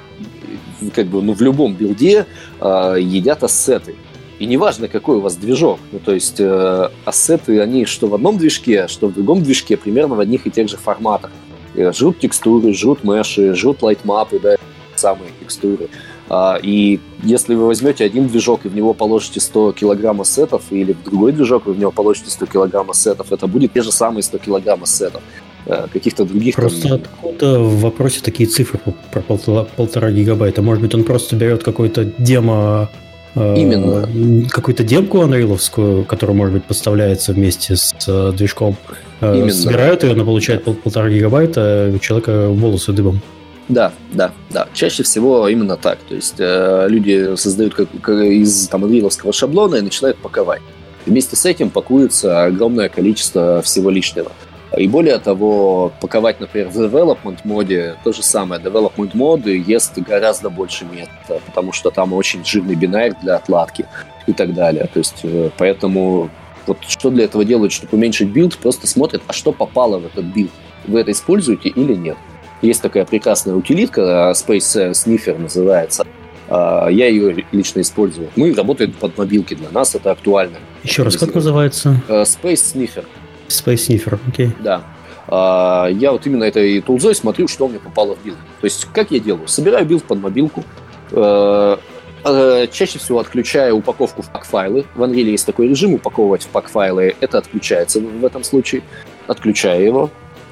как 0.94 1.06
бы, 1.06 1.22
ну, 1.22 1.32
в 1.32 1.40
любом 1.42 1.74
билде 1.74 2.26
э, 2.60 2.96
едят 3.00 3.44
ассеты. 3.44 3.94
И 4.38 4.46
неважно, 4.46 4.88
какой 4.88 5.16
у 5.16 5.20
вас 5.20 5.36
движок. 5.36 5.78
Ну, 5.92 5.98
то 5.98 6.12
есть 6.12 6.40
э, 6.40 6.90
ассеты, 7.04 7.60
они 7.60 7.86
что 7.86 8.06
в 8.08 8.14
одном 8.14 8.36
движке, 8.36 8.86
что 8.88 9.08
в 9.08 9.14
другом 9.14 9.42
движке, 9.42 9.76
примерно 9.76 10.14
в 10.14 10.20
одних 10.20 10.46
и 10.46 10.50
тех 10.50 10.68
же 10.68 10.76
форматах. 10.76 11.30
И 11.74 11.90
жрут 11.92 12.18
текстуры, 12.18 12.74
жрут 12.74 13.02
меши, 13.04 13.54
жрут 13.54 13.82
лайтмапы, 13.82 14.38
да, 14.38 14.56
самые 14.94 15.30
текстуры. 15.40 15.88
А, 16.28 16.58
и 16.60 17.00
если 17.22 17.54
вы 17.54 17.66
возьмете 17.66 18.04
один 18.04 18.26
движок 18.26 18.66
и 18.66 18.68
в 18.68 18.74
него 18.74 18.94
положите 18.94 19.40
100 19.40 19.72
килограмм 19.72 20.20
ассетов, 20.20 20.64
или 20.70 20.92
в 20.92 21.02
другой 21.04 21.32
движок 21.32 21.66
вы 21.66 21.74
в 21.74 21.78
него 21.78 21.92
положите 21.92 22.30
100 22.30 22.46
килограмм 22.46 22.90
ассетов, 22.90 23.32
это 23.32 23.46
будет 23.46 23.72
те 23.72 23.82
же 23.82 23.92
самые 23.92 24.22
100 24.22 24.38
килограмм 24.38 24.82
ассетов. 24.82 25.22
Э, 25.66 25.86
каких-то 25.93 26.24
других... 26.24 26.55
Просто 26.55 26.88
там... 26.88 27.01
откуда 27.02 27.59
в 27.59 27.80
вопросе 27.80 28.20
такие 28.22 28.48
цифры 28.48 28.78
про 29.10 29.20
полтора, 29.20 29.64
полтора 29.64 30.12
гигабайта? 30.12 30.62
Может 30.62 30.82
быть, 30.82 30.94
он 30.94 31.02
просто 31.05 31.34
берет 31.34 31.64
какой-то 31.64 32.05
демо... 32.18 32.88
Э, 33.34 33.55
Именно. 33.56 34.48
Какую-то 34.48 34.84
демку 34.84 35.20
анриловскую, 35.22 36.05
которая, 36.05 36.36
может 36.36 36.55
быть, 36.55 36.64
поставляется 36.64 37.32
вместе 37.32 37.74
с 37.74 37.94
э, 38.06 38.32
движком. 38.36 38.76
Именно. 39.20 39.52
Собирают 39.52 40.05
ее, 40.05 40.12
она 40.12 40.24
получает 40.24 40.62
пол, 40.62 40.74
полтора 40.74 41.10
гигабайта, 41.10 41.90
у 41.93 41.98
человека 41.98 42.48
волосы 42.48 42.93
дыбом. 42.93 43.20
Да, 43.68 43.93
да, 44.12 44.30
да. 44.51 44.68
Чаще 44.72 45.02
всего 45.02 45.48
именно 45.48 45.76
так. 45.76 45.98
То 46.09 46.14
есть 46.14 46.36
э, 46.38 46.86
люди 46.88 47.34
создают 47.34 47.74
как, 47.74 47.88
как 48.01 48.20
из 48.20 48.68
там 48.68 48.84
анриловского 48.84 49.32
шаблона 49.32 49.76
и 49.76 49.80
начинают 49.80 50.16
паковать. 50.18 50.62
Вместе 51.06 51.34
с 51.34 51.44
этим 51.44 51.70
пакуется 51.70 52.44
огромное 52.44 52.88
количество 52.88 53.62
всего 53.62 53.90
лишнего. 53.90 54.30
И 54.76 54.88
более 54.88 55.18
того, 55.18 55.92
паковать, 56.00 56.38
например, 56.38 56.68
в 56.68 56.76
development 56.76 57.38
mode 57.44 57.96
то 58.04 58.12
же 58.12 58.22
самое. 58.22 58.60
Development 58.60 59.10
mode 59.14 59.46
ест 59.46 59.98
гораздо 59.98 60.50
больше 60.50 60.84
места, 60.84 61.40
потому 61.46 61.72
что 61.72 61.90
там 61.90 62.12
очень 62.12 62.44
жирный 62.44 62.74
бинар 62.74 63.14
для 63.22 63.36
отладки 63.36 63.86
и 64.26 64.32
так 64.32 64.52
далее. 64.52 64.88
То 64.92 64.98
есть, 64.98 65.20
э, 65.22 65.50
поэтому 65.56 66.28
вот 66.66 66.78
что 66.86 67.10
для 67.10 67.24
этого 67.24 67.44
делают, 67.44 67.72
чтобы 67.72 67.96
уменьшить 67.96 68.28
билд, 68.28 68.58
просто 68.58 68.86
смотрят, 68.86 69.22
а 69.26 69.32
что 69.32 69.52
попало 69.52 69.98
в 69.98 70.06
этот 70.06 70.26
билд. 70.26 70.50
Вы 70.86 71.00
это 71.00 71.12
используете 71.12 71.70
или 71.70 71.94
нет. 71.94 72.16
Есть 72.60 72.82
такая 72.82 73.04
прекрасная 73.04 73.54
утилитка, 73.54 74.32
Space 74.34 74.92
Sniffer 74.92 75.38
называется. 75.38 76.06
А, 76.48 76.88
я 76.88 77.08
ее 77.08 77.44
лично 77.52 77.80
использую. 77.80 78.30
Мы 78.36 78.54
работаем 78.54 78.92
под 78.92 79.16
мобилки, 79.16 79.54
для 79.54 79.70
нас 79.70 79.94
это 79.94 80.10
актуально. 80.10 80.58
Еще 80.82 81.02
раз, 81.02 81.16
как 81.16 81.34
называется? 81.34 82.00
Э, 82.08 82.22
Space 82.22 82.74
Sniffer. 82.74 83.04
Space 83.48 83.89
Sniffer, 83.89 84.18
окей. 84.28 84.48
Okay. 84.48 84.62
Да. 84.62 84.82
А, 85.28 85.89
я 85.90 86.12
вот 86.12 86.27
именно 86.27 86.44
этой 86.44 86.81
тулзой 86.81 87.14
смотрю, 87.14 87.48
что 87.48 87.66
у 87.66 87.68
меня 87.68 87.81
попало 87.81 88.16
в 88.16 88.24
билд. 88.24 88.39
То 88.60 88.64
есть, 88.64 88.86
как 88.93 89.10
я 89.10 89.18
делаю? 89.18 89.48
Собираю 89.48 89.85
билд 89.86 90.05
под 90.05 90.20
мобилку, 90.20 90.64
э, 91.10 91.77
э, 92.24 92.66
чаще 92.70 92.98
всего 92.98 93.18
отключаю 93.18 93.77
упаковку 93.77 94.23
в 94.23 94.31
pak-файлы. 94.30 94.84
В 94.94 95.02
Unreal 95.02 95.31
есть 95.31 95.47
такой 95.47 95.68
режим 95.68 95.94
упаковывать 95.94 96.44
в 96.44 96.48
pak-файлы. 96.48 97.16
Это 97.20 97.39
отключается 97.39 98.01
в 98.01 98.24
этом 98.24 98.44
случае. 98.44 98.82
Отключаю 99.27 99.85
его. 99.85 100.10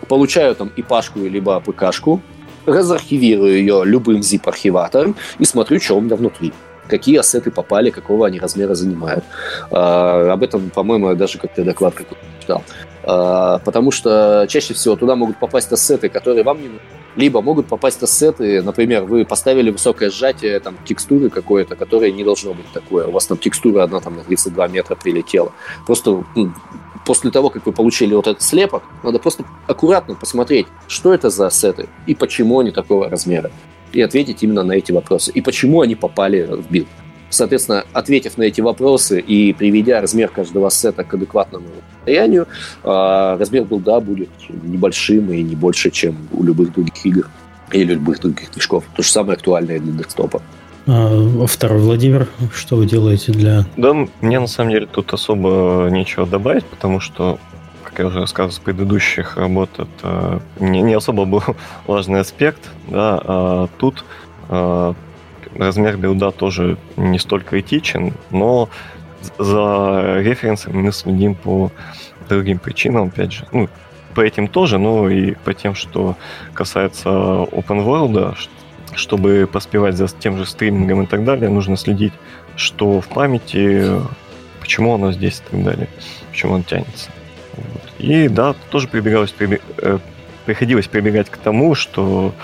Получаю 0.08 0.54
там 0.54 0.72
ипашку 0.76 1.20
либо 1.20 1.56
APKшку. 1.56 2.20
Разархивирую 2.66 3.58
ее 3.58 3.82
любым 3.84 4.20
zip-архиватором 4.20 5.16
и 5.38 5.44
смотрю, 5.44 5.80
что 5.80 5.96
у 5.96 6.00
меня 6.00 6.16
внутри 6.16 6.52
какие 6.88 7.16
ассеты 7.18 7.50
попали, 7.50 7.90
какого 7.90 8.26
они 8.26 8.38
размера 8.38 8.74
занимают. 8.74 9.24
А, 9.70 10.32
об 10.32 10.42
этом, 10.42 10.70
по-моему, 10.70 11.14
даже 11.14 11.38
как-то 11.38 11.64
доклад 11.64 11.94
какой-то 11.94 12.22
читал. 12.44 12.62
А, 13.02 13.58
потому 13.58 13.90
что 13.90 14.46
чаще 14.48 14.74
всего 14.74 14.96
туда 14.96 15.16
могут 15.16 15.38
попасть 15.38 15.72
ассеты, 15.72 16.08
которые 16.08 16.44
вам 16.44 16.60
не 16.60 16.68
нужны. 16.68 16.80
Либо 17.16 17.42
могут 17.42 17.68
попасть 17.68 18.02
ассеты, 18.02 18.60
например, 18.60 19.04
вы 19.04 19.24
поставили 19.24 19.70
высокое 19.70 20.10
сжатие 20.10 20.58
там, 20.58 20.76
текстуры 20.84 21.30
какое-то, 21.30 21.76
которое 21.76 22.10
не 22.10 22.24
должно 22.24 22.54
быть 22.54 22.66
такое. 22.72 23.06
У 23.06 23.12
вас 23.12 23.26
там 23.26 23.38
текстура 23.38 23.84
одна 23.84 24.00
там 24.00 24.16
на 24.16 24.24
32 24.24 24.68
метра 24.68 24.96
прилетела. 24.96 25.52
Просто 25.86 26.24
ну, 26.34 26.52
после 27.06 27.30
того, 27.30 27.50
как 27.50 27.66
вы 27.66 27.72
получили 27.72 28.14
вот 28.14 28.26
этот 28.26 28.42
слепок, 28.42 28.82
надо 29.04 29.20
просто 29.20 29.44
аккуратно 29.68 30.16
посмотреть, 30.16 30.66
что 30.88 31.14
это 31.14 31.30
за 31.30 31.46
ассеты 31.46 31.88
и 32.06 32.14
почему 32.16 32.58
они 32.58 32.72
такого 32.72 33.08
размера 33.08 33.52
и 33.92 34.00
ответить 34.00 34.42
именно 34.42 34.64
на 34.64 34.72
эти 34.72 34.90
вопросы. 34.90 35.30
И 35.30 35.40
почему 35.40 35.82
они 35.82 35.94
попали 35.94 36.42
в 36.42 36.68
билд. 36.68 36.88
Соответственно, 37.34 37.84
ответив 37.92 38.38
на 38.38 38.44
эти 38.44 38.60
вопросы 38.60 39.18
и 39.18 39.52
приведя 39.52 40.00
размер 40.00 40.28
каждого 40.28 40.68
ассета 40.70 41.02
к 41.02 41.14
адекватному 41.14 41.66
состоянию, 41.96 42.46
а, 42.84 43.36
размер 43.36 43.64
билда 43.64 43.98
будет 43.98 44.30
небольшим 44.48 45.32
и 45.32 45.42
не 45.42 45.56
больше, 45.56 45.90
чем 45.90 46.16
у 46.32 46.44
любых 46.44 46.72
других 46.72 47.04
игр 47.04 47.28
или 47.72 47.94
любых 47.94 48.20
других 48.20 48.52
движков. 48.52 48.84
То 48.94 49.02
же 49.02 49.10
самое 49.10 49.34
актуальное 49.34 49.80
для 49.80 50.04
десктопа. 50.04 50.42
А, 50.86 51.46
второй 51.46 51.80
Владимир, 51.80 52.28
что 52.54 52.76
вы 52.76 52.86
делаете 52.86 53.32
для... 53.32 53.66
Да, 53.76 54.06
мне 54.20 54.38
на 54.38 54.46
самом 54.46 54.70
деле 54.70 54.86
тут 54.86 55.12
особо 55.12 55.88
нечего 55.90 56.26
добавить, 56.26 56.64
потому 56.64 57.00
что 57.00 57.40
как 57.82 57.98
я 57.98 58.06
уже 58.06 58.20
рассказывал 58.20 58.52
с 58.52 58.58
предыдущих 58.60 59.36
работ, 59.36 59.70
это 59.78 60.40
не, 60.60 60.82
не 60.82 60.94
особо 60.94 61.24
был 61.24 61.42
важный 61.88 62.20
аспект, 62.20 62.70
да, 62.86 63.20
а 63.24 63.68
тут 63.78 64.04
а, 64.48 64.94
размер 65.56 65.96
билда 65.96 66.30
тоже 66.30 66.76
не 66.96 67.18
столь 67.18 67.42
критичен, 67.42 68.14
но 68.30 68.68
за 69.38 70.20
референсами 70.20 70.82
мы 70.82 70.92
следим 70.92 71.34
по 71.34 71.70
другим 72.28 72.58
причинам, 72.58 73.08
опять 73.08 73.32
же, 73.32 73.46
ну, 73.52 73.68
по 74.14 74.20
этим 74.20 74.48
тоже, 74.48 74.78
но 74.78 75.08
и 75.08 75.34
по 75.34 75.54
тем, 75.54 75.74
что 75.74 76.16
касается 76.52 77.08
open 77.08 77.84
world, 77.84 78.36
чтобы 78.94 79.48
поспевать 79.50 79.96
за 79.96 80.06
тем 80.08 80.38
же 80.38 80.46
стримингом 80.46 81.02
и 81.02 81.06
так 81.06 81.24
далее, 81.24 81.50
нужно 81.50 81.76
следить, 81.76 82.12
что 82.56 83.00
в 83.00 83.08
памяти, 83.08 83.90
почему 84.60 84.94
оно 84.94 85.12
здесь 85.12 85.40
и 85.40 85.50
так 85.50 85.64
далее, 85.64 85.88
почему 86.30 86.54
он 86.54 86.62
тянется. 86.62 87.10
Вот. 87.56 87.92
И 87.98 88.28
да, 88.28 88.54
тоже 88.70 88.88
прибегалось, 88.88 89.32
прибег... 89.32 89.62
Э, 89.78 89.98
приходилось 90.44 90.86
прибегать 90.86 91.30
к 91.30 91.36
тому, 91.36 91.74
что 91.74 92.34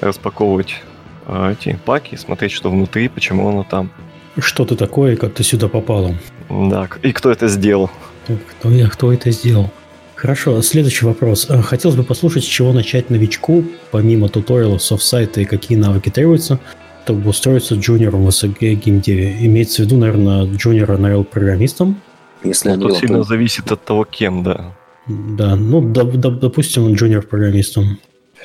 распаковывать 0.00 0.82
эти 1.28 1.78
паки, 1.84 2.16
смотреть, 2.16 2.52
что 2.52 2.70
внутри, 2.70 3.08
почему 3.08 3.48
оно 3.48 3.64
там. 3.64 3.90
Что 4.38 4.64
ты 4.64 4.76
такое, 4.76 5.16
как 5.16 5.34
ты 5.34 5.42
сюда 5.42 5.68
попало. 5.68 6.14
Да, 6.50 6.88
и 7.02 7.12
кто 7.12 7.30
это 7.30 7.48
сделал. 7.48 7.90
Кто, 8.26 8.70
я, 8.70 8.88
кто 8.88 9.12
это 9.12 9.30
сделал? 9.30 9.70
Хорошо, 10.14 10.60
следующий 10.62 11.04
вопрос. 11.04 11.46
Э, 11.48 11.60
хотелось 11.62 11.96
бы 11.96 12.02
послушать, 12.02 12.44
с 12.44 12.46
чего 12.46 12.72
начать 12.72 13.10
новичку, 13.10 13.64
помимо 13.90 14.28
туториалов, 14.28 14.82
софт-сайта 14.82 15.40
и 15.40 15.44
какие 15.44 15.76
навыки 15.76 16.10
требуются, 16.10 16.58
чтобы 17.04 17.28
устроиться 17.30 17.74
джуниором 17.74 18.24
в 18.24 18.28
SG 18.28 18.74
геймдеве. 18.74 19.46
Имеется 19.46 19.82
в 19.82 19.86
виду, 19.86 19.96
наверное, 19.96 20.46
джуниора 20.46 20.96
на 20.96 21.22
программистом, 21.22 22.00
если 22.42 22.70
ну, 22.70 22.88
тут 22.88 22.98
сильно 22.98 23.22
зависит 23.22 23.70
от 23.72 23.84
того, 23.84 24.04
кем, 24.04 24.42
да. 24.42 24.74
Да, 25.06 25.56
ну, 25.56 25.80
да, 25.80 26.04
да, 26.04 26.30
допустим, 26.30 26.92
джуниор-программистом. 26.94 27.98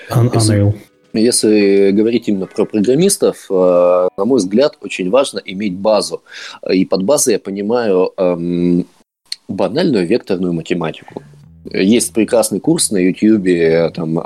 Unreal. 0.10 0.76
Если 1.14 1.92
говорить 1.92 2.28
именно 2.28 2.48
про 2.48 2.66
программистов, 2.66 3.48
э, 3.50 4.08
на 4.18 4.26
мой 4.26 4.38
взгляд, 4.38 4.78
очень 4.82 5.10
важно 5.10 5.42
иметь 5.44 5.74
базу. 5.74 6.24
И 6.72 6.86
под 6.86 7.04
базой 7.04 7.34
я 7.34 7.40
понимаю 7.40 8.12
эм, 8.18 8.86
банальную 9.48 10.08
векторную 10.08 10.54
математику. 10.54 11.24
Есть 11.66 12.14
прекрасный 12.14 12.60
курс 12.60 12.92
на 12.92 12.98
YouTube, 12.98 13.94
там, 13.94 14.18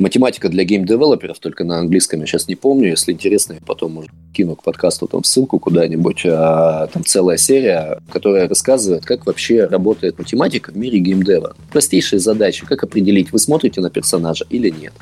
математика 0.00 0.48
для 0.48 0.64
гейм-девелоперов, 0.64 1.38
только 1.38 1.64
на 1.64 1.78
английском 1.78 2.20
я 2.20 2.26
сейчас 2.26 2.48
не 2.48 2.56
помню. 2.56 2.90
Если 2.90 3.12
интересно, 3.12 3.54
я 3.54 3.60
потом, 3.64 3.92
может, 3.92 4.10
кину 4.32 4.56
к 4.56 4.62
подкасту 4.62 5.06
там 5.06 5.24
ссылку 5.24 5.58
куда-нибудь. 5.58 6.22
А, 6.26 6.86
там 6.88 7.04
целая 7.04 7.36
серия, 7.36 8.00
которая 8.10 8.48
рассказывает, 8.48 9.04
как 9.04 9.26
вообще 9.26 9.66
работает 9.66 10.18
математика 10.18 10.72
в 10.72 10.76
мире 10.76 10.98
геймдева. 10.98 11.56
Простейшие 11.70 12.18
задачи, 12.18 12.66
как 12.66 12.82
определить, 12.82 13.32
вы 13.32 13.38
смотрите 13.38 13.80
на 13.80 13.90
персонажа 13.90 14.46
или 14.50 14.70
нет. 14.70 14.92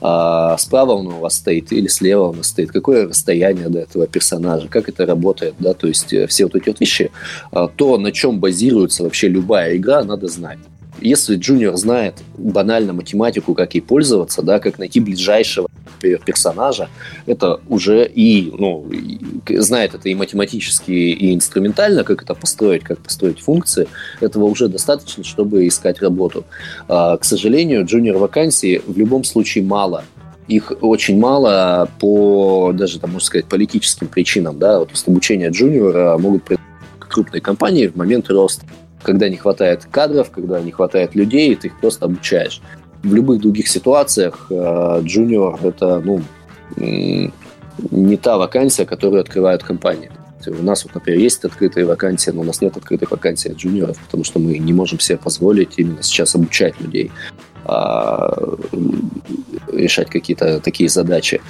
А, 0.00 0.56
справа 0.58 0.92
он 0.92 1.08
у 1.08 1.18
вас 1.20 1.36
стоит 1.36 1.72
или 1.72 1.88
слева 1.88 2.28
он 2.28 2.42
стоит, 2.42 2.72
какое 2.72 3.08
расстояние 3.08 3.68
до 3.68 3.80
этого 3.80 4.06
персонажа, 4.06 4.68
как 4.68 4.88
это 4.88 5.06
работает, 5.06 5.54
да, 5.58 5.74
то 5.74 5.86
есть 5.86 6.12
э, 6.12 6.26
все 6.26 6.44
вот 6.44 6.56
эти 6.56 6.68
вот 6.68 6.80
вещи, 6.80 7.10
а, 7.50 7.68
то, 7.68 7.98
на 7.98 8.12
чем 8.12 8.40
базируется 8.40 9.02
вообще 9.02 9.28
любая 9.28 9.76
игра, 9.76 10.02
надо 10.04 10.28
знать 10.28 10.58
если 11.00 11.36
джуниор 11.36 11.76
знает 11.76 12.14
банально 12.36 12.92
математику, 12.92 13.54
как 13.54 13.74
ей 13.74 13.80
пользоваться, 13.80 14.42
да, 14.42 14.58
как 14.58 14.78
найти 14.78 15.00
ближайшего 15.00 15.68
персонажа, 16.00 16.88
это 17.26 17.60
уже 17.68 18.06
и, 18.06 18.50
ну, 18.56 18.86
знает 19.48 19.94
это 19.94 20.08
и 20.08 20.14
математически, 20.14 20.90
и 20.90 21.34
инструментально, 21.34 22.04
как 22.04 22.22
это 22.22 22.34
построить, 22.34 22.82
как 22.82 22.98
построить 22.98 23.40
функции, 23.40 23.88
этого 24.20 24.44
уже 24.44 24.68
достаточно, 24.68 25.24
чтобы 25.24 25.66
искать 25.66 26.00
работу. 26.00 26.44
А, 26.88 27.16
к 27.16 27.24
сожалению, 27.24 27.84
джуниор 27.84 28.18
вакансий 28.18 28.82
в 28.86 28.96
любом 28.96 29.24
случае 29.24 29.64
мало. 29.64 30.04
Их 30.48 30.72
очень 30.80 31.18
мало 31.18 31.88
по, 31.98 32.72
даже, 32.72 33.00
там, 33.00 33.12
можно 33.12 33.26
сказать, 33.26 33.46
политическим 33.46 34.06
причинам. 34.06 34.58
Да? 34.58 34.78
Вот, 34.78 34.90
обучение 35.06 35.50
джуниора 35.50 36.18
могут 36.18 36.44
крупные 37.00 37.40
компании 37.40 37.88
в 37.88 37.96
момент 37.96 38.28
роста 38.30 38.64
когда 39.06 39.28
не 39.28 39.36
хватает 39.36 39.86
кадров, 39.88 40.32
когда 40.32 40.60
не 40.60 40.72
хватает 40.72 41.14
людей, 41.14 41.54
ты 41.54 41.68
их 41.68 41.80
просто 41.80 42.06
обучаешь. 42.06 42.60
В 43.04 43.14
любых 43.14 43.40
других 43.40 43.68
ситуациях 43.68 44.48
э, 44.50 45.00
джуниор 45.04 45.60
это 45.62 46.02
ну, 46.04 46.20
не 46.76 48.16
та 48.16 48.36
вакансия, 48.36 48.84
которую 48.84 49.20
открывают 49.20 49.62
компании. 49.62 50.10
У 50.46 50.62
нас, 50.62 50.84
вот, 50.84 50.94
например, 50.94 51.20
есть 51.20 51.44
открытые 51.44 51.86
вакансии, 51.86 52.32
но 52.32 52.40
у 52.40 52.44
нас 52.44 52.60
нет 52.60 52.76
открытых 52.76 53.12
вакансий 53.12 53.52
джуниоров, 53.52 53.96
потому 53.98 54.24
что 54.24 54.40
мы 54.40 54.58
не 54.58 54.72
можем 54.72 54.98
себе 54.98 55.18
позволить 55.18 55.74
именно 55.76 56.02
сейчас 56.02 56.34
обучать 56.34 56.74
людей, 56.80 57.12
а, 57.64 58.56
решать 59.72 60.10
какие-то 60.10 60.60
такие 60.60 60.88
задачи. 60.88 61.40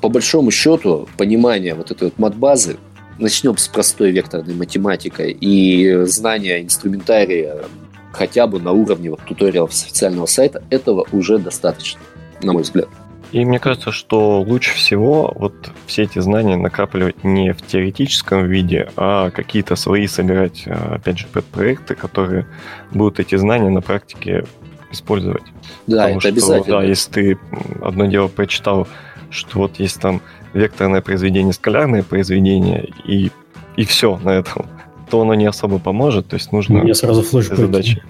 По 0.00 0.08
большому 0.08 0.50
счету, 0.50 1.06
понимание 1.18 1.74
вот 1.74 1.90
этой 1.90 2.04
вот 2.04 2.18
мат-базы, 2.18 2.76
начнем 3.18 3.56
с 3.56 3.68
простой 3.68 4.10
векторной 4.10 4.54
математикой 4.54 5.32
и 5.32 6.04
знания 6.04 6.62
инструментария 6.62 7.64
хотя 8.12 8.46
бы 8.46 8.60
на 8.60 8.72
уровне 8.72 9.10
вот, 9.10 9.20
туториалов 9.22 9.74
с 9.74 9.84
официального 9.84 10.26
сайта, 10.26 10.62
этого 10.70 11.06
уже 11.12 11.38
достаточно, 11.38 12.00
на 12.42 12.52
мой 12.52 12.62
взгляд. 12.62 12.88
И 13.32 13.44
мне 13.44 13.58
кажется, 13.58 13.90
что 13.90 14.40
лучше 14.42 14.74
всего 14.74 15.32
вот 15.34 15.54
все 15.86 16.04
эти 16.04 16.20
знания 16.20 16.56
накапливать 16.56 17.24
не 17.24 17.52
в 17.52 17.62
теоретическом 17.62 18.46
виде, 18.46 18.88
а 18.96 19.30
какие-то 19.30 19.74
свои 19.74 20.06
собирать, 20.06 20.62
а, 20.66 20.94
опять 20.94 21.18
же, 21.18 21.26
проекты, 21.26 21.96
которые 21.96 22.46
будут 22.92 23.18
эти 23.18 23.34
знания 23.34 23.70
на 23.70 23.80
практике 23.80 24.44
использовать. 24.92 25.42
Да, 25.88 26.06
Потому 26.06 26.10
это 26.10 26.20
что, 26.20 26.28
обязательно. 26.28 26.80
Да, 26.80 26.84
если 26.84 27.10
ты 27.10 27.38
одно 27.82 28.06
дело 28.06 28.28
прочитал, 28.28 28.86
что 29.30 29.58
вот 29.58 29.80
есть 29.80 30.00
там 30.00 30.22
векторное 30.54 31.00
произведение, 31.00 31.52
скалярное 31.52 32.02
произведение, 32.02 32.90
и, 33.04 33.30
и 33.76 33.84
все 33.84 34.18
на 34.18 34.30
этом, 34.30 34.66
то 35.10 35.20
оно 35.20 35.34
не 35.34 35.46
особо 35.46 35.78
поможет. 35.78 36.28
То 36.28 36.36
есть 36.36 36.52
нужно... 36.52 36.82
Мне 36.82 36.94
сразу 36.94 37.22
флешбеки 37.22 37.60
задачи. 37.60 38.02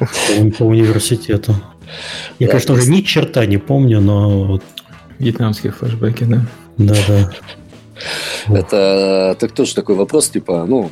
По, 0.58 0.64
университету. 0.64 1.54
Я, 2.38 2.48
конечно, 2.48 2.74
уже 2.74 2.90
ни 2.90 3.00
черта 3.02 3.46
не 3.46 3.58
помню, 3.58 4.00
но... 4.00 4.60
Вьетнамские 5.18 5.72
флешбеки, 5.72 6.24
да? 6.24 6.46
Да, 6.78 6.94
да. 7.06 7.30
Это 8.48 9.36
так 9.38 9.52
тоже 9.52 9.74
такой 9.74 9.94
вопрос, 9.94 10.30
типа, 10.30 10.64
ну, 10.66 10.90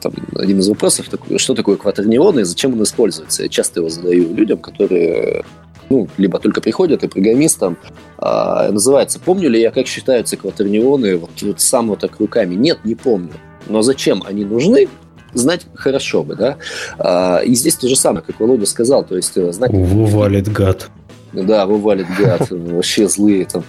там, 0.00 0.12
один 0.34 0.58
из 0.58 0.68
вопросов, 0.68 1.06
что 1.36 1.54
такое 1.54 1.76
кватернионы 1.76 2.40
и 2.40 2.44
зачем 2.44 2.72
он 2.72 2.82
используется. 2.82 3.44
Я 3.44 3.48
часто 3.48 3.80
его 3.80 3.88
задаю 3.88 4.34
людям, 4.34 4.58
которые 4.58 5.44
ну, 5.90 6.08
либо 6.16 6.38
только 6.38 6.60
приходят 6.60 7.04
и 7.04 7.08
программистам, 7.08 7.76
а, 8.18 8.70
называется 8.70 9.20
«Помню 9.20 9.50
ли 9.50 9.60
я, 9.60 9.70
как 9.70 9.86
считаются 9.86 10.36
кватернионы 10.36 11.16
вот, 11.16 11.30
вот 11.42 11.60
сам 11.60 11.88
вот 11.88 12.00
так 12.00 12.18
руками?» 12.20 12.54
Нет, 12.54 12.84
не 12.84 12.94
помню. 12.94 13.32
Но 13.66 13.82
зачем 13.82 14.22
они 14.26 14.44
нужны, 14.44 14.88
знать 15.32 15.66
хорошо 15.74 16.22
бы, 16.22 16.36
да. 16.36 16.56
А, 16.98 17.38
и 17.38 17.54
здесь 17.54 17.76
то 17.76 17.88
же 17.88 17.96
самое, 17.96 18.24
как 18.24 18.40
Володя 18.40 18.66
сказал, 18.66 19.04
то 19.04 19.16
есть 19.16 19.36
э, 19.36 19.52
знать... 19.52 19.70
Вывалит 19.72 20.50
гад. 20.50 20.90
Да, 21.32 21.66
вывалит 21.66 22.06
гад, 22.18 22.48
вообще 22.50 23.08
злые 23.08 23.46
там. 23.46 23.64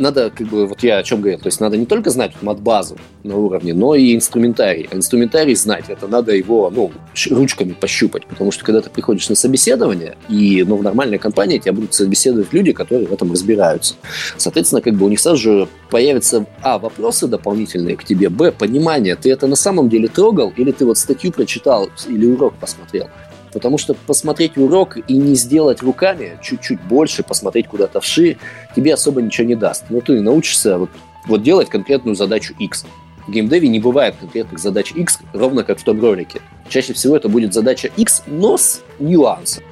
Надо, 0.00 0.30
как 0.30 0.46
бы, 0.46 0.66
вот 0.66 0.82
я 0.82 0.96
о 0.96 1.02
чем 1.02 1.20
говорил, 1.20 1.38
то 1.40 1.48
есть 1.48 1.60
надо 1.60 1.76
не 1.76 1.84
только 1.84 2.08
знать 2.08 2.32
мат-базу 2.40 2.96
на 3.22 3.36
уровне, 3.36 3.74
но 3.74 3.94
и 3.94 4.14
инструментарий. 4.14 4.88
А 4.90 4.96
инструментарий 4.96 5.54
знать, 5.54 5.84
это 5.88 6.08
надо 6.08 6.34
его, 6.34 6.70
ну, 6.74 6.90
ручками 7.30 7.72
пощупать, 7.72 8.24
потому 8.24 8.50
что 8.50 8.64
когда 8.64 8.80
ты 8.80 8.88
приходишь 8.88 9.28
на 9.28 9.34
собеседование, 9.34 10.16
и, 10.30 10.64
ну, 10.66 10.76
в 10.76 10.82
нормальной 10.82 11.18
компании 11.18 11.58
тебя 11.58 11.74
будут 11.74 11.92
собеседовать 11.92 12.50
люди, 12.54 12.72
которые 12.72 13.08
в 13.08 13.12
этом 13.12 13.30
разбираются. 13.30 13.94
Соответственно, 14.38 14.80
как 14.80 14.94
бы 14.94 15.04
у 15.04 15.10
них 15.10 15.20
сразу 15.20 15.36
же 15.36 15.68
появятся, 15.90 16.46
а, 16.62 16.78
вопросы 16.78 17.26
дополнительные 17.26 17.94
к 17.98 18.04
тебе, 18.04 18.30
б, 18.30 18.52
понимание, 18.52 19.16
ты 19.16 19.30
это 19.30 19.46
на 19.48 19.56
самом 19.56 19.90
деле 19.90 20.08
трогал, 20.08 20.50
или 20.56 20.72
ты 20.72 20.86
вот 20.86 20.96
статью 20.96 21.30
прочитал, 21.30 21.90
или 22.08 22.24
урок 22.24 22.54
посмотрел. 22.54 23.08
Потому 23.52 23.78
что 23.78 23.94
посмотреть 23.94 24.56
урок 24.56 24.96
и 24.96 25.16
не 25.16 25.34
сделать 25.34 25.82
руками 25.82 26.38
чуть-чуть 26.42 26.80
больше, 26.82 27.22
посмотреть 27.22 27.66
куда-то 27.66 28.00
вширь, 28.00 28.38
тебе 28.76 28.94
особо 28.94 29.22
ничего 29.22 29.46
не 29.46 29.56
даст. 29.56 29.84
Но 29.90 30.00
ты 30.00 30.20
научишься 30.20 30.78
вот, 30.78 30.90
вот 31.26 31.42
делать 31.42 31.68
конкретную 31.68 32.14
задачу 32.14 32.54
X. 32.58 32.84
В 33.26 33.32
геймдеве 33.32 33.68
не 33.68 33.80
бывает 33.80 34.16
конкретных 34.18 34.60
задач 34.60 34.92
X, 34.92 35.18
ровно 35.32 35.62
как 35.64 35.78
в 35.78 35.84
том 35.84 36.00
ролике. 36.00 36.40
Чаще 36.68 36.92
всего 36.92 37.16
это 37.16 37.28
будет 37.28 37.52
задача 37.52 37.90
X, 37.96 38.22
но 38.26 38.56
с 38.56 38.82
нюансом. 38.98 39.64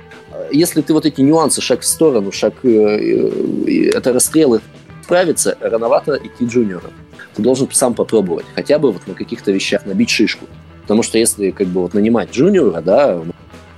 Если 0.51 0.81
ты 0.83 0.93
вот 0.93 1.07
эти 1.07 1.21
нюансы, 1.21 1.61
шаг 1.61 1.81
в 1.81 1.87
сторону, 1.87 2.33
шаг, 2.33 2.55
э, 2.63 2.69
э, 2.69 3.91
это 3.95 4.13
расстрелы, 4.13 4.61
справиться, 5.03 5.57
рановато 5.61 6.17
идти 6.23 6.45
джуниором. 6.45 6.93
Ты 7.35 7.43
должен 7.43 7.69
сам 7.73 7.95
попробовать, 7.95 8.47
хотя 8.55 8.79
бы 8.79 8.93
вот 8.93 9.07
на 9.07 9.15
каких-то 9.15 9.51
вещах 9.53 9.87
набить 9.87 10.11
шишку. 10.11 10.47
Потому 10.83 11.03
что 11.03 11.19
если 11.19 11.51
как 11.51 11.67
бы 11.69 11.83
вот 11.83 11.95
нанимать 11.95 12.31
джуниора, 12.31 12.81
да, 12.81 13.23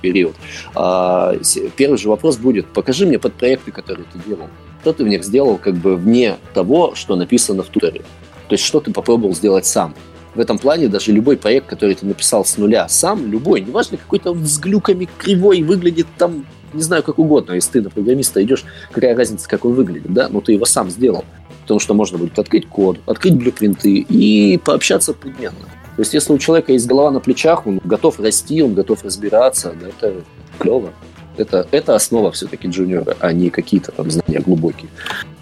период. 0.01 0.35
А, 0.75 1.35
первый 1.75 1.97
же 1.97 2.09
вопрос 2.09 2.37
будет, 2.37 2.67
покажи 2.67 3.05
мне 3.05 3.19
подпроекты, 3.19 3.71
которые 3.71 4.05
ты 4.11 4.19
делал. 4.27 4.47
Что 4.81 4.93
ты 4.93 5.03
в 5.03 5.07
них 5.07 5.23
сделал 5.23 5.57
как 5.57 5.75
бы 5.75 5.95
вне 5.95 6.37
того, 6.53 6.95
что 6.95 7.15
написано 7.15 7.63
в 7.63 7.67
туторе. 7.67 8.01
То 8.47 8.53
есть, 8.55 8.63
что 8.63 8.79
ты 8.79 8.91
попробовал 8.91 9.35
сделать 9.35 9.65
сам. 9.65 9.93
В 10.33 10.39
этом 10.39 10.57
плане 10.57 10.87
даже 10.87 11.11
любой 11.11 11.37
проект, 11.37 11.67
который 11.67 11.93
ты 11.95 12.05
написал 12.05 12.45
с 12.45 12.57
нуля 12.57 12.87
сам, 12.87 13.29
любой, 13.29 13.61
неважно, 13.61 13.97
какой-то 13.97 14.31
он 14.31 14.45
с 14.45 14.59
глюками 14.59 15.07
кривой 15.17 15.61
выглядит 15.61 16.07
там, 16.17 16.45
не 16.73 16.81
знаю, 16.81 17.03
как 17.03 17.19
угодно. 17.19 17.53
Если 17.53 17.71
ты 17.71 17.81
на 17.81 17.89
программиста 17.89 18.41
идешь, 18.41 18.63
какая 18.91 19.15
разница, 19.15 19.47
как 19.47 19.65
он 19.65 19.73
выглядит, 19.73 20.13
да? 20.13 20.29
Но 20.29 20.39
ты 20.39 20.53
его 20.53 20.65
сам 20.65 20.89
сделал. 20.89 21.25
Потому 21.63 21.79
что 21.79 21.93
можно 21.93 22.17
будет 22.17 22.39
открыть 22.39 22.67
код, 22.67 22.99
открыть 23.05 23.35
блюпринты 23.35 23.97
и 23.97 24.57
пообщаться 24.57 25.13
предметно. 25.13 25.67
То 26.01 26.03
есть, 26.03 26.15
если 26.15 26.33
у 26.33 26.39
человека 26.39 26.73
есть 26.73 26.87
голова 26.87 27.11
на 27.11 27.19
плечах, 27.19 27.67
он 27.67 27.79
готов 27.83 28.19
расти, 28.19 28.63
он 28.63 28.73
готов 28.73 29.03
разбираться, 29.03 29.71
да, 29.79 29.89
это 29.89 30.23
клево. 30.57 30.89
Это, 31.37 31.67
это 31.69 31.93
основа 31.93 32.31
все-таки 32.31 32.67
джуниора, 32.67 33.15
а 33.19 33.31
не 33.31 33.51
какие-то 33.51 33.91
там 33.91 34.09
знания 34.09 34.39
глубокие. 34.39 34.89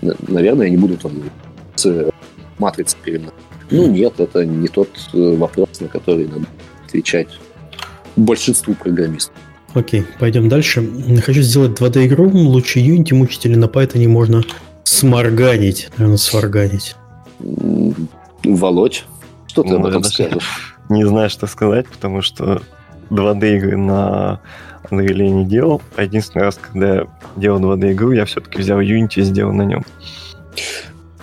Наверное, 0.02 0.68
они 0.68 0.76
будут 0.76 1.00
там 1.00 1.14
с 1.76 2.12
матрицей 2.58 3.00
перед. 3.02 3.22
Ну 3.72 3.88
нет, 3.88 4.20
это 4.20 4.46
не 4.46 4.68
тот 4.68 4.90
э, 5.14 5.38
вопрос, 5.38 5.80
на 5.80 5.88
который 5.88 6.28
надо 6.28 6.46
отвечать 6.86 7.30
большинству 8.18 8.74
программистов. 8.74 9.34
Окей, 9.74 10.04
пойдем 10.20 10.50
дальше. 10.50 10.86
Хочу 11.26 11.42
сделать 11.42 11.80
2D-игру. 11.80 12.32
Лучше 12.32 12.80
Unity 12.80 13.14
мучить 13.14 13.46
или 13.46 13.56
на 13.56 13.68
Python 13.68 14.06
можно 14.10 14.44
сморганить. 14.84 15.88
Наверное, 15.96 16.18
сварганить. 16.18 16.98
Володь. 18.44 19.06
Что 19.60 19.64
ты 19.64 19.70
ну, 19.70 19.76
об 19.78 19.86
этом 19.86 20.04
скажешь? 20.04 20.76
Не 20.90 21.06
знаю, 21.06 21.30
что 21.30 21.48
сказать, 21.48 21.88
потому 21.88 22.22
что 22.22 22.62
2D 23.10 23.58
игры 23.58 23.78
на 23.78 24.40
Unreal 24.90 25.30
не 25.30 25.46
делал. 25.46 25.82
А 25.96 26.04
единственный 26.04 26.44
раз, 26.44 26.60
когда 26.60 26.96
я 26.96 27.08
делал 27.36 27.60
2D 27.60 27.94
игру, 27.94 28.12
я 28.12 28.26
все-таки 28.26 28.60
взял 28.60 28.80
Unity 28.80 29.20
и 29.20 29.22
сделал 29.22 29.54
на 29.54 29.64
нем. 29.64 29.86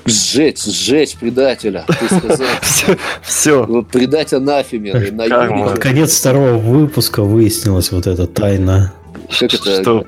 Сжечь, 0.05 0.63
сжечь 0.63 1.17
предателя, 1.17 1.85
ты 1.89 2.07
сказал. 2.19 2.47
Все, 2.63 2.97
все. 3.23 3.65
Вот 3.65 3.89
предать 3.89 4.33
анафеме. 4.33 4.95
На 5.11 5.77
Конец 5.77 6.17
второго 6.19 6.53
выпуска 6.59 7.23
выяснилась 7.23 7.91
вот 7.91 8.07
эта 8.07 8.27
тайна. 8.27 8.93
Как 9.29 9.55
это? 9.55 9.83
Что 9.83 10.07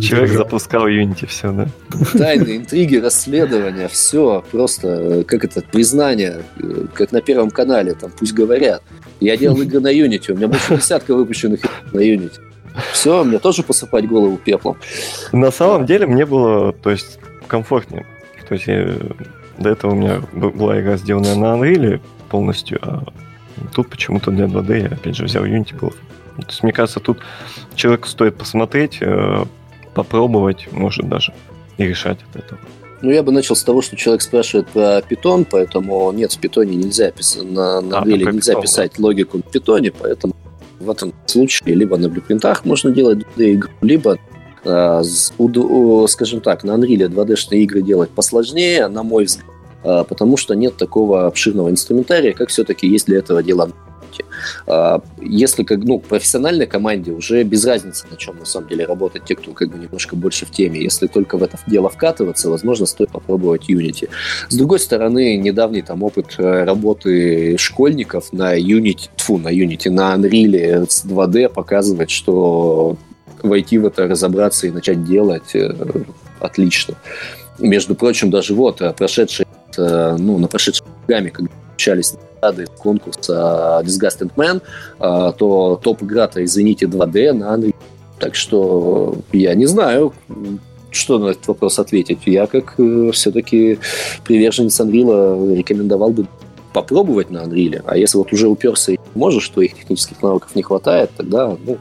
Человек 0.00 0.30
запускал 0.30 0.88
Unity, 0.88 1.26
все, 1.26 1.52
да? 1.52 1.68
Тайны, 2.12 2.58
интриги, 2.58 2.96
расследования, 2.96 3.88
все 3.88 4.44
просто, 4.50 4.88
э, 4.88 5.24
как 5.24 5.44
это, 5.44 5.62
признание, 5.62 6.42
э, 6.58 6.86
как 6.92 7.12
на 7.12 7.22
Первом 7.22 7.50
канале, 7.50 7.94
там, 7.94 8.10
пусть 8.10 8.34
говорят. 8.34 8.82
Я 9.20 9.36
делал 9.36 9.56
игры 9.62 9.80
на 9.80 9.92
Unity, 9.92 10.32
у 10.32 10.36
меня 10.36 10.48
больше 10.48 10.76
десятка 10.76 11.14
выпущенных 11.14 11.60
на 11.92 12.00
Unity. 12.00 12.40
Все, 12.92 13.24
мне 13.24 13.38
тоже 13.38 13.62
посыпать 13.62 14.06
голову 14.06 14.36
пеплом. 14.36 14.76
На 15.32 15.50
самом 15.50 15.86
деле 15.86 16.06
мне 16.06 16.26
было, 16.26 16.72
то 16.72 16.90
есть, 16.90 17.18
комфортнее. 17.46 18.06
То 18.48 18.54
есть 18.54 18.66
я, 18.66 18.96
до 19.58 19.70
этого 19.70 19.92
у 19.92 19.94
меня 19.94 20.20
была 20.32 20.80
игра 20.80 20.96
сделанная 20.96 21.34
на 21.36 21.56
Unreal 21.56 22.00
полностью, 22.28 22.78
а 22.82 23.04
тут 23.74 23.88
почему-то 23.88 24.30
для 24.30 24.46
2D 24.46 24.80
я 24.80 24.86
опять 24.88 25.16
же 25.16 25.24
взял 25.24 25.44
Unity 25.44 25.78
был. 25.78 25.90
То 26.36 26.46
есть, 26.46 26.62
мне 26.62 26.72
кажется, 26.72 27.00
тут 27.00 27.18
человеку 27.74 28.08
стоит 28.08 28.36
посмотреть, 28.36 28.98
э, 29.00 29.44
попробовать, 29.94 30.68
может 30.72 31.08
даже, 31.08 31.32
и 31.78 31.84
решать 31.84 32.18
от 32.30 32.44
этого. 32.44 32.60
Ну, 33.02 33.10
я 33.10 33.22
бы 33.22 33.32
начал 33.32 33.56
с 33.56 33.62
того, 33.62 33.80
что 33.80 33.96
человек 33.96 34.20
спрашивает 34.20 34.68
про 34.68 35.00
питон, 35.00 35.46
поэтому 35.46 36.12
нет, 36.12 36.32
в 36.32 36.38
питоне 36.38 36.76
нельзя 36.76 37.10
писать, 37.10 37.44
на, 37.44 37.80
на 37.80 38.00
а, 38.00 38.04
нельзя 38.04 38.52
питон, 38.52 38.62
писать 38.62 38.92
да. 38.98 39.04
логику 39.04 39.38
в 39.38 39.50
питоне, 39.50 39.90
поэтому 39.90 40.34
в 40.78 40.90
этом 40.90 41.14
случае 41.26 41.74
либо 41.74 41.96
на 41.96 42.08
блюпринтах 42.08 42.64
можно 42.64 42.90
делать 42.90 43.20
2D-игру, 43.36 43.70
либо 43.80 44.18
э, 44.64 45.02
скажем 46.08 46.40
так, 46.40 46.64
на 46.64 46.72
Unreal 46.72 47.08
2D-шные 47.08 47.60
игры 47.60 47.80
делать 47.80 48.10
посложнее, 48.10 48.88
на 48.88 49.02
мой 49.02 49.24
взгляд, 49.24 49.46
э, 49.82 50.04
потому 50.06 50.36
что 50.36 50.54
нет 50.54 50.76
такого 50.76 51.26
обширного 51.26 51.70
инструментария, 51.70 52.34
как 52.34 52.50
все-таки 52.50 52.86
есть 52.86 53.06
для 53.06 53.18
этого 53.18 53.42
дела 53.42 53.70
работе. 54.20 54.24
А, 54.66 55.00
если 55.20 55.64
как, 55.64 55.78
ну, 55.78 55.98
профессиональной 55.98 56.66
команде 56.66 57.12
уже 57.12 57.42
без 57.42 57.64
разницы, 57.64 58.06
на 58.10 58.16
чем 58.16 58.38
на 58.38 58.44
самом 58.44 58.68
деле 58.68 58.84
работать 58.86 59.24
те, 59.24 59.34
кто 59.34 59.52
как 59.52 59.70
бы 59.70 59.78
немножко 59.78 60.16
больше 60.16 60.46
в 60.46 60.50
теме. 60.50 60.82
Если 60.82 61.06
только 61.06 61.36
в 61.38 61.42
это 61.42 61.58
дело 61.66 61.88
вкатываться, 61.88 62.50
возможно, 62.50 62.86
стоит 62.86 63.10
попробовать 63.10 63.68
Unity. 63.68 64.08
С 64.48 64.56
другой 64.56 64.80
стороны, 64.80 65.36
недавний 65.36 65.82
там 65.82 66.02
опыт 66.02 66.34
э, 66.38 66.64
работы 66.64 67.56
школьников 67.58 68.32
на 68.32 68.58
Unity, 68.58 69.08
тфу, 69.16 69.38
на 69.38 69.48
Unity, 69.48 69.90
на 69.90 70.14
Unreal 70.14 70.86
с 70.88 71.04
2D 71.04 71.48
показывает, 71.48 72.10
что 72.10 72.96
войти 73.42 73.78
в 73.78 73.86
это, 73.86 74.06
разобраться 74.06 74.66
и 74.66 74.70
начать 74.70 75.04
делать 75.04 75.54
э, 75.54 75.72
отлично. 76.40 76.94
Между 77.58 77.94
прочим, 77.94 78.30
даже 78.30 78.54
вот 78.54 78.80
э, 78.80 78.92
прошедшие, 78.92 79.46
ну, 79.76 80.38
на 80.38 80.48
прошедшей 80.48 80.84
программе, 81.06 81.30
когда 81.30 81.50
общались 81.80 82.14
награды 82.42 82.66
конкурса 82.78 83.82
Disgusting 83.84 84.30
Man, 84.36 84.60
а, 84.98 85.32
то 85.32 85.80
топ-игра-то, 85.82 86.44
извините, 86.44 86.86
2D 86.86 87.32
на 87.32 87.56
Unreal. 87.56 87.74
Так 88.18 88.34
что 88.34 89.16
я 89.32 89.54
не 89.54 89.66
знаю, 89.66 90.12
что 90.90 91.18
на 91.18 91.30
этот 91.30 91.48
вопрос 91.48 91.78
ответить. 91.78 92.18
Я 92.26 92.46
как 92.46 92.74
э, 92.78 93.10
все-таки 93.12 93.78
приверженец 94.24 94.78
Unreal 94.80 95.56
рекомендовал 95.56 96.10
бы 96.10 96.26
попробовать 96.74 97.30
на 97.30 97.38
Unreal. 97.38 97.82
А 97.86 97.96
если 97.96 98.18
вот 98.18 98.30
уже 98.32 98.48
уперся 98.48 98.92
и 98.92 98.98
можешь, 99.14 99.44
что 99.44 99.62
их 99.62 99.74
технических 99.74 100.22
навыков 100.22 100.54
не 100.54 100.62
хватает, 100.62 101.10
тогда 101.16 101.56
ну, 101.64 101.78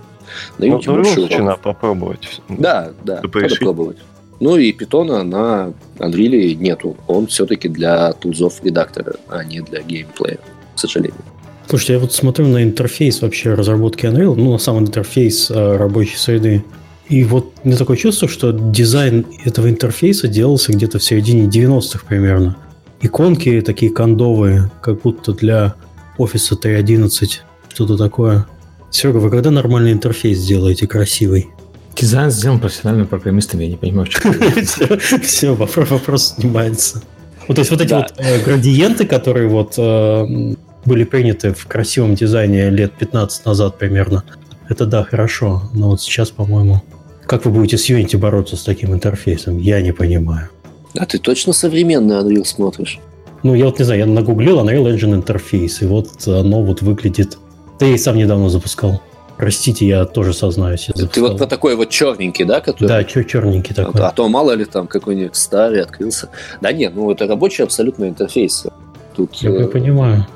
на 0.59 0.63
YouTube 0.63 0.97
ну, 0.97 1.03
больше 1.03 1.39
надо 1.39 1.59
попробовать. 1.61 2.41
Да, 2.47 2.93
да, 3.03 3.21
надо 3.21 3.55
пробовать. 3.59 3.97
Ну 4.39 4.57
и 4.57 4.71
питона 4.71 5.23
на 5.23 5.73
Unreal 5.97 6.55
нету. 6.55 6.95
Он 7.07 7.27
все-таки 7.27 7.67
для 7.67 8.13
тулзов 8.13 8.63
редактора, 8.63 9.15
а 9.27 9.43
не 9.43 9.61
для 9.61 9.81
геймплея, 9.81 10.39
к 10.75 10.79
сожалению. 10.79 11.21
Слушайте, 11.67 11.93
я 11.93 11.99
вот 11.99 12.13
смотрю 12.13 12.47
на 12.47 12.63
интерфейс 12.63 13.21
вообще 13.21 13.53
разработки 13.53 14.05
Unreal, 14.05 14.35
ну, 14.35 14.53
на 14.53 14.57
самый 14.57 14.81
интерфейс 14.81 15.51
э, 15.51 15.77
рабочей 15.77 16.17
среды. 16.17 16.63
И 17.09 17.23
вот 17.23 17.53
мне 17.63 17.75
такое 17.75 17.97
чувство, 17.97 18.27
что 18.27 18.51
дизайн 18.51 19.25
этого 19.43 19.69
интерфейса 19.69 20.27
делался 20.27 20.71
где-то 20.71 20.99
в 20.99 21.03
середине 21.03 21.47
90-х 21.47 22.05
примерно. 22.07 22.55
Иконки 23.01 23.61
такие 23.61 23.91
кондовые, 23.91 24.71
как 24.81 25.01
будто 25.01 25.33
для 25.33 25.75
офиса 26.17 26.55
3.11, 26.55 27.39
что-то 27.73 27.97
такое. 27.97 28.45
Серега, 28.91 29.17
вы 29.17 29.29
когда 29.29 29.51
нормальный 29.51 29.91
интерфейс 29.91 30.37
сделаете 30.37 30.87
красивый? 30.87 31.49
Дизайн 31.95 32.31
сделан 32.31 32.59
профессиональными 32.59 33.07
программистами, 33.07 33.63
я 33.63 33.69
не 33.71 33.75
понимаю, 33.75 34.05
в 34.05 34.09
чем 34.09 34.33
Все, 35.21 35.53
вопрос 35.53 36.35
снимается. 36.35 37.01
Вот, 37.47 37.55
то 37.55 37.61
есть 37.61 37.71
вот 37.71 37.81
эти 37.81 37.93
вот 37.93 38.13
э, 38.17 38.43
градиенты, 38.43 39.05
которые 39.05 39.47
вот 39.47 39.73
э, 39.77 40.55
были 40.85 41.03
приняты 41.03 41.53
в 41.53 41.65
красивом 41.65 42.15
дизайне 42.15 42.69
лет 42.69 42.93
15 42.93 43.45
назад 43.45 43.77
примерно, 43.77 44.23
это 44.69 44.85
да, 44.85 45.03
хорошо. 45.03 45.63
Но 45.73 45.89
вот 45.89 46.01
сейчас, 46.01 46.29
по-моему, 46.29 46.83
как 47.25 47.45
вы 47.45 47.51
будете 47.51 47.77
с 47.77 47.89
Unity 47.89 48.17
бороться 48.17 48.55
с 48.55 48.63
таким 48.63 48.93
интерфейсом, 48.93 49.57
я 49.57 49.81
не 49.81 49.91
понимаю. 49.91 50.49
А 50.97 51.05
ты 51.05 51.17
точно 51.17 51.53
современный 51.53 52.15
Unreal 52.15 52.45
смотришь? 52.45 52.99
Ну, 53.43 53.55
я 53.55 53.65
вот 53.65 53.79
не 53.79 53.85
знаю, 53.85 53.99
я 54.01 54.05
нагуглил 54.05 54.59
Unreal 54.59 54.93
Engine 54.93 55.15
интерфейс, 55.15 55.81
и 55.81 55.85
вот 55.85 56.27
оно 56.27 56.63
вот 56.63 56.81
выглядит... 56.81 57.37
Да 57.79 57.85
я 57.85 57.95
и 57.95 57.97
сам 57.97 58.17
недавно 58.17 58.49
запускал. 58.49 59.01
Простите, 59.39 59.87
я 59.87 60.03
тоже 60.03 60.33
сознаюсь. 60.33 60.89
Я 60.93 61.07
Ты 61.07 61.21
вот 61.21 61.37
про 61.37 61.45
такой 61.45 61.77
вот 61.77 61.89
черненький, 61.89 62.43
да? 62.43 62.59
Который... 62.59 62.89
Да, 62.89 63.03
черненький 63.05 63.73
такой. 63.73 64.01
А, 64.01 64.09
а 64.09 64.11
то 64.11 64.27
мало 64.27 64.51
ли 64.51 64.65
там 64.65 64.85
какой-нибудь 64.85 65.37
старый 65.37 65.81
открылся. 65.81 66.27
Да 66.59 66.73
нет, 66.73 66.93
ну 66.93 67.09
это 67.09 67.25
рабочий 67.25 67.63
абсолютно 67.63 68.09
интерфейс. 68.09 68.67
Тут, 69.15 69.35
я 69.35 69.51
э, 69.51 69.67
понимаю. 69.67 70.27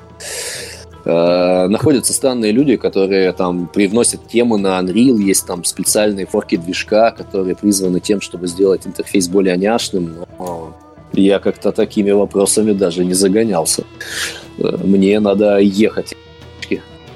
Э, 1.03 1.67
находятся 1.67 2.13
странные 2.13 2.53
люди, 2.53 2.77
которые 2.77 3.33
там 3.33 3.67
привносят 3.67 4.25
темы 4.29 4.57
на 4.57 4.79
Unreal, 4.79 5.17
есть 5.17 5.45
там 5.45 5.65
специальные 5.65 6.25
форки 6.25 6.55
движка, 6.55 7.11
которые 7.11 7.57
призваны 7.57 7.99
тем, 7.99 8.21
чтобы 8.21 8.47
сделать 8.47 8.87
интерфейс 8.87 9.27
более 9.27 9.57
няшным, 9.57 10.15
но 10.39 10.77
я 11.11 11.39
как-то 11.39 11.73
такими 11.73 12.11
вопросами 12.11 12.71
даже 12.71 13.03
не 13.03 13.13
загонялся. 13.13 13.83
Э, 14.59 14.77
мне 14.81 15.19
надо 15.19 15.57
ехать. 15.57 16.15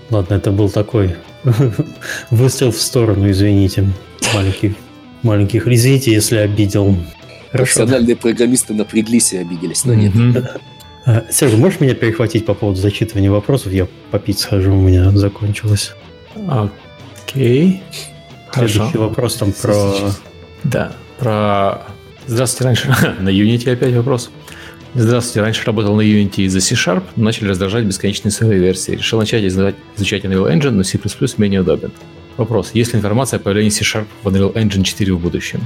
Ладно, 0.10 0.36
это 0.36 0.52
был 0.52 0.70
такой 0.70 1.16
Выстрел 2.32 2.72
в 2.72 2.82
сторону, 2.82 3.30
извините. 3.30 3.88
Маленьких, 4.34 4.74
маленьких. 5.24 5.68
Извините, 5.68 6.12
если 6.12 6.38
обидел. 6.38 6.96
Профессиональные 7.52 8.16
программисты 8.16 8.74
напряглись 8.74 9.34
и 9.34 9.38
обиделись, 9.38 9.86
но 9.86 9.94
нет. 9.94 10.14
А, 11.06 11.24
Серега, 11.32 11.56
можешь 11.56 11.80
меня 11.80 11.96
перехватить 11.96 12.46
по 12.46 12.54
поводу 12.54 12.82
зачитывания 12.82 13.32
вопросов? 13.32 13.72
Я 13.72 13.88
попить 14.12 14.40
схожу, 14.40 14.74
у 14.74 14.82
меня 14.82 15.10
закончилось. 15.12 15.94
Окей. 17.26 17.82
Следующий 18.54 18.98
вопрос 18.98 19.36
там 19.36 19.54
про... 19.54 19.94
Да, 20.66 20.92
про... 21.18 21.84
Здравствуйте, 22.26 22.66
раньше 22.66 22.88
на 23.22 23.30
Unity 23.30 23.72
опять 23.72 23.94
вопрос. 23.96 24.32
Здравствуйте, 25.00 25.42
раньше 25.42 25.64
работал 25.64 25.96
на 25.96 26.02
Unity 26.02 26.46
из-за 26.46 26.60
C-Sharp, 26.60 27.04
начали 27.18 27.50
раздражать 27.50 27.86
бесконечные 27.86 28.32
свои 28.32 28.58
версии. 28.58 28.94
Решил 28.94 29.20
начать 29.20 29.44
изучать, 29.44 29.76
изучать 29.96 30.26
Unreal 30.26 30.52
Engine, 30.52 30.72
но 30.72 30.82
C++ 30.82 30.98
менее 31.38 31.62
удобен. 31.62 31.92
Вопрос. 32.36 32.72
Есть 32.74 32.94
ли 32.94 32.98
информация 32.98 33.38
о 33.38 33.40
появлении 33.40 33.70
C-Sharp 33.70 34.08
в 34.24 34.28
Unreal 34.28 34.54
Engine 34.54 34.82
4 34.82 35.14
в 35.14 35.20
будущем? 35.20 35.62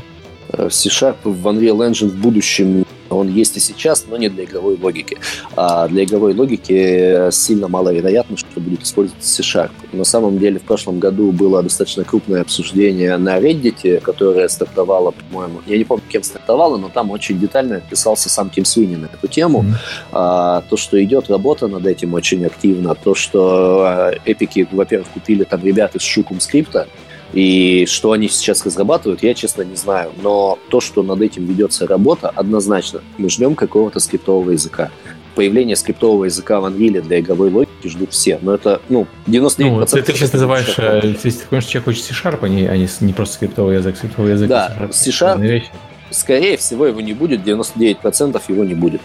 C-Sharp 0.50 1.16
в 1.24 1.48
Unreal 1.48 1.78
Engine 1.78 2.10
в 2.10 2.16
будущем 2.16 2.86
он 3.16 3.30
есть 3.30 3.58
и 3.58 3.60
сейчас, 3.60 4.06
но 4.08 4.18
не 4.18 4.30
для 4.30 4.46
игровой 4.46 4.78
логики. 4.82 5.18
А 5.56 5.88
для 5.88 6.04
игровой 6.04 6.34
логики 6.34 7.32
сильно 7.32 7.68
маловероятно, 7.68 8.38
что 8.38 8.60
будет 8.60 8.84
использоваться 8.84 9.30
C-Sharp. 9.30 9.72
На 9.92 10.04
самом 10.04 10.40
деле 10.40 10.60
в 10.60 10.64
прошлом 10.64 11.00
году 11.00 11.32
было 11.32 11.62
достаточно 11.64 12.04
крупное 12.04 12.42
обсуждение 12.42 13.18
на 13.18 13.40
Reddit, 13.40 14.00
которое 14.02 14.48
стартовало, 14.48 15.12
по-моему, 15.12 15.62
я 15.66 15.78
не 15.78 15.84
помню, 15.84 16.04
кем 16.10 16.24
стартовало, 16.24 16.78
но 16.78 16.90
там 16.90 17.12
очень 17.12 17.40
детально 17.40 17.78
описался 17.78 18.30
сам 18.30 18.50
Тим 18.50 18.66
Свини 18.66 18.96
на 18.96 19.06
эту 19.06 19.28
тему. 19.28 19.64
Mm-hmm. 19.64 20.08
А, 20.12 20.64
то, 20.70 20.78
что 20.78 21.02
идет 21.04 21.30
работа 21.30 21.68
над 21.68 21.86
этим 21.86 22.14
очень 22.14 22.46
активно, 22.46 22.96
то, 22.96 23.16
что 23.16 23.84
а, 23.86 24.12
эпики, 24.26 24.68
во-первых, 24.72 25.10
купили 25.10 25.44
там 25.44 25.64
ребят 25.64 25.96
из 25.96 26.02
Шукум 26.02 26.40
скрипта, 26.40 26.88
и 27.34 27.86
что 27.88 28.12
они 28.12 28.28
сейчас 28.28 28.66
разрабатывают, 28.66 29.24
я, 29.24 29.34
честно, 29.34 29.62
не 29.62 29.76
знаю. 29.76 30.12
Но 30.22 30.60
то, 30.70 30.82
что 30.82 31.04
над 31.04 31.22
этим 31.22 31.46
ведется 31.46 31.88
работа, 31.88 32.30
однозначно. 32.30 33.02
Мы 33.18 33.30
ждем 33.30 33.56
какого-то 33.56 34.00
скриптового 34.00 34.52
языка. 34.52 34.92
Появление 35.36 35.78
скриптового 35.78 36.26
языка 36.26 36.60
в 36.60 36.66
Unreal 36.66 37.02
для 37.02 37.22
игровой 37.22 37.50
логики 37.50 37.88
ждут 37.88 38.12
все. 38.12 38.38
Но 38.42 38.54
это, 38.54 38.82
ну, 38.90 39.08
99%... 39.28 39.70
Ну, 39.70 39.86
ты, 39.86 40.02
ты 40.02 40.14
сейчас 40.14 40.34
называешь, 40.34 40.74
э, 40.78 41.02
ты, 41.02 41.32
ты 41.32 41.46
понимаешь, 41.50 41.66
человек 41.66 41.86
хочет 41.86 42.04
C-Sharp, 42.04 42.40
а 42.42 42.50
не, 42.50 42.68
а 42.68 42.76
не, 42.76 42.88
не 43.00 43.14
просто 43.14 43.36
скриптовый 43.36 43.78
язык. 43.78 43.96
Скриптовый 43.96 44.34
язык 44.34 44.50
да, 44.50 44.90
C-Sharp, 44.92 45.64
скорее 46.10 46.58
всего, 46.58 46.86
его 46.86 47.00
не 47.00 47.14
будет, 47.14 47.48
99% 47.48 48.42
его 48.50 48.64
не 48.66 48.76
будет. 48.76 49.02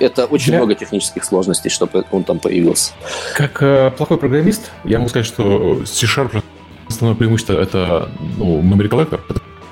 Это 0.00 0.24
очень 0.24 0.48
Для... 0.48 0.58
много 0.58 0.74
технических 0.74 1.22
сложностей, 1.24 1.70
чтобы 1.70 2.04
он 2.10 2.24
там 2.24 2.40
появился. 2.40 2.92
Как 3.36 3.62
э, 3.62 3.92
плохой 3.96 4.18
программист, 4.18 4.72
я 4.82 4.98
могу 4.98 5.08
сказать, 5.08 5.26
что 5.26 5.84
C-Sharp 5.84 6.42
Основное 6.94 7.16
преимущество 7.16 7.54
это 7.54 8.08
ну, 8.38 8.62
memory 8.62 8.88
collector, 8.88 9.20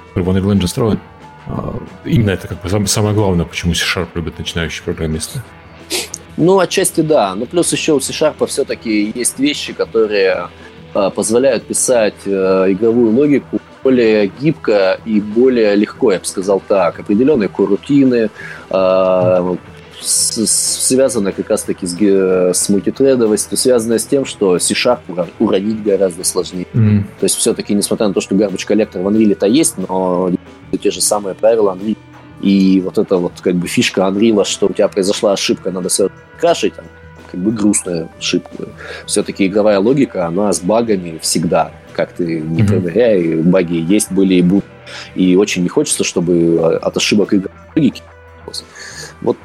который 0.09 0.25
в 0.25 0.29
Unreal 0.29 0.57
Engine 0.57 0.67
строен. 0.67 0.99
А, 1.47 1.73
именно 2.05 2.31
это 2.31 2.49
как 2.49 2.61
бы 2.61 2.89
самое 2.89 3.15
главное, 3.15 3.47
почему 3.47 3.75
C-Sharp 3.75 4.09
любят 4.15 4.41
начинающие 4.41 4.83
программисты. 4.83 5.41
Ну, 6.37 6.59
отчасти 6.59 7.01
да. 7.01 7.37
Но 7.37 7.47
плюс 7.47 7.73
еще 7.73 7.93
у 7.93 8.01
C-Sharp 8.01 8.45
все-таки 8.49 9.13
есть 9.15 9.39
вещи, 9.39 9.73
которые 9.73 10.49
э, 10.95 11.11
позволяют 11.15 11.65
писать 11.65 12.27
э, 12.27 12.31
игровую 12.73 13.13
логику 13.13 13.61
более 13.85 14.27
гибко 14.41 14.99
и 15.05 15.21
более 15.21 15.77
легко, 15.77 16.11
я 16.11 16.19
бы 16.19 16.25
сказал 16.25 16.61
так. 16.67 16.99
Определенные 16.99 17.49
корутины, 17.49 18.31
э, 18.69 19.57
связано 20.03 21.33
как 21.33 21.51
раз-таки 21.51 21.87
с, 21.87 21.97
с 21.97 22.69
мультитредовостью, 22.69 23.57
связано 23.57 23.99
с 23.99 24.07
тем, 24.07 24.25
что 24.25 24.59
C-Sharp 24.59 25.29
уронить 25.39 25.83
гораздо 25.83 26.25
сложнее. 26.25 26.67
Mm. 26.73 27.05
То 27.21 27.25
есть 27.25 27.37
все-таки, 27.37 27.75
несмотря 27.75 28.09
на 28.09 28.15
то, 28.15 28.21
что 28.21 28.35
garbage 28.35 28.67
коллектор 28.67 29.03
в 29.03 29.09
Unreal-то 29.09 29.47
есть, 29.47 29.77
но 29.77 30.31
те 30.81 30.91
же 30.91 31.01
самые 31.01 31.35
правила 31.35 31.75
Unreal. 31.75 31.97
И 32.41 32.81
вот 32.85 32.99
эта 32.99 33.17
вот 33.17 33.33
как 33.41 33.55
бы 33.55 33.69
фишка 33.69 34.03
Unreal, 34.03 34.45
что 34.45 34.67
у 34.67 34.73
тебя 34.73 34.89
произошла 34.89 35.33
ошибка, 35.33 35.71
надо 35.71 35.89
все 35.89 36.11
крашить, 36.39 36.75
как 37.31 37.41
бы 37.41 37.53
грустная 37.53 38.09
ошибка. 38.19 38.69
Все-таки 39.07 39.47
игровая 39.47 39.79
логика, 39.79 40.27
она 40.27 40.53
с 40.53 40.61
багами 40.61 41.19
всегда. 41.23 41.73
Как 41.93 42.13
ты 42.13 42.41
не 42.41 42.63
mm-hmm. 42.63 42.67
проверяй, 42.67 43.37
баги 43.43 43.77
есть, 43.77 44.11
были 44.11 44.35
и 44.35 44.43
будут. 44.43 44.65
И 45.15 45.37
очень 45.37 45.63
не 45.63 45.69
хочется, 45.69 46.05
чтобы 46.05 46.79
от 46.83 46.97
ошибок 46.97 47.35
игровой 47.35 47.59
логики 47.77 48.03
вот 49.23 49.37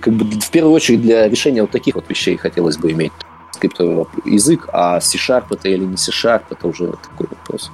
как 0.00 0.14
бы 0.14 0.40
в 0.40 0.50
первую 0.50 0.74
очередь 0.74 1.02
для 1.02 1.28
решения 1.28 1.62
вот 1.62 1.70
таких 1.70 1.94
вот 1.94 2.08
вещей 2.08 2.36
хотелось 2.36 2.76
бы 2.76 2.90
иметь 2.92 3.12
скриптовый 3.52 4.06
язык, 4.24 4.68
а 4.72 5.00
C-Sharp 5.00 5.46
это 5.50 5.68
или 5.68 5.84
не 5.84 5.96
C-Sharp, 5.96 6.42
это 6.50 6.68
уже 6.68 6.92
такой 6.92 7.26
вопрос. 7.28 7.70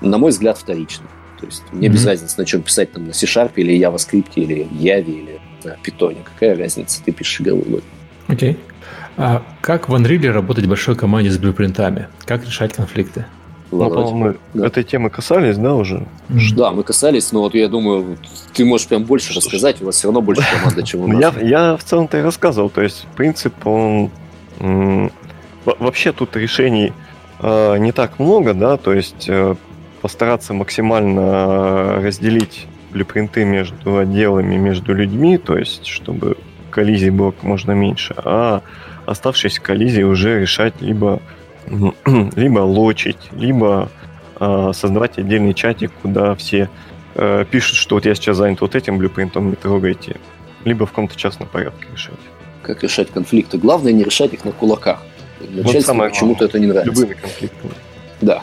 На 0.00 0.18
мой 0.18 0.30
взгляд, 0.30 0.58
вторично. 0.58 1.06
То 1.38 1.46
есть 1.46 1.62
мне 1.72 1.88
mm-hmm. 1.88 1.92
без 1.92 2.06
разницы, 2.06 2.34
на 2.38 2.44
чем 2.44 2.62
писать, 2.62 2.92
там, 2.92 3.06
на 3.06 3.12
C-Sharp 3.12 3.52
или 3.56 3.78
JavaScript, 3.78 4.32
или 4.34 4.66
Java, 4.70 5.04
или 5.04 5.40
на 5.64 5.76
Python. 5.82 6.18
Какая 6.24 6.56
разница, 6.58 7.02
ты 7.02 7.12
пишешь 7.12 7.40
логику. 7.46 7.82
Окей. 8.28 8.52
Okay. 8.52 8.58
А 9.16 9.42
как 9.60 9.88
в 9.88 9.94
Unreal 9.94 10.30
работать 10.30 10.64
в 10.64 10.68
большой 10.68 10.96
команде 10.96 11.30
с 11.30 11.38
блюпринтами? 11.38 12.08
Как 12.24 12.44
решать 12.44 12.72
конфликты? 12.72 13.26
Ну, 13.72 13.90
по-моему, 13.90 14.34
да. 14.52 14.66
этой 14.66 14.82
темы 14.82 15.10
касались, 15.10 15.56
да, 15.56 15.74
уже? 15.74 16.06
Да, 16.56 16.72
мы 16.72 16.82
касались, 16.82 17.30
но 17.32 17.40
вот 17.40 17.54
я 17.54 17.68
думаю, 17.68 18.18
ты 18.52 18.64
можешь 18.64 18.88
прям 18.88 19.04
больше 19.04 19.32
рассказать, 19.32 19.80
у 19.80 19.86
вас 19.86 19.96
все 19.96 20.08
равно 20.08 20.22
больше 20.22 20.42
команды, 20.52 20.82
чем 20.82 21.00
у 21.02 21.06
нас. 21.06 21.34
Я, 21.36 21.48
я 21.70 21.76
в 21.76 21.84
целом-то 21.84 22.18
и 22.18 22.22
рассказывал, 22.22 22.70
то 22.70 22.82
есть 22.82 23.06
принцип, 23.16 23.54
он... 23.66 24.10
Вообще 25.64 26.12
тут 26.12 26.36
решений 26.36 26.92
э, 27.38 27.78
не 27.78 27.92
так 27.92 28.18
много, 28.18 28.54
да, 28.54 28.76
то 28.78 28.94
есть 28.94 29.26
э, 29.28 29.54
постараться 30.00 30.54
максимально 30.54 32.00
разделить 32.02 32.66
блюпринты 32.90 33.44
между 33.44 33.98
отделами, 33.98 34.56
между 34.56 34.94
людьми, 34.94 35.38
то 35.38 35.56
есть 35.56 35.86
чтобы 35.86 36.36
коллизий 36.70 37.10
было 37.10 37.32
как 37.32 37.42
можно 37.42 37.72
меньше, 37.72 38.14
а 38.16 38.62
оставшиеся 39.06 39.60
коллизии 39.60 40.02
уже 40.02 40.40
решать 40.40 40.80
либо 40.80 41.20
либо 42.36 42.60
лочить, 42.60 43.18
либо 43.32 43.88
э, 44.38 44.72
создавать 44.74 45.18
отдельный 45.18 45.54
чатик, 45.54 45.92
куда 46.02 46.34
все 46.34 46.68
э, 47.14 47.44
пишут, 47.50 47.76
что 47.76 47.96
вот 47.96 48.06
я 48.06 48.14
сейчас 48.14 48.36
занят 48.36 48.60
вот 48.60 48.74
этим 48.74 48.98
блюпринтом, 48.98 49.50
не 49.50 49.56
трогайте. 49.56 50.16
Либо 50.64 50.84
в 50.84 50.90
каком-то 50.90 51.16
частном 51.16 51.48
порядке 51.48 51.86
решать. 51.92 52.14
Как 52.62 52.82
решать 52.82 53.10
конфликты? 53.10 53.56
Главное 53.56 53.92
не 53.92 54.02
решать 54.02 54.34
их 54.34 54.44
на 54.44 54.52
кулаках. 54.52 55.02
Начальству 55.40 55.94
вот 55.94 56.10
почему-то 56.10 56.44
это 56.44 56.58
не 56.58 56.66
нравится. 56.66 57.00
Любыми 57.00 57.14
конфликтами. 57.14 57.72
Да. 58.20 58.42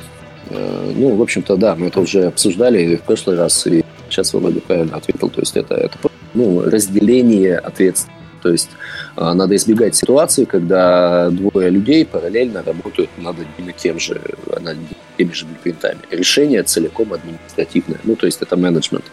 Э, 0.50 0.94
ну, 0.96 1.16
в 1.16 1.22
общем-то, 1.22 1.58
да, 1.58 1.76
мы 1.76 1.88
это 1.88 2.00
уже 2.00 2.26
обсуждали 2.26 2.96
в 2.96 3.04
прошлый 3.04 3.38
раз, 3.38 3.68
и 3.68 3.84
сейчас 4.10 4.34
Володя 4.34 4.62
правильно 4.62 4.98
ответил. 4.98 5.30
То 5.30 5.42
есть 5.42 5.56
это, 5.56 5.76
это 5.76 5.98
ну, 6.34 6.62
разделение 6.62 7.58
ответственности 7.58 8.17
то 8.48 8.54
есть 8.54 8.70
а, 9.18 9.34
надо 9.34 9.58
избегать 9.58 9.94
ситуации, 9.94 10.46
когда 10.46 11.30
двое 11.32 11.70
людей 11.70 12.06
параллельно 12.06 12.64
работают 12.64 13.10
над 13.18 13.36
одним 13.42 13.70
и 13.70 13.74
тем 13.74 14.00
же, 14.00 14.22
над 14.62 14.78
теми 15.18 15.34
же 15.34 15.46
блюпринтами. 15.46 16.00
Решение 16.12 16.64
целиком 16.64 17.12
административное. 17.12 18.00
Ну, 18.06 18.16
то 18.16 18.26
есть 18.26 18.42
это 18.42 18.56
менеджмент 18.56 19.04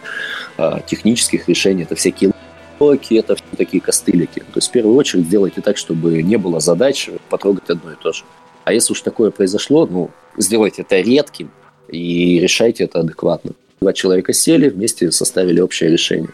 а, 0.57 0.79
технических 0.79 1.49
решений, 1.49 1.83
это 1.83 1.95
всякие 1.95 2.31
локи, 2.79 3.15
это 3.15 3.35
такие 3.57 3.81
костылики. 3.81 4.39
То 4.39 4.55
есть 4.55 4.69
в 4.69 4.71
первую 4.71 4.95
очередь 4.95 5.25
сделайте 5.25 5.59
так, 5.59 5.75
чтобы 5.75 6.23
не 6.23 6.37
было 6.37 6.61
задач 6.61 7.09
потрогать 7.29 7.69
одно 7.69 7.91
и 7.91 7.95
то 8.01 8.13
же. 8.13 8.23
А 8.63 8.71
если 8.71 8.93
уж 8.93 9.01
такое 9.01 9.31
произошло, 9.31 9.85
ну, 9.85 10.11
сделайте 10.37 10.83
это 10.83 11.01
редким 11.01 11.51
и 11.89 12.39
решайте 12.39 12.85
это 12.85 13.01
адекватно. 13.01 13.51
Два 13.81 13.91
человека 13.91 14.31
сели, 14.31 14.69
вместе 14.69 15.11
составили 15.11 15.59
общее 15.59 15.89
решение. 15.91 16.29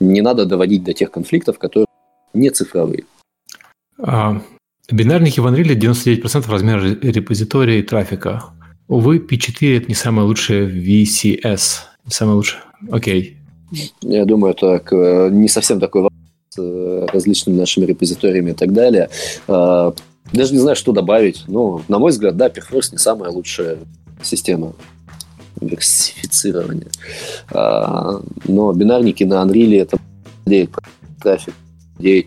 Не 0.00 0.20
надо 0.20 0.44
доводить 0.44 0.84
до 0.84 0.92
тех 0.92 1.10
конфликтов, 1.10 1.58
которые 1.58 1.86
не 2.34 2.50
цифровые. 2.50 3.04
А, 3.98 4.42
бинарники 4.90 5.40
в 5.40 5.46
Unreal 5.46 5.76
99% 5.76 6.50
размера 6.50 6.80
репозитория 6.80 7.78
и 7.78 7.82
трафика. 7.82 8.44
Увы, 8.88 9.18
P4 9.18 9.78
это 9.78 9.88
не 9.88 9.94
самое 9.94 10.26
лучшее 10.26 10.68
VCS. 10.68 11.60
Не 12.04 12.10
самое 12.10 12.36
лучшее. 12.36 12.62
Окей. 12.90 13.38
Я 14.02 14.24
думаю, 14.24 14.54
это 14.54 15.30
не 15.30 15.48
совсем 15.48 15.80
такой 15.80 16.02
вопрос 16.02 16.18
с 16.50 16.58
э, 16.58 17.06
различными 17.12 17.56
нашими 17.56 17.86
репозиториями 17.86 18.50
и 18.50 18.54
так 18.54 18.72
далее. 18.72 19.08
А, 19.48 19.94
даже 20.32 20.52
не 20.52 20.58
знаю, 20.58 20.76
что 20.76 20.92
добавить. 20.92 21.44
Ну, 21.46 21.82
на 21.88 21.98
мой 21.98 22.10
взгляд, 22.10 22.36
да, 22.36 22.48
Perforce 22.48 22.92
не 22.92 22.98
самая 22.98 23.30
лучшая 23.30 23.78
система 24.22 24.74
версифицирования. 25.60 26.88
А, 27.50 28.20
но 28.46 28.72
бинарники 28.72 29.24
на 29.24 29.42
Unreal 29.42 29.80
это 29.80 29.98
трафик 31.22 31.54
9 32.02 32.26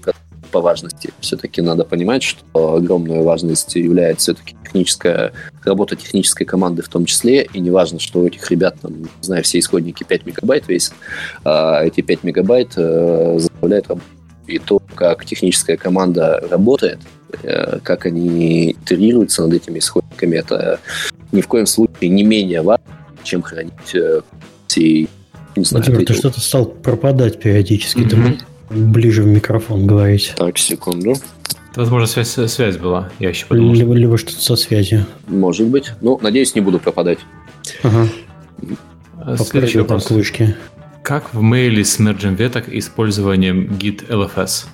по 0.52 0.61
важности. 0.61 1.10
Все-таки 1.19 1.61
надо 1.61 1.84
понимать, 1.84 2.23
что 2.23 2.76
огромную 2.76 3.23
важность 3.23 3.76
является 3.76 4.34
все-таки 4.34 4.56
техническая 4.64 5.34
работа 5.64 5.95
технической 5.95 6.45
команды 6.45 6.81
в 6.81 6.88
том 6.88 7.06
числе, 7.06 7.47
и 7.53 7.60
не 7.60 7.72
важно, 7.72 7.99
что 7.99 8.22
у 8.22 8.27
этих 8.27 8.49
ребят, 8.52 8.77
там, 8.81 9.02
не 9.02 9.07
знаю, 9.22 9.43
все 9.43 9.60
исходники 9.60 10.03
5 10.03 10.26
мегабайт 10.26 10.68
весят, 10.68 10.93
а 11.43 11.84
эти 11.84 12.02
5 12.02 12.23
мегабайт 12.23 12.73
э, 12.77 13.35
заставляют 13.38 13.88
работать. 13.89 14.10
И 14.47 14.60
то, 14.60 14.80
как 14.95 15.26
техническая 15.26 15.76
команда 15.76 16.41
работает, 16.49 16.99
э, 17.43 17.80
как 17.84 18.06
они 18.06 18.72
итерируются 18.72 19.41
над 19.41 19.56
этими 19.56 19.80
исходниками, 19.80 20.38
это 20.38 20.80
ни 21.31 21.41
в 21.41 21.47
коем 21.47 21.65
случае 21.65 22.10
не 22.10 22.23
менее 22.23 22.61
важно, 22.61 22.85
чем 23.23 23.41
хранить 23.41 23.93
э, 23.93 24.22
все 24.68 25.07
не 25.57 25.64
знаю, 25.64 25.85
Владимир, 25.85 26.06
ты 26.06 26.14
что-то 26.14 26.41
стал 26.41 26.65
пропадать 26.65 27.39
периодически. 27.39 27.99
Mm-hmm 27.99 28.55
ближе 28.69 29.23
в 29.23 29.27
микрофон 29.27 29.85
говорить. 29.85 30.33
Так, 30.35 30.57
секунду. 30.57 31.15
Возможно, 31.75 32.07
связь, 32.07 32.51
связь 32.51 32.77
была. 32.77 33.09
Я 33.19 33.29
еще 33.29 33.45
подумал. 33.47 33.73
Либо, 33.73 33.93
либо 33.93 34.17
что-то 34.17 34.41
со 34.41 34.55
связью. 34.55 35.05
Может 35.27 35.67
быть. 35.67 35.91
Ну, 36.01 36.17
надеюсь, 36.21 36.55
не 36.55 36.61
буду 36.61 36.79
пропадать. 36.79 37.19
Ага. 37.83 38.07
Следующий 39.37 39.79
вопрос. 39.79 40.09
Вышки. 40.09 40.55
Как 41.03 41.33
в 41.33 41.41
мейле 41.41 41.83
с 41.83 41.99
мерджем 41.99 42.35
веток 42.35 42.69
использованием 42.69 43.77
git 43.77 44.07
LFS? 44.07 44.65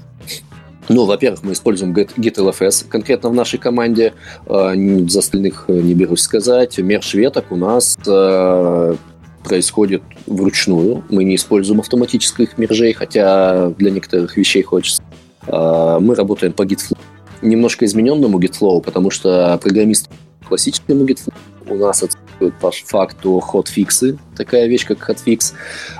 Ну, 0.89 1.05
во-первых, 1.05 1.43
мы 1.43 1.53
используем 1.53 1.93
git, 1.93 2.17
LFS 2.17 2.87
конкретно 2.87 3.29
в 3.29 3.33
нашей 3.33 3.59
команде. 3.59 4.13
А, 4.45 4.73
за 5.07 5.19
остальных 5.19 5.65
э, 5.67 5.73
не 5.73 5.93
берусь 5.93 6.21
сказать. 6.21 6.77
Мерж 6.77 7.13
веток 7.13 7.51
у 7.51 7.55
нас 7.55 7.97
э, 8.05 8.95
происходит 9.43 10.01
вручную. 10.27 11.03
Мы 11.09 11.23
не 11.23 11.35
используем 11.35 11.79
автоматических 11.79 12.57
мержей, 12.57 12.93
хотя 12.93 13.69
для 13.71 13.91
некоторых 13.91 14.37
вещей 14.37 14.63
хочется. 14.63 15.03
А, 15.47 15.99
мы 15.99 16.15
работаем 16.15 16.53
по 16.53 16.63
GitFlow. 16.63 16.97
Немножко 17.41 17.85
измененному 17.85 18.39
GitFlow, 18.39 18.81
потому 18.81 19.09
что 19.09 19.57
программист 19.61 20.09
классическому 20.47 21.05
GitFlow 21.05 21.33
у 21.67 21.75
нас 21.75 22.03
отсутствуют 22.03 22.55
по 22.59 22.71
факту 22.71 23.39
хотфиксы, 23.39 24.17
такая 24.35 24.67
вещь, 24.67 24.85
как 24.85 25.09
hotfix. 25.09 25.53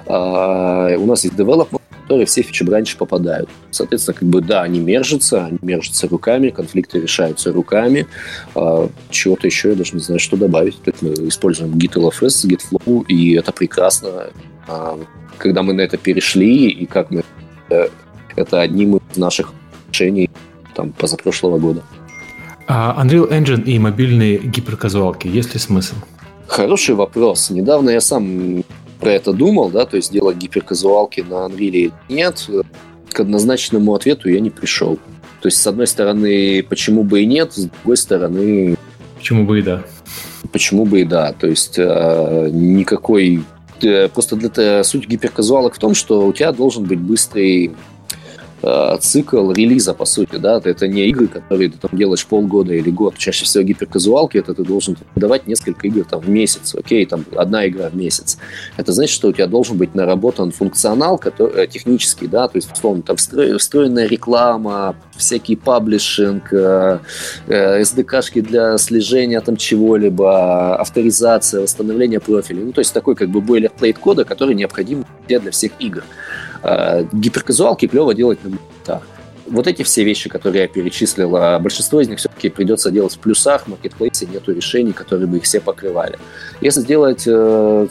А, 0.07 0.95
у 0.97 1.05
нас 1.05 1.23
есть 1.23 1.35
development, 1.35 1.81
которые 2.12 2.26
все 2.26 2.42
фичи 2.42 2.66
раньше 2.70 2.98
попадают. 2.98 3.50
Соответственно, 3.70 4.18
как 4.20 4.28
бы, 4.28 4.42
да, 4.42 4.64
они 4.64 4.82
мержатся, 4.82 5.46
они 5.46 5.58
мержатся 5.62 6.10
руками, 6.10 6.50
конфликты 6.50 7.00
решаются 7.00 7.54
руками. 7.54 8.06
А, 8.54 8.90
чего-то 9.10 9.48
еще 9.48 9.70
я 9.70 9.76
даже 9.76 9.94
не 9.94 10.02
знаю, 10.02 10.20
что 10.20 10.36
добавить. 10.36 10.78
Есть 10.86 11.02
мы 11.02 11.14
используем 11.30 11.72
GitLFS, 11.76 12.50
GitFlow, 12.50 13.06
и 13.08 13.36
это 13.36 13.54
прекрасно. 13.54 14.28
А, 14.68 15.00
когда 15.38 15.64
мы 15.64 15.72
на 15.72 15.80
это 15.80 15.96
перешли, 15.96 16.68
и 16.68 16.86
как 16.86 17.12
мы... 17.12 17.24
Э, 17.70 17.88
это 18.36 18.60
одним 18.60 18.98
из 18.98 19.18
наших 19.18 19.54
решений 19.90 20.30
там, 20.76 20.92
позапрошлого 20.92 21.60
года. 21.60 21.82
А 22.68 23.02
Unreal 23.02 23.30
Engine 23.32 23.64
и 23.64 23.80
мобильные 23.80 24.38
гиперказуалки, 24.38 25.30
есть 25.30 25.54
ли 25.54 25.62
смысл? 25.62 25.96
Хороший 26.48 26.96
вопрос. 26.96 27.52
Недавно 27.52 27.92
я 27.92 28.02
сам 28.02 28.66
про 29.02 29.11
это 29.11 29.34
думал, 29.34 29.69
да, 29.69 29.86
то 29.86 29.98
есть 29.98 30.14
делать 30.14 30.38
гиперказуалки 30.38 31.22
на 31.22 31.48
Unreal 31.48 31.91
нет, 32.07 32.48
к 33.11 33.19
однозначному 33.19 33.94
ответу 33.94 34.30
я 34.30 34.40
не 34.40 34.49
пришел. 34.49 34.98
То 35.41 35.48
есть, 35.48 35.57
с 35.57 35.68
одной 35.68 35.88
стороны, 35.88 36.64
почему 36.64 37.03
бы 37.03 37.23
и 37.23 37.26
нет, 37.26 37.52
с 37.53 37.65
другой 37.65 37.98
стороны... 37.98 38.78
Почему 39.18 39.44
бы 39.44 39.60
и 39.60 39.61
да. 39.64 39.84
Почему 40.52 40.86
бы 40.86 41.02
и 41.02 41.03
да. 41.03 41.34
То 41.34 41.48
есть, 41.48 41.78
э, 41.78 42.49
никакой... 42.53 43.44
Э, 43.82 44.07
просто 44.07 44.36
для 44.36 44.84
суть 44.84 45.07
гиперказуалок 45.07 45.73
в 45.76 45.80
том, 45.80 45.95
что 45.95 46.28
у 46.28 46.32
тебя 46.32 46.52
должен 46.52 46.84
быть 46.84 46.99
быстрый 46.99 47.72
э, 48.62 48.98
цикл 49.00 49.52
релиза, 49.52 49.94
по 49.94 50.06
сути, 50.06 50.36
да, 50.38 50.62
это 50.64 50.88
не 50.88 51.08
игры, 51.08 51.28
которые 51.28 51.70
ты 51.70 51.78
там 51.78 51.92
делаешь 51.94 52.26
полгода 52.26 52.74
или 52.74 52.90
год, 52.90 53.18
чаще 53.18 53.46
всего 53.46 53.64
гиперказуалки, 53.64 54.38
это 54.38 54.54
ты 54.54 54.64
должен 54.64 54.98
давать 55.16 55.48
несколько 55.48 55.88
игр 55.88 56.04
там 56.04 56.20
в 56.22 56.30
месяц, 56.30 56.76
окей, 56.76 57.06
там 57.06 57.26
одна 57.36 57.68
игра 57.68 57.90
в 57.90 57.96
месяц. 57.96 58.38
Это 58.78 58.92
значит, 58.92 59.14
что 59.14 59.30
у 59.30 59.34
тебя 59.34 59.48
должен 59.48 59.78
быть 59.78 59.96
наработан 59.96 60.52
функционал 60.52 61.18
который, 61.18 61.64
э, 61.64 61.68
технический, 61.68 62.28
да, 62.28 62.48
то 62.48 62.58
есть, 62.58 62.72
условно, 62.72 63.02
там 63.04 63.16
встроенная 63.16 64.08
реклама, 64.08 64.96
всякий 65.16 65.56
паблишинг, 65.56 66.54
э, 66.54 67.00
э, 67.48 67.82
SDK-шки 67.82 68.42
для 68.42 68.78
слежения 68.78 69.40
там 69.42 69.56
чего-либо, 69.56 70.76
авторизация, 70.76 71.62
восстановление 71.62 72.20
профиля, 72.20 72.66
ну, 72.66 72.72
то 72.72 72.80
есть 72.80 72.94
такой 72.94 73.16
как 73.16 73.30
бы 73.30 73.42
бойлерплейт 73.42 73.98
кода, 73.98 74.26
который 74.26 74.56
необходим 74.56 75.06
для 75.28 75.52
всех 75.52 75.72
игр. 75.80 76.04
Э, 76.64 77.06
гиперказуалки 77.12 77.88
клево 77.88 78.14
делать 78.14 78.44
на 78.44 78.52
монитах. 78.52 79.08
Вот 79.48 79.68
эти 79.68 79.84
все 79.84 80.04
вещи, 80.04 80.30
которые 80.30 80.62
я 80.62 80.68
перечислил, 80.68 81.32
большинство 81.60 82.00
из 82.00 82.08
них 82.08 82.20
все-таки 82.20 82.50
придется 82.50 82.90
делать 82.90 83.16
в 83.16 83.20
плюсах, 83.20 83.64
в 83.64 83.68
маркетплейсе 83.68 84.26
нету 84.28 84.54
решений, 84.54 84.94
которые 84.94 85.28
бы 85.28 85.38
их 85.38 85.44
все 85.44 85.60
покрывали. 85.60 86.18
Если 86.62 86.82
сделать 86.82 87.24
э, 87.26 87.88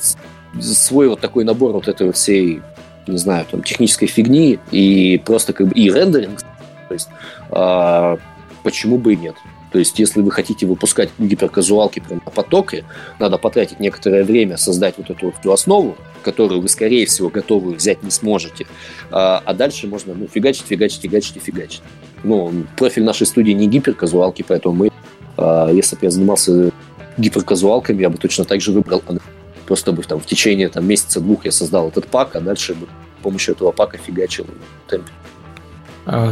свой 0.59 1.09
вот 1.09 1.21
такой 1.21 1.45
набор 1.45 1.73
вот 1.73 1.89
этой 1.89 2.07
вот 2.07 2.17
всей, 2.17 2.63
не 3.07 3.19
знаю, 3.19 3.45
там, 3.51 3.63
технической 3.63 4.09
фигни 4.09 4.59
и 4.71 5.21
просто 5.25 5.53
как 5.53 5.69
бы 5.69 5.75
и 5.75 5.91
рендеринг, 5.91 6.41
то 6.89 6.95
есть 6.95 7.09
э, 7.51 8.17
почему 8.63 8.97
бы 8.97 9.13
и 9.13 9.17
нет? 9.17 9.35
То 9.73 9.79
есть, 9.79 9.99
если 9.99 10.21
вы 10.21 10.31
хотите 10.31 10.67
выпускать 10.67 11.11
гиперказуалки 11.19 12.01
прямо 12.01 12.23
на 12.25 12.31
потоке, 12.31 12.85
надо 13.19 13.39
потратить 13.39 13.79
некоторое 13.79 14.25
время, 14.25 14.57
создать 14.57 14.95
вот 14.99 15.11
эту 15.11 15.27
вот 15.27 15.53
основу, 15.53 15.97
которую 16.23 16.61
вы, 16.61 16.69
скорее 16.69 17.07
всего, 17.07 17.29
готовы 17.29 17.75
взять 17.75 18.03
не 18.03 18.11
сможете. 18.11 18.67
А, 19.11 19.41
а 19.45 19.55
дальше 19.55 19.87
можно 19.87 20.15
ну, 20.15 20.27
фигачить, 20.27 20.67
фигачить, 20.67 21.03
фигачить 21.03 21.37
и 21.37 21.41
фигачить. 21.41 21.83
Ну, 22.25 22.67
профиль 22.77 23.05
нашей 23.05 23.27
студии 23.27 23.53
не 23.53 23.67
гиперказуалки, 23.67 24.45
поэтому 24.47 24.75
мы, 24.75 24.91
а, 25.37 25.71
если 25.71 25.95
бы 25.97 26.03
я 26.03 26.11
занимался 26.11 26.73
гиперказуалками, 27.17 28.03
я 28.03 28.11
бы 28.11 28.19
точно 28.19 28.45
так 28.45 28.61
же 28.61 28.73
выбрал 28.73 29.03
Просто 29.67 29.93
бы 29.93 30.03
там 30.03 30.19
в 30.19 30.27
течение 30.27 30.69
там, 30.69 30.85
месяца-двух 30.89 31.45
я 31.45 31.53
создал 31.53 31.89
этот 31.89 32.09
пак, 32.09 32.35
а 32.35 32.41
дальше 32.41 32.75
бы 32.75 32.89
с 33.21 33.23
помощью 33.23 33.55
этого 33.55 33.71
пака 33.71 33.99
фигачил. 33.99 34.47
А, 34.91 34.99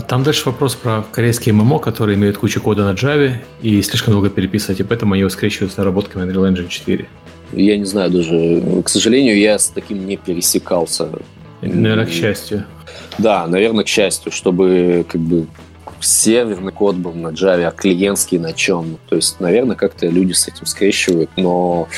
там 0.08 0.22
дальше 0.22 0.42
вопрос 0.46 0.74
про 0.74 1.04
корейские 1.12 1.52
ММО, 1.54 1.78
которые 1.78 2.16
имеют 2.16 2.38
кучу 2.38 2.60
кода 2.60 2.84
на 2.84 2.94
Java 2.94 3.36
и 3.62 3.80
слишком 3.82 4.12
долго 4.12 4.30
переписывать, 4.30 4.80
и 4.80 4.82
поэтому 4.82 5.14
они 5.14 5.28
скрещивают 5.30 5.72
с 5.72 5.76
наработками 5.76 6.24
Unreal 6.24 6.52
Engine 6.52 6.68
4. 6.68 7.06
Я 7.52 7.76
не 7.76 7.84
знаю 7.84 8.10
даже. 8.10 8.82
К 8.84 8.88
сожалению, 8.88 9.38
я 9.38 9.58
с 9.58 9.68
таким 9.68 10.06
не 10.06 10.16
пересекался. 10.16 11.08
Наверное, 11.62 12.06
к 12.06 12.10
счастью. 12.10 12.64
Да, 13.18 13.46
наверное, 13.46 13.84
к 13.84 13.88
счастью, 13.88 14.32
чтобы 14.32 15.04
как 15.08 15.20
бы 15.20 15.46
серверный 16.00 16.72
код 16.72 16.96
был 16.96 17.12
на 17.12 17.28
Java, 17.28 17.64
а 17.64 17.70
клиентский 17.70 18.38
на 18.38 18.52
чем. 18.52 18.98
То 19.08 19.16
есть, 19.16 19.40
наверное, 19.40 19.76
как-то 19.76 20.06
люди 20.06 20.32
с 20.32 20.46
этим 20.48 20.66
скрещивают, 20.66 21.30
но 21.36 21.88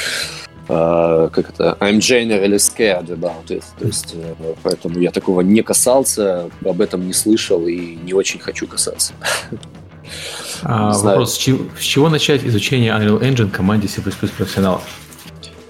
как 0.70 1.50
это, 1.50 1.76
I'm 1.80 1.98
generally 1.98 2.58
scared 2.58 3.08
about 3.08 3.48
it. 3.48 3.64
То 3.78 3.86
есть, 3.86 4.14
uh, 4.14 4.56
поэтому 4.62 4.98
я 5.00 5.10
такого 5.10 5.40
не 5.40 5.62
касался, 5.62 6.48
об 6.64 6.80
этом 6.80 7.06
не 7.06 7.12
слышал 7.12 7.66
и 7.66 7.96
не 7.96 8.12
очень 8.12 8.40
хочу 8.40 8.66
касаться. 8.66 9.12
А, 10.62 10.92
вопрос, 10.92 11.34
с 11.34 11.38
чего, 11.38 11.64
с 11.78 11.82
чего 11.82 12.08
начать 12.08 12.44
изучение 12.44 12.92
Unreal 12.92 13.20
Engine 13.20 13.50
команде 13.50 13.88
C++ 13.88 14.02
профессионалов? 14.02 14.82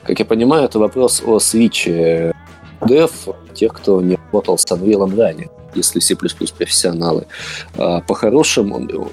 Как 0.03 0.19
я 0.19 0.25
понимаю, 0.25 0.65
это 0.65 0.79
вопрос 0.79 1.23
о 1.25 1.39
свиче 1.39 2.33
Dev, 2.81 3.13
тех, 3.55 3.73
кто 3.75 4.01
не 4.01 4.17
работал 4.17 4.59
с 4.59 4.67
Unreal 4.67 5.15
ранее, 5.17 5.51
если 5.75 6.01
C++ 6.01 6.17
профессионалы. 6.17 7.27
А, 7.77 8.01
по-хорошему, 8.01 9.09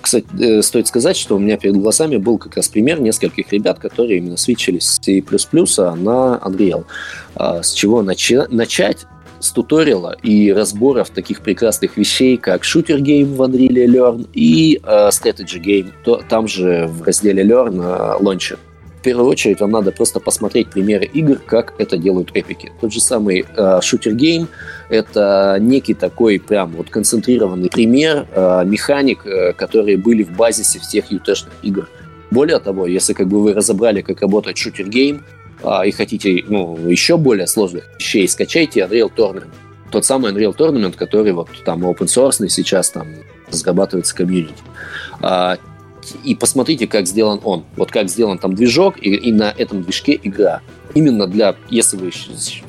кстати, 0.00 0.26
э, 0.40 0.62
стоит 0.62 0.86
сказать, 0.86 1.16
что 1.16 1.36
у 1.36 1.38
меня 1.38 1.56
перед 1.56 1.76
глазами 1.76 2.16
был 2.16 2.38
как 2.38 2.56
раз 2.56 2.68
пример 2.68 3.00
нескольких 3.00 3.52
ребят, 3.52 3.78
которые 3.78 4.18
именно 4.18 4.36
свечились 4.36 4.84
с 4.84 4.98
C++ 5.00 5.20
на 5.20 6.40
Unreal. 6.42 6.84
А, 7.34 7.62
с 7.62 7.72
чего 7.72 8.02
начать? 8.02 9.06
С 9.40 9.50
туториала 9.50 10.16
и 10.22 10.52
разборов 10.52 11.10
таких 11.10 11.40
прекрасных 11.40 11.96
вещей, 11.96 12.36
как 12.36 12.62
шутер 12.62 13.00
гейм 13.00 13.34
в 13.34 13.42
Unreal 13.42 13.86
Learn 13.86 14.28
и 14.32 14.80
uh, 14.82 15.08
strategy 15.08 15.60
game, 15.60 15.90
то, 16.04 16.22
там 16.28 16.46
же 16.46 16.86
в 16.86 17.02
разделе 17.02 17.42
Learn 17.42 17.74
uh, 17.74 18.20
Launcher. 18.20 18.58
В 19.02 19.04
первую 19.04 19.26
очередь 19.26 19.58
вам 19.60 19.72
надо 19.72 19.90
просто 19.90 20.20
посмотреть 20.20 20.68
примеры 20.70 21.06
игр, 21.06 21.40
как 21.44 21.74
это 21.78 21.96
делают 21.96 22.30
эпики. 22.34 22.70
Тот 22.80 22.92
же 22.92 23.00
самый 23.00 23.44
Shooter 23.80 24.46
Game — 24.68 24.88
это 24.90 25.56
некий 25.58 25.94
такой 25.94 26.38
прям 26.38 26.70
вот 26.76 26.88
концентрированный 26.88 27.68
пример 27.68 28.28
э, 28.30 28.62
механик, 28.64 29.26
э, 29.26 29.54
которые 29.54 29.96
были 29.96 30.22
в 30.22 30.36
базисе 30.36 30.78
всех 30.78 31.10
UE-шных 31.10 31.52
игр. 31.62 31.88
Более 32.30 32.60
того, 32.60 32.86
если 32.86 33.12
как 33.12 33.26
бы 33.26 33.42
вы 33.42 33.54
разобрали, 33.54 34.02
как 34.02 34.20
работает 34.20 34.56
Shooter 34.56 34.96
Game, 34.96 35.24
э, 35.64 35.88
и 35.88 35.90
хотите 35.90 36.44
ну, 36.46 36.78
еще 36.86 37.16
более 37.16 37.48
сложных 37.48 37.82
вещей, 37.98 38.28
скачайте 38.28 38.82
Unreal 38.82 39.10
Tournament. 39.12 39.50
Тот 39.90 40.04
самый 40.04 40.30
Unreal 40.30 40.56
Tournament, 40.56 40.94
который 40.96 41.32
вот 41.32 41.48
там 41.64 41.84
open 41.84 42.06
source 42.06 42.46
сейчас 42.48 42.90
там 42.90 43.08
разрабатывается 43.50 44.14
комьюнити 44.14 44.54
и 46.24 46.34
посмотрите, 46.34 46.86
как 46.86 47.06
сделан 47.06 47.40
он. 47.44 47.64
Вот 47.76 47.90
как 47.90 48.08
сделан 48.08 48.38
там 48.38 48.54
движок, 48.54 48.96
и, 49.00 49.14
и 49.14 49.32
на 49.32 49.50
этом 49.50 49.82
движке 49.82 50.18
игра. 50.22 50.60
Именно 50.94 51.26
для, 51.26 51.56
если 51.70 51.96
вы 51.96 52.12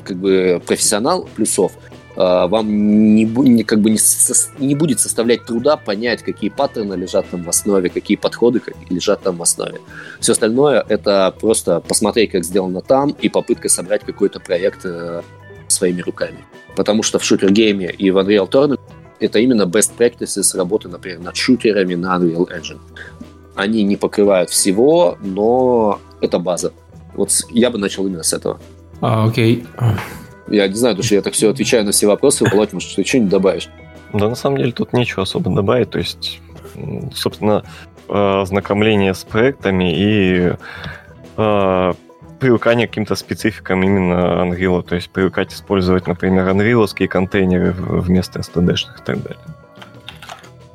как 0.04 0.16
бы 0.16 0.62
профессионал 0.66 1.28
плюсов, 1.34 1.72
а, 2.16 2.46
вам 2.46 3.14
не, 3.14 3.64
как 3.64 3.80
бы 3.80 3.90
не, 3.90 3.98
со, 3.98 4.34
не 4.58 4.74
будет 4.74 5.00
составлять 5.00 5.44
труда 5.44 5.76
понять, 5.76 6.22
какие 6.22 6.50
паттерны 6.50 6.94
лежат 6.94 7.28
там 7.28 7.42
в 7.42 7.48
основе, 7.48 7.90
какие 7.90 8.16
подходы 8.16 8.62
лежат 8.88 9.22
там 9.22 9.36
в 9.36 9.42
основе. 9.42 9.80
Все 10.20 10.32
остальное 10.32 10.84
это 10.88 11.34
просто 11.40 11.80
посмотреть, 11.80 12.30
как 12.30 12.44
сделано 12.44 12.80
там, 12.80 13.10
и 13.20 13.28
попытка 13.28 13.68
собрать 13.68 14.04
какой-то 14.04 14.38
проект 14.38 14.80
э, 14.84 15.22
своими 15.66 16.02
руками. 16.02 16.44
Потому 16.76 17.02
что 17.02 17.18
в 17.18 17.24
шутер-гейме 17.24 17.90
и 17.90 18.10
в 18.10 18.18
Unreal 18.18 18.48
Tournament 18.48 18.80
это 19.20 19.38
именно 19.38 19.62
best 19.62 19.92
practices 19.96 20.56
работы, 20.56 20.88
например, 20.88 21.20
над 21.20 21.36
шутерами 21.36 21.94
на 21.94 22.16
Unreal 22.16 22.48
Engine. 22.48 22.80
Они 23.54 23.82
не 23.82 23.96
покрывают 23.96 24.50
всего, 24.50 25.16
но 25.20 26.00
это 26.20 26.38
база. 26.38 26.72
Вот 27.14 27.30
я 27.50 27.70
бы 27.70 27.78
начал 27.78 28.06
именно 28.06 28.22
с 28.22 28.32
этого. 28.32 28.60
А, 29.00 29.26
окей. 29.26 29.64
Я 30.48 30.68
не 30.68 30.74
знаю, 30.74 30.94
потому 30.94 31.04
что 31.04 31.14
я 31.14 31.22
так 31.22 31.32
все 31.32 31.50
отвечаю 31.50 31.84
на 31.84 31.92
все 31.92 32.06
вопросы. 32.06 32.44
Володь, 32.44 32.72
может, 32.72 32.94
ты 32.94 33.04
что-нибудь 33.04 33.30
добавишь? 33.30 33.68
Да, 34.12 34.28
на 34.28 34.34
самом 34.34 34.58
деле 34.58 34.72
тут 34.72 34.92
нечего 34.92 35.22
особо 35.22 35.50
добавить. 35.50 35.90
То 35.90 35.98
есть, 35.98 36.40
собственно, 37.14 37.64
ознакомление 38.08 39.14
с 39.14 39.24
проектами 39.24 39.94
и 39.96 40.52
э, 41.36 41.92
привыкание 42.40 42.86
к 42.86 42.90
каким-то 42.90 43.14
спецификам 43.14 43.82
именно 43.82 44.44
Unreal. 44.44 44.82
То 44.82 44.96
есть 44.96 45.10
привыкать 45.10 45.52
использовать, 45.52 46.06
например, 46.06 46.48
Unreal 46.48 47.06
контейнеры 47.06 47.72
вместо 47.72 48.40
STD-шных 48.40 49.00
и 49.00 49.04
так 49.04 49.22
далее. 49.22 49.40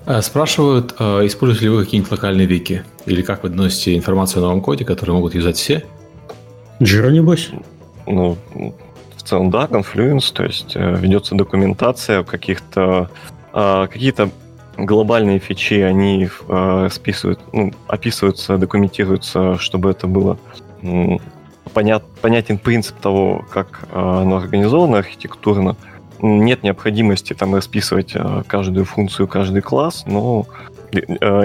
А, 0.10 0.24
спрашивают, 0.24 0.96
а, 0.98 1.24
используете 1.24 1.66
ли 1.66 1.70
вы 1.70 1.84
какие-нибудь 1.84 2.12
локальные 2.12 2.48
вики? 2.48 2.84
Или 3.06 3.22
как 3.22 3.44
вы 3.44 3.50
доносите 3.50 3.96
информацию 3.96 4.42
о 4.42 4.48
новом 4.48 4.62
коде, 4.62 4.84
который 4.84 5.12
могут 5.12 5.36
юзать 5.36 5.58
все? 5.58 5.86
Jira, 6.80 7.12
небось? 7.12 7.52
Ну, 8.08 8.36
в 9.16 9.22
целом, 9.22 9.52
да, 9.52 9.66
Confluence, 9.66 10.34
то 10.34 10.46
есть 10.46 10.72
э, 10.76 10.96
ведется 10.98 11.36
документация 11.36 12.24
каких-то 12.24 13.12
а, 13.54 13.86
какие-то 13.86 14.32
глобальные 14.78 15.38
фичи, 15.38 15.76
они 15.76 16.28
э, 16.48 16.90
списывают, 16.92 17.40
ну, 17.54 17.72
описываются, 17.86 18.58
документируются, 18.58 19.60
чтобы 19.60 19.92
это 19.92 20.08
было 20.08 20.40
понят, 21.76 22.04
понятен 22.20 22.58
принцип 22.58 22.98
того, 23.00 23.46
как 23.52 23.88
оно 23.92 24.38
организовано 24.38 24.98
архитектурно 24.98 25.76
нет 26.22 26.64
необходимости 26.64 27.34
там 27.34 27.56
расписывать 27.56 28.12
э, 28.16 28.44
каждую 28.48 28.86
функцию, 28.86 29.28
каждый 29.28 29.62
класс, 29.62 30.04
но 30.06 30.46
э, 30.92 31.00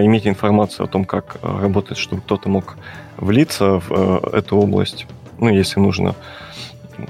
иметь 0.05 0.27
информацию 0.27 0.85
о 0.85 0.89
том, 0.89 1.05
как 1.05 1.37
э, 1.43 1.61
работает, 1.61 1.99
чтобы 1.99 2.23
кто-то 2.23 2.49
мог 2.49 2.77
влиться 3.17 3.81
в 3.81 4.29
эту 4.33 4.57
область, 4.57 5.07
ну, 5.39 5.49
если 5.49 5.79
нужно 5.79 6.15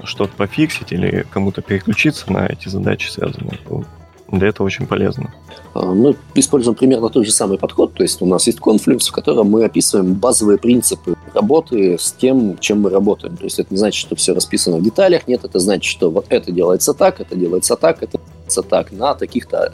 что-то 0.03 0.33
пофиксить 0.35 0.91
или 0.91 1.25
кому-то 1.29 1.61
переключиться 1.61 2.31
на 2.31 2.45
эти 2.45 2.69
задачи 2.69 3.09
связанные, 3.09 3.59
для 4.31 4.47
этого 4.47 4.67
очень 4.67 4.87
полезно. 4.87 5.33
А, 5.73 5.93
мы 5.93 6.15
используем 6.33 6.75
примерно 6.75 7.09
тот 7.09 7.25
же 7.25 7.31
самый 7.31 7.57
подход, 7.57 7.93
то 7.93 8.03
есть 8.03 8.21
у 8.21 8.25
нас 8.25 8.47
есть 8.47 8.59
конфликт, 8.59 9.03
в 9.03 9.11
котором 9.11 9.47
мы 9.47 9.63
описываем 9.63 10.13
базовые 10.13 10.57
принципы 10.57 11.15
работы 11.33 11.97
с 11.99 12.11
тем, 12.11 12.57
чем 12.59 12.81
мы 12.81 12.89
работаем. 12.89 13.37
То 13.37 13.43
есть 13.43 13.59
это 13.59 13.73
не 13.73 13.77
значит, 13.77 13.99
что 13.99 14.15
все 14.15 14.33
расписано 14.33 14.77
в 14.77 14.83
деталях, 14.83 15.27
нет, 15.27 15.43
это 15.43 15.59
значит, 15.59 15.83
что 15.85 16.09
вот 16.09 16.25
это 16.29 16.51
делается 16.51 16.93
так, 16.93 17.19
это 17.19 17.35
делается 17.35 17.75
так, 17.75 18.01
это 18.01 18.17
делается 18.17 18.63
так, 18.63 18.91
на 18.91 19.13
таких-то. 19.13 19.73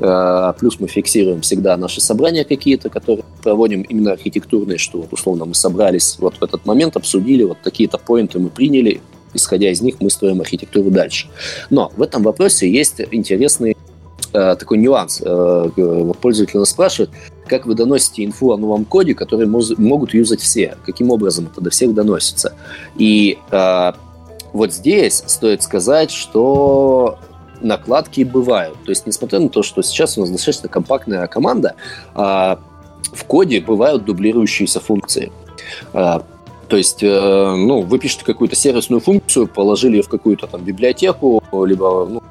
Э, 0.00 0.52
плюс 0.58 0.80
мы 0.80 0.88
фиксируем 0.88 1.42
всегда 1.42 1.76
наши 1.76 2.00
собрания 2.00 2.44
какие-то, 2.44 2.88
которые 2.90 3.24
проводим 3.42 3.82
именно 3.82 4.12
архитектурные, 4.12 4.78
что 4.78 4.98
вот 4.98 5.12
условно 5.12 5.44
мы 5.44 5.54
собрались 5.54 6.16
вот 6.18 6.36
в 6.36 6.42
этот 6.42 6.66
момент, 6.66 6.96
обсудили, 6.96 7.44
вот 7.44 7.58
такие-то 7.62 7.98
поинты 7.98 8.38
мы 8.38 8.48
приняли, 8.48 9.00
исходя 9.34 9.70
из 9.70 9.80
них 9.80 9.96
мы 10.00 10.10
строим 10.10 10.40
архитектуру 10.40 10.90
дальше. 10.90 11.28
Но 11.70 11.92
в 11.96 12.02
этом 12.02 12.22
вопросе 12.22 12.70
есть 12.70 13.00
интересный 13.10 13.72
э, 13.72 13.81
такой 14.32 14.78
нюанс. 14.78 15.22
Э, 15.24 15.68
пользователь 16.20 16.58
нас 16.58 16.70
спрашивает, 16.70 17.10
как 17.46 17.66
вы 17.66 17.74
доносите 17.74 18.24
инфу 18.24 18.52
о 18.52 18.56
новом 18.56 18.84
коде, 18.84 19.14
который 19.14 19.46
могут 19.46 20.14
юзать 20.14 20.40
все? 20.40 20.76
Каким 20.84 21.10
образом 21.10 21.48
это 21.52 21.60
до 21.60 21.70
всех 21.70 21.94
доносится? 21.94 22.54
И 22.96 23.38
э, 23.50 23.92
вот 24.52 24.72
здесь 24.72 25.22
стоит 25.26 25.62
сказать, 25.62 26.10
что 26.10 27.18
накладки 27.60 28.22
бывают. 28.22 28.76
То 28.84 28.90
есть, 28.90 29.06
несмотря 29.06 29.38
на 29.38 29.48
то, 29.48 29.62
что 29.62 29.82
сейчас 29.82 30.18
у 30.18 30.22
нас 30.22 30.30
достаточно 30.30 30.68
компактная 30.68 31.26
команда, 31.26 31.74
э, 32.14 32.18
в 32.18 33.24
коде 33.26 33.60
бывают 33.60 34.04
дублирующиеся 34.04 34.80
функции. 34.80 35.32
Э, 35.92 36.20
то 36.68 36.76
есть, 36.78 37.02
э, 37.02 37.54
ну, 37.54 37.82
вы 37.82 37.98
пишете 37.98 38.24
какую-то 38.24 38.56
сервисную 38.56 39.00
функцию, 39.00 39.46
положили 39.46 39.96
ее 39.96 40.02
в 40.02 40.08
какую-то 40.08 40.46
там 40.46 40.64
библиотеку, 40.64 41.42
либо 41.66 42.06
ну, 42.08 42.22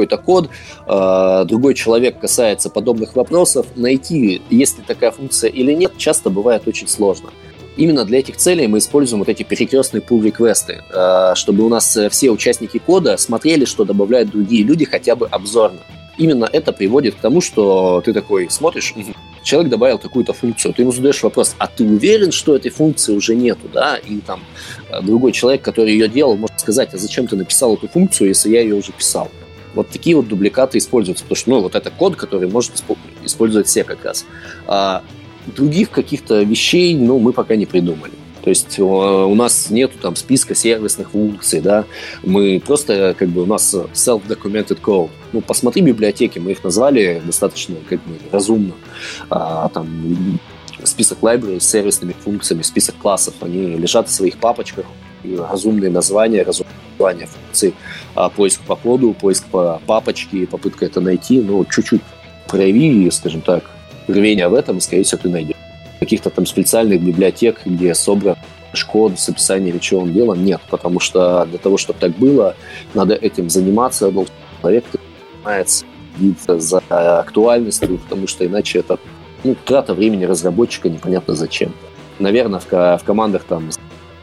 какой-то 0.00 0.16
код, 0.16 0.50
э, 0.86 1.44
другой 1.46 1.74
человек 1.74 2.18
касается 2.18 2.70
подобных 2.70 3.16
вопросов, 3.16 3.66
найти, 3.76 4.42
есть 4.50 4.78
ли 4.78 4.84
такая 4.86 5.10
функция 5.10 5.50
или 5.50 5.72
нет, 5.72 5.92
часто 5.96 6.30
бывает 6.30 6.66
очень 6.66 6.88
сложно. 6.88 7.30
Именно 7.76 8.04
для 8.04 8.18
этих 8.18 8.36
целей 8.36 8.66
мы 8.66 8.78
используем 8.78 9.20
вот 9.20 9.28
эти 9.28 9.42
перекрестные 9.42 10.02
pull 10.02 10.22
реквесты 10.22 10.82
э, 10.92 11.32
чтобы 11.34 11.64
у 11.64 11.68
нас 11.68 11.98
все 12.10 12.30
участники 12.30 12.78
кода 12.78 13.16
смотрели, 13.16 13.64
что 13.64 13.84
добавляют 13.84 14.30
другие 14.30 14.64
люди 14.64 14.84
хотя 14.84 15.16
бы 15.16 15.26
обзорно. 15.26 15.80
Именно 16.18 16.48
это 16.52 16.72
приводит 16.72 17.14
к 17.14 17.18
тому, 17.18 17.40
что 17.40 18.02
ты 18.04 18.12
такой 18.12 18.50
смотришь, 18.50 18.94
человек 19.42 19.70
добавил 19.70 19.98
какую-то 19.98 20.32
функцию, 20.32 20.74
ты 20.74 20.82
ему 20.82 20.92
задаешь 20.92 21.22
вопрос, 21.22 21.54
а 21.58 21.66
ты 21.66 21.84
уверен, 21.84 22.32
что 22.32 22.56
этой 22.56 22.70
функции 22.70 23.14
уже 23.14 23.34
нету, 23.34 23.68
да? 23.72 23.96
И 23.96 24.18
там 24.18 24.40
э, 24.90 25.00
другой 25.02 25.32
человек, 25.32 25.62
который 25.62 25.92
ее 25.92 26.08
делал, 26.08 26.36
может 26.36 26.60
сказать, 26.60 26.92
а 26.94 26.98
зачем 26.98 27.26
ты 27.26 27.36
написал 27.36 27.74
эту 27.74 27.88
функцию, 27.88 28.28
если 28.28 28.50
я 28.50 28.60
ее 28.60 28.74
уже 28.74 28.92
писал? 28.92 29.30
Вот 29.74 29.88
такие 29.88 30.16
вот 30.16 30.28
дубликаты 30.28 30.78
используются, 30.78 31.24
потому 31.24 31.36
что, 31.36 31.50
ну, 31.50 31.60
вот 31.60 31.74
это 31.74 31.90
код, 31.90 32.16
который 32.16 32.48
может 32.48 32.72
использовать 33.24 33.66
все 33.66 33.84
как 33.84 34.04
раз. 34.04 34.26
А 34.66 35.02
других 35.46 35.90
каких-то 35.90 36.42
вещей, 36.42 36.94
ну, 36.94 37.18
мы 37.18 37.32
пока 37.32 37.56
не 37.56 37.66
придумали. 37.66 38.12
То 38.42 38.48
есть 38.48 38.78
у 38.78 39.34
нас 39.34 39.68
нету 39.68 39.98
там 40.00 40.16
списка 40.16 40.54
сервисных 40.54 41.10
функций, 41.10 41.60
да, 41.60 41.84
мы 42.22 42.58
просто, 42.64 43.14
как 43.18 43.28
бы, 43.28 43.42
у 43.42 43.46
нас 43.46 43.74
self-documented 43.74 44.80
code. 44.80 45.10
Ну, 45.32 45.42
посмотри 45.42 45.82
библиотеки, 45.82 46.38
мы 46.38 46.52
их 46.52 46.64
назвали 46.64 47.20
достаточно, 47.24 47.76
как 47.86 47.98
бы, 48.00 48.14
разумно. 48.32 48.72
А, 49.28 49.68
там 49.68 50.40
список 50.84 51.18
library 51.20 51.60
с 51.60 51.68
сервисными 51.68 52.14
функциями, 52.18 52.62
список 52.62 52.96
классов, 52.96 53.34
они 53.42 53.76
лежат 53.76 54.08
в 54.08 54.12
своих 54.12 54.38
папочках, 54.38 54.86
разумные 55.24 55.90
названия, 55.90 56.42
разумные 56.42 56.74
названия 56.92 57.26
функций, 57.26 57.74
а, 58.14 58.28
поиск 58.28 58.60
по 58.62 58.76
коду, 58.76 59.14
поиск 59.14 59.46
по 59.46 59.80
папочке, 59.86 60.46
попытка 60.46 60.86
это 60.86 61.00
найти, 61.00 61.40
ну, 61.40 61.64
чуть-чуть 61.64 62.02
прояви, 62.46 63.10
скажем 63.10 63.40
так, 63.40 63.64
рвение 64.08 64.48
в 64.48 64.54
этом, 64.54 64.80
скорее 64.80 65.04
всего, 65.04 65.20
ты 65.22 65.28
найдешь 65.28 65.56
каких-то 65.98 66.30
там 66.30 66.46
специальных 66.46 67.02
библиотек, 67.02 67.60
где 67.64 67.94
собран 67.94 68.36
код 68.86 69.18
с 69.18 69.28
описанием, 69.28 69.80
чего 69.80 70.02
он 70.02 70.12
делал, 70.12 70.34
нет, 70.34 70.60
потому 70.70 71.00
что 71.00 71.44
для 71.46 71.58
того, 71.58 71.76
чтобы 71.76 71.98
так 71.98 72.12
было, 72.12 72.54
надо 72.94 73.14
этим 73.14 73.50
заниматься, 73.50 74.10
должен 74.10 74.32
человек 74.60 74.84
занимается 75.42 75.84
за 76.46 76.78
актуальностью, 77.20 77.98
потому 77.98 78.26
что 78.26 78.46
иначе 78.46 78.78
это 78.78 78.98
ну, 79.42 79.56
трата 79.64 79.94
времени 79.94 80.24
разработчика 80.24 80.88
непонятно 80.88 81.34
зачем. 81.34 81.72
Наверное, 82.18 82.60
в, 82.60 82.70
в 82.70 83.02
командах 83.04 83.44
там 83.44 83.70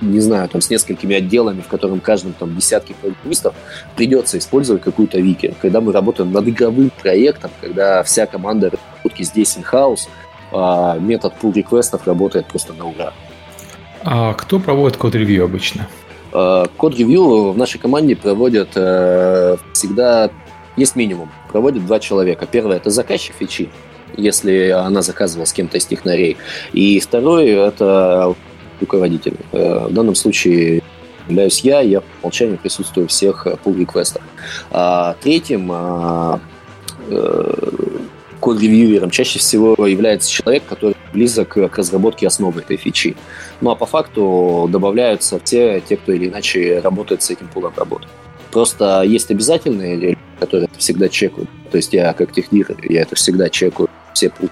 не 0.01 0.19
знаю, 0.19 0.47
там 0.49 0.61
с 0.61 0.69
несколькими 0.69 1.15
отделами, 1.15 1.61
в 1.61 1.67
котором 1.67 1.99
каждом 1.99 2.33
там 2.33 2.55
десятки 2.55 2.95
программистов, 3.01 3.55
придется 3.95 4.37
использовать 4.37 4.81
какую-то 4.81 5.19
вики. 5.19 5.55
Когда 5.61 5.81
мы 5.81 5.91
работаем 5.91 6.31
над 6.31 6.47
игровым 6.47 6.91
проектом, 7.01 7.51
когда 7.61 8.03
вся 8.03 8.25
команда 8.25 8.71
разработки 8.71 9.23
здесь 9.23 9.57
in-house, 9.57 10.07
а 10.51 10.97
метод 10.97 11.33
pull 11.41 11.53
реквестов 11.53 12.07
работает 12.07 12.45
просто 12.45 12.73
на 12.73 12.87
ура. 12.87 13.13
А 14.03 14.33
кто 14.33 14.59
проводит 14.59 14.97
код-ревью 14.97 15.43
обычно? 15.43 15.87
А, 16.31 16.67
код-ревью 16.77 17.51
в 17.51 17.57
нашей 17.57 17.79
команде 17.79 18.15
проводят 18.15 18.69
э, 18.75 19.57
всегда, 19.73 20.29
есть 20.75 20.95
минимум, 20.95 21.31
проводят 21.51 21.85
два 21.85 21.99
человека. 21.99 22.45
Первое– 22.49 22.77
это 22.77 22.89
заказчик 22.89 23.35
фичи, 23.37 23.69
если 24.15 24.69
она 24.69 25.01
заказывала 25.01 25.45
с 25.45 25.53
кем-то 25.53 25.77
из 25.77 25.85
технарей. 25.85 26.37
И 26.71 26.99
второй– 26.99 27.47
это 27.49 28.35
руководитель. 28.79 29.35
Э, 29.51 29.87
в 29.87 29.93
данном 29.93 30.15
случае 30.15 30.83
являюсь 31.27 31.59
я, 31.61 31.81
я 31.81 32.01
по 32.01 32.07
умолчанию 32.21 32.57
присутствую 32.57 33.07
в 33.07 33.11
всех 33.11 33.45
pull 33.63 33.77
реквестах. 33.77 34.21
А 34.71 35.15
третьим 35.21 35.69
а, 35.71 36.39
э, 37.09 37.53
код-ревьюером 38.39 39.09
чаще 39.09 39.39
всего 39.39 39.75
является 39.85 40.31
человек, 40.31 40.63
который 40.67 40.95
близок 41.13 41.49
к 41.49 41.77
разработке 41.77 42.27
основы 42.27 42.61
этой 42.61 42.77
фичи. 42.77 43.15
Ну 43.61 43.71
а 43.71 43.75
по 43.75 43.85
факту 43.85 44.67
добавляются 44.71 45.39
все 45.43 45.81
те, 45.81 45.97
кто 45.97 46.11
или 46.11 46.27
иначе 46.27 46.79
работает 46.79 47.23
с 47.23 47.29
этим 47.29 47.47
пулом 47.47 47.73
работы. 47.75 48.07
Просто 48.51 49.03
есть 49.03 49.29
обязательные, 49.31 50.17
которые 50.39 50.69
всегда 50.77 51.09
чекают. 51.09 51.49
То 51.71 51.77
есть 51.77 51.93
я 51.93 52.13
как 52.13 52.31
технир, 52.31 52.67
я 52.83 53.01
это 53.01 53.15
всегда 53.15 53.49
чекаю. 53.49 53.89
Все 54.13 54.29
пулы, 54.29 54.49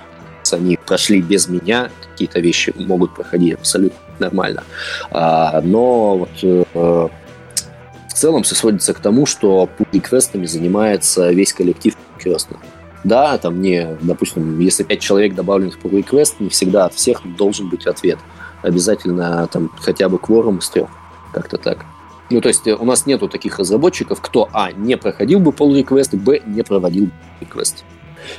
они 0.53 0.77
прошли 0.77 1.21
без 1.21 1.47
меня, 1.47 1.89
какие-то 2.11 2.39
вещи 2.39 2.73
могут 2.77 3.13
проходить 3.13 3.53
абсолютно 3.53 3.97
нормально. 4.19 4.63
А, 5.11 5.61
но 5.61 6.17
вот 6.17 6.29
э, 6.43 6.63
в 6.73 8.13
целом 8.13 8.43
все 8.43 8.55
сводится 8.55 8.93
к 8.93 8.99
тому, 8.99 9.25
что 9.25 9.67
пул-реквестами 9.77 10.45
занимается 10.45 11.31
весь 11.31 11.53
коллектив 11.53 11.95
крестных. 12.17 12.59
Да, 13.03 13.37
там 13.37 13.61
не, 13.61 13.97
допустим, 14.01 14.59
если 14.59 14.83
пять 14.83 14.99
человек 14.99 15.35
добавлены 15.35 15.71
в 15.71 15.85
request, 15.85 16.35
не 16.39 16.49
всегда 16.49 16.85
от 16.85 16.93
всех 16.93 17.21
должен 17.37 17.69
быть 17.69 17.85
ответ. 17.85 18.17
Обязательно 18.63 19.47
там 19.47 19.69
хотя 19.79 20.09
бы 20.09 20.17
кворум 20.17 20.57
из 20.57 20.69
трех. 20.69 20.89
Как-то 21.31 21.57
так. 21.57 21.85
Ну, 22.31 22.41
то 22.41 22.47
есть 22.47 22.65
э, 22.65 22.73
у 22.73 22.85
нас 22.85 23.05
нету 23.05 23.27
таких 23.29 23.59
разработчиков, 23.59 24.19
кто, 24.21 24.49
а, 24.53 24.71
не 24.71 24.97
проходил 24.97 25.39
бы 25.39 25.51
request, 25.51 26.17
б, 26.17 26.41
не 26.45 26.63
проводил 26.63 27.09
request. 27.39 27.83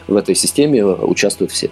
В 0.07 0.17
этой 0.17 0.35
системе 0.35 0.85
участвуют 0.85 1.53
все. 1.53 1.71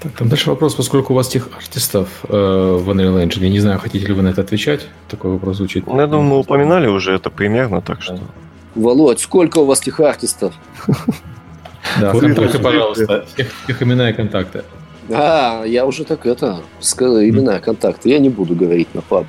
Так, 0.00 0.12
там 0.12 0.28
дальше 0.28 0.50
вопрос, 0.50 0.74
поскольку 0.74 1.12
у 1.12 1.16
вас 1.16 1.28
тех 1.28 1.48
артистов 1.56 2.08
э, 2.28 2.32
в 2.32 2.90
Unreal 2.90 3.24
Engine, 3.24 3.44
я 3.44 3.48
не 3.48 3.60
знаю, 3.60 3.78
хотите 3.78 4.06
ли 4.06 4.12
вы 4.12 4.22
на 4.22 4.28
это 4.28 4.42
отвечать? 4.42 4.86
Такой 5.08 5.32
вопрос 5.32 5.56
звучит. 5.56 5.86
Ну, 5.86 5.98
я 5.98 6.06
думаю, 6.06 6.28
мы 6.28 6.38
упоминали 6.38 6.86
уже 6.86 7.14
это 7.14 7.30
примерно, 7.30 7.80
так 7.80 8.02
что... 8.02 8.18
Володь, 8.74 9.20
сколько 9.20 9.58
у 9.58 9.64
вас 9.64 9.80
тех 9.80 9.98
артистов? 10.00 10.54
Да, 12.00 12.10
контакты, 12.10 12.58
пожалуйста. 12.58 13.26
Всех 13.64 13.82
имена 13.82 14.10
и 14.10 14.12
контакты. 14.12 14.64
А, 15.08 15.62
я 15.64 15.86
уже 15.86 16.04
так 16.04 16.26
это, 16.26 16.62
сказал, 16.80 17.20
имена, 17.20 17.60
контакты. 17.60 18.10
Я 18.10 18.18
не 18.18 18.28
буду 18.28 18.56
говорить 18.56 18.92
на 18.94 19.02
паб. 19.02 19.26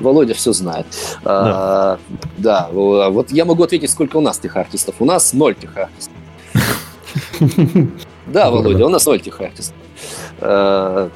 Володя 0.00 0.34
все 0.34 0.52
знает. 0.52 0.86
Да. 1.24 1.30
А, 1.34 1.98
да, 2.36 2.68
вот 2.70 3.32
я 3.32 3.44
могу 3.44 3.62
ответить, 3.62 3.90
сколько 3.90 4.18
у 4.18 4.20
нас 4.20 4.38
тех 4.38 4.56
артистов. 4.56 4.96
У 4.98 5.04
нас 5.04 5.32
ноль 5.32 5.54
тех 5.54 5.76
артистов. 5.76 6.14
Да, 8.26 8.50
Володя, 8.50 8.86
у 8.86 8.88
нас 8.88 9.04
ноль. 9.04 9.20
А, 10.40 11.10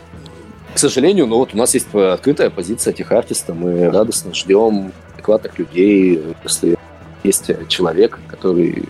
к 0.75 0.79
сожалению, 0.79 1.27
ну 1.27 1.39
вот 1.39 1.55
у 1.55 1.57
нас 1.57 1.73
есть 1.73 1.95
открытая 1.95 2.51
позиция 2.51 2.93
тех 2.93 3.11
артиста. 3.11 3.55
Мы 3.55 3.91
радостно 3.91 4.35
ждем 4.35 4.93
адекватных 5.15 5.59
людей. 5.59 6.23
Если 6.45 6.77
есть 7.25 7.51
человек, 7.69 8.19
который 8.29 8.85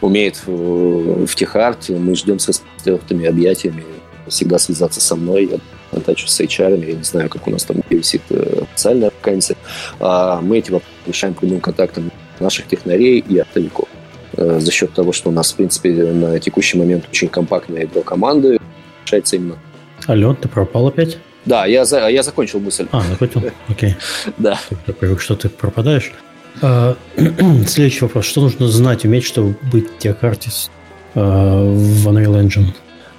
умеет 0.00 0.42
в, 0.46 1.26
в 1.26 1.34
техарте. 1.34 1.96
Мы 1.96 2.14
ждем 2.14 2.38
с 2.38 2.48
распостертыми 2.48 3.26
объятиями 3.26 3.84
всегда 4.28 4.58
связаться 4.58 5.00
со 5.00 5.16
мной. 5.16 5.48
Я 5.50 5.58
контачу 5.90 6.26
с 6.26 6.40
HR, 6.40 6.84
я 6.84 6.94
не 6.94 7.04
знаю, 7.04 7.28
как 7.28 7.46
у 7.46 7.50
нас 7.50 7.64
там 7.64 7.76
висит 7.88 8.22
э, 8.30 8.62
официальная 8.62 9.10
вакансия. 9.10 9.56
А 10.00 10.40
мы 10.40 10.58
эти 10.58 10.70
вопросы 10.70 10.92
решаем 11.06 11.34
прямым 11.34 11.60
контактом 11.60 12.10
наших 12.40 12.66
технарей 12.66 13.20
и 13.20 13.38
оптовиков. 13.38 13.88
Э, 14.36 14.58
за 14.60 14.70
счет 14.70 14.92
того, 14.92 15.12
что 15.12 15.30
у 15.30 15.32
нас, 15.32 15.52
в 15.52 15.56
принципе, 15.56 15.92
на 15.92 16.38
текущий 16.38 16.78
момент 16.78 17.04
очень 17.10 17.28
компактная 17.28 17.82
ядро 17.82 18.02
команды, 18.02 18.58
решается 19.04 19.36
именно. 19.36 19.58
Алло, 20.06 20.34
ты 20.34 20.48
пропал 20.48 20.88
опять? 20.88 21.18
Да, 21.44 21.64
я, 21.66 21.84
за, 21.84 22.08
я 22.08 22.22
закончил 22.22 22.60
мысль. 22.60 22.86
А, 22.90 23.02
закончил? 23.02 23.42
Окей. 23.68 23.94
Да. 24.36 24.58
Я 24.86 24.94
привык, 24.94 25.20
что 25.20 25.36
ты 25.36 25.48
пропадаешь. 25.48 26.12
А, 26.60 26.96
следующий 27.66 28.00
вопрос. 28.00 28.26
Что 28.26 28.40
нужно 28.40 28.68
знать, 28.68 29.04
уметь, 29.04 29.24
чтобы 29.24 29.56
быть 29.72 29.98
тех-артист 29.98 30.70
а, 31.14 31.64
в 31.64 32.08
Unreal 32.08 32.42
Engine? 32.42 32.74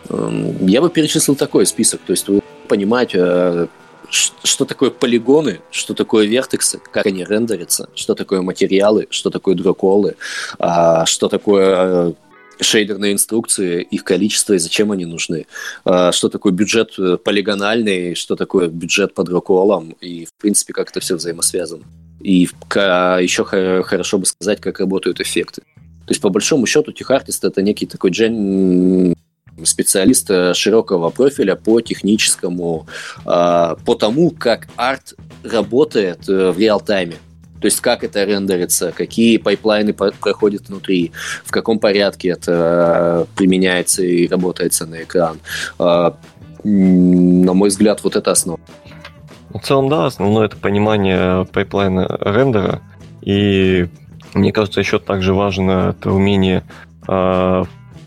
Эм, 0.09 0.65
я 0.67 0.81
бы 0.81 0.89
перечислил 0.89 1.35
такой 1.35 1.65
список. 1.65 2.01
То 2.05 2.11
есть 2.11 2.27
вы 2.27 2.41
понимаете, 2.67 3.17
э, 3.21 3.67
что 4.09 4.65
такое 4.65 4.89
полигоны, 4.89 5.59
что 5.71 5.93
такое 5.93 6.25
вертексы, 6.25 6.79
как 6.91 7.05
они 7.05 7.23
рендерятся, 7.23 7.89
что 7.95 8.15
такое 8.15 8.41
материалы, 8.41 9.07
что 9.09 9.29
такое 9.29 9.55
дроколы, 9.55 10.15
а, 10.59 11.05
что 11.05 11.27
такое 11.27 11.75
э, 11.75 12.13
шейдерные 12.59 13.13
инструкции, 13.13 13.81
их 13.81 14.03
количество 14.03 14.53
и 14.53 14.57
зачем 14.57 14.91
они 14.91 15.05
нужны, 15.05 15.45
что 15.84 16.29
такое 16.29 16.53
бюджет 16.53 16.93
э, 16.97 17.17
полигональный, 17.17 18.15
что 18.15 18.35
такое 18.35 18.67
бюджет 18.67 19.13
под 19.13 19.29
роколом 19.29 19.95
и, 20.01 20.25
в 20.25 20.34
принципе, 20.34 20.73
как 20.73 20.89
это 20.89 20.99
все 20.99 21.15
взаимосвязано. 21.15 21.84
И 22.21 22.49
еще 22.71 23.43
хорошо 23.45 24.17
бы 24.17 24.25
сказать, 24.25 24.59
как 24.59 24.79
работают 24.79 25.21
эффекты. 25.21 25.61
То 26.07 26.11
есть, 26.11 26.21
по 26.21 26.29
большому 26.29 26.65
счету, 26.65 26.91
техартист 26.91 27.43
это 27.43 27.61
некий 27.61 27.85
такой 27.85 28.11
джен 28.11 29.13
специалист 29.63 30.29
широкого 30.55 31.09
профиля 31.09 31.55
по 31.55 31.81
техническому, 31.81 32.88
по 33.23 33.95
тому, 33.99 34.31
как 34.31 34.67
арт 34.75 35.13
работает 35.43 36.27
в 36.27 36.57
реал-тайме. 36.57 37.15
То 37.59 37.65
есть 37.65 37.81
как 37.81 38.03
это 38.03 38.23
рендерится, 38.23 38.91
какие 38.91 39.38
пайплайны 39.38 39.93
проходят 39.93 40.69
внутри, 40.69 41.11
в 41.43 41.51
каком 41.51 41.79
порядке 41.79 42.29
это 42.29 43.27
применяется 43.35 44.03
и 44.03 44.27
выводится 44.27 44.85
на 44.85 45.01
экран. 45.01 45.39
На 45.79 47.53
мой 47.53 47.69
взгляд, 47.69 48.03
вот 48.03 48.15
это 48.15 48.31
основа. 48.31 48.59
В 49.49 49.59
целом, 49.59 49.89
да, 49.89 50.05
основное 50.05 50.45
это 50.45 50.57
понимание 50.57 51.45
пайплайна 51.45 52.05
рендера. 52.19 52.81
И 53.21 53.88
мне 54.34 54.51
кажется, 54.51 54.79
еще 54.79 54.99
также 54.99 55.34
важно 55.34 55.95
это 55.97 56.11
умение 56.11 56.63
э, 57.07 57.63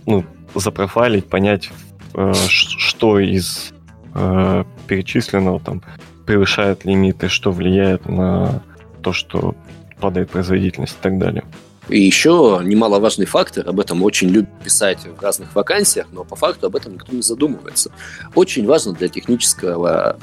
ну, 0.06 0.24
запрофайлить, 0.54 1.26
понять, 1.26 1.70
э, 2.14 2.32
что 2.34 3.18
из 3.18 3.72
э, 4.14 4.64
перечисленного 4.86 5.60
там 5.60 5.82
превышает 6.26 6.84
лимиты, 6.84 7.28
что 7.28 7.52
влияет 7.52 8.08
на 8.08 8.62
то, 9.02 9.12
что 9.12 9.54
падает 10.00 10.30
производительность 10.30 10.94
и 10.94 11.02
так 11.02 11.18
далее. 11.18 11.44
И 11.88 12.00
еще 12.00 12.60
немаловажный 12.62 13.26
фактор, 13.26 13.68
об 13.68 13.80
этом 13.80 14.02
очень 14.04 14.28
любят 14.28 14.50
писать 14.62 15.00
в 15.04 15.20
разных 15.20 15.54
вакансиях, 15.56 16.06
но 16.12 16.22
по 16.22 16.36
факту 16.36 16.66
об 16.66 16.76
этом 16.76 16.94
никто 16.94 17.12
не 17.12 17.22
задумывается. 17.22 17.90
Очень 18.36 18.64
важно 18.66 18.92
для 18.92 19.08
технического, 19.08 20.18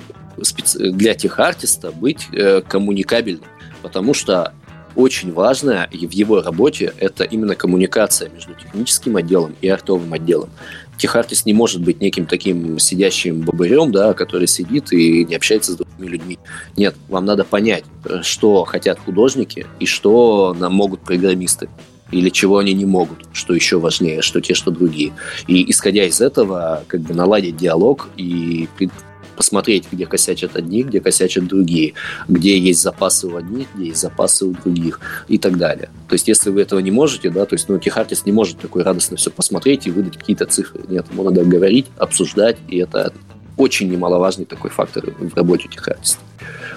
для 0.77 1.13
техартиста 1.13 1.91
быть 1.91 2.29
э, 2.31 2.61
коммуникабельным, 2.61 3.43
потому 3.81 4.13
что 4.13 4.53
очень 4.97 5.31
важно 5.31 5.87
в 5.91 6.11
его 6.11 6.41
работе 6.41 6.91
это 6.97 7.23
именно 7.23 7.55
коммуникация 7.55 8.29
между 8.29 8.55
техническим 8.55 9.15
отделом 9.15 9.55
и 9.61 9.69
артовым 9.69 10.11
отделом. 10.11 10.49
Техартист 10.97 11.45
не 11.45 11.53
может 11.53 11.81
быть 11.83 12.01
неким 12.01 12.25
таким 12.25 12.79
сидящим 12.79 13.41
бобырем, 13.41 13.91
да, 13.91 14.15
который 14.15 14.47
сидит 14.47 14.91
и 14.91 15.23
не 15.23 15.35
общается 15.35 15.73
с 15.73 15.75
другими 15.75 16.07
людьми. 16.07 16.39
Нет, 16.75 16.95
вам 17.09 17.25
надо 17.25 17.43
понять, 17.43 17.83
что 18.23 18.63
хотят 18.63 18.97
художники 18.97 19.67
и 19.79 19.85
что 19.85 20.55
нам 20.59 20.73
могут 20.73 21.01
программисты 21.01 21.69
или 22.09 22.29
чего 22.29 22.57
они 22.57 22.73
не 22.73 22.85
могут, 22.85 23.27
что 23.33 23.53
еще 23.53 23.79
важнее, 23.79 24.23
что 24.23 24.41
те, 24.41 24.55
что 24.55 24.71
другие. 24.71 25.13
И 25.45 25.69
исходя 25.69 26.05
из 26.05 26.21
этого, 26.21 26.83
как 26.87 27.01
бы 27.01 27.13
наладить 27.13 27.57
диалог 27.57 28.09
и 28.17 28.67
посмотреть, 29.37 29.85
где 29.91 30.05
косячат 30.05 30.55
одни, 30.55 30.83
где 30.83 30.99
косячат 30.99 31.47
другие, 31.47 31.93
где 32.27 32.57
есть 32.57 32.81
запасы 32.81 33.27
у 33.27 33.37
одних, 33.37 33.67
где 33.75 33.87
есть 33.87 34.01
запасы 34.01 34.45
у 34.45 34.51
других 34.51 34.99
и 35.27 35.37
так 35.37 35.57
далее. 35.57 35.89
То 36.09 36.13
есть, 36.13 36.27
если 36.27 36.49
вы 36.49 36.61
этого 36.61 36.79
не 36.79 36.91
можете, 36.91 37.29
да, 37.29 37.45
то 37.45 37.53
есть, 37.53 37.69
ну, 37.69 37.77
техартист 37.79 38.25
не 38.25 38.31
может 38.31 38.59
такой 38.59 38.83
радостно 38.83 39.15
все 39.15 39.29
посмотреть 39.29 39.87
и 39.87 39.91
выдать 39.91 40.17
какие-то 40.17 40.45
цифры. 40.45 40.81
Нет, 40.89 41.05
ему 41.11 41.23
надо 41.23 41.45
говорить, 41.45 41.85
обсуждать, 41.97 42.57
и 42.67 42.77
это 42.77 43.13
очень 43.57 43.91
немаловажный 43.91 44.45
такой 44.45 44.69
фактор 44.69 45.11
в 45.17 45.35
работе 45.35 45.67
техартиста. 45.67 46.21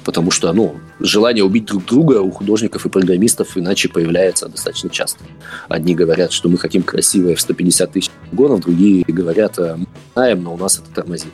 Потому 0.05 0.31
что, 0.31 0.53
ну, 0.53 0.77
желание 0.99 1.45
убить 1.45 1.67
друг 1.67 1.85
друга 1.85 2.21
у 2.23 2.31
художников 2.31 2.87
и 2.87 2.89
программистов 2.89 3.57
иначе 3.57 3.89
появляется 3.89 4.49
достаточно 4.49 4.89
часто. 4.89 5.23
Одни 5.69 5.95
говорят, 5.95 6.33
что 6.33 6.49
мы 6.49 6.57
хотим 6.59 6.83
красивое 6.83 7.35
в 7.35 7.41
150 7.41 7.93
тысяч 7.93 8.11
гонов, 8.33 8.61
другие 8.61 9.05
говорят, 9.07 9.59
«А, 9.59 9.77
мы 9.77 9.87
знаем, 10.15 10.43
но 10.43 10.55
у 10.55 10.57
нас 10.57 10.79
это 10.79 10.91
тормозит. 10.91 11.33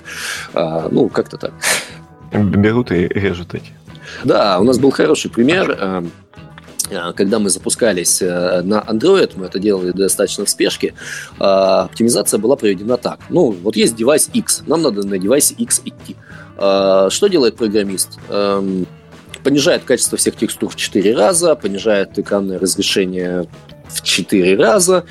А, 0.53 0.89
ну, 0.91 1.09
как-то 1.09 1.37
так. 1.37 1.53
Берут 2.33 2.91
и 2.91 3.07
режут 3.07 3.55
эти. 3.55 3.71
Да, 4.25 4.59
у 4.59 4.65
нас 4.65 4.79
был 4.79 4.91
хороший 4.91 5.31
пример 5.31 5.77
а, 5.79 6.05
когда 7.17 7.39
мы 7.39 7.51
запускались 7.51 8.23
э, 8.23 8.63
на 8.63 8.81
Android, 8.81 9.33
мы 9.37 9.47
это 9.47 9.59
делали 9.59 9.91
достаточно 9.91 10.45
в 10.45 10.51
спешке, 10.51 10.95
а, 11.39 11.85
оптимизация 11.85 12.39
была 12.39 12.57
проведена 12.57 12.97
так. 12.97 13.19
Ну, 13.29 13.51
вот 13.51 13.77
есть 13.77 13.97
девайс 13.97 14.31
X, 14.33 14.63
нам 14.67 14.83
надо 14.83 15.07
на 15.07 15.19
девайсе 15.19 15.55
X 15.55 15.83
идти. 15.85 16.17
А, 16.57 17.09
что 17.11 17.27
делает 17.27 17.57
программист? 17.57 18.19
Эм, 18.29 18.87
понижает 19.43 19.85
качество 19.85 20.17
всех 20.17 20.37
текстур 20.37 20.71
в 20.71 20.77
4 20.77 21.15
раза, 21.15 21.55
понижает 21.57 22.19
экранное 22.19 22.59
разрешение 22.59 23.49
в 23.89 24.03
4 24.03 24.57
раза 24.57 25.05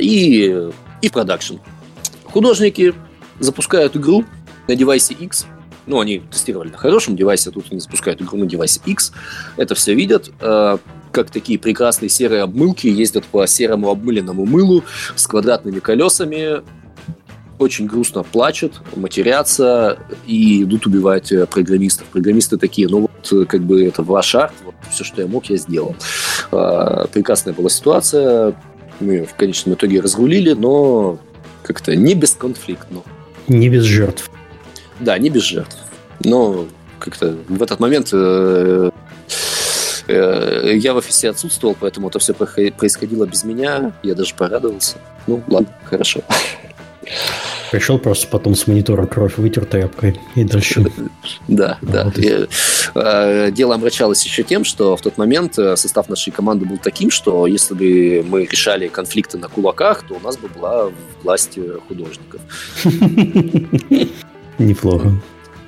и, 0.00 0.70
и 1.02 1.08
в 1.08 1.12
продакшн. 1.12 1.56
Художники 2.24 2.94
запускают 3.40 3.96
игру 3.96 4.24
на 4.68 4.76
девайсе 4.76 5.14
X, 5.14 5.46
ну, 5.86 6.00
они 6.00 6.20
тестировали 6.30 6.70
на 6.70 6.78
хорошем 6.78 7.16
девайсе, 7.16 7.50
а 7.50 7.52
тут 7.52 7.66
они 7.70 7.80
запускают 7.80 8.20
игру 8.22 8.38
на 8.38 8.46
девайсе 8.46 8.80
X. 8.84 9.12
Это 9.56 9.74
все 9.74 9.94
видят 9.94 10.30
э, 10.40 10.78
как 11.12 11.30
такие 11.30 11.58
прекрасные 11.58 12.08
серые 12.08 12.42
обмылки 12.42 12.86
ездят 12.86 13.24
по 13.24 13.46
серому 13.46 13.90
обмыленному 13.90 14.46
мылу 14.46 14.84
с 15.16 15.26
квадратными 15.26 15.80
колесами, 15.80 16.62
очень 17.58 17.86
грустно 17.86 18.22
плачут, 18.22 18.80
матерятся 18.96 19.98
и 20.26 20.62
идут 20.62 20.86
убивать 20.86 21.30
э, 21.30 21.46
программистов. 21.46 22.06
Программисты 22.06 22.56
такие, 22.56 22.88
ну 22.88 23.00
вот 23.00 23.32
э, 23.32 23.44
как 23.44 23.60
бы 23.62 23.84
это 23.84 24.02
ваш 24.02 24.34
арт, 24.34 24.54
вот, 24.64 24.74
все, 24.90 25.04
что 25.04 25.20
я 25.20 25.28
мог, 25.28 25.46
я 25.46 25.56
сделал. 25.56 25.94
Э, 26.52 27.04
прекрасная 27.12 27.52
была 27.52 27.68
ситуация, 27.68 28.54
мы 28.98 29.24
в 29.24 29.34
конечном 29.34 29.74
итоге 29.74 30.00
разрулили, 30.00 30.52
но 30.52 31.18
как-то 31.62 31.94
не 31.94 32.14
бесконфликтно. 32.14 33.02
Не 33.48 33.68
без 33.68 33.84
жертв. 33.84 34.30
Да, 35.00 35.18
не 35.18 35.30
без 35.30 35.42
жертв. 35.42 35.76
Но 36.22 36.66
как-то 36.98 37.36
в 37.48 37.62
этот 37.62 37.80
момент 37.80 38.10
э, 38.12 38.90
э, 40.06 40.72
я 40.76 40.94
в 40.94 40.98
офисе 40.98 41.30
отсутствовал, 41.30 41.76
поэтому 41.78 42.08
это 42.08 42.18
все 42.18 42.34
происходило 42.34 43.26
без 43.26 43.42
меня. 43.44 43.92
Я 44.02 44.14
даже 44.14 44.34
порадовался. 44.34 44.98
Ну, 45.26 45.42
ладно, 45.48 45.74
хорошо. 45.84 46.20
Пришел 47.72 47.98
просто 47.98 48.26
потом 48.26 48.56
с 48.56 48.66
монитора 48.66 49.06
кровь 49.06 49.38
вытер 49.38 49.64
тряпкой 49.64 50.20
и 50.34 50.44
дальше. 50.44 50.84
Да, 51.48 51.78
да. 51.80 52.12
Э, 52.94 53.50
дело 53.50 53.76
омрачалось 53.76 54.22
еще 54.24 54.42
тем, 54.42 54.64
что 54.64 54.96
в 54.96 55.00
тот 55.00 55.16
момент 55.16 55.54
состав 55.54 56.08
нашей 56.08 56.32
команды 56.32 56.66
был 56.66 56.78
таким, 56.78 57.10
что 57.10 57.46
если 57.46 57.74
бы 57.74 58.26
мы 58.28 58.44
решали 58.44 58.88
конфликты 58.88 59.38
на 59.38 59.48
кулаках, 59.48 60.02
то 60.06 60.14
у 60.14 60.20
нас 60.20 60.36
бы 60.36 60.48
была 60.48 60.90
власть 61.22 61.58
художников. 61.88 62.40
Неплохо. 64.60 65.12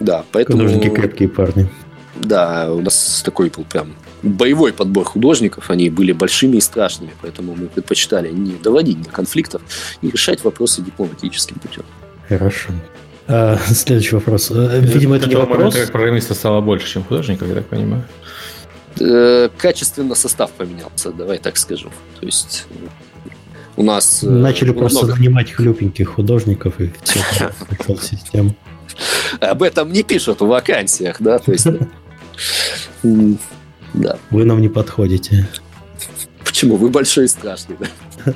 Да, 0.01 0.25
поэтому... 0.33 0.59
Художники 0.59 0.89
крепкие 0.89 1.29
парни. 1.29 1.69
Да, 2.17 2.73
у 2.73 2.81
нас 2.81 3.23
такой 3.25 3.51
был 3.51 3.65
прям 3.65 3.95
боевой 4.23 4.73
подбор 4.73 5.05
художников, 5.05 5.71
они 5.71 5.91
были 5.91 6.13
большими 6.13 6.59
и 6.59 6.61
страшными, 6.61 7.13
поэтому 7.21 7.55
мы 7.57 7.67
предпочитали 7.67 8.31
не 8.31 8.53
доводить 8.53 9.03
до 9.03 9.11
конфликтов 9.11 9.63
и 10.03 10.11
решать 10.11 10.45
вопросы 10.45 10.83
дипломатическим 10.83 11.57
путем. 11.57 11.83
Хорошо. 12.29 12.71
А, 13.27 13.59
следующий 13.59 14.15
вопрос. 14.15 14.51
Э, 14.51 14.81
видимо, 14.81 15.17
это 15.17 15.29
не 15.29 15.35
вопрос. 15.35 15.75
Как 15.75 15.91
программиста 15.91 16.35
стало 16.35 16.61
больше, 16.61 16.89
чем 16.89 17.05
художников, 17.05 17.49
я 17.49 17.55
так 17.55 17.67
понимаю. 17.67 18.05
Э, 19.01 19.49
качественно 19.57 20.15
состав 20.15 20.51
поменялся, 20.53 21.13
давай 21.13 21.39
так 21.39 21.57
скажу. 21.57 21.91
То 22.21 22.27
есть 22.27 22.67
у 23.77 23.83
нас... 23.83 24.23
Э, 24.23 24.29
Начали 24.29 24.73
просто 24.73 25.07
нанимать 25.07 25.51
хлюпеньких 25.51 26.09
художников 26.09 26.81
и 26.81 26.93
все, 27.03 27.51
пришел 27.69 27.99
систему. 27.99 28.55
Об 29.41 29.63
этом 29.63 29.93
не 29.93 30.03
пишут 30.03 30.41
в 30.41 30.47
вакансиях, 30.47 31.17
да, 31.21 31.39
то 31.39 31.53
есть... 31.53 31.67
Да. 33.95 34.17
Вы 34.31 34.45
нам 34.45 34.61
не 34.61 34.69
подходите. 34.69 35.47
Почему? 36.45 36.77
Вы 36.77 36.89
большой 36.89 37.27
и 37.27 37.29
страшный, 37.29 37.77
да? 37.79 38.33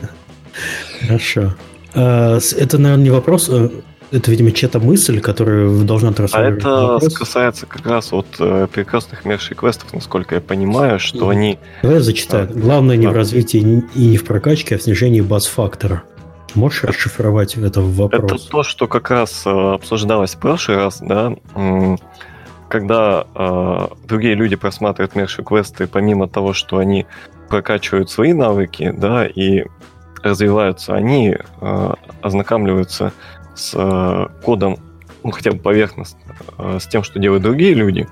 Хорошо. 1.01 1.55
А, 1.95 2.39
это, 2.59 2.79
наверное, 2.79 3.05
не 3.05 3.11
вопрос. 3.11 3.49
А 3.49 3.71
это, 4.13 4.31
видимо, 4.31 4.53
чья-то 4.53 4.79
мысль, 4.79 5.21
которая 5.21 5.69
должна 5.85 6.13
трансформировать. 6.13 6.65
А 6.65 6.69
это 6.69 6.93
вопрос. 6.93 7.15
касается 7.15 7.67
как 7.67 7.87
раз 7.87 8.13
вот 8.13 8.27
э, 8.39 8.69
прекрасных 8.73 9.25
мершей-квестов, 9.25 9.93
насколько 9.93 10.37
я 10.37 10.41
понимаю, 10.41 11.01
что 11.01 11.31
mm. 11.31 11.33
они... 11.33 11.59
Давай 11.83 11.97
я 11.97 12.03
зачитаю. 12.03 12.49
А, 12.49 12.53
Главное 12.53 12.97
не 12.97 13.07
а. 13.07 13.11
в 13.11 13.15
развитии 13.15 13.83
и 13.95 14.07
не 14.07 14.17
в 14.17 14.25
прокачке, 14.25 14.77
а 14.77 14.79
в 14.79 14.83
снижении 14.83 15.21
баз-фактора. 15.21 16.05
Можешь 16.57 16.85
расшифровать 16.85 17.57
это 17.57 17.81
в 17.83 17.95
вопрос? 17.97 18.43
Это 18.43 18.51
то, 18.51 18.63
что 18.63 18.89
как 18.89 19.11
раз 19.11 19.47
э, 19.47 19.51
обсуждалось 19.51 20.35
в 20.35 20.39
прошлый 20.39 20.79
раз, 20.79 21.01
да, 21.01 21.37
когда 22.69 23.27
э, 23.35 23.87
другие 24.05 24.35
люди 24.35 24.57
просматривают 24.57 25.15
мерши 25.15 25.45
квесты, 25.45 25.87
помимо 25.87 26.29
того, 26.29 26.55
что 26.55 26.79
они 26.79 27.07
прокачивают 27.49 28.11
свои 28.11 28.33
навыки, 28.33 28.93
да, 28.97 29.27
и 29.27 29.65
развиваются, 30.23 30.95
они 30.95 31.37
э, 31.61 31.95
ознакомливаются 32.23 33.13
с 33.55 33.73
э, 33.75 34.27
кодом, 34.43 34.79
ну, 35.23 35.31
хотя 35.31 35.53
бы 35.53 35.59
поверхностно, 35.59 36.37
э, 36.59 36.79
с 36.81 36.87
тем, 36.87 37.03
что 37.03 37.19
делают 37.19 37.43
другие 37.43 37.75
люди. 37.75 38.09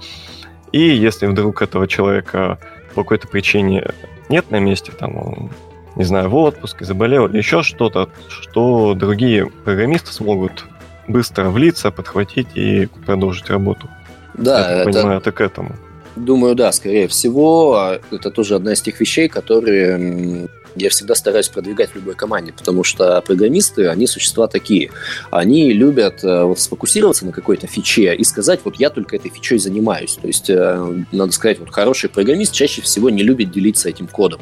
И 0.70 0.80
если 0.80 1.26
вдруг 1.26 1.62
этого 1.62 1.88
человека 1.88 2.58
по 2.94 3.02
какой-то 3.02 3.26
причине 3.26 3.90
нет 4.28 4.50
на 4.50 4.60
месте, 4.60 4.92
там 4.92 5.16
он 5.16 5.50
не 5.96 6.04
знаю, 6.04 6.28
в 6.28 6.34
отпуске, 6.36 6.84
заболел 6.84 7.26
или 7.26 7.38
еще 7.38 7.62
что-то, 7.62 8.10
что 8.28 8.94
другие 8.94 9.46
программисты 9.46 10.12
смогут 10.12 10.64
быстро 11.08 11.50
влиться, 11.50 11.90
подхватить 11.90 12.48
и 12.54 12.86
продолжить 13.06 13.50
работу. 13.50 13.88
Да, 14.34 14.70
Я 14.70 14.82
это... 14.82 14.90
понимаю, 14.90 15.18
это 15.18 15.32
к 15.32 15.40
этому. 15.40 15.76
Думаю, 16.16 16.54
да, 16.54 16.72
скорее 16.72 17.08
всего. 17.08 17.74
А 17.74 18.00
это 18.10 18.30
тоже 18.30 18.54
одна 18.54 18.72
из 18.72 18.80
тех 18.82 18.98
вещей, 19.00 19.28
которые 19.28 20.48
я 20.76 20.90
всегда 20.90 21.14
стараюсь 21.14 21.48
продвигать 21.48 21.90
в 21.90 21.94
любой 21.96 22.14
команде, 22.14 22.52
потому 22.52 22.84
что 22.84 23.20
программисты, 23.22 23.88
они 23.88 24.06
существа 24.06 24.46
такие. 24.48 24.90
Они 25.30 25.72
любят 25.72 26.24
э, 26.24 26.42
вот, 26.44 26.58
сфокусироваться 26.58 27.26
на 27.26 27.32
какой-то 27.32 27.66
фиче 27.66 28.14
и 28.14 28.24
сказать, 28.24 28.60
вот 28.64 28.76
я 28.76 28.90
только 28.90 29.16
этой 29.16 29.30
фичой 29.30 29.58
занимаюсь. 29.58 30.18
То 30.20 30.26
есть, 30.26 30.50
э, 30.50 31.04
надо 31.12 31.32
сказать, 31.32 31.58
вот 31.58 31.70
хороший 31.70 32.10
программист 32.10 32.52
чаще 32.52 32.82
всего 32.82 33.10
не 33.10 33.22
любит 33.22 33.50
делиться 33.50 33.88
этим 33.88 34.06
кодом, 34.06 34.40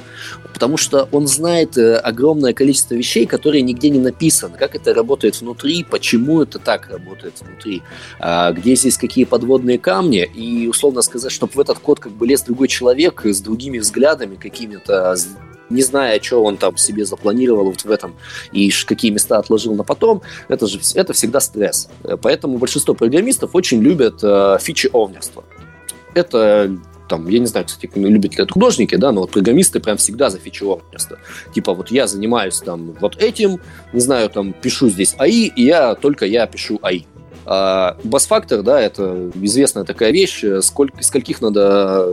потому 0.53 0.77
что 0.77 1.09
он 1.13 1.27
знает 1.27 1.77
э, 1.77 1.97
огромное 1.97 2.53
количество 2.53 2.95
вещей, 2.95 3.27
которые 3.27 3.63
нигде 3.63 3.91
не 3.91 4.01
написаны, 4.01 4.57
как 4.57 4.75
это 4.75 4.95
работает 4.95 5.41
внутри, 5.41 5.85
почему 5.85 6.43
это 6.43 6.59
так 6.59 6.89
работает 6.91 7.35
внутри, 7.41 7.83
а 8.19 8.53
где 8.53 8.75
здесь 8.75 8.97
какие 8.97 9.25
подводные 9.25 9.79
камни, 9.79 10.25
и 10.35 10.67
условно 10.69 11.03
сказать, 11.03 11.33
чтобы 11.33 11.53
в 11.55 11.61
этот 11.61 11.79
код 11.79 12.01
как 12.01 12.13
бы 12.13 12.27
лез 12.27 12.43
другой 12.43 12.69
человек 12.69 13.25
с 13.25 13.41
другими 13.41 13.79
взглядами, 13.79 14.37
какими-то 14.37 15.17
не 15.71 15.83
зная, 15.83 16.21
что 16.21 16.43
он 16.43 16.57
там 16.57 16.77
себе 16.77 17.05
запланировал 17.05 17.65
вот 17.65 17.85
в 17.85 17.91
этом 17.91 18.15
и 18.53 18.71
какие 18.71 19.11
места 19.11 19.39
отложил 19.39 19.75
на 19.75 19.85
потом, 19.85 20.23
это 20.49 20.67
же 20.67 20.81
это 20.95 21.13
всегда 21.13 21.41
стресс. 21.41 21.89
Поэтому 22.23 22.59
большинство 22.59 22.95
программистов 22.95 23.55
очень 23.55 23.81
любят 23.81 24.21
э, 24.23 24.59
фичи 24.61 24.89
овнерства. 24.93 25.45
Это 26.15 26.77
там, 27.09 27.29
я 27.29 27.39
не 27.39 27.47
знаю, 27.47 27.67
кстати, 27.67 27.91
любят 27.95 28.39
ли 28.39 28.43
это 28.43 28.53
художники, 28.53 28.95
да, 28.95 29.13
но 29.13 29.21
вот 29.23 29.33
программисты 29.33 29.81
прям 29.81 29.99
всегда 29.99 30.31
за 30.31 30.39
фичевое 30.39 30.81
Типа 31.55 31.75
вот 31.75 31.91
я 31.91 32.07
занимаюсь 32.07 32.59
там 32.59 32.93
вот 33.01 33.23
этим, 33.23 33.61
не 33.93 34.01
знаю, 34.01 34.31
там 34.31 34.55
пишу 34.55 34.89
здесь 34.89 35.15
АИ, 35.19 35.49
и 35.49 35.65
я 35.65 35.95
только 35.95 36.25
я 36.25 36.47
пишу 36.47 36.79
АИ. 36.83 37.03
А 37.45 37.97
бас-фактор, 38.05 38.63
да, 38.63 38.81
это 38.81 39.31
известная 39.35 39.85
такая 39.85 40.13
вещь, 40.13 40.45
сколько, 40.61 41.03
скольких 41.03 41.41
надо, 41.41 42.09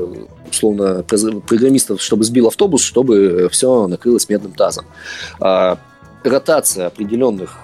условно, 0.49 1.03
программистов, 1.03 2.01
чтобы 2.01 2.23
сбил 2.23 2.47
автобус, 2.47 2.81
чтобы 2.81 3.47
все 3.51 3.87
накрылось 3.87 4.27
медным 4.29 4.53
тазом. 4.53 4.85
А 5.39 5.77
ротация 6.23 6.87
определенных, 6.87 7.57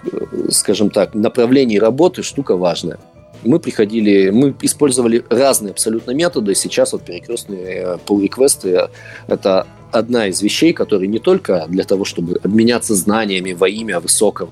скажем 0.49 0.89
так, 0.89 1.15
направлений 1.15 1.79
работы 1.79 2.23
штука 2.23 2.55
важная. 2.55 2.99
Мы 3.43 3.59
приходили, 3.59 4.29
мы 4.29 4.55
использовали 4.61 5.23
разные 5.29 5.71
абсолютно 5.71 6.11
методы. 6.11 6.55
Сейчас 6.55 6.93
вот 6.93 7.03
перекрестные 7.03 7.99
pull 8.05 8.21
реквесты 8.21 8.89
это 9.27 9.67
одна 9.91 10.27
из 10.27 10.41
вещей, 10.41 10.73
которые 10.73 11.07
не 11.07 11.19
только 11.19 11.65
для 11.67 11.83
того, 11.83 12.05
чтобы 12.05 12.39
обменяться 12.43 12.95
знаниями 12.95 13.53
во 13.53 13.69
имя 13.69 13.99
высокого 13.99 14.51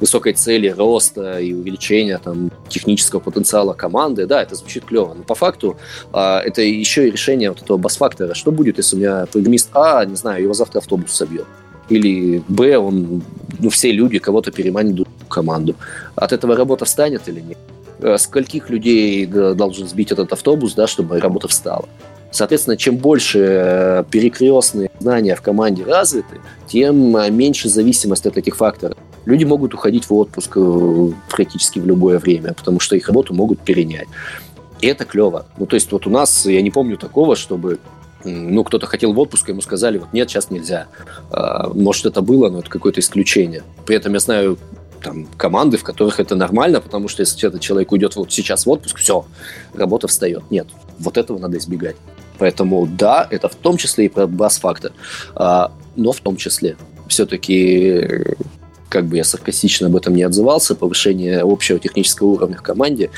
высокой 0.00 0.32
цели 0.32 0.68
роста 0.68 1.38
и 1.38 1.52
увеличения 1.52 2.18
там, 2.18 2.50
технического 2.68 3.20
потенциала 3.20 3.72
команды, 3.72 4.26
да, 4.26 4.42
это 4.42 4.54
звучит 4.54 4.84
клево. 4.84 5.14
Но 5.14 5.22
по 5.22 5.34
факту 5.34 5.76
а, 6.12 6.40
это 6.40 6.62
еще 6.62 7.08
и 7.08 7.10
решение 7.10 7.50
вот 7.50 7.62
этого 7.62 7.76
бас-фактора. 7.76 8.34
Что 8.34 8.52
будет, 8.52 8.78
если 8.78 8.96
у 8.96 8.98
меня 8.98 9.26
программист 9.26 9.70
А, 9.74 10.04
не 10.04 10.16
знаю, 10.16 10.42
его 10.42 10.54
завтра 10.54 10.78
автобус 10.78 11.12
собьет? 11.12 11.46
Или 11.88 12.42
Б, 12.48 12.76
он, 12.78 13.22
ну, 13.58 13.70
все 13.70 13.92
люди 13.92 14.18
кого-то 14.18 14.50
переманит 14.50 15.00
в 15.00 15.28
команду. 15.28 15.74
От 16.14 16.32
этого 16.32 16.56
работа 16.56 16.84
встанет 16.84 17.28
или 17.28 17.40
нет? 17.40 17.58
А 18.00 18.18
скольких 18.18 18.70
людей 18.70 19.26
должен 19.26 19.86
сбить 19.86 20.12
этот 20.12 20.32
автобус, 20.32 20.74
да, 20.74 20.86
чтобы 20.86 21.20
работа 21.20 21.48
встала? 21.48 21.88
Соответственно, 22.32 22.78
чем 22.78 22.96
больше 22.96 23.38
э, 23.40 24.04
перекрестные 24.10 24.90
знания 24.98 25.36
в 25.36 25.42
команде 25.42 25.84
развиты, 25.84 26.40
тем 26.66 27.14
э, 27.14 27.30
меньше 27.30 27.68
зависимость 27.68 28.24
от 28.24 28.38
этих 28.38 28.56
факторов. 28.56 28.96
Люди 29.24 29.44
могут 29.44 29.74
уходить 29.74 30.08
в 30.08 30.14
отпуск 30.14 30.52
э, 30.56 31.08
практически 31.30 31.78
в 31.78 31.86
любое 31.86 32.18
время, 32.18 32.54
потому 32.54 32.80
что 32.80 32.96
их 32.96 33.06
работу 33.08 33.34
могут 33.34 33.60
перенять. 33.60 34.08
И 34.80 34.86
это 34.86 35.04
клево. 35.04 35.46
Ну, 35.58 35.66
то 35.66 35.74
есть 35.76 35.92
вот 35.92 36.06
у 36.06 36.10
нас, 36.10 36.44
я 36.46 36.60
не 36.60 36.70
помню 36.70 36.96
такого, 36.96 37.36
чтобы 37.36 37.78
ну, 38.24 38.64
кто-то 38.64 38.86
хотел 38.86 39.12
в 39.12 39.18
отпуск, 39.18 39.48
ему 39.48 39.60
сказали, 39.60 39.98
вот 39.98 40.12
нет, 40.12 40.30
сейчас 40.30 40.50
нельзя. 40.50 40.86
А, 41.30 41.68
может, 41.72 42.06
это 42.06 42.20
было, 42.22 42.48
но 42.50 42.60
это 42.60 42.70
какое-то 42.70 43.00
исключение. 43.00 43.62
При 43.86 43.96
этом 43.96 44.12
я 44.12 44.20
знаю 44.20 44.58
там, 45.02 45.26
команды, 45.36 45.76
в 45.76 45.82
которых 45.82 46.20
это 46.20 46.34
нормально, 46.34 46.80
потому 46.80 47.08
что 47.08 47.22
если 47.22 47.48
этот 47.48 47.60
человек 47.60 47.92
уйдет 47.92 48.16
вот 48.16 48.32
сейчас 48.32 48.66
в 48.66 48.70
отпуск, 48.70 48.98
все, 48.98 49.24
работа 49.74 50.08
встает. 50.08 50.44
Нет, 50.50 50.68
вот 50.98 51.16
этого 51.16 51.38
надо 51.38 51.58
избегать. 51.58 51.96
Поэтому 52.38 52.86
да, 52.86 53.26
это 53.30 53.48
в 53.48 53.54
том 53.54 53.76
числе 53.76 54.06
и 54.06 54.08
про 54.08 54.26
бас-фактор, 54.26 54.92
а, 55.34 55.72
но 55.96 56.12
в 56.12 56.20
том 56.20 56.36
числе 56.36 56.76
все-таки 57.08 58.36
как 58.92 59.06
бы 59.06 59.16
я 59.16 59.24
саркастично 59.24 59.86
об 59.86 59.96
этом 59.96 60.14
не 60.14 60.22
отзывался, 60.22 60.74
повышение 60.74 61.40
общего 61.40 61.78
технического 61.78 62.28
уровня 62.28 62.58
в 62.58 62.62
команде, 62.62 63.08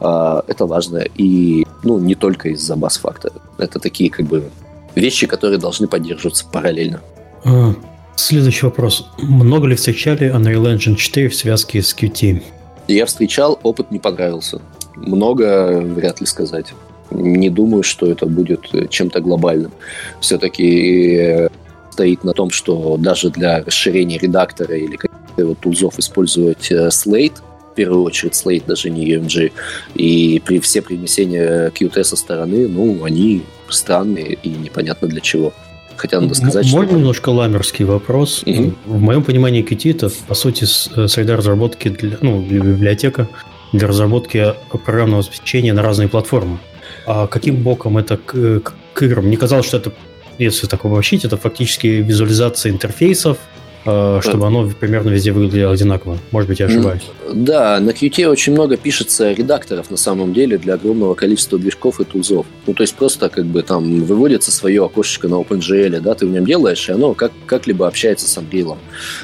э, 0.00 0.42
это 0.48 0.66
важно. 0.66 1.04
И 1.16 1.64
ну, 1.84 2.00
не 2.00 2.16
только 2.16 2.48
из-за 2.48 2.74
бас-фактора. 2.74 3.34
Это 3.56 3.78
такие 3.78 4.10
как 4.10 4.26
бы 4.26 4.50
вещи, 4.96 5.28
которые 5.28 5.60
должны 5.60 5.86
поддерживаться 5.86 6.44
параллельно. 6.52 7.00
А, 7.44 7.74
следующий 8.16 8.66
вопрос. 8.66 9.06
Много 9.18 9.68
ли 9.68 9.76
встречали 9.76 10.34
Unreal 10.34 10.74
Engine 10.74 10.96
4 10.96 11.28
в 11.28 11.34
связке 11.36 11.80
с 11.80 11.94
Qt? 11.94 12.42
Я 12.88 13.06
встречал, 13.06 13.60
опыт 13.62 13.92
не 13.92 14.00
понравился. 14.00 14.60
Много 14.96 15.80
вряд 15.80 16.20
ли 16.20 16.26
сказать. 16.26 16.74
Не 17.12 17.50
думаю, 17.50 17.84
что 17.84 18.06
это 18.06 18.26
будет 18.26 18.62
чем-то 18.90 19.20
глобальным. 19.20 19.70
Все-таки 20.20 21.48
стоит 21.92 22.24
на 22.24 22.32
том, 22.32 22.50
что 22.50 22.96
даже 22.96 23.30
для 23.30 23.62
расширения 23.62 24.18
редактора 24.18 24.76
или 24.76 24.96
вот 25.44 25.60
тулзов 25.60 25.98
использовать 25.98 26.70
э, 26.70 26.88
Slate, 26.88 27.40
в 27.72 27.74
первую 27.74 28.02
очередь 28.02 28.32
Slate, 28.32 28.64
даже 28.66 28.90
не 28.90 29.08
UMG, 29.14 29.52
и 29.94 30.42
при 30.44 30.60
все 30.60 30.82
принесения 30.82 31.70
Qt 31.70 32.04
со 32.04 32.16
стороны, 32.16 32.68
ну, 32.68 33.04
они 33.04 33.42
странные 33.68 34.34
и 34.42 34.48
непонятно 34.48 35.08
для 35.08 35.20
чего. 35.20 35.52
Хотя 35.96 36.20
надо 36.20 36.34
сказать, 36.34 36.66
Можно 36.72 36.88
что... 36.88 36.98
немножко 36.98 37.28
ламерский 37.28 37.84
вопрос? 37.84 38.42
Угу. 38.46 38.74
В 38.86 39.00
моем 39.00 39.22
понимании 39.22 39.62
Qt 39.62 39.90
это, 39.90 40.10
по 40.26 40.34
сути, 40.34 40.64
э, 40.96 41.08
среда 41.08 41.36
разработки, 41.36 41.88
для, 41.88 42.16
ну, 42.20 42.40
библиотека 42.40 43.28
для 43.72 43.86
разработки 43.86 44.54
программного 44.84 45.22
обеспечения 45.22 45.72
на 45.72 45.82
разные 45.82 46.08
платформы. 46.08 46.58
А 47.06 47.26
каким 47.26 47.62
боком 47.62 47.98
это 47.98 48.16
к, 48.16 48.60
к, 48.60 48.74
к 48.94 49.02
играм? 49.02 49.26
Мне 49.26 49.36
казалось, 49.36 49.66
что 49.66 49.76
это, 49.76 49.92
если 50.38 50.66
так 50.66 50.84
обобщить, 50.84 51.24
это 51.24 51.36
фактически 51.36 51.86
визуализация 51.86 52.72
интерфейсов, 52.72 53.38
Э, 53.38 53.49
чтобы 53.82 54.46
оно 54.46 54.68
примерно 54.68 55.08
везде 55.08 55.32
выглядело 55.32 55.72
одинаково. 55.72 56.18
Может 56.30 56.48
быть, 56.48 56.60
я 56.60 56.66
ошибаюсь. 56.66 57.10
Да, 57.32 57.80
на 57.80 57.90
Qt 57.90 58.26
очень 58.26 58.52
много 58.52 58.76
пишется 58.76 59.32
редакторов 59.32 59.90
на 59.90 59.96
самом 59.96 60.32
деле 60.34 60.58
для 60.58 60.74
огромного 60.74 61.14
количества 61.14 61.58
движков 61.58 62.00
и 62.00 62.04
тулзов. 62.04 62.46
Ну, 62.66 62.74
то 62.74 62.82
есть 62.82 62.94
просто 62.94 63.28
как 63.28 63.46
бы 63.46 63.62
там 63.62 64.04
выводится 64.04 64.50
свое 64.50 64.84
окошечко 64.84 65.28
на 65.28 65.34
OpenGL, 65.34 66.00
да, 66.00 66.14
ты 66.14 66.26
в 66.26 66.30
нем 66.30 66.44
делаешь, 66.44 66.88
и 66.88 66.92
оно 66.92 67.14
как, 67.14 67.32
как-либо 67.46 67.86
общается 67.86 68.28
с 68.28 68.36
Unreal. 68.36 68.76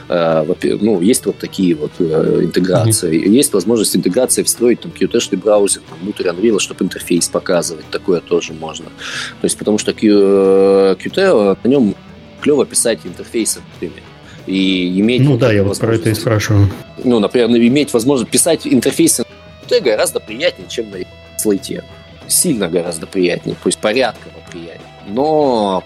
Э, 0.09 0.45
ну, 0.81 1.01
есть 1.01 1.27
вот 1.27 1.39
такие 1.39 1.75
вот 1.75 1.93
э, 1.99 2.41
интеграции. 2.43 3.13
Mm-hmm. 3.13 3.29
Есть 3.29 3.53
возможность 3.53 3.95
интеграции 3.97 4.43
встроить 4.43 4.81
там 4.81 4.93
Qt 4.99 5.37
браузер 5.37 5.83
внутрь 6.01 6.29
Unreal, 6.29 6.59
чтобы 6.59 6.85
интерфейс 6.85 7.29
показывать. 7.29 7.85
Такое 7.91 8.21
тоже 8.21 8.53
можно. 8.53 8.87
То 8.87 9.45
есть 9.45 9.59
потому 9.59 9.79
что 9.79 9.93
Qt, 9.93 11.59
на 11.63 11.69
нем 11.69 11.95
клево 12.41 12.65
писать 12.65 13.01
интерфейсы, 13.05 13.61
например 13.75 14.03
и 14.47 15.01
иметь... 15.01 15.23
Ну 15.23 15.37
да, 15.37 15.53
я 15.53 15.65
вот 15.65 15.79
про 15.79 15.95
это 15.95 16.11
и 16.11 16.15
спрашиваю. 16.15 16.71
Ну, 17.05 17.19
например, 17.19 17.49
иметь 17.51 17.93
возможность 17.93 18.31
писать 18.31 18.67
интерфейсы 18.67 19.25
на 19.71 19.81
гораздо 19.81 20.21
приятнее, 20.21 20.69
чем 20.69 20.91
на 20.91 20.99
слейте. 21.37 21.83
Сильно 22.29 22.69
гораздо 22.69 23.07
приятнее, 23.07 23.57
то 23.63 23.69
есть 23.69 23.79
порядково 23.79 24.33
приятнее. 24.51 24.81
Но 25.09 25.85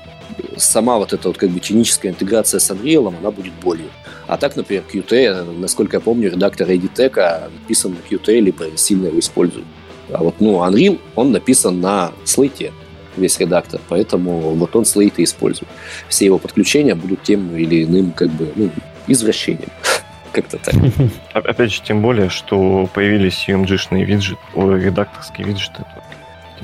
сама 0.57 0.99
вот 0.99 1.13
эта 1.13 1.29
вот 1.29 1.37
как 1.37 1.51
бы 1.51 1.61
техническая 1.61 2.13
интеграция 2.13 2.61
с 2.61 2.71
Unreal, 2.71 3.09
она 3.09 3.31
будет 3.31 3.53
болью. 3.63 3.91
А 4.27 4.37
так, 4.37 4.57
например, 4.57 4.85
Qt, 4.91 5.59
насколько 5.59 5.97
я 5.97 6.01
помню, 6.01 6.31
редактор 6.31 6.69
Editec 6.71 7.51
написан 7.61 7.95
на 7.95 8.15
Qt, 8.15 8.41
либо 8.41 8.67
сильно 8.77 9.09
его 9.09 9.19
используют. 9.19 9.67
А 10.13 10.23
вот, 10.23 10.37
ну, 10.41 10.65
Unreal, 10.65 10.99
он 11.15 11.33
написан 11.33 11.81
на 11.81 12.13
слейте 12.25 12.73
весь 13.17 13.39
редактор, 13.39 13.81
поэтому 13.89 14.55
вот 14.55 14.75
он 14.77 14.85
Slate 14.85 15.15
и 15.19 15.25
использует. 15.25 15.69
Все 16.09 16.27
его 16.27 16.39
подключения 16.39 16.95
будут 16.95 17.23
тем 17.23 17.57
или 17.57 17.85
иным 17.85 18.13
как 18.13 18.31
бы 18.31 18.53
ну, 18.55 18.71
извращением. 19.07 19.71
Как-то 20.33 20.59
так. 20.59 20.75
Опять 21.33 21.73
же, 21.73 21.83
тем 21.83 22.03
более, 22.03 22.29
что 22.29 22.89
появились 22.95 23.47
UMG-шные 23.49 24.05
виджеты, 24.05 24.41
редакторские 24.55 25.47
виджеты. 25.47 25.85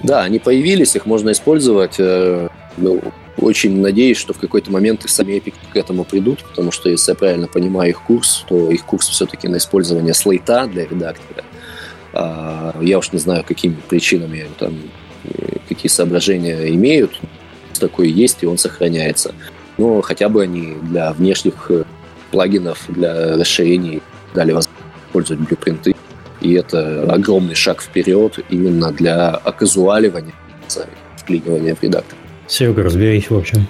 Да, 0.03 0.23
они 0.23 0.39
появились, 0.39 0.95
их 0.95 1.07
можно 1.07 1.33
использовать. 1.33 1.97
Э, 1.99 2.49
ну, 2.77 3.03
очень 3.39 3.81
надеюсь, 3.81 4.19
что 4.19 4.33
в 4.33 4.39
какой-то 4.39 4.71
момент 4.71 5.05
и 5.05 5.09
сами 5.09 5.33
Epic 5.33 5.55
к 5.73 5.77
этому 5.77 6.05
придут, 6.05 6.45
потому 6.45 6.71
что, 6.71 6.89
если 6.89 7.13
я 7.13 7.17
правильно 7.17 7.49
понимаю 7.49 7.91
их 7.91 8.03
курс, 8.03 8.45
то 8.49 8.71
их 8.71 8.85
курс 8.85 9.09
все-таки 9.09 9.49
на 9.49 9.57
использование 9.57 10.15
слейта 10.15 10.67
для 10.67 10.87
редактора. 10.87 11.45
А, 12.13 12.75
я 12.81 12.99
уж 12.99 13.13
не 13.13 13.19
знаю, 13.19 13.45
какими 13.45 13.75
причинами 13.75 14.47
там 14.59 14.75
какие 15.69 15.91
соображения 15.91 16.69
имеют, 16.75 17.21
такой 17.79 18.11
есть, 18.11 18.39
и 18.43 18.47
он 18.47 18.59
сохраняется. 18.59 19.35
Но 19.79 20.01
хотя 20.01 20.29
бы 20.29 20.43
они 20.43 20.75
для 20.83 21.13
внешних 21.13 21.71
э, 21.71 21.85
плагинов, 22.31 22.85
для 22.89 23.37
расширений 23.37 24.03
дали 24.35 24.53
возможность 24.53 24.77
использовать 25.09 25.47
блюпринты. 25.47 25.95
И 26.41 26.53
это 26.55 27.11
огромный 27.13 27.55
шаг 27.55 27.83
вперед 27.83 28.39
именно 28.51 28.93
для 28.93 29.31
оказуаливания, 29.31 30.35
вклинивания 31.17 31.75
в 31.75 31.83
редактор. 31.83 32.17
Серега, 32.47 32.83
разберись 32.83 33.31
в 33.31 33.37
общем. 33.37 33.67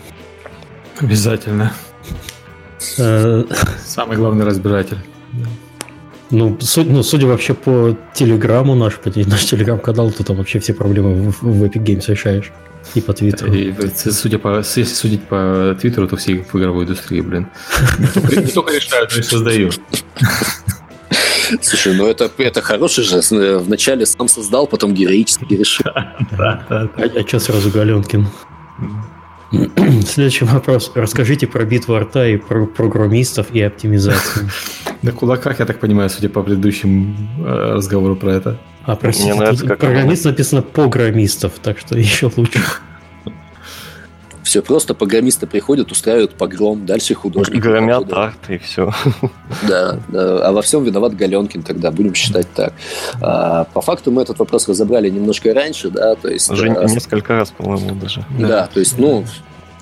Обязательно. 1.00 1.72
Э, 2.98 3.44
Самый 3.84 4.16
главный 4.16 4.44
разбиратель. 4.44 4.98
Ну, 6.30 6.58
судя, 6.60 6.90
ну, 6.90 7.02
судя 7.02 7.26
вообще 7.26 7.54
по 7.54 7.96
телеграмму 8.14 8.74
наш, 8.74 8.98
наш 9.04 9.44
телеграм-канал, 9.44 10.10
то 10.10 10.24
там 10.24 10.36
вообще 10.36 10.58
все 10.58 10.74
проблемы 10.74 11.30
в, 11.30 11.42
в 11.42 11.64
Epic 11.64 11.84
Games 11.84 12.04
решаешь. 12.08 12.52
И 12.94 13.00
по 13.00 13.12
Твиттеру. 13.12 13.52
И, 13.52 13.74
судя 13.94 14.38
по, 14.38 14.58
если 14.58 14.84
судить 14.84 15.24
по 15.24 15.76
Твиттеру, 15.80 16.08
то 16.08 16.16
все 16.16 16.34
в 16.38 16.54
игровой 16.56 16.84
индустрии, 16.84 17.20
блин. 17.20 17.48
Не 18.30 18.52
только 18.52 18.74
решают, 18.74 19.12
но 19.12 19.18
и 19.18 19.22
создают. 19.22 19.80
Слушай, 21.62 21.94
ну 21.94 22.08
это, 22.08 22.30
это 22.38 22.60
хороший 22.60 23.04
же. 23.04 23.20
Вначале 23.58 24.06
сам 24.06 24.28
создал, 24.28 24.66
потом 24.66 24.94
героически 24.94 25.54
решил. 25.54 25.86
А, 26.38 26.64
а 26.68 27.26
что 27.26 27.38
сразу 27.38 27.70
Галенкин? 27.70 28.26
Следующий 30.06 30.44
вопрос. 30.44 30.92
Расскажите 30.94 31.46
про 31.46 31.64
битву 31.64 31.94
арта 31.94 32.26
и 32.26 32.36
про 32.36 32.66
программистов 32.66 33.52
и 33.52 33.60
оптимизацию. 33.60 34.50
На 35.02 35.12
кулаках, 35.12 35.60
я 35.60 35.66
так 35.66 35.78
понимаю, 35.78 36.10
судя 36.10 36.28
по 36.28 36.42
предыдущим 36.42 37.16
э, 37.38 37.74
разговору 37.74 38.16
про 38.16 38.32
это. 38.32 38.58
А, 38.84 38.96
простите, 38.96 39.34
программист 39.66 40.24
написано 40.24 40.62
программистов, 40.62 41.52
так 41.62 41.78
что 41.78 41.98
еще 41.98 42.30
лучше. 42.36 42.60
Все 44.46 44.62
просто, 44.62 44.94
программисты 44.94 45.48
приходят, 45.48 45.90
устраивают 45.90 46.34
погром, 46.34 46.86
дальше 46.86 47.14
художники. 47.14 47.58
Громят 47.58 48.12
арт 48.12 48.48
и 48.48 48.58
все. 48.58 48.92
Да, 49.68 49.98
да, 50.08 50.46
а 50.46 50.52
во 50.52 50.62
всем 50.62 50.84
виноват 50.84 51.16
Галенкин 51.16 51.64
тогда, 51.64 51.90
будем 51.90 52.14
считать 52.14 52.46
так. 52.54 52.72
А, 53.20 53.64
по 53.64 53.80
факту 53.80 54.12
мы 54.12 54.22
этот 54.22 54.38
вопрос 54.38 54.68
разобрали 54.68 55.08
немножко 55.08 55.52
раньше, 55.52 55.90
да, 55.90 56.14
то 56.14 56.28
есть... 56.28 56.48
Уже 56.48 56.68
а, 56.68 56.84
несколько 56.84 57.34
раз, 57.34 57.50
по-моему, 57.50 57.96
даже. 57.96 58.24
Да, 58.38 58.46
да, 58.46 58.66
то 58.72 58.78
есть, 58.78 58.98
ну, 58.98 59.24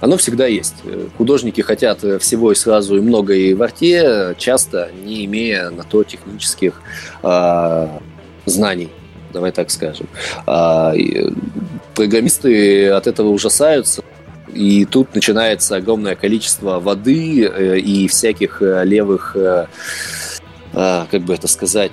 оно 0.00 0.16
всегда 0.16 0.46
есть. 0.46 0.76
Художники 1.18 1.60
хотят 1.60 1.98
всего 2.22 2.52
и 2.52 2.54
сразу 2.54 2.96
и 2.96 3.00
много 3.00 3.34
и 3.34 3.52
в 3.52 3.62
арте, 3.62 4.34
часто 4.38 4.90
не 5.04 5.26
имея 5.26 5.68
на 5.68 5.82
то 5.84 6.04
технических 6.04 6.80
а, 7.22 8.00
знаний 8.46 8.88
давай 9.34 9.50
так 9.50 9.70
скажем. 9.70 10.06
А, 10.46 10.94
программисты 11.94 12.88
от 12.88 13.06
этого 13.08 13.28
ужасаются, 13.28 14.04
и 14.54 14.84
тут 14.84 15.14
начинается 15.14 15.76
огромное 15.76 16.14
количество 16.14 16.78
воды 16.78 17.44
э, 17.44 17.78
и 17.78 18.08
всяких 18.08 18.62
э, 18.62 18.84
левых, 18.84 19.36
э, 19.36 19.66
как 20.72 21.22
бы 21.22 21.34
это 21.34 21.46
сказать, 21.48 21.92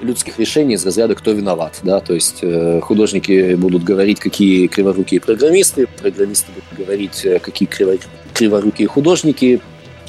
людских 0.00 0.38
решений 0.38 0.74
из 0.74 0.84
разряда 0.84 1.14
«кто 1.14 1.32
виноват?». 1.32 1.78
Да? 1.82 2.00
То 2.00 2.14
есть 2.14 2.42
художники 2.82 3.54
будут 3.54 3.84
говорить, 3.84 4.18
какие 4.18 4.66
криворукие 4.66 5.20
программисты, 5.20 5.86
программисты 5.86 6.50
будут 6.52 6.86
говорить, 6.86 7.24
какие 7.42 7.68
криворукие 8.34 8.88
художники, 8.88 9.60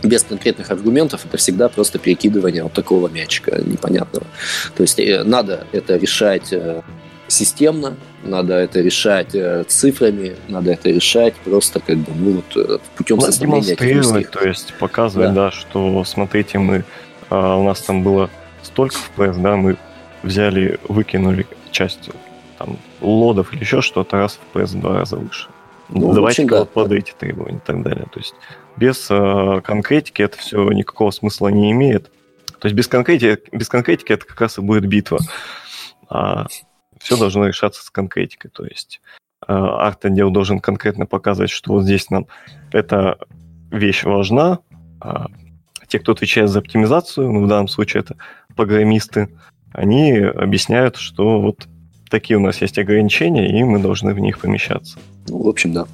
без 0.04 0.24
конкретных 0.24 0.72
аргументов 0.72 1.26
это 1.26 1.38
всегда 1.38 1.70
просто 1.70 2.00
перекидывание 2.00 2.64
вот 2.64 2.74
такого 2.74 3.08
мячика 3.08 3.62
непонятного. 3.64 4.26
То 4.76 4.82
есть 4.82 5.00
надо 5.26 5.68
это 5.72 5.96
решать 5.98 6.52
системно, 7.28 7.96
надо 8.24 8.56
это 8.56 8.82
решать 8.82 9.36
э, 9.36 9.64
цифрами, 9.68 10.36
надо 10.48 10.72
это 10.72 10.90
решать 10.90 11.36
просто 11.36 11.80
как 11.80 11.98
бы 11.98 12.12
ну, 12.16 12.32
вот, 12.34 12.58
э, 12.58 12.78
путем 12.96 13.18
надо 13.18 13.32
составления 13.32 13.76
демонстрировать, 13.76 14.32
то 14.32 14.48
есть 14.48 14.74
показывать, 14.80 15.34
да. 15.34 15.46
да, 15.46 15.52
что 15.52 16.04
смотрите, 16.04 16.60
мы 16.60 16.84
а, 17.30 17.58
у 17.58 17.64
нас 17.64 17.82
там 17.82 18.04
было 18.04 18.30
столько 18.64 18.96
FPS, 19.16 19.42
да, 19.42 19.56
мы 19.56 19.78
взяли, 20.24 20.80
выкинули 20.88 21.46
часть 21.72 22.10
там 22.58 22.78
лодов 23.02 23.54
или 23.54 23.62
еще 23.62 23.82
что-то, 23.82 24.18
раз 24.18 24.40
в 24.54 24.80
два 24.80 25.00
раза 25.00 25.18
выше. 25.18 25.48
Ну, 25.90 26.14
Давайте 26.14 26.44
общем, 26.44 26.58
да. 26.58 26.66
под 26.66 26.92
эти 26.92 27.14
требования 27.18 27.58
и 27.58 27.66
так 27.66 27.82
далее. 27.82 28.08
То 28.12 28.20
есть 28.20 28.36
без 28.76 29.08
э, 29.10 29.62
конкретики 29.64 30.22
это 30.22 30.38
все 30.38 30.70
никакого 30.72 31.12
смысла 31.12 31.48
не 31.48 31.72
имеет. 31.72 32.12
То 32.60 32.68
есть 32.68 32.76
без 32.76 32.88
конкретики, 32.88 33.40
без 33.56 33.70
конкретики 33.70 34.12
это 34.12 34.26
как 34.26 34.42
раз 34.42 34.58
и 34.58 34.62
будет 34.62 34.86
битва. 34.86 35.20
А 36.10 36.48
все 37.02 37.18
должно 37.18 37.48
решаться 37.48 37.84
с 37.84 37.90
конкретикой. 37.90 38.52
То 38.52 38.66
есть 38.66 39.02
э, 39.48 39.54
арт-отдел 39.54 40.30
должен 40.32 40.60
конкретно 40.60 41.06
показывать, 41.06 41.52
что 41.52 41.74
вот 41.74 41.84
здесь 41.84 42.10
нам 42.10 42.28
эта 42.72 43.18
вещь 43.72 44.04
важна. 44.04 44.60
А 45.00 45.28
те, 45.88 46.00
кто 46.00 46.12
отвечает 46.12 46.50
за 46.50 46.60
оптимизацию, 46.60 47.32
ну, 47.32 47.46
в 47.46 47.48
данном 47.48 47.68
случае 47.68 48.02
это 48.02 48.16
программисты, 48.56 49.30
они 49.72 50.18
объясняют, 50.20 50.98
что 50.98 51.40
вот 51.40 51.68
такие 52.10 52.38
у 52.38 52.42
нас 52.42 52.62
есть 52.62 52.78
ограничения, 52.78 53.60
и 53.60 53.64
мы 53.64 53.80
должны 53.80 54.14
в 54.14 54.20
них 54.20 54.40
помещаться. 54.40 54.98
Ну, 55.28 55.44
в 55.44 55.48
общем, 55.48 55.74
да. 55.74 55.88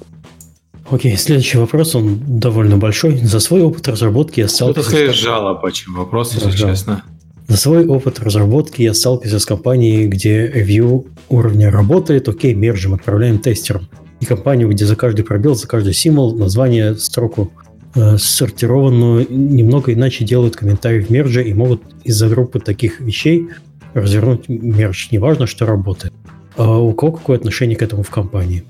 Окей, 0.90 1.16
следующий 1.16 1.58
вопрос, 1.58 1.94
он 1.94 2.20
довольно 2.38 2.76
большой. 2.76 3.16
За 3.16 3.40
свой 3.40 3.62
опыт 3.62 3.88
разработки 3.88 4.40
я 4.40 4.48
сталкивался... 4.48 4.90
Это 4.90 4.96
скорее 4.96 5.12
жалоба, 5.12 5.72
чем 5.72 5.94
вопрос, 5.94 6.34
если 6.34 6.50
честно. 6.50 7.02
За 7.46 7.56
свой 7.58 7.86
опыт 7.86 8.20
разработки 8.20 8.82
я 8.82 8.94
сталкивался 8.94 9.38
с 9.38 9.46
компанией, 9.46 10.06
где 10.06 10.48
view 10.48 11.06
уровня 11.28 11.70
работает, 11.70 12.28
окей, 12.28 12.54
мержим, 12.54 12.94
отправляем 12.94 13.38
тестерам. 13.38 13.88
И 14.20 14.24
компанию, 14.24 14.68
где 14.68 14.86
за 14.86 14.96
каждый 14.96 15.24
пробел, 15.24 15.54
за 15.54 15.68
каждый 15.68 15.92
символ, 15.92 16.34
название, 16.34 16.94
строку 16.94 17.52
э, 17.94 18.16
сортированную, 18.16 19.26
немного 19.28 19.92
иначе 19.92 20.24
делают 20.24 20.56
комментарии 20.56 21.00
в 21.00 21.10
мерже 21.10 21.44
и 21.44 21.52
могут 21.52 21.82
из-за 22.02 22.28
группы 22.28 22.60
таких 22.60 23.00
вещей 23.00 23.48
развернуть 23.92 24.48
мерж. 24.48 25.08
Неважно, 25.10 25.46
что 25.46 25.66
работает. 25.66 26.14
А 26.56 26.78
у 26.78 26.92
кого 26.92 27.12
какое 27.12 27.36
отношение 27.36 27.76
к 27.76 27.82
этому 27.82 28.02
в 28.02 28.10
компании? 28.10 28.64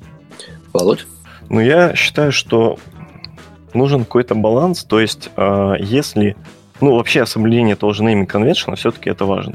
Володь? 0.72 1.06
Ну, 1.48 1.60
я 1.60 1.94
считаю, 1.94 2.32
что 2.32 2.78
нужен 3.72 4.01
какой-то 4.01 4.34
баланс. 4.34 4.84
То 4.84 4.98
есть, 4.98 5.30
э, 5.36 5.74
если 5.78 6.36
ну, 6.80 6.96
вообще, 6.96 7.26
соблюдение 7.26 7.76
того 7.76 7.92
же 7.92 8.02
naming 8.02 8.26
convention 8.26 8.74
все-таки 8.76 9.10
это 9.10 9.24
важно. 9.24 9.55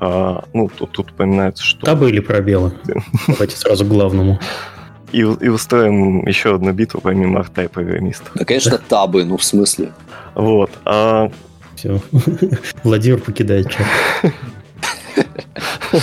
А, 0.00 0.44
ну, 0.52 0.68
тут, 0.68 0.92
тут 0.92 1.10
упоминается, 1.10 1.64
что... 1.64 1.84
Табы 1.84 2.10
или 2.10 2.20
пробелы? 2.20 2.72
Давайте 3.26 3.56
сразу 3.56 3.84
к 3.84 3.88
главному. 3.88 4.38
И, 5.12 5.20
и 5.20 5.48
устроим 5.48 6.26
еще 6.26 6.54
одну 6.54 6.72
битву 6.72 7.00
помимо 7.00 7.40
арта 7.40 7.64
и 7.64 7.68
программистов. 7.68 8.30
Да, 8.34 8.44
конечно, 8.44 8.78
табы, 8.78 9.24
ну, 9.24 9.36
в 9.36 9.44
смысле. 9.44 9.92
Вот. 10.34 10.70
А... 10.84 11.30
Все. 11.74 12.00
Владимир 12.82 13.20
покидает 13.20 13.70
чат. 13.70 13.86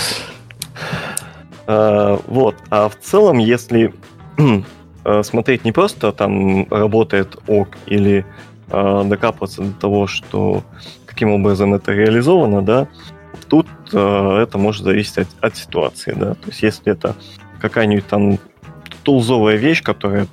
а, 1.66 2.20
вот. 2.26 2.56
А 2.70 2.88
в 2.88 2.96
целом, 2.96 3.38
если 3.38 3.94
э, 5.04 5.22
смотреть 5.22 5.64
не 5.64 5.72
просто 5.72 6.12
там 6.12 6.66
работает 6.70 7.36
ок 7.46 7.68
или 7.86 8.24
э, 8.70 9.02
докапываться 9.04 9.62
до 9.62 9.72
того, 9.72 10.06
что 10.06 10.62
каким 11.06 11.32
образом 11.32 11.74
это 11.74 11.92
реализовано, 11.92 12.62
да, 12.62 12.88
тут 13.48 13.66
э, 13.92 14.38
это 14.42 14.58
может 14.58 14.84
зависеть 14.84 15.18
от, 15.18 15.28
от 15.40 15.56
ситуации, 15.56 16.12
да. 16.16 16.34
То 16.34 16.48
есть 16.48 16.62
если 16.62 16.92
это 16.92 17.16
какая-нибудь 17.60 18.06
там 18.06 18.38
тулзовая 19.02 19.56
вещь, 19.56 19.82
которая, 19.82 20.26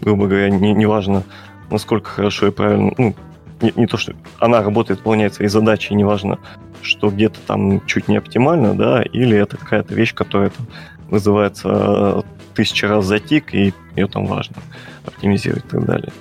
грубо 0.00 0.26
говоря, 0.26 0.48
не, 0.50 0.72
не 0.72 1.24
насколько 1.70 2.10
хорошо 2.10 2.46
и 2.46 2.50
правильно, 2.50 2.92
ну, 2.96 3.14
не, 3.60 3.72
не 3.76 3.86
то, 3.86 3.96
что 3.96 4.14
она 4.38 4.62
работает, 4.62 5.00
выполняет 5.00 5.34
свои 5.34 5.48
задачи, 5.48 5.92
и 5.92 5.96
неважно, 5.96 6.38
что 6.82 7.10
где-то 7.10 7.40
там 7.46 7.84
чуть 7.86 8.08
не 8.08 8.16
оптимально, 8.16 8.74
да, 8.74 9.02
или 9.02 9.36
это 9.36 9.56
какая-то 9.56 9.94
вещь, 9.94 10.14
которая 10.14 10.50
там 10.50 10.66
вызывается 11.08 11.68
э, 11.68 12.22
тысячи 12.54 12.84
раз 12.84 13.04
затик, 13.04 13.54
и 13.54 13.72
ее 13.96 14.06
там 14.06 14.26
важно 14.26 14.56
оптимизировать 15.06 15.64
и 15.64 15.68
так 15.68 15.84
далее. 15.84 16.12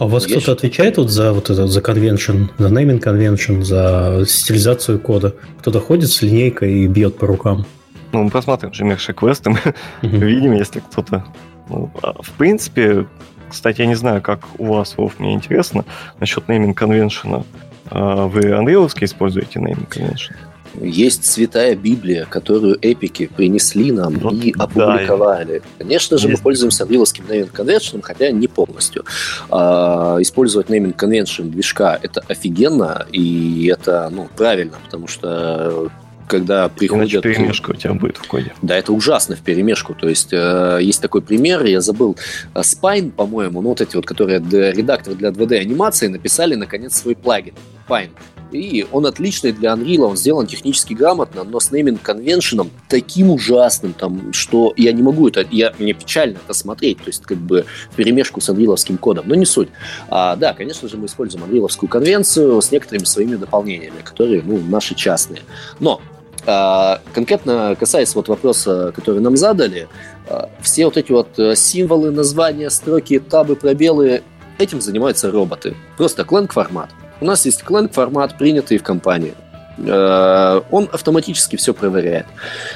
А 0.00 0.06
у 0.06 0.08
вас 0.08 0.26
кто-то 0.26 0.52
отвечает 0.52 0.96
вот 0.96 1.10
за 1.10 1.34
вот 1.34 1.50
это, 1.50 1.66
за 1.66 1.80
convention, 1.80 2.48
за 2.56 2.68
naming 2.68 3.02
convention, 3.02 3.62
за 3.62 4.24
стилизацию 4.26 4.98
кода? 4.98 5.34
Кто-то 5.58 5.78
ходит 5.78 6.10
с 6.10 6.22
линейкой 6.22 6.72
и 6.72 6.86
бьет 6.86 7.18
по 7.18 7.26
рукам? 7.26 7.66
Ну, 8.12 8.22
мы 8.22 8.30
посмотрим 8.30 8.72
же 8.72 9.12
квесты, 9.12 9.50
мы 9.50 9.60
видим, 10.02 10.52
если 10.54 10.80
кто-то... 10.80 11.26
Ну, 11.68 11.90
а, 12.02 12.14
в 12.22 12.30
принципе, 12.30 13.06
кстати, 13.50 13.82
я 13.82 13.86
не 13.86 13.94
знаю, 13.94 14.22
как 14.22 14.48
у 14.56 14.72
вас, 14.72 14.96
Вов, 14.96 15.18
мне 15.18 15.34
интересно, 15.34 15.84
насчет 16.18 16.48
naming 16.48 16.74
convention. 16.74 17.44
А, 17.90 18.26
вы 18.26 18.40
Unreal 18.40 18.90
используете 19.02 19.58
naming 19.58 19.86
convention? 19.86 20.34
Есть 20.80 21.24
святая 21.24 21.74
Библия, 21.74 22.26
которую 22.26 22.78
эпики 22.80 23.26
принесли 23.26 23.92
нам 23.92 24.18
вот, 24.18 24.34
и 24.34 24.54
опубликовали. 24.56 25.58
Да, 25.58 25.64
Конечно 25.78 26.18
же, 26.18 26.28
мы 26.28 26.36
пользуемся 26.36 26.84
Unreal 26.84 27.04
Naming 27.04 27.52
Convention, 27.52 28.02
хотя 28.02 28.30
не 28.30 28.46
полностью. 28.46 29.04
А, 29.50 30.18
использовать 30.20 30.68
Naming 30.68 30.94
Convention 30.96 31.50
движка— 31.50 31.98
это 32.02 32.22
офигенно, 32.28 33.06
и 33.12 33.70
это 33.72 34.08
ну, 34.10 34.28
правильно, 34.36 34.76
потому 34.84 35.08
что 35.08 35.90
когда 36.28 36.68
приходят... 36.68 37.12
Иначе 37.12 37.20
перемешка 37.20 37.70
у 37.72 37.74
тебя 37.74 37.92
будет 37.92 38.16
в 38.16 38.26
коде. 38.28 38.52
Да, 38.62 38.76
это 38.76 38.92
ужасно 38.92 39.34
в 39.34 39.40
перемешку. 39.40 39.94
То 39.94 40.08
есть 40.08 40.28
э, 40.32 40.78
есть 40.80 41.02
такой 41.02 41.22
пример, 41.22 41.64
я 41.64 41.80
забыл, 41.80 42.16
Spine, 42.54 43.10
по-моему, 43.10 43.60
ну 43.60 43.70
вот 43.70 43.80
эти 43.80 43.96
вот, 43.96 44.06
которые 44.06 44.38
редакторы 44.38 45.16
для 45.16 45.30
2D 45.30 45.58
анимации 45.58 46.06
написали 46.06 46.54
наконец 46.54 46.96
свой 46.96 47.16
плагин. 47.16 47.54
Spine 47.88 48.10
И 48.52 48.86
он 48.90 49.06
отличный 49.06 49.52
для 49.52 49.72
Unreal, 49.72 50.02
он 50.02 50.16
сделан 50.16 50.46
технически 50.46 50.94
грамотно, 50.94 51.44
но 51.44 51.60
с 51.60 51.70
нейминг 51.70 52.02
конвеншеном 52.02 52.70
таким 52.88 53.30
ужасным, 53.30 53.92
там, 53.92 54.32
что 54.32 54.72
я 54.76 54.92
не 54.92 55.02
могу 55.02 55.28
это, 55.28 55.46
я, 55.50 55.72
мне 55.78 55.92
печально 55.92 56.38
это 56.44 56.54
смотреть, 56.54 56.98
то 56.98 57.08
есть 57.08 57.22
как 57.22 57.38
бы 57.38 57.64
перемешку 57.96 58.40
с 58.40 58.48
анриловским 58.48 58.98
кодом, 58.98 59.28
но 59.28 59.34
не 59.34 59.46
суть. 59.46 59.68
А, 60.08 60.36
да, 60.36 60.52
конечно 60.52 60.88
же, 60.88 60.96
мы 60.96 61.06
используем 61.06 61.44
анриловскую 61.44 61.88
конвенцию 61.88 62.60
с 62.60 62.70
некоторыми 62.70 63.04
своими 63.04 63.36
дополнениями, 63.36 64.00
которые, 64.02 64.42
ну, 64.42 64.58
наши 64.58 64.94
частные. 64.94 65.42
Но 65.78 66.00
а, 66.46 67.00
конкретно 67.12 67.76
касаясь 67.78 68.14
вот 68.14 68.28
вопроса, 68.28 68.92
который 68.94 69.20
нам 69.20 69.36
задали, 69.36 69.88
а, 70.28 70.48
все 70.62 70.86
вот 70.86 70.96
эти 70.96 71.12
вот 71.12 71.38
э, 71.38 71.54
символы, 71.54 72.10
названия, 72.10 72.70
строки, 72.70 73.18
табы, 73.18 73.56
пробелы, 73.56 74.22
этим 74.58 74.80
занимаются 74.80 75.30
роботы. 75.30 75.76
Просто 75.96 76.22
Clang 76.22 76.50
формат. 76.52 76.90
У 77.20 77.24
нас 77.24 77.44
есть 77.46 77.62
Clang 77.62 77.92
формат, 77.92 78.38
принятый 78.38 78.78
в 78.78 78.82
компании. 78.82 79.34
Э, 79.78 80.60
он 80.70 80.88
автоматически 80.92 81.56
все 81.56 81.72
проверяет. 81.72 82.26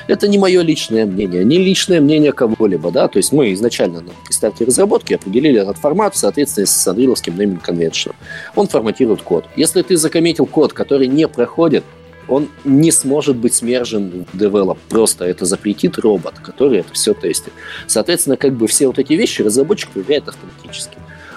Это 0.07 0.29
не 0.29 0.39
мое 0.39 0.63
личное 0.63 1.07
мнение, 1.07 1.45
не 1.45 1.59
личное 1.59 2.01
мнение 2.01 2.33
кого-либо, 2.33 2.91
да, 2.91 3.09
то 3.09 3.19
есть 3.19 3.33
мы 3.33 3.53
изначально 3.53 4.01
на 4.01 4.11
старте 4.31 4.65
разработки 4.65 5.15
определили 5.15 5.61
этот 5.61 5.79
формат 5.79 6.15
в 6.15 6.19
соответствии 6.19 6.65
с 6.65 6.87
Unreal 6.87 7.15
Naming 7.15 7.61
Convention. 7.63 8.15
Он 8.55 8.69
форматирует 8.69 9.23
код. 9.23 9.45
Если 9.57 9.83
ты 9.83 9.97
закоммитил 9.97 10.47
код, 10.47 10.73
который 10.73 11.07
не 11.07 11.29
проходит, 11.29 11.85
он 12.27 12.49
не 12.65 12.91
сможет 12.91 13.37
быть 13.37 13.55
смержен 13.55 14.25
в 14.33 14.37
develop. 14.37 14.79
Просто 14.89 15.27
это 15.27 15.45
запретит 15.45 15.99
робот, 15.99 16.39
который 16.39 16.79
это 16.79 16.93
все 16.93 17.13
тестит. 17.13 17.53
Соответственно, 17.87 18.39
как 18.39 18.55
бы 18.55 18.67
все 18.67 18.87
вот 18.87 18.99
эти 18.99 19.13
вещи 19.13 19.43
разработчик 19.43 19.91
проверяет 19.91 20.29
автоматически. 20.29 20.97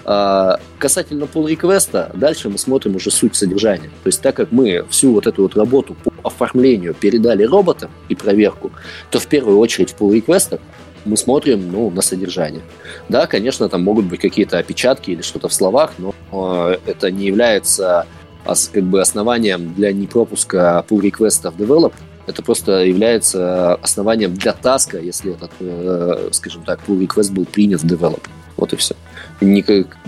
А, 0.09 0.57
касательно 0.79 1.25
pull 1.25 1.49
реквеста 1.49 2.11
дальше 2.13 2.47
мы 2.47 2.57
смотрим 2.57 2.95
уже 2.95 3.11
суть 3.11 3.35
содержания. 3.35 3.89
То 4.03 4.07
есть 4.07 4.21
так 4.21 4.37
как 4.37 4.53
мы 4.53 4.85
всю 4.89 5.11
вот 5.11 5.27
эту 5.27 5.41
вот 5.41 5.57
работу 5.57 5.97
по 6.01 6.13
оформлению 6.23 6.93
передали 6.93 7.43
роботам 7.43 7.91
и 8.07 8.15
проверку, 8.15 8.71
то 9.11 9.19
в 9.19 9.27
первую 9.27 9.57
очередь 9.57 9.91
в 9.91 10.01
pull 10.01 10.13
реквестах 10.15 10.61
мы 11.03 11.17
смотрим 11.17 11.69
ну, 11.73 11.89
на 11.89 12.01
содержание. 12.01 12.61
Да, 13.09 13.27
конечно, 13.27 13.67
там 13.67 13.83
могут 13.83 14.05
быть 14.05 14.21
какие-то 14.21 14.57
опечатки 14.57 15.11
или 15.11 15.21
что-то 15.21 15.49
в 15.49 15.53
словах, 15.53 15.91
но 15.97 16.15
э, 16.31 16.77
это 16.85 17.11
не 17.11 17.25
является 17.25 18.07
как 18.45 18.83
бы 18.83 19.01
основанием 19.01 19.73
для 19.73 19.91
непропуска 19.91 20.85
pull 20.87 21.01
в 21.01 21.61
develop. 21.61 21.93
Это 22.27 22.43
просто 22.43 22.83
является 22.83 23.75
основанием 23.75 24.33
для 24.35 24.53
таска, 24.53 24.99
если 24.99 25.33
этот, 25.33 25.51
э, 25.59 26.29
скажем 26.31 26.63
так, 26.63 26.81
pull 26.85 26.99
request 26.99 27.31
был 27.31 27.45
принят 27.45 27.81
в 27.81 27.85
develop. 27.85 28.21
Вот 28.57 28.73
и 28.73 28.75
все 28.75 28.95
не, 29.41 29.63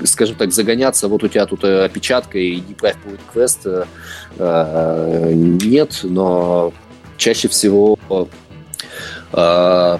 скажем 0.05 0.35
так, 0.35 0.51
загоняться, 0.51 1.07
вот 1.07 1.23
у 1.23 1.27
тебя 1.27 1.45
тут 1.45 1.63
э, 1.63 1.85
опечатка 1.85 2.39
и 2.39 2.55
не 2.55 2.73
правь 2.73 2.95
pull 3.05 3.19
request, 3.33 3.87
э, 4.37 5.31
нет, 5.33 5.99
но 6.03 6.73
чаще 7.17 7.47
всего 7.47 7.97
э, 9.33 9.97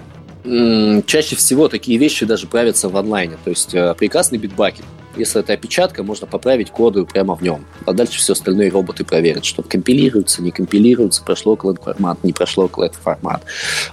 чаще 1.06 1.36
всего 1.36 1.68
такие 1.68 1.98
вещи 2.00 2.26
даже 2.26 2.48
правятся 2.48 2.90
в 2.90 2.98
онлайне. 2.98 3.38
То 3.44 3.50
есть 3.52 3.76
э, 3.76 3.94
прекрасный 3.96 4.40
битбакет. 4.40 4.86
Если 5.20 5.42
это 5.42 5.52
опечатка, 5.52 6.02
можно 6.02 6.26
поправить 6.28 6.72
коды 6.72 7.06
прямо 7.06 7.36
в 7.36 7.42
нем. 7.42 7.66
А 7.86 7.92
дальше 7.92 8.20
все 8.20 8.32
остальное 8.34 8.72
роботы 8.72 9.04
проверят, 9.04 9.44
что 9.44 9.64
компилируется, 9.64 10.42
не 10.42 10.52
компилируется, 10.52 11.24
прошло 11.24 11.58
клад 11.58 11.84
формат, 11.84 12.24
не 12.24 12.32
прошло 12.32 12.70
клад 12.70 12.96
формат. 12.96 13.44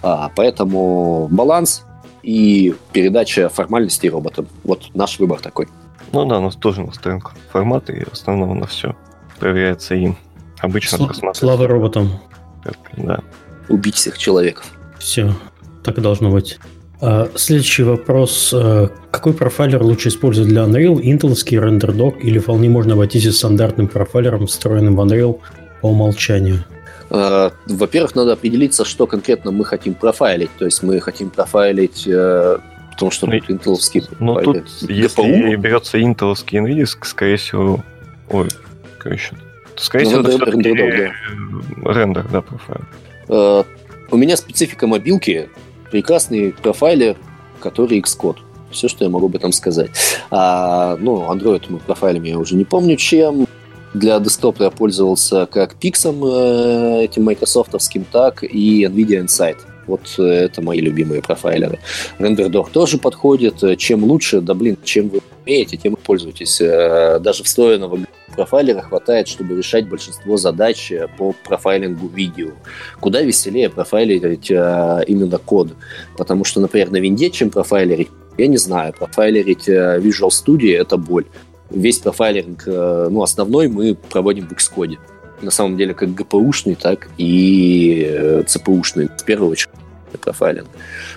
А, 0.02 0.30
поэтому 0.36 1.26
баланс 1.28 1.84
и 2.22 2.76
передача 2.92 3.48
формальностей 3.48 4.08
роботам. 4.08 4.46
Вот 4.62 4.94
наш 4.94 5.18
выбор 5.18 5.40
такой. 5.40 5.68
Ну 6.12 6.24
да, 6.26 6.38
у 6.38 6.42
нас 6.42 6.54
тоже 6.54 6.82
настроен 6.82 7.20
формат, 7.50 7.90
и 7.90 8.04
в 8.04 8.12
основном 8.12 8.58
на 8.60 8.66
все 8.66 8.94
проверяется 9.40 9.96
им. 9.96 10.16
Обычно 10.60 10.96
Сл- 10.96 11.34
Слава 11.34 11.66
роботам. 11.66 12.20
Да. 12.96 13.20
Убить 13.68 13.96
всех 13.96 14.16
человеков. 14.16 14.72
Все, 14.98 15.34
так 15.82 15.98
и 15.98 16.00
должно 16.00 16.30
быть. 16.30 16.58
А, 17.00 17.28
следующий 17.34 17.82
вопрос. 17.82 18.52
А, 18.54 18.90
какой 19.10 19.34
профайлер 19.34 19.82
лучше 19.82 20.08
использовать 20.08 20.48
для 20.48 20.62
Unreal? 20.62 21.00
Интелский 21.02 21.58
RenderDoc 21.58 22.20
или 22.20 22.38
вполне 22.38 22.68
можно 22.68 22.94
обойтись 22.94 23.36
стандартным 23.36 23.88
профайлером, 23.88 24.46
встроенным 24.46 24.96
в 24.96 25.00
Unreal 25.00 25.40
по 25.80 25.88
умолчанию? 25.88 26.64
Э, 27.10 27.50
во-первых, 27.66 28.14
надо 28.14 28.32
определиться, 28.32 28.84
что 28.84 29.06
конкретно 29.06 29.52
мы 29.52 29.64
хотим 29.64 29.94
профайлить. 29.94 30.50
То 30.58 30.64
есть 30.64 30.82
мы 30.82 31.00
хотим 31.00 31.30
профайлить 31.30 32.06
э, 32.06 32.58
потому 32.96 33.10
что 33.10 33.26
ну, 33.26 33.38
тут 33.38 33.50
интеловский 33.50 34.04
Ну, 34.18 34.40
тут, 34.40 34.64
если 34.88 35.56
берется 35.56 36.00
интеловский 36.00 36.58
NVIDIA, 36.58 36.86
скорее 37.02 37.36
всего... 37.36 37.84
Ой, 38.30 38.48
короче... 38.98 39.36
Скорее 39.76 40.04
ну, 40.04 40.22
всего, 40.22 40.42
это 40.42 40.50
рендер, 40.50 41.12
да. 41.84 41.92
рендер, 41.92 42.26
да, 42.32 42.40
профайл. 42.40 42.80
Uh, 43.28 43.66
у 44.10 44.16
меня 44.16 44.38
специфика 44.38 44.86
мобилки, 44.86 45.50
прекрасный 45.90 46.52
профайлер, 46.52 47.16
который 47.60 48.00
Xcode. 48.00 48.38
Все, 48.70 48.88
что 48.88 49.04
я 49.04 49.10
могу 49.10 49.26
об 49.26 49.36
этом 49.36 49.52
сказать. 49.52 49.90
А, 50.30 50.96
ну, 51.00 51.22
Android 51.32 51.64
мы 51.68 51.78
профайлим, 51.78 52.24
я 52.24 52.38
уже 52.38 52.56
не 52.56 52.64
помню 52.64 52.96
чем. 52.96 53.46
Для 53.94 54.18
десктопа 54.18 54.64
я 54.64 54.70
пользовался 54.70 55.46
как 55.46 55.76
Pixом 55.80 56.22
э, 56.24 57.04
этим 57.04 57.24
майкрософтовским, 57.24 58.04
так 58.10 58.44
и 58.44 58.84
NVIDIA 58.84 59.24
Insight. 59.24 59.56
Вот 59.86 60.16
э, 60.18 60.22
это 60.22 60.60
мои 60.60 60.80
любимые 60.80 61.22
профайлеры. 61.22 61.78
RenderDoc 62.18 62.70
тоже 62.72 62.98
подходит. 62.98 63.78
Чем 63.78 64.04
лучше, 64.04 64.42
да 64.42 64.52
блин, 64.52 64.76
чем 64.84 65.08
вы 65.08 65.20
умеете, 65.44 65.78
тем 65.78 65.94
и 65.94 65.96
пользуйтесь. 65.96 66.60
Э, 66.60 67.18
даже 67.20 67.44
встроенного 67.44 68.00
профайлера 68.36 68.82
хватает, 68.82 69.26
чтобы 69.26 69.56
решать 69.56 69.88
большинство 69.88 70.36
задач 70.36 70.92
по 71.18 71.34
профайлингу 71.44 72.06
видео. 72.08 72.50
Куда 73.00 73.22
веселее 73.22 73.70
профайлерить 73.70 74.50
именно 74.50 75.38
код. 75.38 75.72
Потому 76.16 76.44
что, 76.44 76.60
например, 76.60 76.90
на 76.90 76.98
винде 76.98 77.30
чем 77.30 77.50
профайлерить, 77.50 78.10
я 78.38 78.46
не 78.46 78.58
знаю. 78.58 78.92
Профайлерить 78.92 79.68
Visual 79.68 80.28
Studio— 80.30 80.76
это 80.80 80.96
боль 80.96 81.24
весь 81.70 81.98
профайлинг, 81.98 82.62
э, 82.66 83.08
ну, 83.10 83.22
основной 83.22 83.68
мы 83.68 83.94
проводим 83.94 84.48
в 84.48 84.52
Xcode. 84.52 84.98
На 85.42 85.50
самом 85.50 85.76
деле, 85.76 85.94
как 85.94 86.10
GPU-шный, 86.10 86.76
так 86.76 87.08
и 87.18 88.06
э, 88.08 88.42
CPU-шный, 88.42 89.10
в 89.18 89.24
первую 89.24 89.52
очередь, 89.52 89.74
профайлинг. 90.20 90.68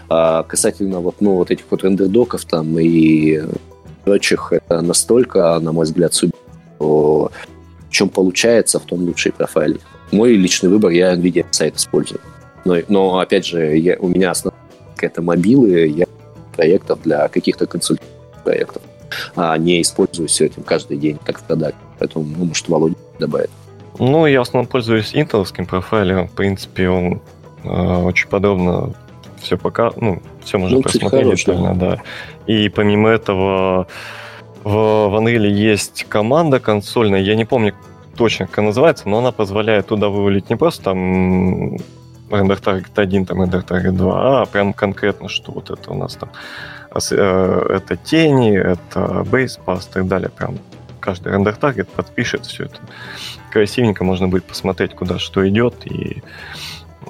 А 0.09 0.43
касательно 0.43 0.99
вот, 0.99 1.15
ну, 1.19 1.35
вот 1.35 1.51
этих 1.51 1.65
вот 1.69 1.83
рендердоков 1.83 2.45
там 2.45 2.77
и 2.79 3.41
прочих, 4.03 4.51
это 4.51 4.81
настолько, 4.81 5.57
на 5.59 5.71
мой 5.71 5.85
взгляд, 5.85 6.13
судьба, 6.13 6.37
что 6.79 7.31
в 7.87 7.91
чем 7.91 8.09
получается, 8.09 8.79
в 8.79 8.85
том 8.85 9.01
лучший 9.01 9.31
профайлинг. 9.31 9.81
Мой 10.11 10.33
личный 10.33 10.69
выбор, 10.69 10.91
я 10.91 11.13
NVIDIA 11.13 11.45
сайт 11.51 11.75
использую. 11.75 12.21
Но, 12.65 12.77
но 12.87 13.19
опять 13.19 13.45
же, 13.45 13.77
я, 13.77 13.97
у 13.99 14.07
меня 14.07 14.31
основная 14.31 14.59
это 15.01 15.21
мобилы, 15.21 15.87
я 15.87 16.05
проектов 16.55 17.01
для 17.03 17.27
каких-то 17.29 17.65
консультантов 17.65 18.09
проектов 18.43 18.81
а 19.35 19.57
не 19.57 19.81
использую 19.81 20.27
все 20.27 20.45
этим 20.45 20.61
каждый 20.61 20.97
день, 20.97 21.17
как 21.23 21.39
в 21.39 21.43
продакте. 21.43 21.79
Поэтому, 21.97 22.25
ну, 22.25 22.45
может, 22.45 22.67
Володя 22.69 22.95
добавит. 23.17 23.49
Ну, 23.97 24.27
я 24.27 24.39
в 24.39 24.41
основном 24.43 24.67
пользуюсь 24.67 25.15
интеловским 25.15 25.65
профайлером. 25.65 26.27
В 26.27 26.31
принципе, 26.31 26.89
он 26.89 27.21
э, 27.63 27.69
очень 27.69 28.29
подробно 28.29 28.93
все 29.41 29.57
пока, 29.57 29.91
ну, 29.95 30.21
все 30.43 30.57
можно 30.57 30.77
ну, 30.77 30.83
просмотреть, 30.83 31.47
наверное, 31.47 31.73
да. 31.73 32.01
И 32.45 32.69
помимо 32.69 33.09
этого 33.09 33.87
в, 34.63 35.19
Unreal 35.19 35.47
есть 35.47 36.05
команда 36.09 36.59
консольная, 36.59 37.21
я 37.21 37.35
не 37.35 37.45
помню 37.45 37.73
точно, 38.15 38.47
как 38.47 38.59
она 38.59 38.67
называется, 38.67 39.07
но 39.07 39.19
она 39.19 39.31
позволяет 39.31 39.87
туда 39.87 40.09
вывалить 40.09 40.49
не 40.49 40.55
просто 40.55 40.83
там 40.83 41.77
рендер 42.29 42.57
target 42.57 42.91
1, 42.95 43.25
там 43.25 43.41
рендер 43.41 43.61
target 43.61 43.91
2, 43.91 44.41
а 44.41 44.45
прям 44.45 44.73
конкретно, 44.73 45.29
что 45.29 45.51
вот 45.51 45.69
это 45.69 45.91
у 45.91 45.95
нас 45.95 46.15
там 46.15 46.29
Э, 47.11 47.65
это 47.69 47.97
тени, 47.97 48.57
это 48.57 49.25
pass 49.29 49.89
и 49.89 49.93
так 49.93 50.07
далее. 50.07 50.29
Прям 50.29 50.57
каждый 50.99 51.31
рендер 51.33 51.55
таргет 51.55 51.89
подпишет 51.89 52.45
все 52.45 52.65
это. 52.65 52.79
Красивенько 53.51 54.03
можно 54.03 54.27
будет 54.27 54.45
посмотреть, 54.45 54.95
куда 54.95 55.19
что 55.19 55.47
идет 55.47 55.85
и 55.85 56.23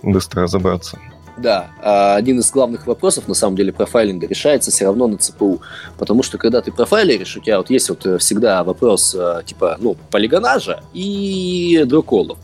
быстро 0.04 0.44
разобраться. 0.44 1.00
Да, 1.42 1.72
а 1.82 2.16
один 2.16 2.40
из 2.40 2.52
главных 2.52 2.86
вопросов, 2.86 3.28
на 3.28 3.34
самом 3.34 3.56
деле, 3.56 3.72
профайлинга 3.72 4.28
решается 4.28 4.72
все 4.72 4.86
равно 4.86 5.08
на 5.08 5.18
ЦПУ. 5.18 5.62
Потому 5.98 6.22
что, 6.22 6.38
когда 6.38 6.62
ты 6.62 6.72
профайлеришь, 6.72 7.38
у 7.38 7.40
тебя 7.40 7.58
вот 7.58 7.70
есть 7.70 7.90
вот 7.90 8.06
э, 8.06 8.18
всегда 8.18 8.64
вопрос, 8.64 9.16
э, 9.18 9.42
типа, 9.46 9.78
ну, 9.80 9.96
полигонажа 10.12 10.84
и 10.94 11.84
дроколов. 11.86 12.38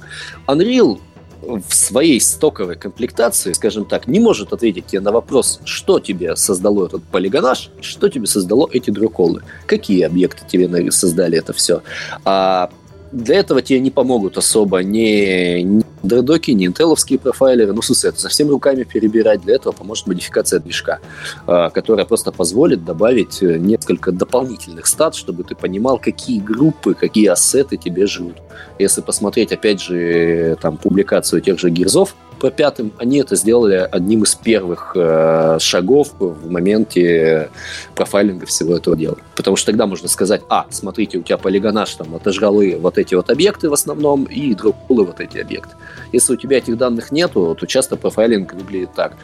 Unreal 0.48 1.00
в 1.42 1.74
своей 1.74 2.20
стоковой 2.22 2.76
комплектации, 2.76 3.52
скажем 3.54 3.86
так, 3.86 4.08
не 4.08 4.20
может 4.20 4.54
ответить 4.54 4.88
тебе 4.88 5.02
на 5.02 5.12
вопрос, 5.12 5.60
что 5.66 6.00
тебе 6.00 6.36
создало 6.36 6.88
этот 6.88 7.04
полигонаж, 7.04 7.70
что 7.82 8.10
тебе 8.10 8.28
создало 8.28 8.70
эти 8.72 8.90
дроколы, 8.90 9.44
какие 9.68 10.04
объекты 10.04 10.44
тебе 10.48 10.92
создали 10.92 11.38
это 11.38 11.54
все. 11.54 11.82
А 12.24 12.70
для 13.12 13.40
этого 13.40 13.62
тебе 13.62 13.80
не 13.80 13.92
помогут 13.92 14.38
особо 14.38 14.84
ни, 14.84 15.62
ни 15.62 15.84
дредоки, 16.04 16.52
ни 16.52 16.66
интеловские 16.66 17.20
профайлеры. 17.20 17.74
Ну, 17.74 17.82
в 17.82 17.86
смысле, 17.86 18.10
это 18.10 18.22
совсем 18.22 18.50
руками 18.50 18.84
перебирать. 18.84 19.42
Для 19.42 19.56
этого 19.56 19.74
поможет 19.74 20.08
модификация 20.08 20.60
движка, 20.60 21.00
а, 21.48 21.70
которая 21.70 22.06
просто 22.06 22.32
позволит 22.32 22.86
добавить 22.86 23.42
э, 23.42 23.58
несколько 23.58 24.12
дополнительных 24.12 24.86
стат, 24.88 25.16
чтобы 25.16 25.44
ты 25.44 25.56
понимал, 25.56 25.98
какие 25.98 26.40
группы, 26.40 26.94
какие 26.94 27.28
ассеты 27.28 27.78
тебе 27.78 28.06
живут. 28.06 28.36
Если 28.80 29.02
посмотреть, 29.02 29.52
опять 29.52 29.82
же, 29.82 30.58
там, 30.62 30.78
публикацию 30.78 31.42
тех 31.42 31.60
же 31.60 31.70
гирзов, 31.70 32.16
по 32.40 32.52
пятым, 32.52 32.92
они 32.98 33.20
это 33.20 33.36
сделали 33.36 33.88
одним 33.92 34.24
из 34.24 34.36
первых 34.36 34.94
э, 34.96 35.58
шагов 35.60 36.10
в 36.20 36.50
моменте 36.50 37.50
профайлинга 37.96 38.46
всего 38.46 38.76
этого 38.76 38.96
дела. 38.96 39.18
Потому 39.36 39.58
что 39.58 39.72
тогда 39.72 39.88
можно 39.88 40.08
сказать, 40.08 40.42
а, 40.50 40.66
смотрите, 40.70 41.18
у 41.18 41.22
тебя 41.22 41.38
полигонаж 41.38 41.94
там 41.96 42.16
отожралы 42.16 42.78
вот 42.80 42.98
эти 42.98 43.16
вот 43.16 43.30
объекты 43.30 43.70
в 43.70 43.74
основном 43.74 44.26
и 44.26 44.54
дропулы 44.54 45.06
вот 45.06 45.20
эти 45.20 45.38
объекты. 45.38 45.76
Если 46.12 46.34
у 46.34 46.36
тебя 46.36 46.58
этих 46.58 46.78
данных 46.78 47.12
нету, 47.12 47.56
то 47.60 47.66
часто 47.66 47.96
профайлинг 47.96 48.54
выглядит 48.54 48.94
так. 48.94 49.16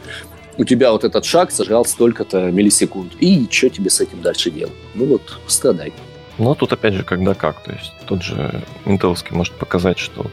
У 0.58 0.64
тебя 0.64 0.92
вот 0.92 1.04
этот 1.04 1.24
шаг 1.24 1.50
сожрал 1.50 1.84
столько-то 1.84 2.50
миллисекунд. 2.50 3.12
И 3.20 3.46
что 3.50 3.70
тебе 3.70 3.88
с 3.88 4.00
этим 4.00 4.20
дальше 4.20 4.50
делать? 4.50 4.74
Ну 4.94 5.06
вот, 5.06 5.38
страдай. 5.46 5.92
Ну, 6.38 6.54
тут 6.54 6.72
опять 6.72 6.94
же, 6.94 7.04
когда 7.04 7.34
как. 7.34 7.62
То 7.62 7.72
есть 7.72 7.92
тот 8.06 8.22
же 8.22 8.62
интеловский 8.84 9.34
может 9.34 9.54
показать, 9.54 9.98
что 9.98 10.24
вот 10.24 10.32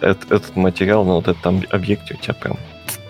этот, 0.00 0.30
этот 0.30 0.56
материал 0.56 1.04
на 1.04 1.14
вот 1.14 1.28
этом 1.28 1.64
объекте 1.70 2.14
у 2.14 2.22
тебя 2.22 2.34
прям 2.34 2.58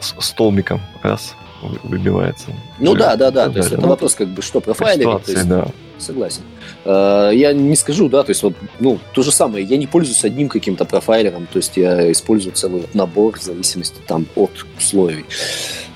столбиком 0.01 0.81
раз 1.03 1.35
выбивается. 1.83 2.49
Ну 2.79 2.95
да, 2.95 3.17
да, 3.17 3.31
да. 3.31 3.49
То 3.49 3.59
есть 3.59 3.73
это 3.73 3.81
ну, 3.81 3.89
вопрос 3.89 4.15
как 4.15 4.29
бы 4.29 4.43
что 4.43 4.61
профайлинг. 4.61 5.27
Ситуации, 5.27 5.49
да. 5.49 5.69
Согласен. 5.99 6.43
Э, 6.85 7.31
я 7.33 7.53
не 7.53 7.75
скажу, 7.77 8.09
да, 8.09 8.23
то 8.23 8.31
есть 8.31 8.43
вот, 8.43 8.55
ну, 8.81 8.99
то 9.15 9.23
же 9.23 9.33
самое, 9.33 9.65
я 9.65 9.77
не 9.79 9.87
пользуюсь 9.87 10.25
одним 10.25 10.49
каким-то 10.49 10.85
профайлером, 10.85 11.47
то 11.47 11.59
есть 11.59 11.77
я 11.77 12.13
использую 12.13 12.55
целый 12.55 12.83
набор 12.93 13.39
в 13.39 13.43
зависимости 13.43 13.97
там 14.07 14.27
от 14.37 14.51
условий. 14.79 15.25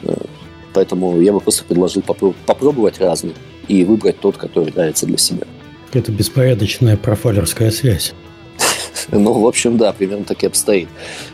Э, 0.05 0.15
поэтому 0.73 1.21
я 1.21 1.33
бы 1.33 1.41
просто 1.41 1.65
предложил 1.65 2.03
попробовать 2.03 2.99
разные 2.99 3.35
и 3.69 3.85
выбрать 3.85 4.19
тот, 4.21 4.39
который 4.39 4.73
нравится 4.73 5.07
для 5.07 5.19
себя. 5.19 5.47
Это 5.93 6.12
беспорядочная 6.12 6.97
профайлерская 6.97 7.71
связь. 7.71 8.15
Ну, 9.12 9.32
в 9.32 9.47
общем, 9.47 9.77
да, 9.77 9.93
примерно 9.93 10.24
так 10.24 10.43
и 10.45 10.47
обстоит. 10.47 10.89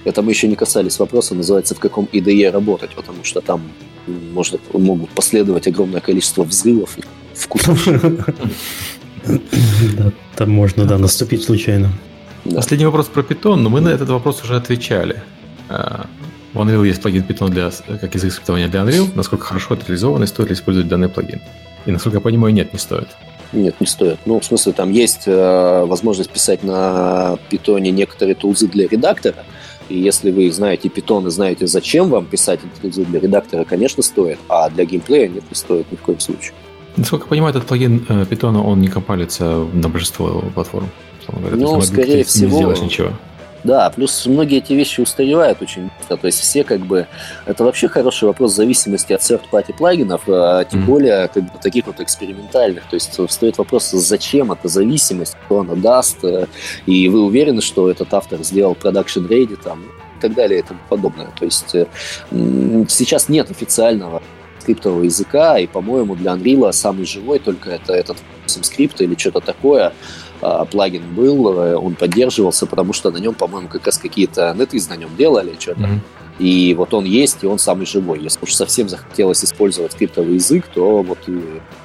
Это 0.04 0.22
мы 0.22 0.32
еще 0.32 0.48
не 0.48 0.56
касались 0.56 0.98
вопроса, 0.98 1.34
называется, 1.34 1.74
в 1.74 1.78
каком 1.78 2.08
IDE 2.12 2.50
работать, 2.50 2.90
потому 2.94 3.22
что 3.22 3.40
там 3.40 3.60
может, 4.06 4.60
могут 4.72 5.10
последовать 5.10 5.66
огромное 5.66 6.00
количество 6.00 6.44
взрывов 6.44 6.98
и 6.98 7.02
вкусов. 7.34 7.86
Там 10.36 10.50
можно, 10.50 10.84
да, 10.84 10.98
наступить 10.98 11.42
случайно. 11.42 11.90
Последний 12.54 12.86
вопрос 12.86 13.06
про 13.06 13.22
Python, 13.22 13.56
но 13.56 13.70
мы 13.70 13.80
на 13.80 13.88
этот 13.88 14.08
вопрос 14.08 14.42
уже 14.44 14.54
отвечали. 14.56 15.22
А, 15.68 16.06
в 16.52 16.60
Unreal 16.60 16.86
есть 16.86 17.02
плагин 17.02 17.24
Python 17.28 17.48
для, 17.48 17.70
как 17.98 18.14
язык 18.14 18.32
скриптования 18.32 18.68
для 18.68 18.80
Unreal. 18.80 19.10
Насколько 19.14 19.46
хорошо 19.46 19.74
это 19.74 19.86
реализовано 19.86 20.24
и 20.24 20.26
стоит 20.26 20.50
ли 20.50 20.54
использовать 20.54 20.88
данный 20.88 21.08
плагин? 21.08 21.40
И 21.86 21.90
насколько 21.90 22.18
я 22.18 22.20
понимаю, 22.20 22.54
нет, 22.54 22.72
не 22.72 22.78
стоит. 22.78 23.08
Нет, 23.52 23.80
не 23.80 23.86
стоит. 23.86 24.18
Ну, 24.26 24.40
в 24.40 24.44
смысле, 24.44 24.72
там 24.72 24.90
есть 24.90 25.22
э, 25.26 25.84
возможность 25.84 26.30
писать 26.30 26.62
на 26.62 27.38
питоне 27.48 27.90
некоторые 27.90 28.34
тулзы 28.34 28.66
для 28.68 28.88
редактора, 28.88 29.44
и 29.88 29.98
если 29.98 30.30
вы 30.30 30.50
знаете 30.50 30.88
питон 30.88 31.26
и 31.28 31.30
знаете, 31.30 31.66
зачем 31.66 32.08
вам 32.08 32.26
писать 32.26 32.60
эти 32.60 32.80
тулзы 32.80 33.04
для 33.04 33.20
редактора, 33.20 33.64
конечно, 33.64 34.02
стоит, 34.02 34.38
а 34.48 34.68
для 34.68 34.84
геймплея 34.84 35.28
нет, 35.28 35.44
не 35.48 35.54
стоит 35.54 35.90
ни 35.92 35.96
в 35.96 36.02
коем 36.02 36.20
случае. 36.20 36.52
Насколько 36.96 37.26
я 37.26 37.28
понимаю, 37.28 37.50
этот 37.50 37.66
плагин 37.66 38.04
э, 38.08 38.24
питона, 38.26 38.62
он 38.62 38.80
не 38.80 38.88
компалится 38.88 39.66
на 39.72 39.88
большинство 39.88 40.42
платформ. 40.54 40.88
Ну, 41.28 41.80
скорее 41.82 42.24
всего... 42.24 42.50
Не 42.50 42.56
сделаешь 42.56 42.80
ничего. 42.80 43.10
Да, 43.66 43.90
плюс 43.90 44.26
многие 44.26 44.58
эти 44.58 44.72
вещи 44.74 45.00
устаревают 45.00 45.60
очень 45.60 45.90
быстро. 45.98 46.16
То 46.16 46.26
есть 46.26 46.40
все 46.40 46.62
как 46.62 46.80
бы... 46.80 47.08
Это 47.46 47.64
вообще 47.64 47.88
хороший 47.88 48.26
вопрос 48.26 48.54
зависимости 48.54 49.12
от 49.12 49.20
third-party 49.20 49.74
плагинов, 49.76 50.22
а 50.28 50.64
тем 50.64 50.82
mm-hmm. 50.82 50.84
более 50.84 51.28
как 51.28 51.42
бы, 51.42 51.50
таких 51.60 51.86
вот 51.86 52.00
экспериментальных. 52.00 52.84
То 52.88 52.94
есть 52.94 53.18
стоит 53.28 53.58
вопрос, 53.58 53.90
зачем 53.90 54.52
эта 54.52 54.68
зависимость, 54.68 55.36
что 55.46 55.60
она 55.60 55.74
даст, 55.74 56.22
э, 56.22 56.46
и 56.86 57.08
вы 57.08 57.24
уверены, 57.24 57.60
что 57.60 57.90
этот 57.90 58.14
автор 58.14 58.42
сделал 58.44 58.74
production 58.80 59.26
ready 59.28 59.58
там, 59.62 59.82
и 59.82 60.20
так 60.20 60.34
далее 60.34 60.60
и 60.60 60.62
тому 60.62 60.80
подобное. 60.88 61.28
То 61.36 61.44
есть 61.44 61.74
э, 61.74 61.86
сейчас 62.88 63.28
нет 63.28 63.50
официального 63.50 64.22
скриптового 64.60 65.02
языка, 65.02 65.58
и, 65.58 65.66
по-моему, 65.66 66.14
для 66.14 66.32
Unreal 66.32 66.72
самый 66.72 67.04
живой 67.04 67.40
только 67.40 67.70
это 67.70 67.92
этот 67.94 68.16
скрипт 68.46 69.00
или 69.00 69.16
что-то 69.16 69.40
такое, 69.40 69.92
плагин 70.40 71.14
был, 71.14 71.58
э, 71.58 71.76
он 71.76 71.94
поддерживался, 71.94 72.66
потому 72.66 72.92
что 72.92 73.10
на 73.10 73.18
нем, 73.18 73.34
по-моему, 73.34 73.68
как 73.68 73.86
раз 73.86 73.98
какие-то 73.98 74.54
неты 74.58 74.78
на 74.88 74.96
нем 74.96 75.10
делали 75.16 75.56
что-то. 75.58 75.80
Mm-hmm. 75.80 76.00
И 76.38 76.74
вот 76.74 76.92
он 76.92 77.04
есть, 77.04 77.38
и 77.42 77.46
он 77.46 77.58
самый 77.58 77.86
живой. 77.86 78.20
Если 78.20 78.40
уж 78.42 78.52
совсем 78.52 78.88
захотелось 78.88 79.42
использовать 79.44 79.92
скриптовый 79.92 80.34
язык, 80.34 80.66
то 80.72 81.02
вот 81.02 81.18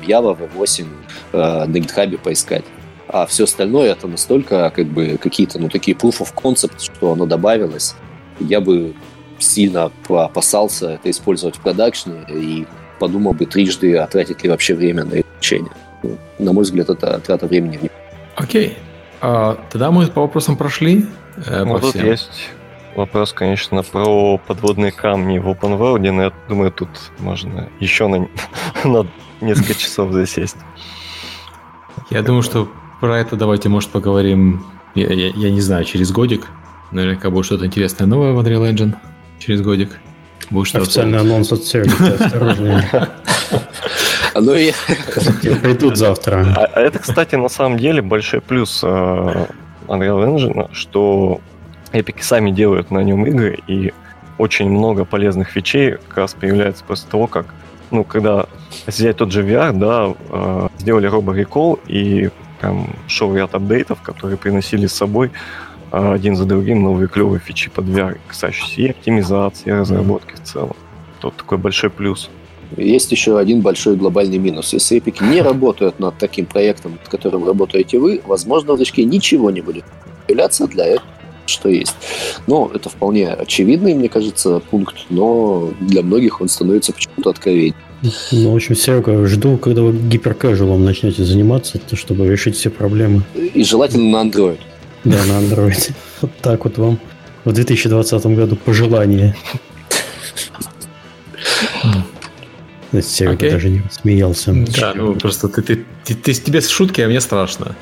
Java 0.02 0.38
V8 0.38 0.86
э, 1.32 1.66
на 1.66 1.78
GitHub 1.78 2.18
поискать. 2.18 2.66
А 3.08 3.26
все 3.26 3.44
остальное 3.44 3.92
это 3.92 4.08
настолько 4.08 4.72
как 4.74 4.88
бы 4.88 5.18
какие-то 5.22 5.60
ну 5.60 5.70
такие 5.70 5.96
proof 5.96 6.20
of 6.20 6.34
concept, 6.36 6.80
что 6.80 7.14
оно 7.14 7.26
добавилось. 7.26 7.96
Я 8.40 8.62
бы 8.62 8.94
сильно 9.40 9.92
опасался 10.08 10.92
это 10.92 11.10
использовать 11.10 11.58
в 11.58 11.62
продакшне 11.62 12.26
и 12.30 12.66
подумал 13.00 13.34
бы 13.34 13.46
трижды, 13.46 13.98
а 13.98 14.08
тратить 14.08 14.44
ли 14.44 14.50
вообще 14.50 14.76
время 14.76 15.04
на 15.04 15.22
изучение. 15.22 15.72
Ну, 16.04 16.18
на 16.40 16.54
мой 16.54 16.64
взгляд, 16.64 16.90
это 16.90 17.20
трата 17.20 17.48
времени 17.48 17.78
в 17.78 18.01
Окей. 18.36 18.78
А, 19.22 19.58
тогда 19.70 19.92
мы 19.92 20.08
по 20.08 20.22
вопросам 20.22 20.58
прошли. 20.58 21.06
Э, 21.46 21.64
ну, 21.64 21.80
тут 21.80 21.92
всем. 21.92 22.06
есть 22.06 22.50
вопрос, 22.96 23.34
конечно, 23.34 23.84
про 23.84 24.38
подводные 24.38 24.92
камни 24.92 25.40
в 25.40 25.48
Open 25.48 25.78
World, 25.78 26.12
но 26.12 26.24
я 26.24 26.34
думаю, 26.50 26.72
тут 26.72 26.90
можно 27.20 27.70
еще 27.80 28.08
на, 28.08 28.28
на 28.84 29.08
несколько 29.40 29.74
часов 29.76 30.12
засесть. 30.12 30.58
Я 32.10 32.22
думаю, 32.22 32.44
что 32.44 32.70
про 33.00 33.18
это 33.20 33.36
давайте, 33.36 33.70
может, 33.70 33.90
поговорим, 33.90 34.66
я, 34.96 35.08
я, 35.08 35.28
я 35.30 35.52
не 35.52 35.62
знаю, 35.62 35.86
через 35.86 36.12
годик. 36.12 36.48
Наверняка 36.92 37.30
будет 37.30 37.46
что-то 37.46 37.66
интересное 37.66 38.06
новое 38.06 38.34
в 38.34 38.40
Unreal 38.40 38.70
Engine 38.70 38.96
через 39.40 39.62
годик. 39.62 39.98
Будет 40.52 40.68
что 40.68 40.80
Официальный 40.80 41.20
анонс 41.20 41.52
от 41.52 41.64
Сереги, 41.64 41.94
осторожнее. 42.24 43.10
Ну 44.36 44.54
и... 44.54 44.74
Придут 45.62 45.98
завтра. 45.98 46.46
А, 46.58 46.66
а 46.66 46.80
это, 46.82 47.00
кстати, 47.00 47.36
на 47.36 47.48
самом 47.48 47.80
деле 47.80 48.02
большой 48.02 48.42
плюс 48.42 48.82
э, 48.84 48.88
Unreal 49.88 50.26
Engine, 50.28 50.70
что 50.74 51.40
Epic 51.94 52.22
сами 52.22 52.52
делают 52.52 52.92
на 52.92 53.00
нем 53.00 53.26
игры, 53.26 53.60
и 53.68 53.94
очень 54.38 54.70
много 54.70 55.06
полезных 55.06 55.56
вещей 55.56 55.98
как 56.08 56.18
раз 56.18 56.34
появляется 56.34 56.84
после 56.86 57.10
того, 57.10 57.28
как, 57.28 57.46
ну, 57.90 58.04
когда 58.04 58.46
взять 58.88 59.18
тот 59.18 59.32
же 59.32 59.44
VR, 59.44 59.72
да, 59.72 60.14
э, 60.30 60.68
сделали 60.80 61.10
Robo 61.10 61.34
Recall, 61.34 61.80
и 61.88 62.30
прям 62.60 62.90
шел 63.08 63.34
ряд 63.36 63.56
апдейтов, 63.56 64.02
которые 64.02 64.38
приносили 64.38 64.88
с 64.88 64.94
собой 64.94 65.32
один 65.92 66.36
за 66.36 66.46
другим 66.46 66.82
новые 66.82 67.08
клевые 67.08 67.40
фичи 67.40 67.70
под 67.70 67.86
VR, 67.86 68.18
касающиеся 68.28 68.82
и 68.82 68.90
оптимизации, 68.90 69.70
и 69.70 69.72
разработки 69.72 70.34
в 70.36 70.44
целом. 70.44 70.76
Тут 71.20 71.36
такой 71.38 71.58
большой 71.58 71.90
плюс. 71.90 72.30
Есть 72.78 73.12
еще 73.12 73.38
один 73.38 73.62
большой 73.62 73.98
глобальный 73.98 74.38
минус. 74.38 74.74
Если 74.74 74.98
эпики 74.98 75.24
не 75.24 75.42
работают 75.42 76.00
над 76.00 76.18
таким 76.18 76.46
проектом, 76.46 76.94
над 76.94 77.08
которым 77.10 77.46
работаете 77.46 78.00
вы, 78.00 78.22
возможно, 78.26 78.74
в 78.74 78.78
движке 78.78 79.04
ничего 79.04 79.52
не 79.52 79.62
будет 79.62 79.84
появляться 80.26 80.68
для 80.68 80.86
этого 80.86 81.08
что 81.48 81.68
есть. 81.68 81.96
Но 82.48 82.72
это 82.74 82.88
вполне 82.90 83.30
очевидный, 83.30 83.94
мне 83.94 84.08
кажется, 84.08 84.62
пункт, 84.72 84.96
но 85.10 85.72
для 85.82 86.02
многих 86.02 86.40
он 86.40 86.48
становится 86.48 86.94
почему-то 86.94 87.32
откровением. 87.32 87.76
Ну, 88.32 88.52
в 88.52 88.56
общем, 88.56 88.76
Серега, 88.76 89.26
жду, 89.28 89.58
когда 89.58 89.84
вы 89.84 89.94
гиперкэжуалом 89.94 90.84
начнете 90.84 91.24
заниматься, 91.24 91.80
чтобы 91.94 92.28
решить 92.28 92.56
все 92.56 92.70
проблемы. 92.70 93.24
И 93.36 93.64
желательно 93.64 94.24
на 94.24 94.30
Android. 94.30 94.60
Да, 95.04 95.26
на 95.26 95.40
Android. 95.40 95.94
Вот 96.22 96.32
так 96.42 96.64
вот 96.66 96.78
вам 96.78 97.00
в 97.46 97.52
2020 97.52 98.26
году 98.28 98.56
пожелание. 98.56 99.36
Серега 103.02 103.46
okay. 103.46 103.52
даже 103.52 103.70
не 103.70 103.82
смеялся. 103.90 104.54
Да, 104.78 104.94
ну 104.94 105.16
просто 105.16 105.48
ты, 105.48 105.62
ты, 105.62 105.86
ты, 106.04 106.14
ты, 106.14 106.34
тебе 106.34 106.62
шутки, 106.62 107.02
а 107.02 107.08
мне 107.08 107.22
страшно. 107.22 107.76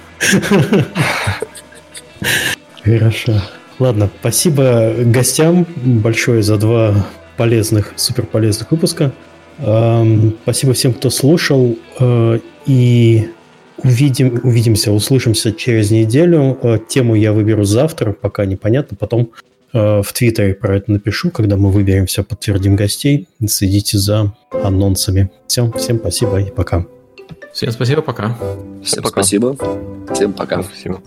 Хорошо. 2.84 3.42
Ладно, 3.80 4.10
спасибо 4.20 4.94
гостям 4.98 5.66
большое 5.78 6.44
за 6.44 6.58
два 6.58 7.08
полезных, 7.38 7.94
супер 7.96 8.26
полезных 8.26 8.72
выпуска. 8.72 9.12
Спасибо 9.58 10.74
всем, 10.74 10.94
кто 10.94 11.10
слушал. 11.10 11.78
Э, 12.00 12.40
и 12.66 13.30
увидим, 13.84 14.40
увидимся, 14.44 14.92
услышимся 14.92 15.52
через 15.52 15.92
неделю. 15.92 16.58
Э, 16.62 16.80
тему 16.88 17.16
я 17.16 17.34
выберу 17.34 17.64
завтра, 17.64 18.14
пока 18.14 18.46
непонятно. 18.46 18.98
Потом 18.98 19.32
Э, 19.74 20.02
в 20.02 20.14
Твиттере 20.14 20.56
про 20.56 20.78
это 20.78 20.92
напишу, 20.92 21.30
когда 21.30 21.56
мы 21.56 21.72
выберемся, 21.72 22.24
подтвердим 22.24 22.76
гостей. 22.76 23.28
Следите 23.48 23.98
за 23.98 24.34
анонсами. 24.52 25.32
Всем, 25.48 25.72
всем 25.74 26.00
спасибо 26.00 26.42
и 26.42 26.52
пока. 26.52 26.86
Всем 27.54 27.72
спасибо, 27.72 28.02
пока. 28.02 28.36
Всем, 28.36 28.84
Всем 28.84 29.04
пока. 29.04 29.22
спасибо. 29.22 29.56
Всем 30.14 30.34
пока. 30.34 30.64
Спасибо. 30.64 31.02